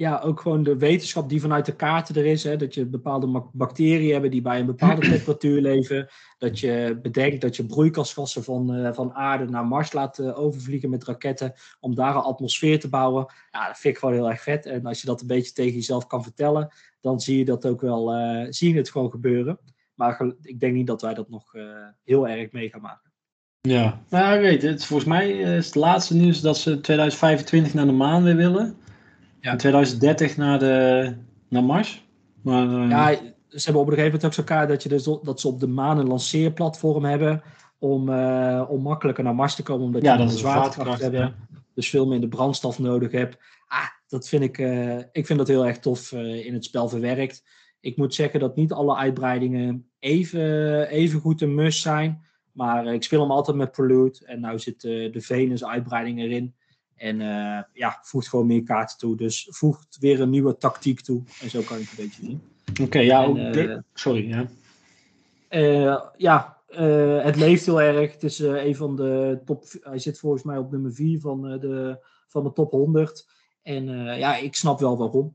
ja, 0.00 0.20
ook 0.24 0.40
gewoon 0.40 0.62
de 0.62 0.76
wetenschap 0.76 1.28
die 1.28 1.40
vanuit 1.40 1.66
de 1.66 1.76
kaarten 1.76 2.14
er 2.14 2.26
is. 2.26 2.44
Hè, 2.44 2.56
dat 2.56 2.74
je 2.74 2.86
bepaalde 2.86 3.44
bacteriën 3.52 4.12
hebt 4.12 4.30
die 4.30 4.42
bij 4.42 4.60
een 4.60 4.66
bepaalde 4.66 5.08
temperatuur 5.10 5.60
leven. 5.60 6.08
Dat 6.38 6.58
je 6.58 6.98
bedenkt 7.02 7.40
dat 7.40 7.56
je 7.56 7.66
broeikasgassen 7.66 8.44
van, 8.44 8.74
uh, 8.74 8.92
van 8.92 9.12
aarde 9.14 9.44
naar 9.44 9.66
Mars 9.66 9.92
laat 9.92 10.18
uh, 10.18 10.38
overvliegen 10.38 10.90
met 10.90 11.04
raketten. 11.04 11.52
Om 11.80 11.94
daar 11.94 12.16
een 12.16 12.22
atmosfeer 12.22 12.80
te 12.80 12.88
bouwen. 12.88 13.26
Ja, 13.50 13.66
dat 13.66 13.78
vind 13.78 13.94
ik 13.94 14.00
gewoon 14.00 14.14
heel 14.14 14.30
erg 14.30 14.42
vet. 14.42 14.66
En 14.66 14.86
als 14.86 15.00
je 15.00 15.06
dat 15.06 15.20
een 15.20 15.26
beetje 15.26 15.52
tegen 15.52 15.74
jezelf 15.74 16.06
kan 16.06 16.22
vertellen, 16.22 16.72
dan 17.00 17.20
zie 17.20 17.38
je 17.38 17.44
dat 17.44 17.66
ook 17.66 17.80
wel, 17.80 18.16
uh, 18.16 18.46
zie 18.50 18.72
je 18.72 18.78
het 18.78 18.90
gewoon 18.90 19.10
gebeuren. 19.10 19.58
Maar 19.94 20.32
ik 20.42 20.60
denk 20.60 20.74
niet 20.74 20.86
dat 20.86 21.02
wij 21.02 21.14
dat 21.14 21.28
nog 21.28 21.52
heel 22.04 22.28
erg 22.28 22.52
mee 22.52 22.68
gaan 22.68 22.80
maken. 22.80 23.12
Ja, 23.60 24.02
nou 24.10 24.34
ik 24.34 24.40
weet 24.40 24.62
het. 24.62 24.84
Volgens 24.84 25.08
mij 25.08 25.30
is 25.30 25.66
het 25.66 25.74
laatste 25.74 26.16
nieuws 26.16 26.40
dat 26.40 26.58
ze 26.58 26.80
2025 26.80 27.74
naar 27.74 27.86
de 27.86 27.92
maan 27.92 28.22
weer 28.22 28.36
willen. 28.36 28.78
Ja. 29.40 29.50
In 29.52 29.58
2030 29.58 30.36
naar, 30.36 30.58
de, 30.58 31.14
naar 31.48 31.64
Mars. 31.64 32.08
Maar, 32.42 32.66
uh... 32.66 32.90
Ja, 32.90 33.08
ze 33.48 33.64
hebben 33.64 33.82
op 33.82 33.88
een 33.88 33.94
gegeven 33.94 34.04
moment 34.04 34.24
ook 34.24 34.32
zo'n 34.32 34.44
kaart 34.44 34.68
dat, 34.68 34.82
je 34.82 34.88
dus, 34.88 35.04
dat 35.22 35.40
ze 35.40 35.48
op 35.48 35.60
de 35.60 35.66
maan 35.66 35.98
een 35.98 36.06
lanceerplatform 36.06 37.04
hebben. 37.04 37.42
Om, 37.78 38.08
uh, 38.08 38.64
om 38.68 38.82
makkelijker 38.82 39.24
naar 39.24 39.34
Mars 39.34 39.54
te 39.54 39.62
komen. 39.62 39.86
Omdat 39.86 40.02
ja, 40.02 40.14
je 40.14 40.22
een 40.22 40.28
zwaartekracht 40.28 41.00
hebben. 41.00 41.20
Ja. 41.20 41.34
Dus 41.74 41.90
veel 41.90 42.06
minder 42.06 42.28
brandstof 42.28 42.78
nodig 42.78 43.12
hebt. 43.12 43.38
Ah, 43.66 43.86
dat 44.08 44.28
vind 44.28 44.42
ik, 44.42 44.58
uh, 44.58 44.96
ik 44.96 45.26
vind 45.26 45.38
dat 45.38 45.48
heel 45.48 45.66
erg 45.66 45.78
tof 45.78 46.12
in 46.12 46.54
het 46.54 46.64
spel 46.64 46.88
verwerkt. 46.88 47.44
Ik 47.80 47.96
moet 47.96 48.14
zeggen 48.14 48.40
dat 48.40 48.56
niet 48.56 48.72
alle 48.72 48.96
uitbreidingen 48.96 49.90
even, 49.98 50.88
even 50.88 51.20
goed 51.20 51.40
een 51.40 51.54
must 51.54 51.82
zijn. 51.82 52.22
Maar 52.52 52.94
ik 52.94 53.02
speel 53.02 53.20
hem 53.20 53.30
altijd 53.30 53.56
met 53.56 53.72
Prelude. 53.72 54.18
En 54.24 54.40
nu 54.40 54.58
zit 54.58 54.80
de 54.80 55.20
Venus 55.20 55.64
uitbreiding 55.64 56.18
erin. 56.18 56.54
En 57.00 57.20
uh, 57.20 57.62
ja, 57.72 57.98
voegt 58.02 58.28
gewoon 58.28 58.46
meer 58.46 58.62
kaarten 58.62 58.98
toe. 58.98 59.16
Dus 59.16 59.46
voegt 59.50 59.96
weer 60.00 60.20
een 60.20 60.30
nieuwe 60.30 60.56
tactiek 60.56 61.00
toe. 61.00 61.22
En 61.40 61.50
zo 61.50 61.60
kan 61.62 61.78
je 61.78 61.82
het 61.82 61.98
een 61.98 62.04
beetje 62.04 62.24
zien. 62.24 62.42
Oké, 62.86 62.98
ja, 62.98 63.24
ook 63.24 63.38
sorry. 63.94 64.28
Ja, 64.28 66.12
ja 66.16 66.56
het 67.22 67.36
leeft 67.36 67.66
heel 67.66 67.82
erg. 67.82 68.12
Het 68.12 68.22
is 68.22 68.38
een 68.38 68.76
van 68.76 68.96
de 68.96 69.40
top. 69.44 69.64
Hij 69.80 69.98
zit 69.98 70.18
volgens 70.18 70.42
mij 70.42 70.58
op 70.58 70.70
nummer 70.70 70.92
4 70.92 71.20
van, 71.20 71.42
de, 71.42 72.04
van 72.26 72.44
de 72.44 72.52
top 72.52 72.70
100. 72.70 73.28
En 73.62 73.84
ja, 74.18 74.36
ik 74.36 74.54
snap 74.54 74.80
wel 74.80 74.96
waarom. 74.96 75.34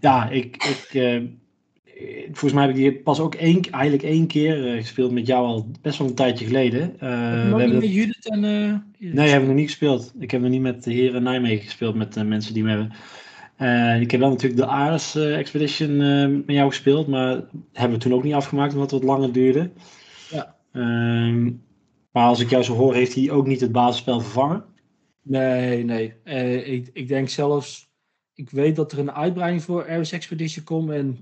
Ja, 0.00 0.28
ik, 0.28 0.56
ik, 0.56 0.94
eh, 0.94 1.22
volgens 2.24 2.52
mij 2.52 2.62
heb 2.62 2.70
ik 2.70 2.76
die 2.76 2.92
pas 2.92 3.20
ook 3.20 3.34
één, 3.34 3.62
eigenlijk 3.70 4.02
één 4.02 4.26
keer 4.26 4.74
uh, 4.74 4.80
gespeeld 4.80 5.12
met 5.12 5.26
jou 5.26 5.46
al 5.46 5.70
best 5.82 5.98
wel 5.98 6.08
een 6.08 6.14
tijdje 6.14 6.46
geleden. 6.46 6.92
Uh, 6.94 6.98
we 7.00 7.58
hebben 7.58 7.78
met 7.78 7.92
Judith 7.92 8.28
en... 8.28 8.44
Uh, 8.44 9.12
nee, 9.14 9.28
heb 9.28 9.40
ik 9.40 9.46
nog 9.46 9.56
niet 9.56 9.68
gespeeld. 9.68 10.12
Ik 10.18 10.30
heb 10.30 10.40
nog 10.40 10.50
niet 10.50 10.60
met 10.60 10.84
de 10.84 10.92
heren 10.92 11.22
Nijmegen 11.22 11.64
gespeeld, 11.64 11.94
met 11.94 12.14
de 12.14 12.24
mensen 12.24 12.54
die 12.54 12.62
me 12.62 12.68
hebben. 12.68 14.00
ik 14.02 14.10
heb 14.10 14.20
wel 14.20 14.30
natuurlijk 14.30 14.60
de 14.60 14.66
Ares 14.66 15.14
Expedition 15.14 15.96
met 16.36 16.56
jou 16.56 16.68
gespeeld, 16.68 17.06
maar 17.06 17.42
hebben 17.72 17.98
we 17.98 18.04
toen 18.04 18.14
ook 18.14 18.22
niet 18.22 18.34
afgemaakt 18.34 18.74
omdat 18.74 18.90
het 18.90 19.00
wat 19.00 19.10
langer 19.10 19.32
duurde. 19.32 19.70
Ja. 20.30 20.56
Ehm, 20.72 21.44
maar 22.10 22.26
als 22.26 22.40
ik 22.40 22.50
jou 22.50 22.62
zo 22.62 22.74
hoor, 22.74 22.94
heeft 22.94 23.14
hij 23.14 23.30
ook 23.30 23.46
niet 23.46 23.60
het 23.60 23.72
basisspel 23.72 24.20
vervangen? 24.20 24.64
Nee, 25.22 25.84
nee. 25.84 26.14
ik, 26.64 26.90
ik 26.92 27.08
denk 27.08 27.28
zelfs... 27.28 27.84
Ik 28.34 28.50
weet 28.50 28.76
dat 28.76 28.92
er 28.92 28.98
een 28.98 29.12
uitbreiding 29.12 29.62
voor 29.62 29.88
Ares 29.88 30.12
Expedition 30.12 30.64
komt 30.64 30.90
en 30.90 31.18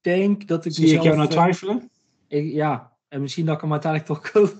denk 0.00 0.46
dat 0.48 0.64
ik. 0.64 0.72
Zie 0.72 0.84
mezelf, 0.84 1.04
ik 1.04 1.12
jou 1.12 1.16
nou 1.16 1.28
eh, 1.28 1.34
twijfelen? 1.34 1.90
Ik, 2.28 2.52
ja, 2.52 2.96
en 3.08 3.20
misschien 3.20 3.46
dat 3.46 3.54
ik 3.54 3.60
hem 3.60 3.72
uiteindelijk 3.72 4.12
toch 4.12 4.30
koop. 4.30 4.54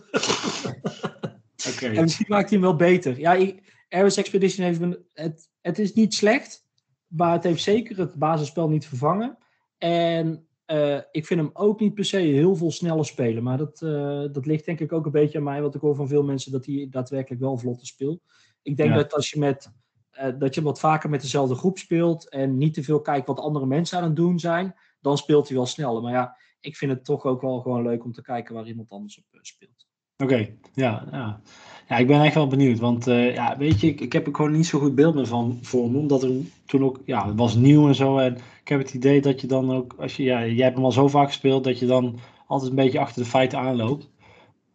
okay. 1.75 1.97
En 1.97 2.03
misschien 2.03 2.27
maakt 2.29 2.51
hij 2.51 2.59
hem 2.59 2.69
wel 2.69 2.77
beter. 2.77 3.19
Ja, 3.19 3.35
ik, 3.35 3.85
Ares 3.89 4.17
Expedition 4.17 4.67
heeft 4.67 4.81
het, 5.13 5.49
het 5.61 5.79
is 5.79 5.93
niet 5.93 6.15
slecht, 6.15 6.67
maar 7.07 7.33
het 7.33 7.43
heeft 7.43 7.63
zeker 7.63 7.99
het 7.99 8.15
basisspel 8.15 8.69
niet 8.69 8.87
vervangen. 8.87 9.39
En 9.79 10.47
uh, 10.67 10.99
ik 11.11 11.27
vind 11.27 11.41
hem 11.41 11.51
ook 11.53 11.81
niet 11.81 11.95
per 11.95 12.05
se 12.05 12.17
heel 12.17 12.57
veel 12.57 12.71
sneller 12.71 13.05
spelen. 13.05 13.43
Maar 13.43 13.59
dat, 13.59 13.81
uh, 13.81 14.25
dat 14.33 14.47
ligt 14.47 14.65
denk 14.65 14.81
ik 14.81 14.93
ook 14.93 15.05
een 15.05 15.13
beetje 15.13 15.39
aan 15.39 15.45
mij. 15.45 15.63
Wat 15.63 15.75
ik 15.75 15.81
hoor 15.81 15.95
van 15.95 16.09
veel 16.09 16.23
mensen, 16.23 16.53
dat 16.53 16.67
hij 16.67 16.87
daadwerkelijk 16.91 17.41
wel 17.41 17.59
vlotter 17.59 17.87
speelt. 17.87 18.23
Ik 18.63 18.77
denk 18.77 18.95
dat 18.95 19.15
als 19.15 19.31
je 19.31 19.39
met 19.39 19.73
uh, 20.21 20.39
dat 20.39 20.55
je 20.55 20.63
wat 20.63 20.81
vaker 20.81 21.11
met 21.11 21.21
dezelfde 21.21 21.55
groep 21.55 21.79
speelt 21.79 22.29
en 22.29 22.57
niet 22.57 22.75
te 22.75 22.83
veel 22.83 23.01
kijkt 23.01 23.27
wat 23.27 23.41
andere 23.41 23.67
mensen 23.67 23.99
aan 23.99 24.05
het 24.05 24.17
doen 24.17 24.39
zijn, 24.39 24.75
dan 25.01 25.19
speelt 25.19 25.49
hij 25.49 25.57
wel 25.57 25.67
sneller. 25.67 26.03
Maar 26.03 26.13
ja, 26.13 26.37
ik 26.61 26.77
vind 26.77 26.93
het 26.93 27.05
toch 27.05 27.25
ook 27.25 27.41
wel 27.41 27.61
gewoon 27.61 27.83
leuk 27.83 28.05
om 28.05 28.13
te 28.13 28.23
kijken 28.23 28.55
waar 28.55 28.67
iemand 28.67 28.91
anders 28.91 29.19
op 29.19 29.25
eh, 29.31 29.39
speelt. 29.43 29.89
Oké, 30.17 30.49
ja, 30.75 31.05
ja. 31.11 31.41
Ja, 31.89 31.97
ik 31.97 32.07
ben 32.07 32.23
echt 32.23 32.35
wel 32.35 32.47
benieuwd. 32.47 32.79
Want 32.79 33.09
uh, 33.09 33.35
ja, 33.35 33.57
weet 33.59 33.81
je, 33.81 33.87
ik, 33.87 34.01
ik 34.01 34.13
heb 34.13 34.27
er 34.27 34.35
gewoon 34.35 34.53
niet 34.53 34.67
zo 34.67 34.79
goed 34.79 34.95
beeld 34.95 35.15
meer 35.15 35.27
van 35.27 35.59
voor 35.63 35.91
me. 35.91 35.99
Omdat 35.99 36.23
er 36.23 36.31
toen 36.67 36.85
ook, 36.85 37.01
ja, 37.05 37.27
het 37.27 37.37
was 37.37 37.55
nieuw 37.55 37.89
en 37.89 37.95
zo. 37.95 38.19
En 38.19 38.37
ik 38.61 38.69
heb 38.69 38.79
het 38.79 38.95
idee 38.95 39.21
dat 39.21 39.41
je 39.41 39.47
dan 39.47 39.73
ook, 39.73 39.95
als 39.99 40.17
je, 40.17 40.23
ja, 40.23 40.47
jij 40.47 40.65
hebt 40.65 40.77
hem 40.77 40.85
al 40.85 40.93
zo 40.93 41.09
vaak 41.09 41.27
gespeeld, 41.27 41.65
dat 41.65 41.79
je 41.79 41.87
dan 41.87 42.19
altijd 42.47 42.71
een 42.71 42.77
beetje 42.77 42.99
achter 42.99 43.23
de 43.23 43.29
feiten 43.29 43.59
aanloopt. 43.59 44.09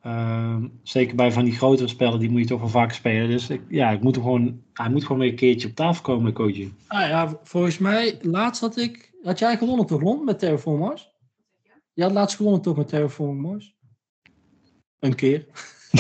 Uh, 0.06 0.56
zeker 0.84 1.16
bij 1.16 1.32
van 1.32 1.44
die 1.44 1.54
grotere 1.54 1.88
spellen, 1.88 2.20
die 2.20 2.30
moet 2.30 2.42
je 2.42 2.48
toch 2.48 2.60
wel 2.60 2.70
vaak 2.70 2.92
spelen. 2.92 3.30
Dus 3.30 3.50
ik, 3.50 3.62
ja, 3.70 3.90
ik 3.90 4.02
moet 4.02 4.16
hem 4.16 4.24
gewoon, 4.24 4.62
hij 4.74 4.90
moet 4.90 5.02
gewoon 5.06 5.22
weer 5.22 5.30
een 5.30 5.36
keertje 5.36 5.68
op 5.68 5.76
tafel 5.76 6.02
komen, 6.02 6.34
coachje. 6.34 6.70
Ah 6.88 7.08
ja, 7.08 7.40
volgens 7.44 7.78
mij, 7.78 8.18
laatst 8.22 8.62
had 8.62 8.78
ik 8.78 9.14
had 9.26 9.40
jij 9.40 9.58
gewonnen 9.58 9.86
toch, 9.86 10.02
Lon, 10.02 10.24
met 10.26 10.40
Terraform 10.40 10.80
Mars? 10.80 11.14
Je 11.94 12.04
had 12.04 12.12
laatst 12.12 12.36
gewonnen 12.36 12.62
toch 12.62 12.78
met 12.78 12.88
Terraform 12.88 13.38
Mars? 13.38 13.76
Een 15.00 15.16
keer. 15.16 15.46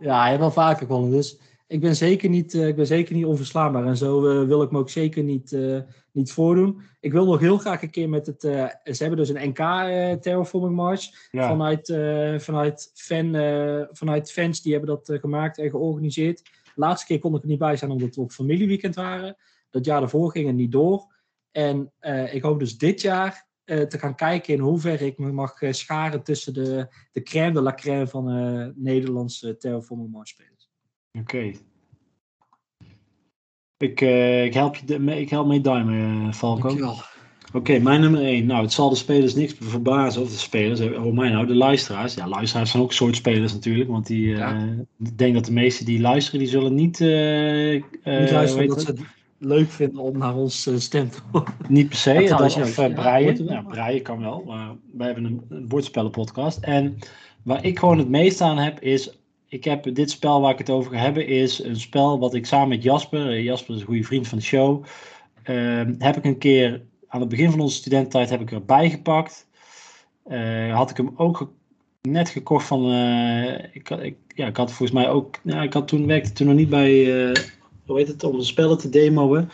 ja, 0.00 0.20
hij 0.20 0.28
heeft 0.28 0.40
wel 0.40 0.50
vaker 0.50 0.86
gewonnen. 0.86 1.10
Dus 1.10 1.40
ik 1.66 1.80
ben 1.80 1.96
zeker 1.96 2.28
niet, 2.28 2.54
uh, 2.54 2.68
ik 2.68 2.76
ben 2.76 2.86
zeker 2.86 3.14
niet 3.14 3.24
onverslaanbaar. 3.24 3.86
En 3.86 3.96
zo 3.96 4.40
uh, 4.40 4.46
wil 4.46 4.62
ik 4.62 4.70
me 4.70 4.78
ook 4.78 4.90
zeker 4.90 5.22
niet, 5.22 5.52
uh, 5.52 5.80
niet 6.12 6.32
voordoen. 6.32 6.80
Ik 7.00 7.12
wil 7.12 7.24
nog 7.24 7.40
heel 7.40 7.58
graag 7.58 7.82
een 7.82 7.90
keer 7.90 8.08
met 8.08 8.26
het... 8.26 8.40
ze 8.40 8.96
hebben 8.98 9.16
dus 9.16 9.28
een 9.28 9.48
NK 9.48 9.56
Terraforming 10.22 10.74
Mars. 10.74 11.28
Ja. 11.30 11.48
Vanuit, 11.48 11.86
vanuit, 12.42 12.90
fan, 12.94 13.30
vanuit 13.92 14.32
fans 14.32 14.62
die 14.62 14.72
hebben 14.72 14.90
dat 14.90 15.18
gemaakt 15.20 15.58
en 15.58 15.70
georganiseerd. 15.70 16.42
De 16.42 16.80
laatste 16.80 17.06
keer 17.06 17.18
kon 17.18 17.34
ik 17.34 17.42
er 17.42 17.48
niet 17.48 17.58
bij 17.58 17.76
zijn 17.76 17.90
omdat 17.90 18.14
we 18.14 18.20
op 18.20 18.32
familieweekend 18.32 18.94
waren. 18.94 19.36
Dat 19.70 19.84
jaar 19.84 20.00
daarvoor 20.00 20.30
ging 20.30 20.46
het 20.46 20.56
niet 20.56 20.72
door. 20.72 21.13
En 21.54 21.92
uh, 22.00 22.34
ik 22.34 22.42
hoop 22.42 22.58
dus 22.58 22.78
dit 22.78 23.00
jaar 23.00 23.46
uh, 23.64 23.80
te 23.80 23.98
gaan 23.98 24.14
kijken 24.14 24.54
in 24.54 24.60
hoeverre 24.60 25.06
ik 25.06 25.18
me 25.18 25.32
mag 25.32 25.62
uh, 25.62 25.72
scharen 25.72 26.22
tussen 26.22 26.54
de, 26.54 26.88
de 27.12 27.22
crème 27.22 27.52
de 27.52 27.60
la 27.60 27.74
crème 27.74 28.06
van 28.06 28.24
Nederlandse 28.76 29.56
Terraforming 29.56 30.10
Mars 30.10 30.30
spelers. 30.30 30.70
Oké. 31.12 31.36
Okay. 31.36 31.58
Ik, 33.76 34.00
ik, 34.46 34.54
help 34.54 34.76
je 34.76 34.86
de, 34.86 35.20
ik 35.20 35.30
help 35.30 35.46
mee 35.46 35.60
duimen, 35.60 36.34
Falco. 36.34 36.68
Oké, 36.68 37.56
okay, 37.56 37.78
mijn 37.78 38.00
nummer 38.00 38.20
1. 38.20 38.46
Nou, 38.46 38.62
het 38.62 38.72
zal 38.72 38.88
de 38.88 38.96
spelers 38.96 39.34
niks 39.34 39.54
verbazen, 39.60 40.22
of 40.22 40.30
de 40.30 40.36
spelers, 40.36 40.80
oh 40.80 41.16
mij 41.16 41.30
nou, 41.30 41.46
de 41.46 41.54
luisteraars. 41.54 42.14
Ja, 42.14 42.28
luisteraars 42.28 42.70
zijn 42.70 42.82
ook 42.82 42.88
een 42.88 42.94
soort 42.94 43.16
spelers 43.16 43.52
natuurlijk, 43.52 43.90
want 43.90 44.06
die, 44.06 44.26
ja. 44.26 44.76
ik 44.98 45.18
denk 45.18 45.34
dat 45.34 45.44
de 45.44 45.52
meesten 45.52 45.84
die 45.84 46.00
luisteren, 46.00 46.40
die 46.40 46.48
zullen 46.48 46.74
niet... 46.74 46.98
niet 46.98 48.30
luisteren 48.30 48.68
dat 48.68 48.82
ze 48.82 48.94
leuk 49.38 49.70
vinden 49.70 50.02
om 50.02 50.18
naar 50.18 50.34
ons 50.34 50.66
uh, 50.66 50.78
stem 50.78 51.10
te 51.10 51.18
horen. 51.30 51.54
Niet 51.68 51.88
per 51.88 51.96
se, 51.96 52.26
dat, 52.28 52.40
of 52.40 52.78
uh, 52.78 52.94
breien. 52.94 53.44
Ja, 53.44 53.62
breien 53.62 54.02
kan 54.02 54.20
wel, 54.20 54.42
maar 54.46 54.76
wij 54.92 55.06
hebben 55.06 55.24
een, 55.24 55.44
een 55.48 55.68
bordspellenpodcast. 55.68 56.58
En 56.58 56.98
waar 57.42 57.64
ik 57.64 57.78
gewoon 57.78 57.98
het 57.98 58.08
meest 58.08 58.40
aan 58.40 58.58
heb 58.58 58.80
is, 58.80 59.18
ik 59.48 59.64
heb 59.64 59.94
dit 59.94 60.10
spel 60.10 60.40
waar 60.40 60.52
ik 60.52 60.58
het 60.58 60.70
over 60.70 60.92
ga 60.92 60.98
hebben, 60.98 61.26
is 61.26 61.64
een 61.64 61.80
spel 61.80 62.18
wat 62.18 62.34
ik 62.34 62.46
samen 62.46 62.68
met 62.68 62.82
Jasper, 62.82 63.30
eh, 63.30 63.44
Jasper 63.44 63.74
is 63.74 63.80
een 63.80 63.86
goede 63.86 64.04
vriend 64.04 64.28
van 64.28 64.38
de 64.38 64.44
show, 64.44 64.84
ehm, 65.42 65.94
heb 65.98 66.16
ik 66.16 66.24
een 66.24 66.38
keer 66.38 66.82
aan 67.08 67.20
het 67.20 67.28
begin 67.28 67.50
van 67.50 67.60
onze 67.60 67.76
studententijd 67.76 68.30
heb 68.30 68.40
ik 68.40 68.52
erbij 68.52 68.90
gepakt. 68.90 69.46
had 70.70 70.90
ik 70.90 70.96
hem 70.96 71.12
ook 71.16 71.52
net 72.02 72.28
gekocht 72.28 72.66
van, 72.66 72.92
ik, 73.72 73.90
ik, 73.90 74.16
ja, 74.34 74.46
ik 74.46 74.56
had 74.56 74.72
volgens 74.72 74.98
mij 74.98 75.10
ook, 75.10 75.40
ja, 75.42 75.62
ik 75.62 75.72
had 75.72 75.88
toen 75.88 76.06
werkte 76.06 76.32
toen 76.32 76.46
nog 76.46 76.56
niet 76.56 76.68
bij 76.68 77.32
hoe 77.86 77.98
heet 77.98 78.08
het, 78.08 78.24
om 78.24 78.38
de 78.38 78.44
spellen 78.44 78.78
te 78.78 78.88
demoen. 78.88 79.48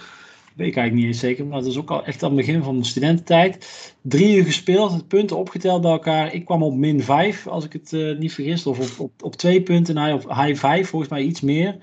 Weet 0.54 0.68
ik 0.68 0.76
eigenlijk 0.76 0.94
niet 0.94 1.04
eens 1.04 1.18
zeker, 1.18 1.46
maar 1.46 1.58
dat 1.60 1.70
is 1.70 1.78
ook 1.78 1.90
al 1.90 2.04
echt 2.04 2.22
aan 2.22 2.36
het 2.36 2.46
begin 2.46 2.62
van 2.62 2.78
de 2.78 2.84
studententijd. 2.84 3.94
Drie 4.02 4.36
uur 4.36 4.44
gespeeld, 4.44 5.08
punten 5.08 5.36
opgeteld 5.36 5.80
bij 5.80 5.90
elkaar. 5.90 6.34
Ik 6.34 6.44
kwam 6.44 6.62
op 6.62 6.74
min 6.74 7.02
5, 7.02 7.46
als 7.46 7.64
ik 7.64 7.72
het 7.72 7.92
uh, 7.92 8.18
niet 8.18 8.32
vergis, 8.32 8.66
of 8.66 8.78
op, 8.78 9.06
op, 9.06 9.22
op 9.22 9.36
twee 9.36 9.62
punten 9.62 9.96
en 9.96 10.02
hij 10.02 10.12
op 10.12 10.34
high 10.34 10.60
5, 10.60 10.88
volgens 10.88 11.10
mij 11.10 11.22
iets 11.22 11.40
meer. 11.40 11.76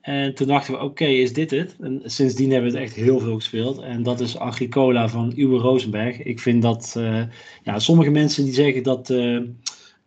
En 0.00 0.34
toen 0.34 0.46
dachten 0.46 0.74
we, 0.74 0.80
oké, 0.80 1.04
is 1.04 1.32
dit 1.32 1.50
het? 1.50 1.76
En 1.80 2.02
sindsdien 2.04 2.50
hebben 2.50 2.72
we 2.72 2.78
het 2.78 2.86
echt 2.86 2.96
heel 2.96 3.18
veel 3.18 3.34
gespeeld. 3.34 3.78
En 3.78 4.02
dat 4.02 4.20
is 4.20 4.38
Agricola 4.38 5.08
van 5.08 5.32
Uwe 5.36 5.58
Rosenberg. 5.58 6.22
Ik 6.22 6.40
vind 6.40 6.62
dat, 6.62 6.94
uh, 6.98 7.22
ja, 7.62 7.78
sommige 7.78 8.10
mensen 8.10 8.44
die 8.44 8.54
zeggen 8.54 8.82
dat... 8.82 9.10
Uh, 9.10 9.40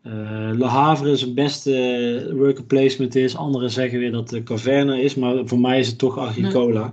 uh, 0.04 0.50
Le 0.58 0.66
Havre 0.66 1.16
zijn 1.16 1.34
beste 1.34 2.34
worker 2.36 2.64
placement 2.64 3.16
is. 3.16 3.36
Anderen 3.36 3.72
zeggen 3.72 4.00
weer 4.00 4.12
dat 4.12 4.30
de 4.30 4.44
Caverna 4.44 4.96
is. 4.96 5.16
Maar 5.16 5.48
voor 5.48 5.60
mij 5.60 5.80
is 5.80 5.88
het 5.88 5.98
toch 5.98 6.18
Agricola. 6.18 6.82
Nee. 6.82 6.92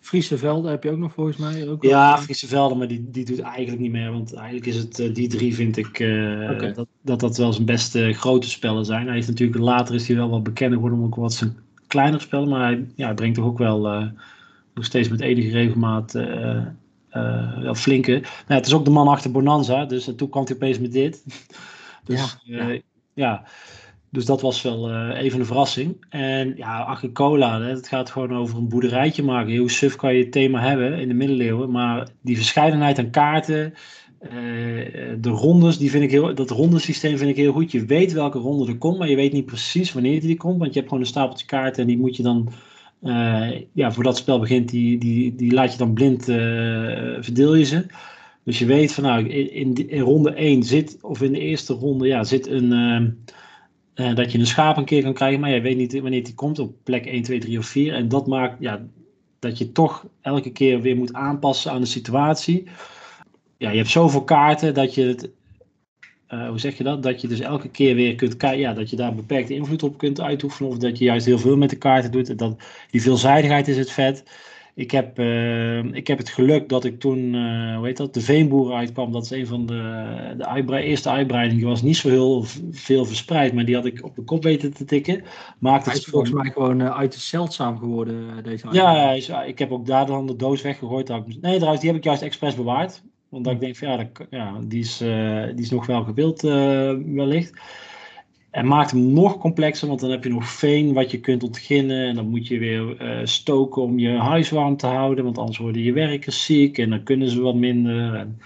Friese 0.00 0.38
Velden 0.38 0.70
heb 0.70 0.82
je 0.82 0.90
ook 0.90 0.98
nog 0.98 1.12
volgens 1.12 1.36
mij. 1.36 1.68
Ook 1.68 1.82
ja, 1.82 2.18
Friese 2.18 2.46
Velden, 2.46 2.78
maar 2.78 2.88
die, 2.88 3.08
die 3.10 3.24
doet 3.24 3.40
eigenlijk 3.40 3.80
niet 3.80 3.92
meer. 3.92 4.12
Want 4.12 4.34
eigenlijk 4.34 4.66
is 4.66 4.76
het, 4.76 4.98
uh, 4.98 5.14
die 5.14 5.28
drie 5.28 5.54
vind 5.54 5.76
ik 5.76 5.98
uh, 5.98 6.50
okay. 6.50 6.72
dat, 6.72 6.86
dat 7.02 7.20
dat 7.20 7.36
wel 7.36 7.52
zijn 7.52 7.66
beste 7.66 8.12
grote 8.12 8.48
spellen 8.48 8.84
zijn. 8.84 9.06
Hij 9.06 9.14
heeft 9.14 9.28
natuurlijk 9.28 9.58
later 9.58 9.94
is 9.94 10.08
hij 10.08 10.16
wel 10.16 10.28
wat 10.28 10.42
bekender 10.42 10.74
geworden 10.74 10.98
om 10.98 11.04
ook 11.04 11.14
wat 11.14 11.32
zijn 11.32 11.56
kleinere 11.86 12.22
spellen. 12.22 12.48
Maar 12.48 12.62
hij, 12.62 12.86
ja, 12.94 13.04
hij 13.06 13.14
brengt 13.14 13.36
toch 13.36 13.44
ook 13.44 13.58
wel 13.58 13.80
nog 14.74 14.84
steeds 14.84 15.08
met 15.08 15.20
enige 15.20 15.50
regelmaat 15.50 16.12
wel 17.62 17.74
flinke. 17.74 18.12
Nou, 18.12 18.24
het 18.46 18.66
is 18.66 18.74
ook 18.74 18.84
de 18.84 18.90
man 18.90 19.08
achter 19.08 19.30
Bonanza. 19.30 19.84
Dus 19.84 20.10
toen 20.16 20.28
kwam 20.28 20.44
hij 20.44 20.54
opeens 20.54 20.78
met 20.78 20.92
dit. 20.92 21.24
Dus 22.08 22.36
ja, 22.44 22.68
uh, 22.68 22.80
ja. 23.14 23.42
dus 24.10 24.24
dat 24.24 24.40
was 24.40 24.62
wel 24.62 24.90
uh, 24.90 25.20
even 25.22 25.40
een 25.40 25.46
verrassing. 25.46 26.06
En 26.08 26.54
ja, 26.56 26.78
Agricola, 26.78 27.60
het 27.60 27.88
gaat 27.88 28.10
gewoon 28.10 28.36
over 28.36 28.58
een 28.58 28.68
boerderijtje 28.68 29.22
maken. 29.22 29.56
Hoe 29.56 29.70
suf 29.70 29.96
kan 29.96 30.14
je 30.14 30.22
het 30.22 30.32
thema 30.32 30.60
hebben 30.60 30.98
in 30.98 31.08
de 31.08 31.14
middeleeuwen. 31.14 31.70
Maar 31.70 32.08
die 32.22 32.36
verscheidenheid 32.36 32.98
aan 32.98 33.10
kaarten, 33.10 33.74
uh, 34.22 34.30
de 35.20 35.30
rondes, 35.30 35.78
die 35.78 35.90
vind 35.90 36.04
ik 36.04 36.10
heel, 36.10 36.34
dat 36.34 36.50
rondesysteem 36.50 37.18
vind 37.18 37.30
ik 37.30 37.36
heel 37.36 37.52
goed. 37.52 37.72
Je 37.72 37.84
weet 37.84 38.12
welke 38.12 38.38
ronde 38.38 38.72
er 38.72 38.78
komt, 38.78 38.98
maar 38.98 39.08
je 39.08 39.16
weet 39.16 39.32
niet 39.32 39.46
precies 39.46 39.92
wanneer 39.92 40.20
die 40.20 40.36
komt. 40.36 40.58
Want 40.58 40.72
je 40.72 40.78
hebt 40.78 40.88
gewoon 40.88 41.04
een 41.04 41.10
stapeltje 41.10 41.46
kaarten 41.46 41.82
en 41.82 41.88
die 41.88 41.98
moet 41.98 42.16
je 42.16 42.22
dan... 42.22 42.48
Uh, 43.02 43.50
ja, 43.72 43.92
voor 43.92 44.04
dat 44.04 44.16
spel 44.16 44.38
begint, 44.38 44.68
die, 44.68 44.98
die, 44.98 45.34
die 45.34 45.52
laat 45.52 45.72
je 45.72 45.78
dan 45.78 45.92
blind, 45.92 46.24
verdeel 47.24 47.54
je 47.54 47.64
ze. 47.64 47.86
Dus 48.48 48.58
je 48.58 48.66
weet 48.66 48.92
van 48.92 49.04
nou, 49.04 49.28
in, 49.28 50.00
ronde 50.00 50.30
1 50.30 50.62
zit, 50.62 50.98
of 51.00 51.22
in 51.22 51.32
de 51.32 51.38
eerste 51.38 51.72
ronde, 51.72 52.06
ja, 52.06 52.24
zit 52.24 52.46
een. 52.46 52.72
Uh, 53.94 54.14
dat 54.14 54.32
je 54.32 54.38
een 54.38 54.46
schaap 54.46 54.76
een 54.76 54.84
keer 54.84 55.02
kan 55.02 55.12
krijgen, 55.12 55.40
maar 55.40 55.50
je 55.50 55.60
weet 55.60 55.76
niet 55.76 56.00
wanneer 56.00 56.24
die 56.24 56.34
komt 56.34 56.58
op 56.58 56.74
plek 56.82 57.06
1, 57.06 57.22
2, 57.22 57.38
3 57.38 57.58
of 57.58 57.66
4. 57.66 57.94
En 57.94 58.08
dat 58.08 58.26
maakt 58.26 58.56
ja, 58.60 58.86
dat 59.38 59.58
je 59.58 59.72
toch 59.72 60.06
elke 60.20 60.50
keer 60.50 60.80
weer 60.80 60.96
moet 60.96 61.12
aanpassen 61.12 61.70
aan 61.70 61.80
de 61.80 61.86
situatie. 61.86 62.68
Ja, 63.56 63.70
je 63.70 63.76
hebt 63.76 63.90
zoveel 63.90 64.24
kaarten 64.24 64.74
dat 64.74 64.94
je 64.94 65.02
het. 65.02 65.30
Uh, 66.28 66.48
hoe 66.48 66.58
zeg 66.58 66.76
je 66.76 66.84
dat? 66.84 67.02
Dat 67.02 67.20
je 67.20 67.28
dus 67.28 67.40
elke 67.40 67.68
keer 67.68 67.94
weer 67.94 68.14
kunt 68.14 68.36
kijken, 68.36 68.60
ja, 68.60 68.72
dat 68.72 68.90
je 68.90 68.96
daar 68.96 69.14
beperkte 69.14 69.54
invloed 69.54 69.82
op 69.82 69.98
kunt 69.98 70.20
uitoefenen. 70.20 70.70
Of 70.70 70.78
dat 70.78 70.98
je 70.98 71.04
juist 71.04 71.26
heel 71.26 71.38
veel 71.38 71.56
met 71.56 71.70
de 71.70 71.78
kaarten 71.78 72.10
doet. 72.10 72.38
Dat, 72.38 72.62
die 72.90 73.02
veelzijdigheid 73.02 73.68
is 73.68 73.76
het 73.76 73.90
vet 73.90 74.22
ik 74.78 74.90
heb, 74.90 75.18
uh, 75.18 75.84
ik 75.84 76.06
heb 76.06 76.18
het 76.18 76.28
geluk 76.28 76.68
dat 76.68 76.84
ik 76.84 77.00
toen, 77.00 77.34
uh, 77.34 77.76
hoe 77.76 77.86
heet 77.86 77.96
dat, 77.96 78.14
de 78.14 78.20
Veenboeren 78.20 78.76
uitkwam. 78.76 79.12
Dat 79.12 79.24
is 79.24 79.30
een 79.30 79.46
van 79.46 79.66
de, 79.66 80.64
de 80.66 80.82
eerste 80.82 81.10
uitbreidingen. 81.10 81.58
Die 81.58 81.68
was 81.68 81.82
niet 81.82 81.96
zo 81.96 82.08
heel 82.08 82.44
veel 82.70 83.04
verspreid, 83.04 83.52
maar 83.52 83.64
die 83.64 83.74
had 83.74 83.84
ik 83.84 84.04
op 84.04 84.16
de 84.16 84.22
kop 84.22 84.42
weten 84.42 84.74
te 84.74 84.84
tikken. 84.84 85.22
Maakte 85.58 85.90
het 85.90 85.98
is 85.98 86.04
volgens 86.04 86.32
mij 86.32 86.50
gewoon 86.50 86.80
uh, 86.80 86.96
uit 86.96 87.14
zeldzaam 87.14 87.78
geworden, 87.78 88.42
deze 88.42 88.66
Ja, 88.70 89.10
is, 89.10 89.30
ik 89.46 89.58
heb 89.58 89.72
ook 89.72 89.86
daar 89.86 90.06
dan 90.06 90.26
de 90.26 90.36
doos 90.36 90.62
weggegooid. 90.62 91.08
Nee, 91.40 91.56
trouwens, 91.56 91.80
die 91.80 91.90
heb 91.90 91.98
ik 91.98 92.04
juist 92.04 92.22
expres 92.22 92.54
bewaard. 92.54 93.02
Want 93.28 93.46
ik 93.46 93.60
denk 93.60 93.76
van 93.76 93.88
ja, 93.88 93.96
dat, 93.96 94.26
ja 94.30 94.58
die, 94.62 94.80
is, 94.80 94.98
die 95.54 95.64
is 95.64 95.70
nog 95.70 95.86
wel 95.86 96.04
gewild 96.04 96.40
wellicht. 96.40 97.60
En 98.50 98.66
maakt 98.66 98.90
hem 98.90 99.12
nog 99.12 99.38
complexer, 99.38 99.88
want 99.88 100.00
dan 100.00 100.10
heb 100.10 100.24
je 100.24 100.30
nog 100.30 100.48
veen 100.48 100.92
wat 100.92 101.10
je 101.10 101.20
kunt 101.20 101.42
ontginnen. 101.42 102.08
En 102.08 102.14
dan 102.14 102.28
moet 102.28 102.46
je 102.46 102.58
weer 102.58 103.02
uh, 103.02 103.18
stoken 103.24 103.82
om 103.82 103.98
je 103.98 104.10
huis 104.10 104.50
warm 104.50 104.76
te 104.76 104.86
houden, 104.86 105.24
want 105.24 105.38
anders 105.38 105.58
worden 105.58 105.82
je 105.82 105.92
werkers 105.92 106.44
ziek 106.44 106.78
en 106.78 106.90
dan 106.90 107.02
kunnen 107.02 107.28
ze 107.28 107.40
wat 107.40 107.54
minder. 107.54 108.14
En 108.14 108.38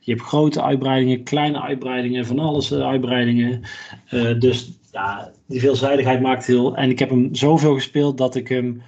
je 0.00 0.12
hebt 0.12 0.26
grote 0.26 0.62
uitbreidingen, 0.62 1.22
kleine 1.22 1.62
uitbreidingen, 1.62 2.26
van 2.26 2.38
alles 2.38 2.72
uh, 2.72 2.86
uitbreidingen. 2.86 3.62
Uh, 4.10 4.40
dus 4.40 4.78
ja, 4.92 5.32
die 5.46 5.60
veelzijdigheid 5.60 6.20
maakt 6.20 6.46
heel. 6.46 6.76
En 6.76 6.90
ik 6.90 6.98
heb 6.98 7.10
hem 7.10 7.34
zoveel 7.34 7.74
gespeeld 7.74 8.18
dat 8.18 8.34
ik 8.34 8.48
hem 8.48 8.82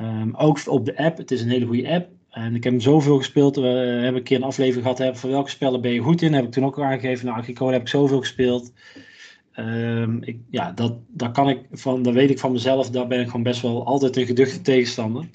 um, 0.00 0.34
ook 0.36 0.60
op 0.66 0.84
de 0.84 0.96
app, 0.96 1.16
het 1.16 1.30
is 1.30 1.42
een 1.42 1.50
hele 1.50 1.66
goede 1.66 1.88
app. 1.88 2.08
En 2.30 2.54
ik 2.54 2.64
heb 2.64 2.72
hem 2.72 2.82
zoveel 2.82 3.16
gespeeld. 3.16 3.56
We 3.56 3.66
hebben 3.66 4.14
een 4.14 4.22
keer 4.22 4.36
een 4.36 4.42
aflevering 4.42 4.82
gehad. 4.82 4.98
Hebben, 4.98 5.20
van 5.20 5.30
welke 5.30 5.50
spellen 5.50 5.80
ben 5.80 5.92
je 5.92 6.00
goed 6.00 6.22
in? 6.22 6.32
Heb 6.32 6.44
ik 6.44 6.50
toen 6.50 6.64
ook 6.64 6.80
aangegeven. 6.80 7.26
Nou, 7.26 7.38
Agricola 7.38 7.72
heb 7.72 7.80
ik 7.80 7.88
zoveel 7.88 8.18
gespeeld. 8.18 8.72
Um, 9.58 10.22
ik, 10.22 10.38
ja, 10.50 10.72
dat, 10.72 10.96
dat 11.08 11.32
kan 11.32 11.48
ik 11.48 11.66
van, 11.72 12.02
dat 12.02 12.14
weet 12.14 12.30
ik 12.30 12.38
van 12.38 12.52
mezelf, 12.52 12.90
daar 12.90 13.06
ben 13.06 13.20
ik 13.20 13.26
gewoon 13.26 13.42
best 13.42 13.62
wel 13.62 13.86
altijd 13.86 14.16
een 14.16 14.26
geduchte 14.26 14.60
tegenstander. 14.60 15.28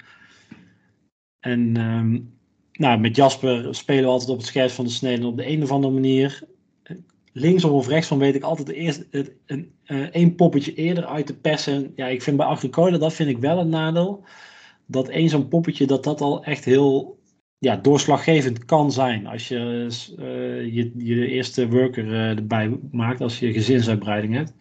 En 1.39 1.77
um, 1.77 2.33
nou, 2.71 2.99
met 2.99 3.15
Jasper 3.15 3.75
spelen 3.75 4.03
we 4.03 4.09
altijd 4.09 4.29
op 4.29 4.37
het 4.37 4.45
scherp 4.45 4.69
van 4.69 4.85
de 4.85 4.91
snede. 4.91 5.27
Op 5.27 5.37
de 5.37 5.47
een 5.47 5.63
of 5.63 5.71
andere 5.71 5.93
manier, 5.93 6.43
linksom 7.31 7.71
of 7.71 7.87
rechtsom, 7.87 8.19
weet 8.19 8.35
ik 8.35 8.43
altijd 8.43 8.69
eerst 8.69 9.05
het, 9.11 9.31
een, 9.45 9.71
uh, 9.85 10.01
één 10.01 10.35
poppetje 10.35 10.73
eerder 10.73 11.05
uit 11.05 11.25
te 11.25 11.37
persen. 11.37 11.91
Ja, 11.95 12.07
ik 12.07 12.21
vind 12.21 12.37
bij 12.37 12.45
Agricola, 12.45 12.97
dat 12.97 13.13
vind 13.13 13.29
ik 13.29 13.37
wel 13.37 13.59
een 13.59 13.69
nadeel. 13.69 14.23
Dat 14.85 15.07
één 15.07 15.29
zo'n 15.29 15.47
poppetje, 15.47 15.87
dat 15.87 16.03
dat 16.03 16.21
al 16.21 16.43
echt 16.43 16.65
heel 16.65 17.19
ja, 17.64 17.76
doorslaggevend 17.76 18.65
kan 18.65 18.91
zijn 18.91 19.27
als 19.27 19.48
je 19.48 19.88
uh, 20.19 20.73
je, 20.73 20.91
je 20.95 21.27
eerste 21.27 21.69
worker 21.69 22.06
uh, 22.06 22.30
erbij 22.30 22.80
maakt, 22.91 23.22
als 23.22 23.40
je 23.40 23.53
gezinsuitbreiding 23.53 24.34
hebt. 24.34 24.53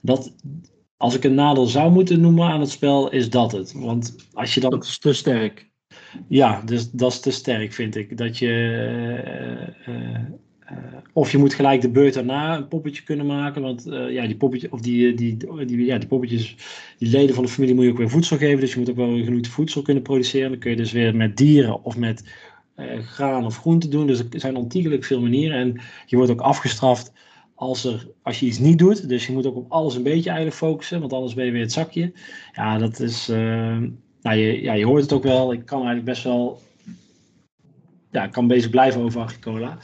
Dat, 0.00 0.34
als 0.96 1.14
ik 1.14 1.24
een 1.24 1.34
nadeel 1.34 1.66
zou 1.66 1.92
moeten 1.92 2.20
noemen 2.20 2.48
aan 2.48 2.60
het 2.60 2.70
spel, 2.70 3.10
is 3.10 3.30
dat 3.30 3.52
het. 3.52 3.72
Want 3.72 4.16
als 4.32 4.54
je 4.54 4.60
dan... 4.60 4.70
Dat 4.70 4.84
is 4.84 4.98
te 4.98 5.12
sterk. 5.12 5.70
Ja, 6.28 6.62
dus 6.62 6.90
dat 6.90 7.12
is 7.12 7.20
te 7.20 7.30
sterk, 7.30 7.72
vind 7.72 7.96
ik. 7.96 8.16
Dat 8.16 8.38
je 8.38 8.46
uh, 9.86 9.94
uh, 9.94 10.18
of 11.12 11.30
je 11.32 11.38
moet 11.38 11.54
gelijk 11.54 11.80
de 11.80 11.90
beurt 11.90 12.14
daarna 12.14 12.56
een 12.56 12.68
poppetje 12.68 13.02
kunnen 13.02 13.26
maken. 13.26 13.62
Want 13.62 13.86
uh, 13.86 14.12
ja, 14.12 14.26
die, 14.26 14.36
poppetje, 14.36 14.72
of 14.72 14.80
die, 14.80 15.14
die, 15.14 15.36
die, 15.66 15.84
ja, 15.84 15.98
die 15.98 16.08
poppetjes, 16.08 16.56
die 16.98 17.10
leden 17.10 17.34
van 17.34 17.44
de 17.44 17.50
familie 17.50 17.74
moet 17.74 17.84
je 17.84 17.90
ook 17.90 17.96
weer 17.96 18.10
voedsel 18.10 18.36
geven. 18.36 18.60
Dus 18.60 18.72
je 18.72 18.78
moet 18.78 18.90
ook 18.90 18.96
wel 18.96 19.24
genoeg 19.24 19.46
voedsel 19.46 19.82
kunnen 19.82 20.02
produceren. 20.02 20.50
Dan 20.50 20.58
kun 20.58 20.70
je 20.70 20.76
dus 20.76 20.92
weer 20.92 21.16
met 21.16 21.36
dieren 21.36 21.84
of 21.84 21.96
met 21.96 22.24
graan 23.00 23.44
of 23.44 23.56
groente 23.56 23.88
doen. 23.88 24.06
Dus 24.06 24.18
er 24.18 24.40
zijn 24.40 24.56
ontiegelijk 24.56 25.04
veel 25.04 25.20
manieren. 25.20 25.58
En 25.58 25.80
je 26.06 26.16
wordt 26.16 26.30
ook 26.30 26.40
afgestraft 26.40 27.12
als, 27.54 27.84
er, 27.84 28.08
als 28.22 28.40
je 28.40 28.46
iets 28.46 28.58
niet 28.58 28.78
doet. 28.78 29.08
Dus 29.08 29.26
je 29.26 29.32
moet 29.32 29.46
ook 29.46 29.56
op 29.56 29.72
alles 29.72 29.94
een 29.94 30.02
beetje 30.02 30.30
eigenlijk 30.30 30.58
focussen. 30.58 31.00
Want 31.00 31.12
anders 31.12 31.34
ben 31.34 31.44
je 31.44 31.50
weer 31.50 31.60
het 31.60 31.72
zakje. 31.72 32.12
Ja, 32.52 32.78
dat 32.78 33.00
is... 33.00 33.26
nou, 33.26 34.36
je, 34.36 34.62
ja, 34.62 34.72
je 34.72 34.86
hoort 34.86 35.02
het 35.02 35.12
ook 35.12 35.22
wel. 35.22 35.52
Ik 35.52 35.64
kan 35.64 35.78
eigenlijk 35.78 36.06
best 36.06 36.22
wel... 36.24 36.60
Ja, 38.10 38.24
ik 38.24 38.32
kan 38.32 38.46
bezig 38.46 38.70
blijven 38.70 39.02
over 39.02 39.20
Agricola. 39.20 39.78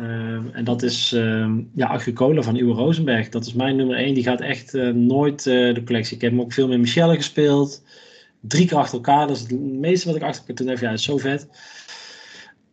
Uh, 0.00 0.38
en 0.52 0.64
dat 0.64 0.82
is 0.82 1.12
uh, 1.12 1.50
ja, 1.74 1.86
Agricola 1.86 2.42
van 2.42 2.56
Uwe 2.56 2.72
Rosenberg. 2.72 3.28
Dat 3.28 3.46
is 3.46 3.52
mijn 3.52 3.76
nummer 3.76 3.96
1. 3.96 4.14
Die 4.14 4.22
gaat 4.22 4.40
echt 4.40 4.74
uh, 4.74 4.92
nooit 4.94 5.46
eh, 5.46 5.74
de 5.74 5.82
collectie. 5.84 6.16
Ik 6.16 6.22
heb 6.22 6.30
hem 6.30 6.40
ook 6.40 6.52
veel 6.52 6.68
met 6.68 6.78
Michelle 6.78 7.14
gespeeld. 7.14 7.82
Drie 8.40 8.66
keer 8.66 8.76
achter 8.76 8.94
elkaar. 8.94 9.26
Dat 9.26 9.36
is 9.36 9.42
het 9.42 9.60
meeste 9.60 10.06
wat 10.06 10.16
ik 10.16 10.22
achter 10.22 10.40
elkaar 10.40 10.56
toen 10.56 10.66
heb. 10.68 10.78
Ja, 10.78 10.90
is 10.90 11.02
zo 11.02 11.16
vet. 11.16 11.48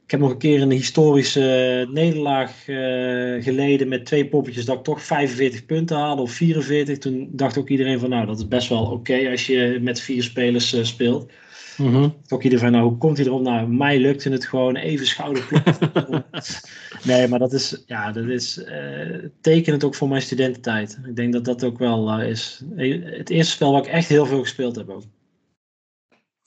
Ik 0.05 0.11
heb 0.11 0.19
nog 0.19 0.31
een 0.31 0.37
keer 0.37 0.61
een 0.61 0.71
historische 0.71 1.87
nederlaag 1.91 2.63
geleden 3.43 3.87
met 3.87 4.05
twee 4.05 4.27
poppetjes 4.27 4.65
dat 4.65 4.77
ik 4.77 4.83
toch 4.83 5.01
45 5.01 5.65
punten 5.65 5.97
haalde 5.97 6.21
of 6.21 6.31
44. 6.31 6.97
Toen 6.97 7.29
dacht 7.31 7.57
ook 7.57 7.69
iedereen 7.69 7.99
van 7.99 8.09
nou 8.09 8.25
dat 8.25 8.37
is 8.37 8.47
best 8.47 8.69
wel 8.69 8.85
oké 8.85 9.29
als 9.29 9.47
je 9.47 9.79
met 9.81 10.01
vier 10.01 10.23
spelers 10.23 10.87
speelt. 10.87 11.31
Mm 11.77 11.93
-hmm. 11.93 12.15
Ook 12.29 12.43
iedereen, 12.43 12.71
nou, 12.71 12.89
hoe 12.89 12.97
komt 12.97 13.17
hij 13.17 13.25
erop? 13.25 13.41
Nou, 13.41 13.67
mij 13.67 13.99
lukte 13.99 14.29
het 14.29 14.45
gewoon 14.45 14.75
even 14.75 15.07
schouderklop. 15.07 15.63
nee, 17.03 17.27
maar 17.27 17.39
dat 17.39 17.53
is, 17.53 17.83
ja, 17.85 18.11
dat 18.11 18.25
is 18.25 18.57
uh, 18.57 19.29
tekenend 19.41 19.83
ook 19.83 19.95
voor 19.95 20.07
mijn 20.07 20.21
studententijd. 20.21 20.99
Ik 21.05 21.15
denk 21.15 21.33
dat 21.33 21.45
dat 21.45 21.63
ook 21.63 21.77
wel 21.77 22.19
uh, 22.19 22.29
is. 22.29 22.63
Het 22.75 23.29
eerste 23.29 23.51
spel 23.51 23.71
waar 23.71 23.81
ik 23.81 23.87
echt 23.87 24.09
heel 24.09 24.25
veel 24.25 24.41
gespeeld 24.41 24.75
heb 24.75 24.89
ook. 24.89 25.03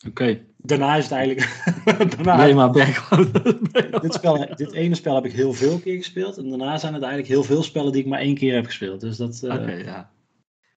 Oké. 0.07 0.09
Okay. 0.09 0.45
Daarna 0.57 0.97
is 0.97 1.05
het 1.05 1.13
eigenlijk... 1.13 1.73
daarna 2.17 2.37
nee, 2.37 2.55
maar 2.55 2.73
dit, 4.03 4.15
spel, 4.15 4.55
dit 4.57 4.73
ene 4.73 4.95
spel 4.95 5.15
heb 5.15 5.25
ik 5.25 5.33
heel 5.33 5.53
veel 5.53 5.79
keer 5.79 5.97
gespeeld. 5.97 6.37
En 6.37 6.49
daarna 6.49 6.79
zijn 6.79 6.95
het 6.95 7.03
eigenlijk 7.03 7.33
heel 7.33 7.45
veel 7.45 7.63
spellen 7.63 7.93
die 7.93 8.01
ik 8.01 8.09
maar 8.09 8.21
één 8.21 8.35
keer 8.35 8.55
heb 8.55 8.65
gespeeld. 8.65 9.01
Dus 9.01 9.17
dat... 9.17 9.41
Uh, 9.45 9.55
Oké, 9.55 9.73
ja. 9.73 10.11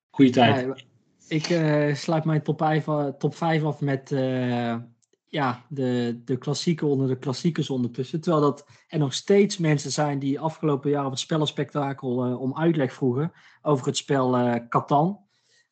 Goeie 0.10 0.32
tijd. 0.32 0.66
Ja, 0.66 0.76
ik 1.28 1.50
uh, 1.50 1.96
sluit 1.96 2.26
mijn 2.26 2.42
top 2.42 2.58
5, 2.58 2.86
top 3.18 3.36
5 3.36 3.64
af 3.64 3.82
met 3.82 4.12
uh, 4.12 4.76
ja, 5.28 5.66
de, 5.70 6.22
de 6.26 6.38
klassieken 6.38 6.88
onder 6.88 7.08
de 7.08 7.18
klassiekers 7.18 7.70
ondertussen. 7.70 8.22
Terwijl 8.22 8.44
dat 8.44 8.66
er 8.88 9.00
nog 9.00 9.14
steeds 9.14 9.58
mensen 9.58 9.92
zijn 9.92 10.20
die 10.20 10.40
afgelopen 10.40 10.90
jaar 10.90 11.06
op 11.06 11.12
het 11.12 11.20
spellenspectakel 11.20 12.28
uh, 12.28 12.42
om 12.42 12.58
uitleg 12.58 12.94
vroegen 12.94 13.32
over 13.62 13.86
het 13.86 13.98
spel 13.98 14.60
Catan. 14.70 15.20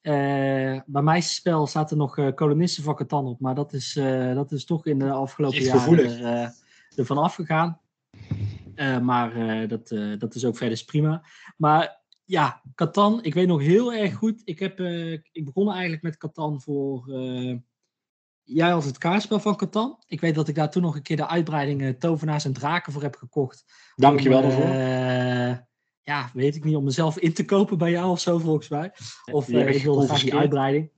bij 0.02 0.84
mijn 0.86 1.24
spel 1.24 1.68
er 1.74 1.98
nog 1.98 2.34
kolonisten 2.36 2.84
van 2.84 2.96
Catan 2.96 3.26
op, 3.26 3.40
maar 3.40 3.56
dat 3.56 3.74
is, 3.74 3.94
dat 4.34 4.52
is 4.52 4.66
toch 4.66 4.86
in 4.86 5.00
de 5.00 5.12
afgelopen 5.12 5.62
jaren 5.64 6.26
er, 6.26 6.54
ervan 6.96 7.18
afgegaan. 7.18 7.80
maar 9.02 9.68
dat, 9.68 9.88
dat 10.18 10.36
is 10.36 10.46
ook 10.46 10.58
verder 10.58 10.84
prima. 10.86 11.24
Maar 11.58 12.01
ja, 12.32 12.62
Catan, 12.76 13.24
ik 13.24 13.34
weet 13.34 13.48
nog 13.48 13.62
heel 13.62 13.94
erg 13.94 14.14
goed. 14.14 14.42
Ik, 14.46 14.60
heb, 14.60 14.80
uh, 14.80 15.12
ik 15.12 15.46
begon 15.46 15.72
eigenlijk 15.72 16.02
met 16.02 16.18
Catan 16.18 16.62
voor. 16.62 17.10
Uh, 17.10 17.58
jij 18.44 18.74
als 18.74 18.86
het 18.86 18.98
kaartspel 18.98 19.40
van 19.40 19.56
Catan. 19.56 20.04
Ik 20.08 20.22
weet 20.22 20.36
dat 20.36 20.48
ik 20.48 20.56
daar 20.56 20.72
toen 20.72 20.82
nog 20.82 20.96
een 20.96 21.02
keer 21.02 21.16
de 21.16 21.28
uitbreiding 21.28 21.82
uh, 21.82 21.90
Tovenaars 21.90 22.46
en 22.46 22.54
Draken 22.54 22.94
voor 22.94 23.02
heb 23.02 23.16
gekocht. 23.16 23.66
Dankjewel 23.96 24.42
daarvoor. 24.42 24.66
ja, 26.02 26.30
weet 26.34 26.56
ik 26.56 26.64
niet, 26.64 26.76
om 26.76 26.84
mezelf 26.84 27.20
in 27.20 27.34
te 27.34 27.46
kopen 27.46 27.78
bij 27.78 27.92
jou 27.92 28.10
of 28.10 28.20
zo 28.20 28.38
volgens 28.38 28.70
mij. 28.70 28.92
Of 29.32 29.50
ik 29.50 29.84
wilde 29.84 30.06
graag 30.06 30.22
die 30.22 30.36
uitbreiding. 30.36 30.92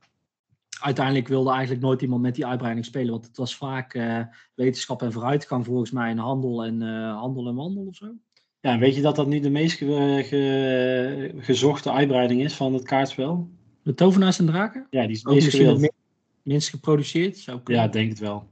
Uiteindelijk 0.82 1.28
wilde 1.28 1.52
eigenlijk 1.52 1.82
nooit 1.82 2.02
iemand 2.02 2.22
met 2.22 2.36
die 2.36 2.46
uitbreiding 2.46 2.86
spelen, 2.86 3.12
want 3.12 3.26
het 3.26 3.38
was 3.38 3.56
vaak 3.56 4.00
wetenschap 4.56 5.02
en 5.02 5.12
vooruitgang 5.12 5.66
volgens 5.66 5.92
mij 5.92 6.10
in 6.10 6.18
handel 6.18 6.64
en 6.64 6.82
handel 7.12 7.48
en 7.48 7.56
wandel 7.56 7.86
of 7.86 7.96
zo. 7.96 8.16
Ja, 8.64 8.78
weet 8.78 8.96
je 8.96 9.02
dat 9.02 9.16
dat 9.16 9.28
nu 9.28 9.40
de 9.40 9.50
meest 9.50 9.78
ge, 9.78 11.34
gezochte 11.38 11.92
uitbreiding 11.92 12.42
is 12.44 12.54
van 12.54 12.74
het 12.74 12.84
kaartspel? 12.84 13.50
De 13.82 13.94
Tovenaars 13.94 14.40
en 14.40 14.46
Draken? 14.46 14.88
Ja, 14.90 15.02
die 15.02 15.16
is 15.16 15.24
meest 15.24 15.50
gewild. 15.50 15.92
minst 16.42 16.70
geproduceerd? 16.70 17.38
Zou 17.38 17.60
ja, 17.66 17.88
denk 17.88 18.10
het 18.10 18.20
wel. 18.20 18.48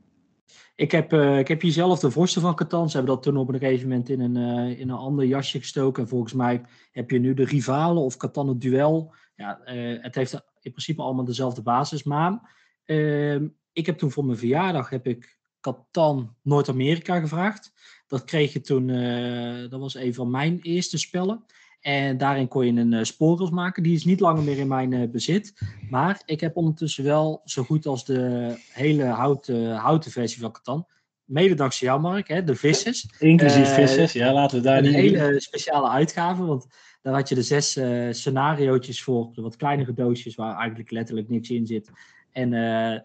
Ik 0.76 0.92
heb, 0.92 1.14
uh, 1.14 1.40
ik 1.40 1.48
heb 1.48 1.62
hier 1.62 1.72
zelf 1.72 2.00
de 2.00 2.12
vorsten 2.12 2.42
van 2.42 2.56
Catan. 2.56 2.90
Ze 2.90 2.98
hebben 2.98 3.16
dat 3.16 3.24
toen 3.24 3.38
op 3.38 3.50
een 3.50 3.60
gegeven 3.60 3.88
moment 3.88 4.10
in 4.10 4.20
een, 4.20 4.36
uh, 4.36 4.80
in 4.80 4.90
een 4.90 4.98
ander 4.98 5.26
jasje 5.26 5.60
gestoken. 5.60 6.04
En 6.04 6.10
volgens 6.10 6.34
mij 6.34 6.62
heb 6.92 7.10
je 7.12 7.20
nu 7.20 7.34
de 7.34 7.46
rivalen 7.46 8.04
of 8.04 8.18
Catan 8.18 8.48
het 8.48 8.62
duel. 8.62 9.14
Ja, 9.36 9.62
uh, 9.66 10.04
het 10.04 10.16
heeft 10.16 10.34
in 10.34 10.72
principe 10.72 11.02
allemaal 11.02 11.26
dezelfde 11.26 11.62
basis. 11.62 12.04
Maar 12.04 12.56
ehm, 12.86 13.48
ik 13.74 13.86
heb 13.86 13.98
toen 13.98 14.12
voor 14.12 14.26
mijn 14.26 14.38
verjaardag 14.38 14.90
heb 14.90 15.08
ik 15.08 15.40
Catan 15.62 16.36
Noord-Amerika 16.42 17.20
gevraagd. 17.20 17.72
Dat 18.08 18.24
kreeg 18.24 18.54
je 18.54 18.62
toen, 18.62 18.88
uh, 18.88 19.70
dat 19.70 19.80
was 19.80 19.96
een 19.96 20.14
van 20.14 20.30
mijn 20.30 20.60
eerste 20.62 20.98
spellen. 20.98 21.44
En 21.82 22.18
daarin 22.18 22.48
kon 22.48 22.66
je 22.66 22.82
een 22.82 22.92
uh, 22.92 23.04
spoorwils 23.04 23.50
maken. 23.50 23.84
Die 23.84 23.96
is 23.96 24.06
niet 24.06 24.20
langer 24.20 24.44
meer 24.44 24.58
in 24.58 24.68
mijn 24.68 24.92
uh, 24.92 25.10
bezit. 25.10 25.54
Maar 25.90 26.22
ik 26.26 26.40
heb 26.40 26.56
ondertussen 26.56 27.04
wel 27.04 27.42
zo 27.46 27.64
goed 27.64 27.86
als 27.86 28.06
de 28.06 28.56
hele 28.72 29.04
houten, 29.04 29.76
houten 29.76 30.12
versie 30.12 30.42
van 30.42 30.52
Catan. 30.52 30.88
Mede 31.26 31.54
dankzij 31.54 31.88
jou, 31.88 32.02
Mark, 32.02 32.28
hè, 32.28 32.44
de 32.44 32.56
vissers. 32.56 33.10
Inclusief 33.20 33.74
vissers, 33.74 34.14
ja, 34.14 34.34
laten 34.34 34.58
we 34.58 34.64
daar 34.64 34.78
Een 34.78 34.94
hele 34.94 35.40
speciale 35.40 35.90
uitgave, 35.90 36.46
want 36.46 36.68
daar 37.02 37.14
had 37.14 37.30
je 37.30 37.36
de 37.36 37.44
zes 37.44 37.80
scenario's 38.10 39.02
voor. 39.02 39.30
De 39.34 39.42
wat 39.42 39.56
kleinere 39.56 39.94
doosjes 39.94 40.36
waar 40.36 40.58
eigenlijk 40.58 40.92
letterlijk 40.92 41.30
niks 41.30 41.50
in 41.50 41.66
zit. 41.66 41.92
En 42.32 42.54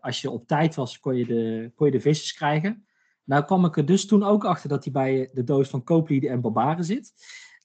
als 0.01 0.21
je 0.21 0.31
op 0.31 0.47
tijd 0.47 0.75
was, 0.75 0.99
kon 0.99 1.17
je 1.17 1.27
de, 1.27 1.73
kon 1.75 1.87
je 1.87 1.93
de 1.93 2.01
vissers 2.01 2.33
krijgen. 2.33 2.87
Nou 3.25 3.45
kwam 3.45 3.65
ik 3.65 3.77
er 3.77 3.87
dus 3.87 4.07
toen 4.07 4.23
ook 4.23 4.45
achter 4.45 4.69
dat 4.69 4.85
hij 4.85 4.93
bij 4.93 5.31
de 5.33 5.45
doos 5.45 5.69
van 5.69 5.85
kooplieden 5.85 6.31
en 6.31 6.41
barbaren 6.41 6.85
zit. 6.85 7.13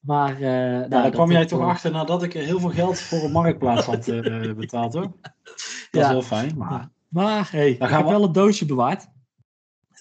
Maar, 0.01 0.33
uh, 0.33 0.39
nou, 0.41 0.89
daar 0.89 1.11
kwam 1.11 1.31
jij 1.31 1.45
toch 1.45 1.61
achter 1.61 1.91
nadat 1.91 2.23
ik 2.23 2.33
er 2.33 2.43
heel 2.43 2.59
veel 2.59 2.69
geld 2.69 2.99
voor 2.99 3.23
een 3.23 3.31
marktplaats 3.31 3.85
had 3.85 4.07
uh, 4.07 4.53
betaald 4.55 4.93
hoor. 4.93 5.11
Dat 5.21 5.33
ja. 5.91 6.01
is 6.01 6.07
heel 6.07 6.21
fijn. 6.21 6.57
Maar... 6.57 6.89
Maar 7.07 7.51
hey, 7.51 7.71
ik 7.71 7.89
heb 7.89 8.05
wel 8.05 8.23
een 8.23 8.31
doosje 8.31 8.65
bewaard. 8.65 9.07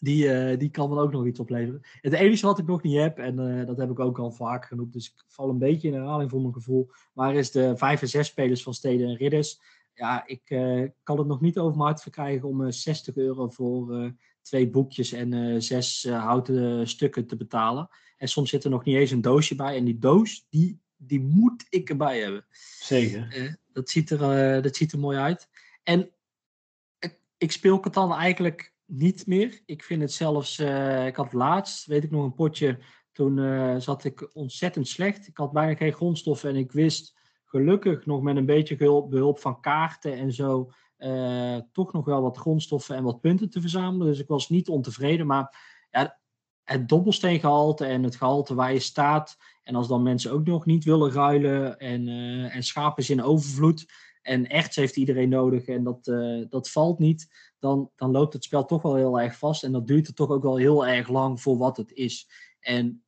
Die, 0.00 0.24
uh, 0.24 0.58
die 0.58 0.70
kan 0.70 0.90
dan 0.90 0.98
ook 0.98 1.12
nog 1.12 1.26
iets 1.26 1.40
opleveren. 1.40 1.80
Het 2.00 2.12
enige 2.12 2.46
wat 2.46 2.58
ik 2.58 2.66
nog 2.66 2.82
niet 2.82 2.96
heb, 2.96 3.18
en 3.18 3.66
dat 3.66 3.76
heb 3.76 3.90
ik 3.90 3.98
ook 3.98 4.18
al 4.18 4.30
vaak 4.30 4.64
genoemd, 4.64 4.92
dus 4.92 5.06
ik 5.06 5.24
val 5.28 5.48
een 5.48 5.58
beetje 5.58 5.88
in 5.88 5.94
herhaling 5.94 6.30
voor 6.30 6.40
mijn 6.40 6.52
gevoel, 6.52 6.90
maar 7.12 7.34
is 7.34 7.50
de 7.50 7.76
5 7.76 8.02
en 8.02 8.08
6 8.08 8.26
spelers 8.26 8.62
van 8.62 8.74
Steden 8.74 9.08
en 9.08 9.16
Ridders. 9.16 9.60
Ja, 10.00 10.26
ik 10.26 10.50
uh, 10.50 10.88
kan 11.02 11.18
het 11.18 11.26
nog 11.26 11.40
niet 11.40 11.58
over 11.58 11.76
mijn 11.76 11.88
hart 11.88 12.02
verkrijgen 12.02 12.48
om 12.48 12.70
60 12.70 13.16
euro 13.16 13.48
voor 13.48 14.12
twee 14.42 14.70
boekjes 14.70 15.12
en 15.12 15.62
zes 15.62 16.08
houten 16.08 16.88
stukken 16.88 17.26
te 17.26 17.36
betalen. 17.36 17.88
En 18.16 18.28
soms 18.28 18.50
zit 18.50 18.64
er 18.64 18.70
nog 18.70 18.84
niet 18.84 18.96
eens 18.96 19.10
een 19.10 19.20
doosje 19.20 19.54
bij. 19.54 19.76
En 19.76 19.84
die 19.84 19.98
doos, 19.98 20.46
die, 20.48 20.80
die 20.96 21.20
moet 21.20 21.66
ik 21.68 21.88
erbij 21.88 22.20
hebben. 22.20 22.46
Zeker. 22.80 23.58
dat, 23.72 23.90
ziet 23.90 24.10
er, 24.10 24.62
dat 24.62 24.76
ziet 24.76 24.92
er 24.92 24.98
mooi 24.98 25.18
uit. 25.18 25.48
En 25.82 26.10
ik, 26.98 27.20
ik 27.38 27.52
speel 27.52 27.80
Catan 27.80 28.12
eigenlijk 28.14 28.74
niet 28.90 29.26
meer. 29.26 29.60
Ik 29.66 29.82
vind 29.84 30.00
het 30.00 30.12
zelfs, 30.12 30.58
uh, 30.58 31.06
ik 31.06 31.16
had 31.16 31.32
laatst, 31.32 31.86
weet 31.86 32.04
ik 32.04 32.10
nog, 32.10 32.24
een 32.24 32.34
potje. 32.34 32.78
Toen 33.12 33.36
uh, 33.36 33.76
zat 33.78 34.04
ik 34.04 34.34
ontzettend 34.34 34.88
slecht. 34.88 35.26
Ik 35.26 35.36
had 35.36 35.52
bijna 35.52 35.74
geen 35.74 35.92
grondstoffen 35.92 36.50
en 36.50 36.56
ik 36.56 36.72
wist 36.72 37.18
gelukkig 37.50 38.06
nog 38.06 38.22
met 38.22 38.36
een 38.36 38.46
beetje 38.46 38.76
behulp 39.08 39.38
van 39.38 39.60
kaarten 39.60 40.12
en 40.12 40.32
zo. 40.32 40.70
Uh, 40.98 41.56
toch 41.72 41.92
nog 41.92 42.04
wel 42.04 42.22
wat 42.22 42.36
grondstoffen 42.36 42.96
en 42.96 43.02
wat 43.02 43.20
punten 43.20 43.50
te 43.50 43.60
verzamelen. 43.60 44.06
Dus 44.06 44.18
ik 44.18 44.28
was 44.28 44.48
niet 44.48 44.68
ontevreden. 44.68 45.26
Maar 45.26 45.56
ja, 45.90 46.18
het 46.64 46.88
dobbelsteengehalte 46.88 47.84
en 47.84 48.02
het 48.02 48.16
gehalte 48.16 48.54
waar 48.54 48.72
je 48.72 48.78
staat. 48.78 49.36
En 49.62 49.74
als 49.74 49.88
dan 49.88 50.02
mensen 50.02 50.32
ook 50.32 50.46
nog 50.46 50.66
niet 50.66 50.84
willen 50.84 51.12
ruilen 51.12 51.78
en, 51.78 52.08
en 52.50 52.62
schapen 52.62 53.02
is 53.02 53.10
in 53.10 53.22
overvloed 53.22 53.86
en 54.22 54.46
echt 54.46 54.74
heeft 54.74 54.96
iedereen 54.96 55.28
nodig 55.28 55.66
en 55.66 55.84
dat, 55.84 56.06
uh, 56.06 56.44
dat 56.48 56.70
valt 56.70 56.98
niet, 56.98 57.28
dan, 57.58 57.90
dan 57.96 58.10
loopt 58.10 58.32
het 58.32 58.44
spel 58.44 58.64
toch 58.64 58.82
wel 58.82 58.94
heel 58.94 59.20
erg 59.20 59.38
vast. 59.38 59.64
En 59.64 59.72
dat 59.72 59.86
duurt 59.86 60.06
er 60.06 60.14
toch 60.14 60.30
ook 60.30 60.42
wel 60.42 60.56
heel 60.56 60.86
erg 60.86 61.08
lang 61.08 61.40
voor 61.40 61.56
wat 61.56 61.76
het 61.76 61.92
is. 61.92 62.28
En 62.60 63.02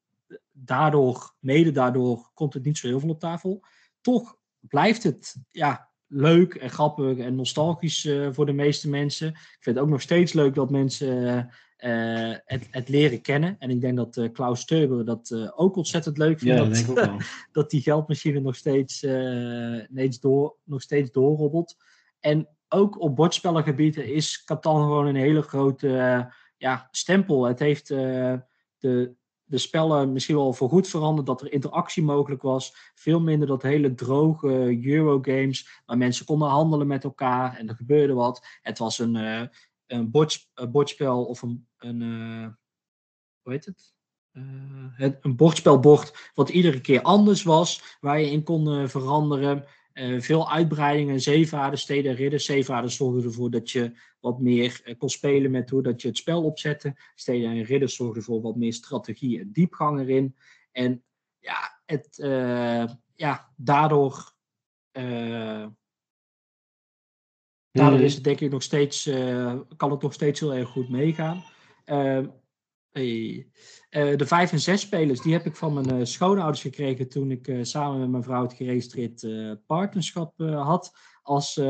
daardoor, 0.52 1.34
mede 1.38 1.70
daardoor, 1.70 2.30
komt 2.34 2.54
het 2.54 2.64
niet 2.64 2.78
zo 2.78 2.86
heel 2.86 3.00
veel 3.00 3.08
op 3.08 3.20
tafel. 3.20 3.64
Toch 4.02 4.36
blijft 4.60 5.02
het 5.02 5.36
ja, 5.50 5.90
leuk 6.06 6.54
en 6.54 6.70
grappig 6.70 7.18
en 7.18 7.34
nostalgisch 7.34 8.04
uh, 8.04 8.28
voor 8.32 8.46
de 8.46 8.52
meeste 8.52 8.88
mensen. 8.88 9.28
Ik 9.28 9.58
vind 9.60 9.76
het 9.76 9.84
ook 9.84 9.90
nog 9.90 10.00
steeds 10.00 10.32
leuk 10.32 10.54
dat 10.54 10.70
mensen 10.70 11.16
uh, 11.16 12.28
uh, 12.28 12.36
het, 12.44 12.68
het, 12.70 12.88
leren 12.88 13.20
kennen. 13.20 13.56
En 13.58 13.70
ik 13.70 13.80
denk 13.80 13.96
dat 13.96 14.16
uh, 14.16 14.32
Klaus 14.32 14.60
Steuber 14.60 15.04
dat 15.04 15.52
ook 15.54 15.76
ontzettend 15.76 16.18
leuk 16.18 16.38
vindt. 16.38 16.58
Ja, 16.58 16.64
dat, 16.64 16.74
denk 16.74 16.88
ik 16.88 17.04
wel. 17.04 17.16
dat 17.52 17.70
die 17.70 17.80
geldmachine 17.80 18.40
nog 18.40 18.56
steeds, 18.56 18.96
steeds, 18.96 20.20
door, 20.20 20.56
nog 20.64 20.82
steeds 20.82 21.10
doorrobbelt. 21.10 21.76
En 22.20 22.48
ook 22.68 23.00
op 23.00 23.16
bordspellengebieden 23.16 24.06
is 24.06 24.44
Catan 24.44 24.80
gewoon 24.80 25.06
een 25.06 25.16
hele 25.16 25.42
grote 25.42 26.32
ja, 26.56 26.88
stempel. 26.90 27.44
Het 27.44 27.58
heeft 27.58 27.86
de, 27.88 29.14
de 29.52 29.58
spellen 29.58 30.12
misschien 30.12 30.36
wel 30.36 30.52
voorgoed 30.52 30.88
veranderd. 30.88 31.26
Dat 31.26 31.40
er 31.40 31.52
interactie 31.52 32.02
mogelijk 32.02 32.42
was. 32.42 32.90
Veel 32.94 33.20
minder 33.20 33.48
dat 33.48 33.62
hele 33.62 33.94
droge 33.94 34.80
Eurogames. 34.86 35.82
Waar 35.86 35.98
mensen 35.98 36.26
konden 36.26 36.48
handelen 36.48 36.86
met 36.86 37.04
elkaar 37.04 37.56
en 37.56 37.68
er 37.68 37.74
gebeurde 37.74 38.14
wat. 38.14 38.46
Het 38.62 38.78
was 38.78 38.98
een 38.98 39.50
een, 39.92 40.10
bordspel 40.70 41.24
of 41.24 41.42
een, 41.42 41.66
een 41.78 42.00
uh, 42.00 42.46
hoe 43.42 43.52
heet 43.52 43.64
het? 43.64 43.94
Uh? 44.32 45.12
Een 45.20 45.36
bordspelbord 45.36 46.30
wat 46.34 46.48
iedere 46.48 46.80
keer 46.80 47.02
anders 47.02 47.42
was, 47.42 47.96
waar 48.00 48.20
je 48.20 48.30
in 48.30 48.42
kon 48.42 48.88
uh, 49.94 50.02
veranderen. 50.02 50.22
veel 50.22 50.50
uitbreidingen, 50.50 51.20
zeevaarden, 51.20 51.78
steden, 51.78 52.14
ridders. 52.14 52.44
Zeevaarden 52.44 52.90
zorgden 52.90 53.24
ervoor 53.24 53.50
dat 53.50 53.70
je 53.70 53.92
wat 54.20 54.40
meer 54.40 54.94
kon 54.98 55.10
spelen 55.10 55.50
met 55.50 55.70
hoe 55.70 55.82
dat 55.82 56.02
je 56.02 56.08
het 56.08 56.16
spel 56.16 56.44
opzette. 56.44 56.96
Steden 57.14 57.50
en 57.50 57.62
ridders 57.62 57.94
zorgden 57.94 58.22
voor 58.22 58.40
wat 58.40 58.56
meer 58.56 58.72
strategie 58.72 59.40
en 59.40 59.52
diepgang 59.52 60.00
erin. 60.00 60.36
En 60.72 61.02
ja, 61.38 61.80
het, 61.86 62.16
ja 63.14 63.52
daardoor 63.56 64.32
Daardoor 67.72 67.98
mhm. 67.98 68.06
is 68.06 68.14
het 68.14 68.24
denk 68.24 68.40
ik 68.40 68.50
nog 68.50 68.62
steeds, 68.62 69.04
kan 69.76 69.90
het 69.90 70.02
nog 70.02 70.12
steeds 70.12 70.40
heel 70.40 70.54
erg 70.54 70.68
goed 70.68 70.88
meegaan. 70.88 71.44
Uh, 71.86 72.26
hey. 72.90 73.46
Uh, 73.96 74.16
de 74.16 74.26
vijf 74.26 74.52
en 74.52 74.60
zes 74.60 74.80
spelers, 74.80 75.20
die 75.20 75.32
heb 75.32 75.46
ik 75.46 75.56
van 75.56 75.72
mijn 75.74 75.94
uh, 75.94 76.04
schoonouders 76.04 76.60
gekregen 76.60 77.08
toen 77.08 77.30
ik 77.30 77.58
samen 77.62 78.00
met 78.00 78.10
mijn 78.10 78.22
vrouw 78.22 78.42
het 78.42 78.52
geregistreerd 78.52 79.26
partnerschap 79.66 80.38
had. 80.38 80.92
Als, 81.22 81.60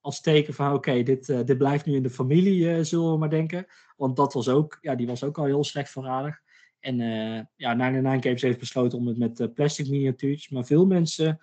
als 0.00 0.20
teken 0.20 0.54
van 0.54 0.72
oké, 0.72 1.02
dit, 1.02 1.26
dit 1.26 1.58
blijft 1.58 1.86
nu 1.86 1.94
in 1.94 2.02
de 2.02 2.10
familie, 2.10 2.84
zullen 2.84 3.12
we 3.12 3.18
maar 3.18 3.30
denken. 3.30 3.66
Want 3.96 4.16
dat 4.16 4.32
was 4.32 4.48
ook, 4.48 4.78
ja, 4.80 4.94
die 4.94 5.06
was 5.06 5.24
ook 5.24 5.38
al 5.38 5.44
heel 5.44 5.64
slecht 5.64 5.90
voorradig. 5.90 6.40
En 6.80 6.96
ja, 7.56 7.74
99 7.74 8.22
Games 8.22 8.42
heeft 8.42 8.58
besloten 8.58 8.98
om 8.98 9.06
het 9.06 9.18
met 9.18 9.54
plastic 9.54 9.88
miniatuurs. 9.88 10.48
Maar 10.48 10.64
veel 10.64 10.86
mensen 10.86 11.40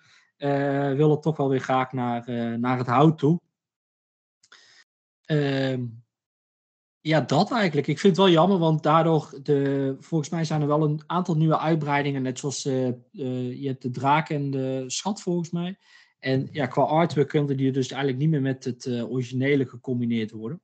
willen 0.96 1.20
toch 1.20 1.36
wel 1.36 1.48
weer 1.48 1.60
graag 1.60 1.92
naar, 1.92 2.30
naar 2.58 2.78
het 2.78 2.86
hout 2.86 3.18
toe. 3.18 3.40
Uh, 5.26 5.78
ja, 7.06 7.20
dat 7.20 7.50
eigenlijk. 7.50 7.86
Ik 7.86 7.98
vind 7.98 8.16
het 8.16 8.26
wel 8.26 8.34
jammer, 8.34 8.58
want 8.58 8.82
daardoor, 8.82 9.38
de, 9.42 9.96
volgens 10.00 10.30
mij 10.30 10.44
zijn 10.44 10.60
er 10.60 10.66
wel 10.66 10.82
een 10.82 11.02
aantal 11.06 11.36
nieuwe 11.36 11.58
uitbreidingen. 11.58 12.22
Net 12.22 12.38
zoals 12.38 12.66
uh, 12.66 12.86
uh, 12.86 13.60
je 13.60 13.66
hebt 13.66 13.82
de 13.82 13.90
draak 13.90 14.28
en 14.28 14.50
de 14.50 14.84
schat, 14.86 15.22
volgens 15.22 15.50
mij. 15.50 15.78
En 16.18 16.48
ja, 16.52 16.66
qua 16.66 16.82
artwork 16.82 17.28
kunnen 17.28 17.56
die 17.56 17.72
dus 17.72 17.90
eigenlijk 17.90 18.20
niet 18.20 18.30
meer 18.30 18.40
met 18.40 18.64
het 18.64 18.84
uh, 18.84 19.10
originele 19.10 19.66
gecombineerd 19.66 20.30
worden. 20.30 20.60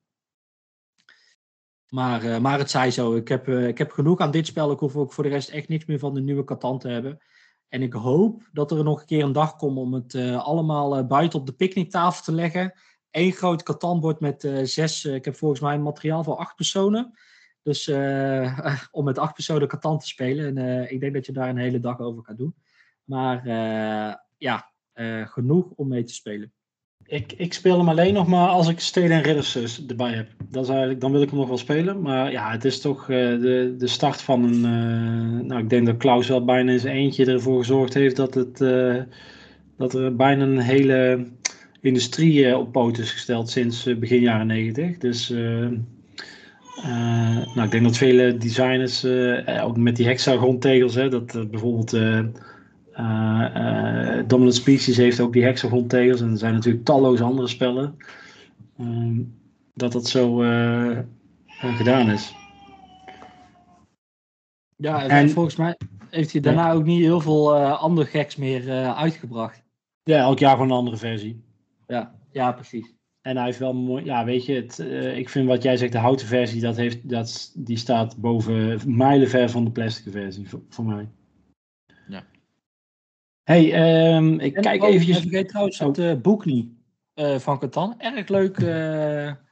Maar, 1.88 2.40
maar 2.40 2.58
het 2.58 2.70
zij 2.70 2.90
zo. 2.90 3.14
Ik 3.14 3.28
heb, 3.28 3.48
ik 3.48 3.78
heb 3.78 3.90
genoeg 3.90 4.20
aan 4.20 4.30
dit 4.30 4.46
spel. 4.46 4.70
Ik 4.70 4.78
hoef 4.78 4.96
ook 4.96 5.12
voor 5.12 5.24
de 5.24 5.30
rest 5.30 5.48
echt 5.48 5.68
niks 5.68 5.84
meer 5.84 5.98
van 5.98 6.14
de 6.14 6.20
nieuwe 6.20 6.44
Catan 6.44 6.78
te 6.78 6.88
hebben. 6.88 7.18
En 7.68 7.82
ik 7.82 7.92
hoop 7.92 8.48
dat 8.52 8.70
er 8.70 8.84
nog 8.84 9.00
een 9.00 9.06
keer 9.06 9.22
een 9.22 9.32
dag 9.32 9.56
komt 9.56 9.78
om 9.78 9.94
het 9.94 10.14
allemaal 10.36 11.06
buiten 11.06 11.38
op 11.38 11.46
de 11.46 11.52
picknicktafel 11.52 12.22
te 12.24 12.32
leggen 12.32 12.74
één 13.12 13.32
groot 13.32 13.62
katanbord 13.62 14.20
met 14.20 14.44
uh, 14.44 14.58
zes. 14.62 15.04
Uh, 15.04 15.14
ik 15.14 15.24
heb 15.24 15.36
volgens 15.36 15.60
mij 15.60 15.78
materiaal 15.78 16.24
voor 16.24 16.36
acht 16.36 16.56
personen. 16.56 17.18
Dus 17.62 17.88
uh, 17.88 18.78
om 18.90 19.04
met 19.04 19.18
acht 19.18 19.34
personen 19.34 19.68
katan 19.68 19.98
te 19.98 20.06
spelen. 20.06 20.58
En 20.58 20.90
ik 20.90 21.00
denk 21.00 21.14
dat 21.14 21.26
je 21.26 21.32
daar 21.32 21.48
een 21.48 21.56
hele 21.56 21.80
dag 21.80 22.00
over 22.00 22.22
kan 22.22 22.36
doen. 22.36 22.54
Maar 23.04 23.46
ja, 24.38 24.70
genoeg 25.24 25.70
om 25.76 25.88
mee 25.88 26.04
te 26.04 26.14
spelen. 26.14 26.52
Ik, 27.04 27.32
ik 27.32 27.52
speel 27.52 27.78
hem 27.78 27.88
alleen 27.88 28.14
nog 28.14 28.26
maar 28.26 28.48
als 28.48 28.68
ik 28.68 28.80
Steden 28.80 29.16
en 29.16 29.22
Ridders 29.22 29.86
erbij 29.86 30.12
heb. 30.12 30.28
Dat 30.48 30.62
is 30.62 30.68
eigenlijk, 30.68 31.00
dan 31.00 31.12
wil 31.12 31.22
ik 31.22 31.30
hem 31.30 31.38
nog 31.38 31.48
wel 31.48 31.58
spelen. 31.58 32.00
Maar 32.00 32.30
ja, 32.30 32.50
het 32.50 32.64
is 32.64 32.80
toch 32.80 33.06
de, 33.06 33.74
de 33.78 33.86
start 33.86 34.22
van 34.22 34.42
een. 34.42 34.60
nou, 35.46 35.60
ik 35.60 35.70
denk 35.70 35.86
dat 35.86 35.96
Klaus 35.96 36.28
wel 36.28 36.44
bijna 36.44 36.78
zijn 36.78 36.96
eentje 36.96 37.26
ervoor 37.26 37.58
gezorgd 37.58 37.94
heeft 37.94 38.16
dat, 38.16 38.34
het, 38.34 38.58
dat 39.76 39.94
er 39.94 40.16
bijna 40.16 40.44
een 40.44 40.58
hele 40.58 41.30
industrie 41.82 42.46
eh, 42.46 42.58
op 42.58 42.72
poten 42.72 43.02
is 43.02 43.10
gesteld 43.10 43.50
sinds 43.50 43.86
eh, 43.86 43.96
begin 43.96 44.20
jaren 44.20 44.46
90. 44.46 44.98
Dus 44.98 45.30
uh, 45.30 45.68
nou, 47.54 47.62
ik 47.62 47.70
denk 47.70 47.84
dat 47.84 47.96
vele 47.96 48.36
designers, 48.36 49.04
ook 49.62 49.76
met 49.76 49.96
die 49.96 50.06
hexagontegels, 50.06 50.94
hè, 50.94 51.08
dat 51.08 51.50
bijvoorbeeld 51.50 51.90
Dominant 54.26 54.54
Species 54.54 54.96
heeft 54.96 55.20
ook 55.20 55.32
die 55.32 55.44
hexagontegels 55.44 56.20
en 56.20 56.30
er 56.30 56.38
zijn 56.38 56.54
natuurlijk 56.54 56.84
talloze 56.84 57.22
andere 57.22 57.48
spellen, 57.48 57.96
ehm, 58.78 59.20
dat 59.74 59.92
dat 59.92 60.06
zo 60.08 60.36
gedaan 61.56 62.10
is. 62.10 62.34
Ja, 64.76 65.06
en, 65.06 65.30
volgens 65.30 65.56
mij 65.56 65.76
heeft 66.10 66.32
hij 66.32 66.40
daarna 66.40 66.72
ook 66.72 66.84
niet 66.84 67.00
heel 67.00 67.20
veel 67.20 67.56
andere 67.56 68.06
geks 68.06 68.36
meer 68.36 68.70
uitgebracht. 68.94 69.62
Ja, 70.02 70.18
elk 70.18 70.38
jaar 70.38 70.52
gewoon 70.52 70.70
een 70.70 70.76
andere 70.76 70.96
versie. 70.96 71.42
Ja, 71.92 72.14
ja 72.30 72.52
precies. 72.52 72.94
En 73.20 73.36
hij 73.36 73.44
heeft 73.44 73.58
wel 73.58 73.74
mooi, 73.74 74.04
ja, 74.04 74.24
weet 74.24 74.44
je, 74.44 74.54
het, 74.54 74.78
uh, 74.78 75.16
ik 75.16 75.28
vind 75.28 75.48
wat 75.48 75.62
jij 75.62 75.76
zegt, 75.76 75.92
de 75.92 75.98
houten 75.98 76.26
versie, 76.26 76.60
dat 76.60 76.76
heeft, 76.76 77.08
dat, 77.08 77.52
die 77.56 77.76
staat 77.76 78.16
boven 78.16 78.80
mijlenver 78.96 79.50
van 79.50 79.64
de 79.64 79.70
plastic 79.70 80.12
versie 80.12 80.48
voor, 80.48 80.62
voor 80.68 80.84
mij. 80.84 81.08
Ja. 82.08 82.24
hey, 83.42 84.16
um, 84.16 84.40
ik 84.40 84.54
en 84.54 84.62
kijk 84.62 84.82
even. 84.82 85.08
Ik 85.08 85.14
vergeet 85.14 85.48
trouwens 85.48 85.78
het 85.78 85.98
uh, 85.98 86.14
boek 86.20 86.44
niet 86.44 86.68
uh, 87.14 87.38
van 87.38 87.58
Catan. 87.58 88.00
Erg 88.00 88.28
leuk, 88.28 88.58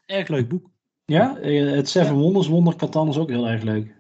erg 0.07 0.29
leuk 0.29 0.49
boek. 0.49 0.71
Ja, 1.05 1.37
het 1.41 1.89
Seven 1.89 2.15
ja. 2.15 2.21
Wonders 2.21 2.47
Wonder 2.47 2.77
Catan 2.77 3.09
is 3.09 3.19
ook 3.19 3.29
heel 3.29 3.49
erg 3.49 3.63
leuk. 3.63 3.95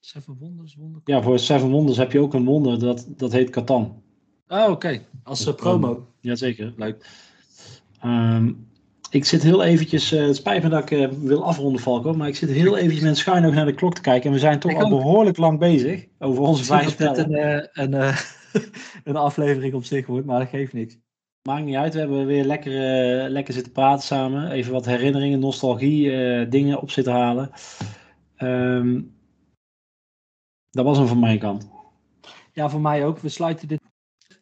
Seven 0.00 0.36
Wonders 0.38 0.74
Wonder 0.74 1.00
Ja, 1.04 1.22
voor 1.22 1.38
Seven 1.38 1.70
Wonders 1.70 1.96
heb 1.96 2.12
je 2.12 2.20
ook 2.20 2.34
een 2.34 2.44
wonder, 2.44 2.78
dat, 2.78 3.08
dat 3.16 3.32
heet 3.32 3.50
Catan. 3.50 4.02
Oh, 4.48 4.70
oké. 4.70 5.02
Als 5.22 5.46
uh, 5.46 5.54
promo. 5.54 6.13
Jazeker, 6.24 6.72
leuk. 6.76 7.06
Um, 8.04 8.68
ik 9.10 9.24
zit 9.24 9.42
heel 9.42 9.62
eventjes, 9.62 10.12
uh, 10.12 10.26
het 10.26 10.36
spijt 10.36 10.62
me 10.62 10.68
dat 10.68 10.90
ik 10.90 10.90
uh, 10.90 11.08
wil 11.08 11.44
afronden 11.44 11.80
Falco, 11.80 12.14
maar 12.14 12.28
ik 12.28 12.36
zit 12.36 12.50
heel 12.50 12.76
eventjes 12.76 13.00
met 13.00 13.10
een 13.10 13.16
schuin 13.16 13.46
oog 13.46 13.54
naar 13.54 13.64
de 13.64 13.74
klok 13.74 13.94
te 13.94 14.00
kijken. 14.00 14.26
En 14.26 14.32
we 14.32 14.38
zijn 14.38 14.58
toch 14.58 14.70
ik 14.70 14.76
al 14.76 14.82
ook. 14.82 14.90
behoorlijk 14.90 15.36
lang 15.36 15.58
bezig 15.58 16.06
over 16.18 16.42
onze 16.42 16.64
vijf 16.64 16.90
spellen. 16.90 17.14
Dat 17.16 17.26
het 17.26 17.72
een, 17.72 17.94
een, 17.94 18.14
een 19.04 19.16
aflevering 19.16 19.74
op 19.74 19.84
zich 19.84 20.06
wordt, 20.06 20.26
maar 20.26 20.38
dat 20.38 20.48
geeft 20.48 20.72
niks. 20.72 20.98
Maakt 21.42 21.64
niet 21.64 21.76
uit, 21.76 21.92
we 21.92 21.98
hebben 21.98 22.26
weer 22.26 22.44
lekker, 22.44 22.72
uh, 22.72 23.30
lekker 23.30 23.54
zitten 23.54 23.72
praten 23.72 24.04
samen. 24.04 24.50
Even 24.50 24.72
wat 24.72 24.84
herinneringen, 24.84 25.38
nostalgie, 25.38 26.04
uh, 26.04 26.50
dingen 26.50 26.80
op 26.80 26.90
zitten 26.90 27.12
halen. 27.12 27.50
Um, 28.38 29.14
dat 30.70 30.84
was 30.84 30.98
hem 30.98 31.06
van 31.06 31.18
mijn 31.18 31.38
kant. 31.38 31.68
Ja, 32.52 32.68
voor 32.68 32.80
mij 32.80 33.04
ook. 33.04 33.18
We 33.18 33.28
sluiten 33.28 33.68
dit. 33.68 33.80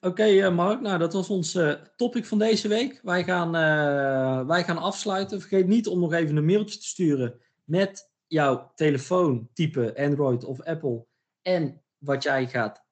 Oké, 0.05 0.11
okay, 0.11 0.43
uh, 0.43 0.55
Mark. 0.55 0.81
Nou, 0.81 0.99
dat 0.99 1.13
was 1.13 1.29
ons 1.29 1.59
topic 1.97 2.25
van 2.27 2.39
deze 2.39 2.69
week. 2.69 3.01
Wij 3.03 3.25
gaan, 3.25 3.53
wij 4.47 4.65
gaan 4.65 4.79
afsluiten. 4.79 5.41
Vergeet 5.41 5.67
niet 5.67 5.87
om 5.87 6.01
nog 6.01 6.13
even 6.13 6.37
een 6.37 6.45
mailtje 6.45 6.79
te 6.79 6.87
sturen 6.87 7.35
met 7.65 8.11
jouw 8.27 8.73
telefoontype 8.75 9.95
Android 9.97 10.45
of 10.45 10.63
Apple. 10.63 11.07
En 11.43 11.83
wat 11.99 12.23
jij 12.23 12.47
gaat 12.47 12.85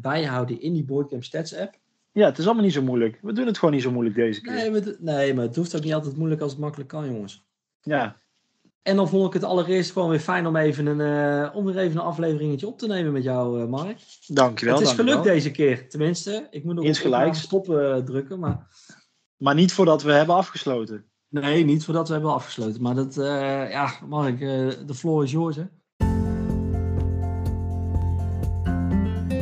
bijhouden 0.00 0.60
in 0.60 0.72
die 0.72 0.84
Boardgame 0.84 1.22
Stats 1.22 1.54
app. 1.54 1.78
Ja, 2.12 2.26
het 2.26 2.38
is 2.38 2.44
allemaal 2.44 2.64
niet 2.64 2.72
zo 2.72 2.82
moeilijk. 2.82 3.18
We 3.22 3.32
doen 3.32 3.46
het 3.46 3.58
gewoon 3.58 3.74
niet 3.74 3.82
zo 3.82 3.90
moeilijk 3.90 4.16
deze 4.16 4.40
keer. 4.40 4.52
Nee, 4.52 4.70
maar, 4.70 4.82
nee, 4.98 5.34
maar 5.34 5.44
het 5.44 5.56
hoeft 5.56 5.76
ook 5.76 5.82
niet 5.82 5.94
altijd 5.94 6.16
moeilijk 6.16 6.40
als 6.40 6.50
het 6.50 6.60
makkelijk 6.60 6.88
kan, 6.88 7.06
jongens. 7.06 7.46
Ja. 7.80 8.16
En 8.82 8.96
dan 8.96 9.08
vond 9.08 9.26
ik 9.26 9.32
het 9.32 9.44
allereerst 9.44 9.92
gewoon 9.92 10.08
weer 10.08 10.18
fijn 10.18 10.46
om, 10.46 10.56
even 10.56 10.86
een, 10.86 11.00
uh, 11.00 11.56
om 11.56 11.64
weer 11.64 11.78
even 11.78 12.00
een 12.00 12.06
afleveringetje 12.06 12.66
op 12.66 12.78
te 12.78 12.86
nemen 12.86 13.12
met 13.12 13.22
jou, 13.22 13.60
uh, 13.60 13.66
Mark. 13.66 13.98
Dankjewel. 14.26 14.78
Het 14.78 14.86
is 14.86 14.92
gelukt 14.92 15.24
deze 15.24 15.50
keer, 15.50 15.88
tenminste. 15.88 16.46
Ik 16.50 16.64
moet 16.64 16.74
nog 16.74 16.84
een 16.84 17.34
stoppen 17.34 17.96
uh, 17.96 18.04
drukken, 18.04 18.38
maar... 18.38 18.66
Maar 19.36 19.54
niet 19.54 19.72
voordat 19.72 20.02
we 20.02 20.12
hebben 20.12 20.34
afgesloten. 20.34 21.04
Nee, 21.28 21.64
niet 21.64 21.84
voordat 21.84 22.06
we 22.06 22.12
hebben 22.12 22.32
afgesloten. 22.32 22.82
Maar 22.82 22.94
dat, 22.94 23.14
ja, 23.70 23.92
Mark, 24.08 24.38
de 24.38 24.94
floor 24.94 25.22
is 25.22 25.30
yours, 25.30 25.56
hè. 25.56 25.64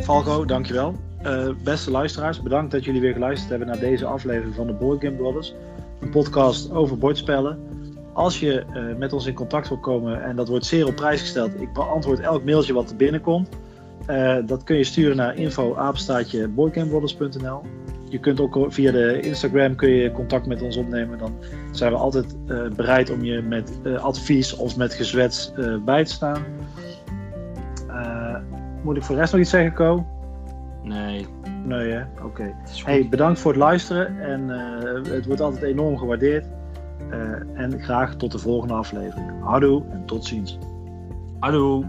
Falco, 0.02 0.44
dankjewel. 0.44 0.94
Uh, 1.22 1.48
beste 1.64 1.90
luisteraars, 1.90 2.42
bedankt 2.42 2.72
dat 2.72 2.84
jullie 2.84 3.00
weer 3.00 3.12
geluisterd 3.12 3.50
hebben 3.50 3.68
naar 3.68 3.78
deze 3.78 4.06
aflevering 4.06 4.54
van 4.54 4.66
de 4.66 4.72
Board 4.72 5.00
Game 5.00 5.16
Brothers. 5.16 5.54
Een 6.00 6.10
podcast 6.10 6.70
over 6.70 6.98
bordspellen. 6.98 7.76
Als 8.16 8.40
je 8.40 8.64
uh, 8.74 8.97
met 8.98 9.12
ons 9.12 9.26
in 9.26 9.34
contact 9.34 9.68
wil 9.68 9.78
komen, 9.78 10.22
en 10.22 10.36
dat 10.36 10.48
wordt 10.48 10.66
zeer 10.66 10.86
op 10.86 10.94
prijs 10.94 11.20
gesteld, 11.20 11.60
ik 11.60 11.72
beantwoord 11.72 12.20
elk 12.20 12.44
mailtje 12.44 12.72
wat 12.72 12.90
er 12.90 12.97
binnenkomt. 12.97 13.48
Uh, 14.10 14.36
dat 14.47 14.64
kun 14.64 14.76
je 14.76 14.84
sturen 14.84 15.16
naar 15.16 15.36
info-boardgamebrothers.nl 15.36 17.62
Je 18.09 18.18
kunt 18.18 18.40
ook 18.40 18.66
via 18.68 18.93
de 18.93 19.20
Instagram 19.20 19.74
kun 19.74 19.90
je 19.90 20.12
contact 20.12 20.47
met 20.47 20.62
ons 20.62 20.76
opnemen. 20.76 21.18
Dan 21.18 21.32
zijn 21.70 21.93
we 21.93 21.98
altijd 21.98 22.36
bereid 22.76 23.10
om 23.10 23.24
je 23.24 23.43
met 23.43 23.72
advies 23.98 24.56
of 24.56 24.76
met 24.76 24.94
gezwets 24.94 25.52
bij 25.84 26.05
te 26.05 26.12
staan. 26.12 26.43
moet 28.82 28.97
ik 28.97 29.02
voor 29.02 29.14
de 29.14 29.20
rest 29.20 29.32
nog 29.32 29.40
iets 29.40 29.51
zeggen, 29.51 29.74
Ko? 29.74 30.06
Nee. 30.82 31.26
Nee, 31.64 31.90
hè? 31.90 32.02
Oké. 32.24 32.55
Hey, 32.84 33.06
bedankt 33.10 33.40
voor 33.40 33.52
het 33.52 33.60
luisteren 33.60 34.20
en 34.20 34.48
het 35.12 35.26
wordt 35.26 35.40
altijd 35.40 35.62
enorm 35.62 35.98
gewaardeerd. 35.98 36.47
Uh, 37.10 37.60
en 37.60 37.80
graag 37.80 38.14
tot 38.14 38.32
de 38.32 38.38
volgende 38.38 38.74
aflevering. 38.74 39.42
Houdoe 39.42 39.82
en 39.90 40.04
tot 40.04 40.24
ziens. 40.24 40.58
Houdoe. 41.38 41.84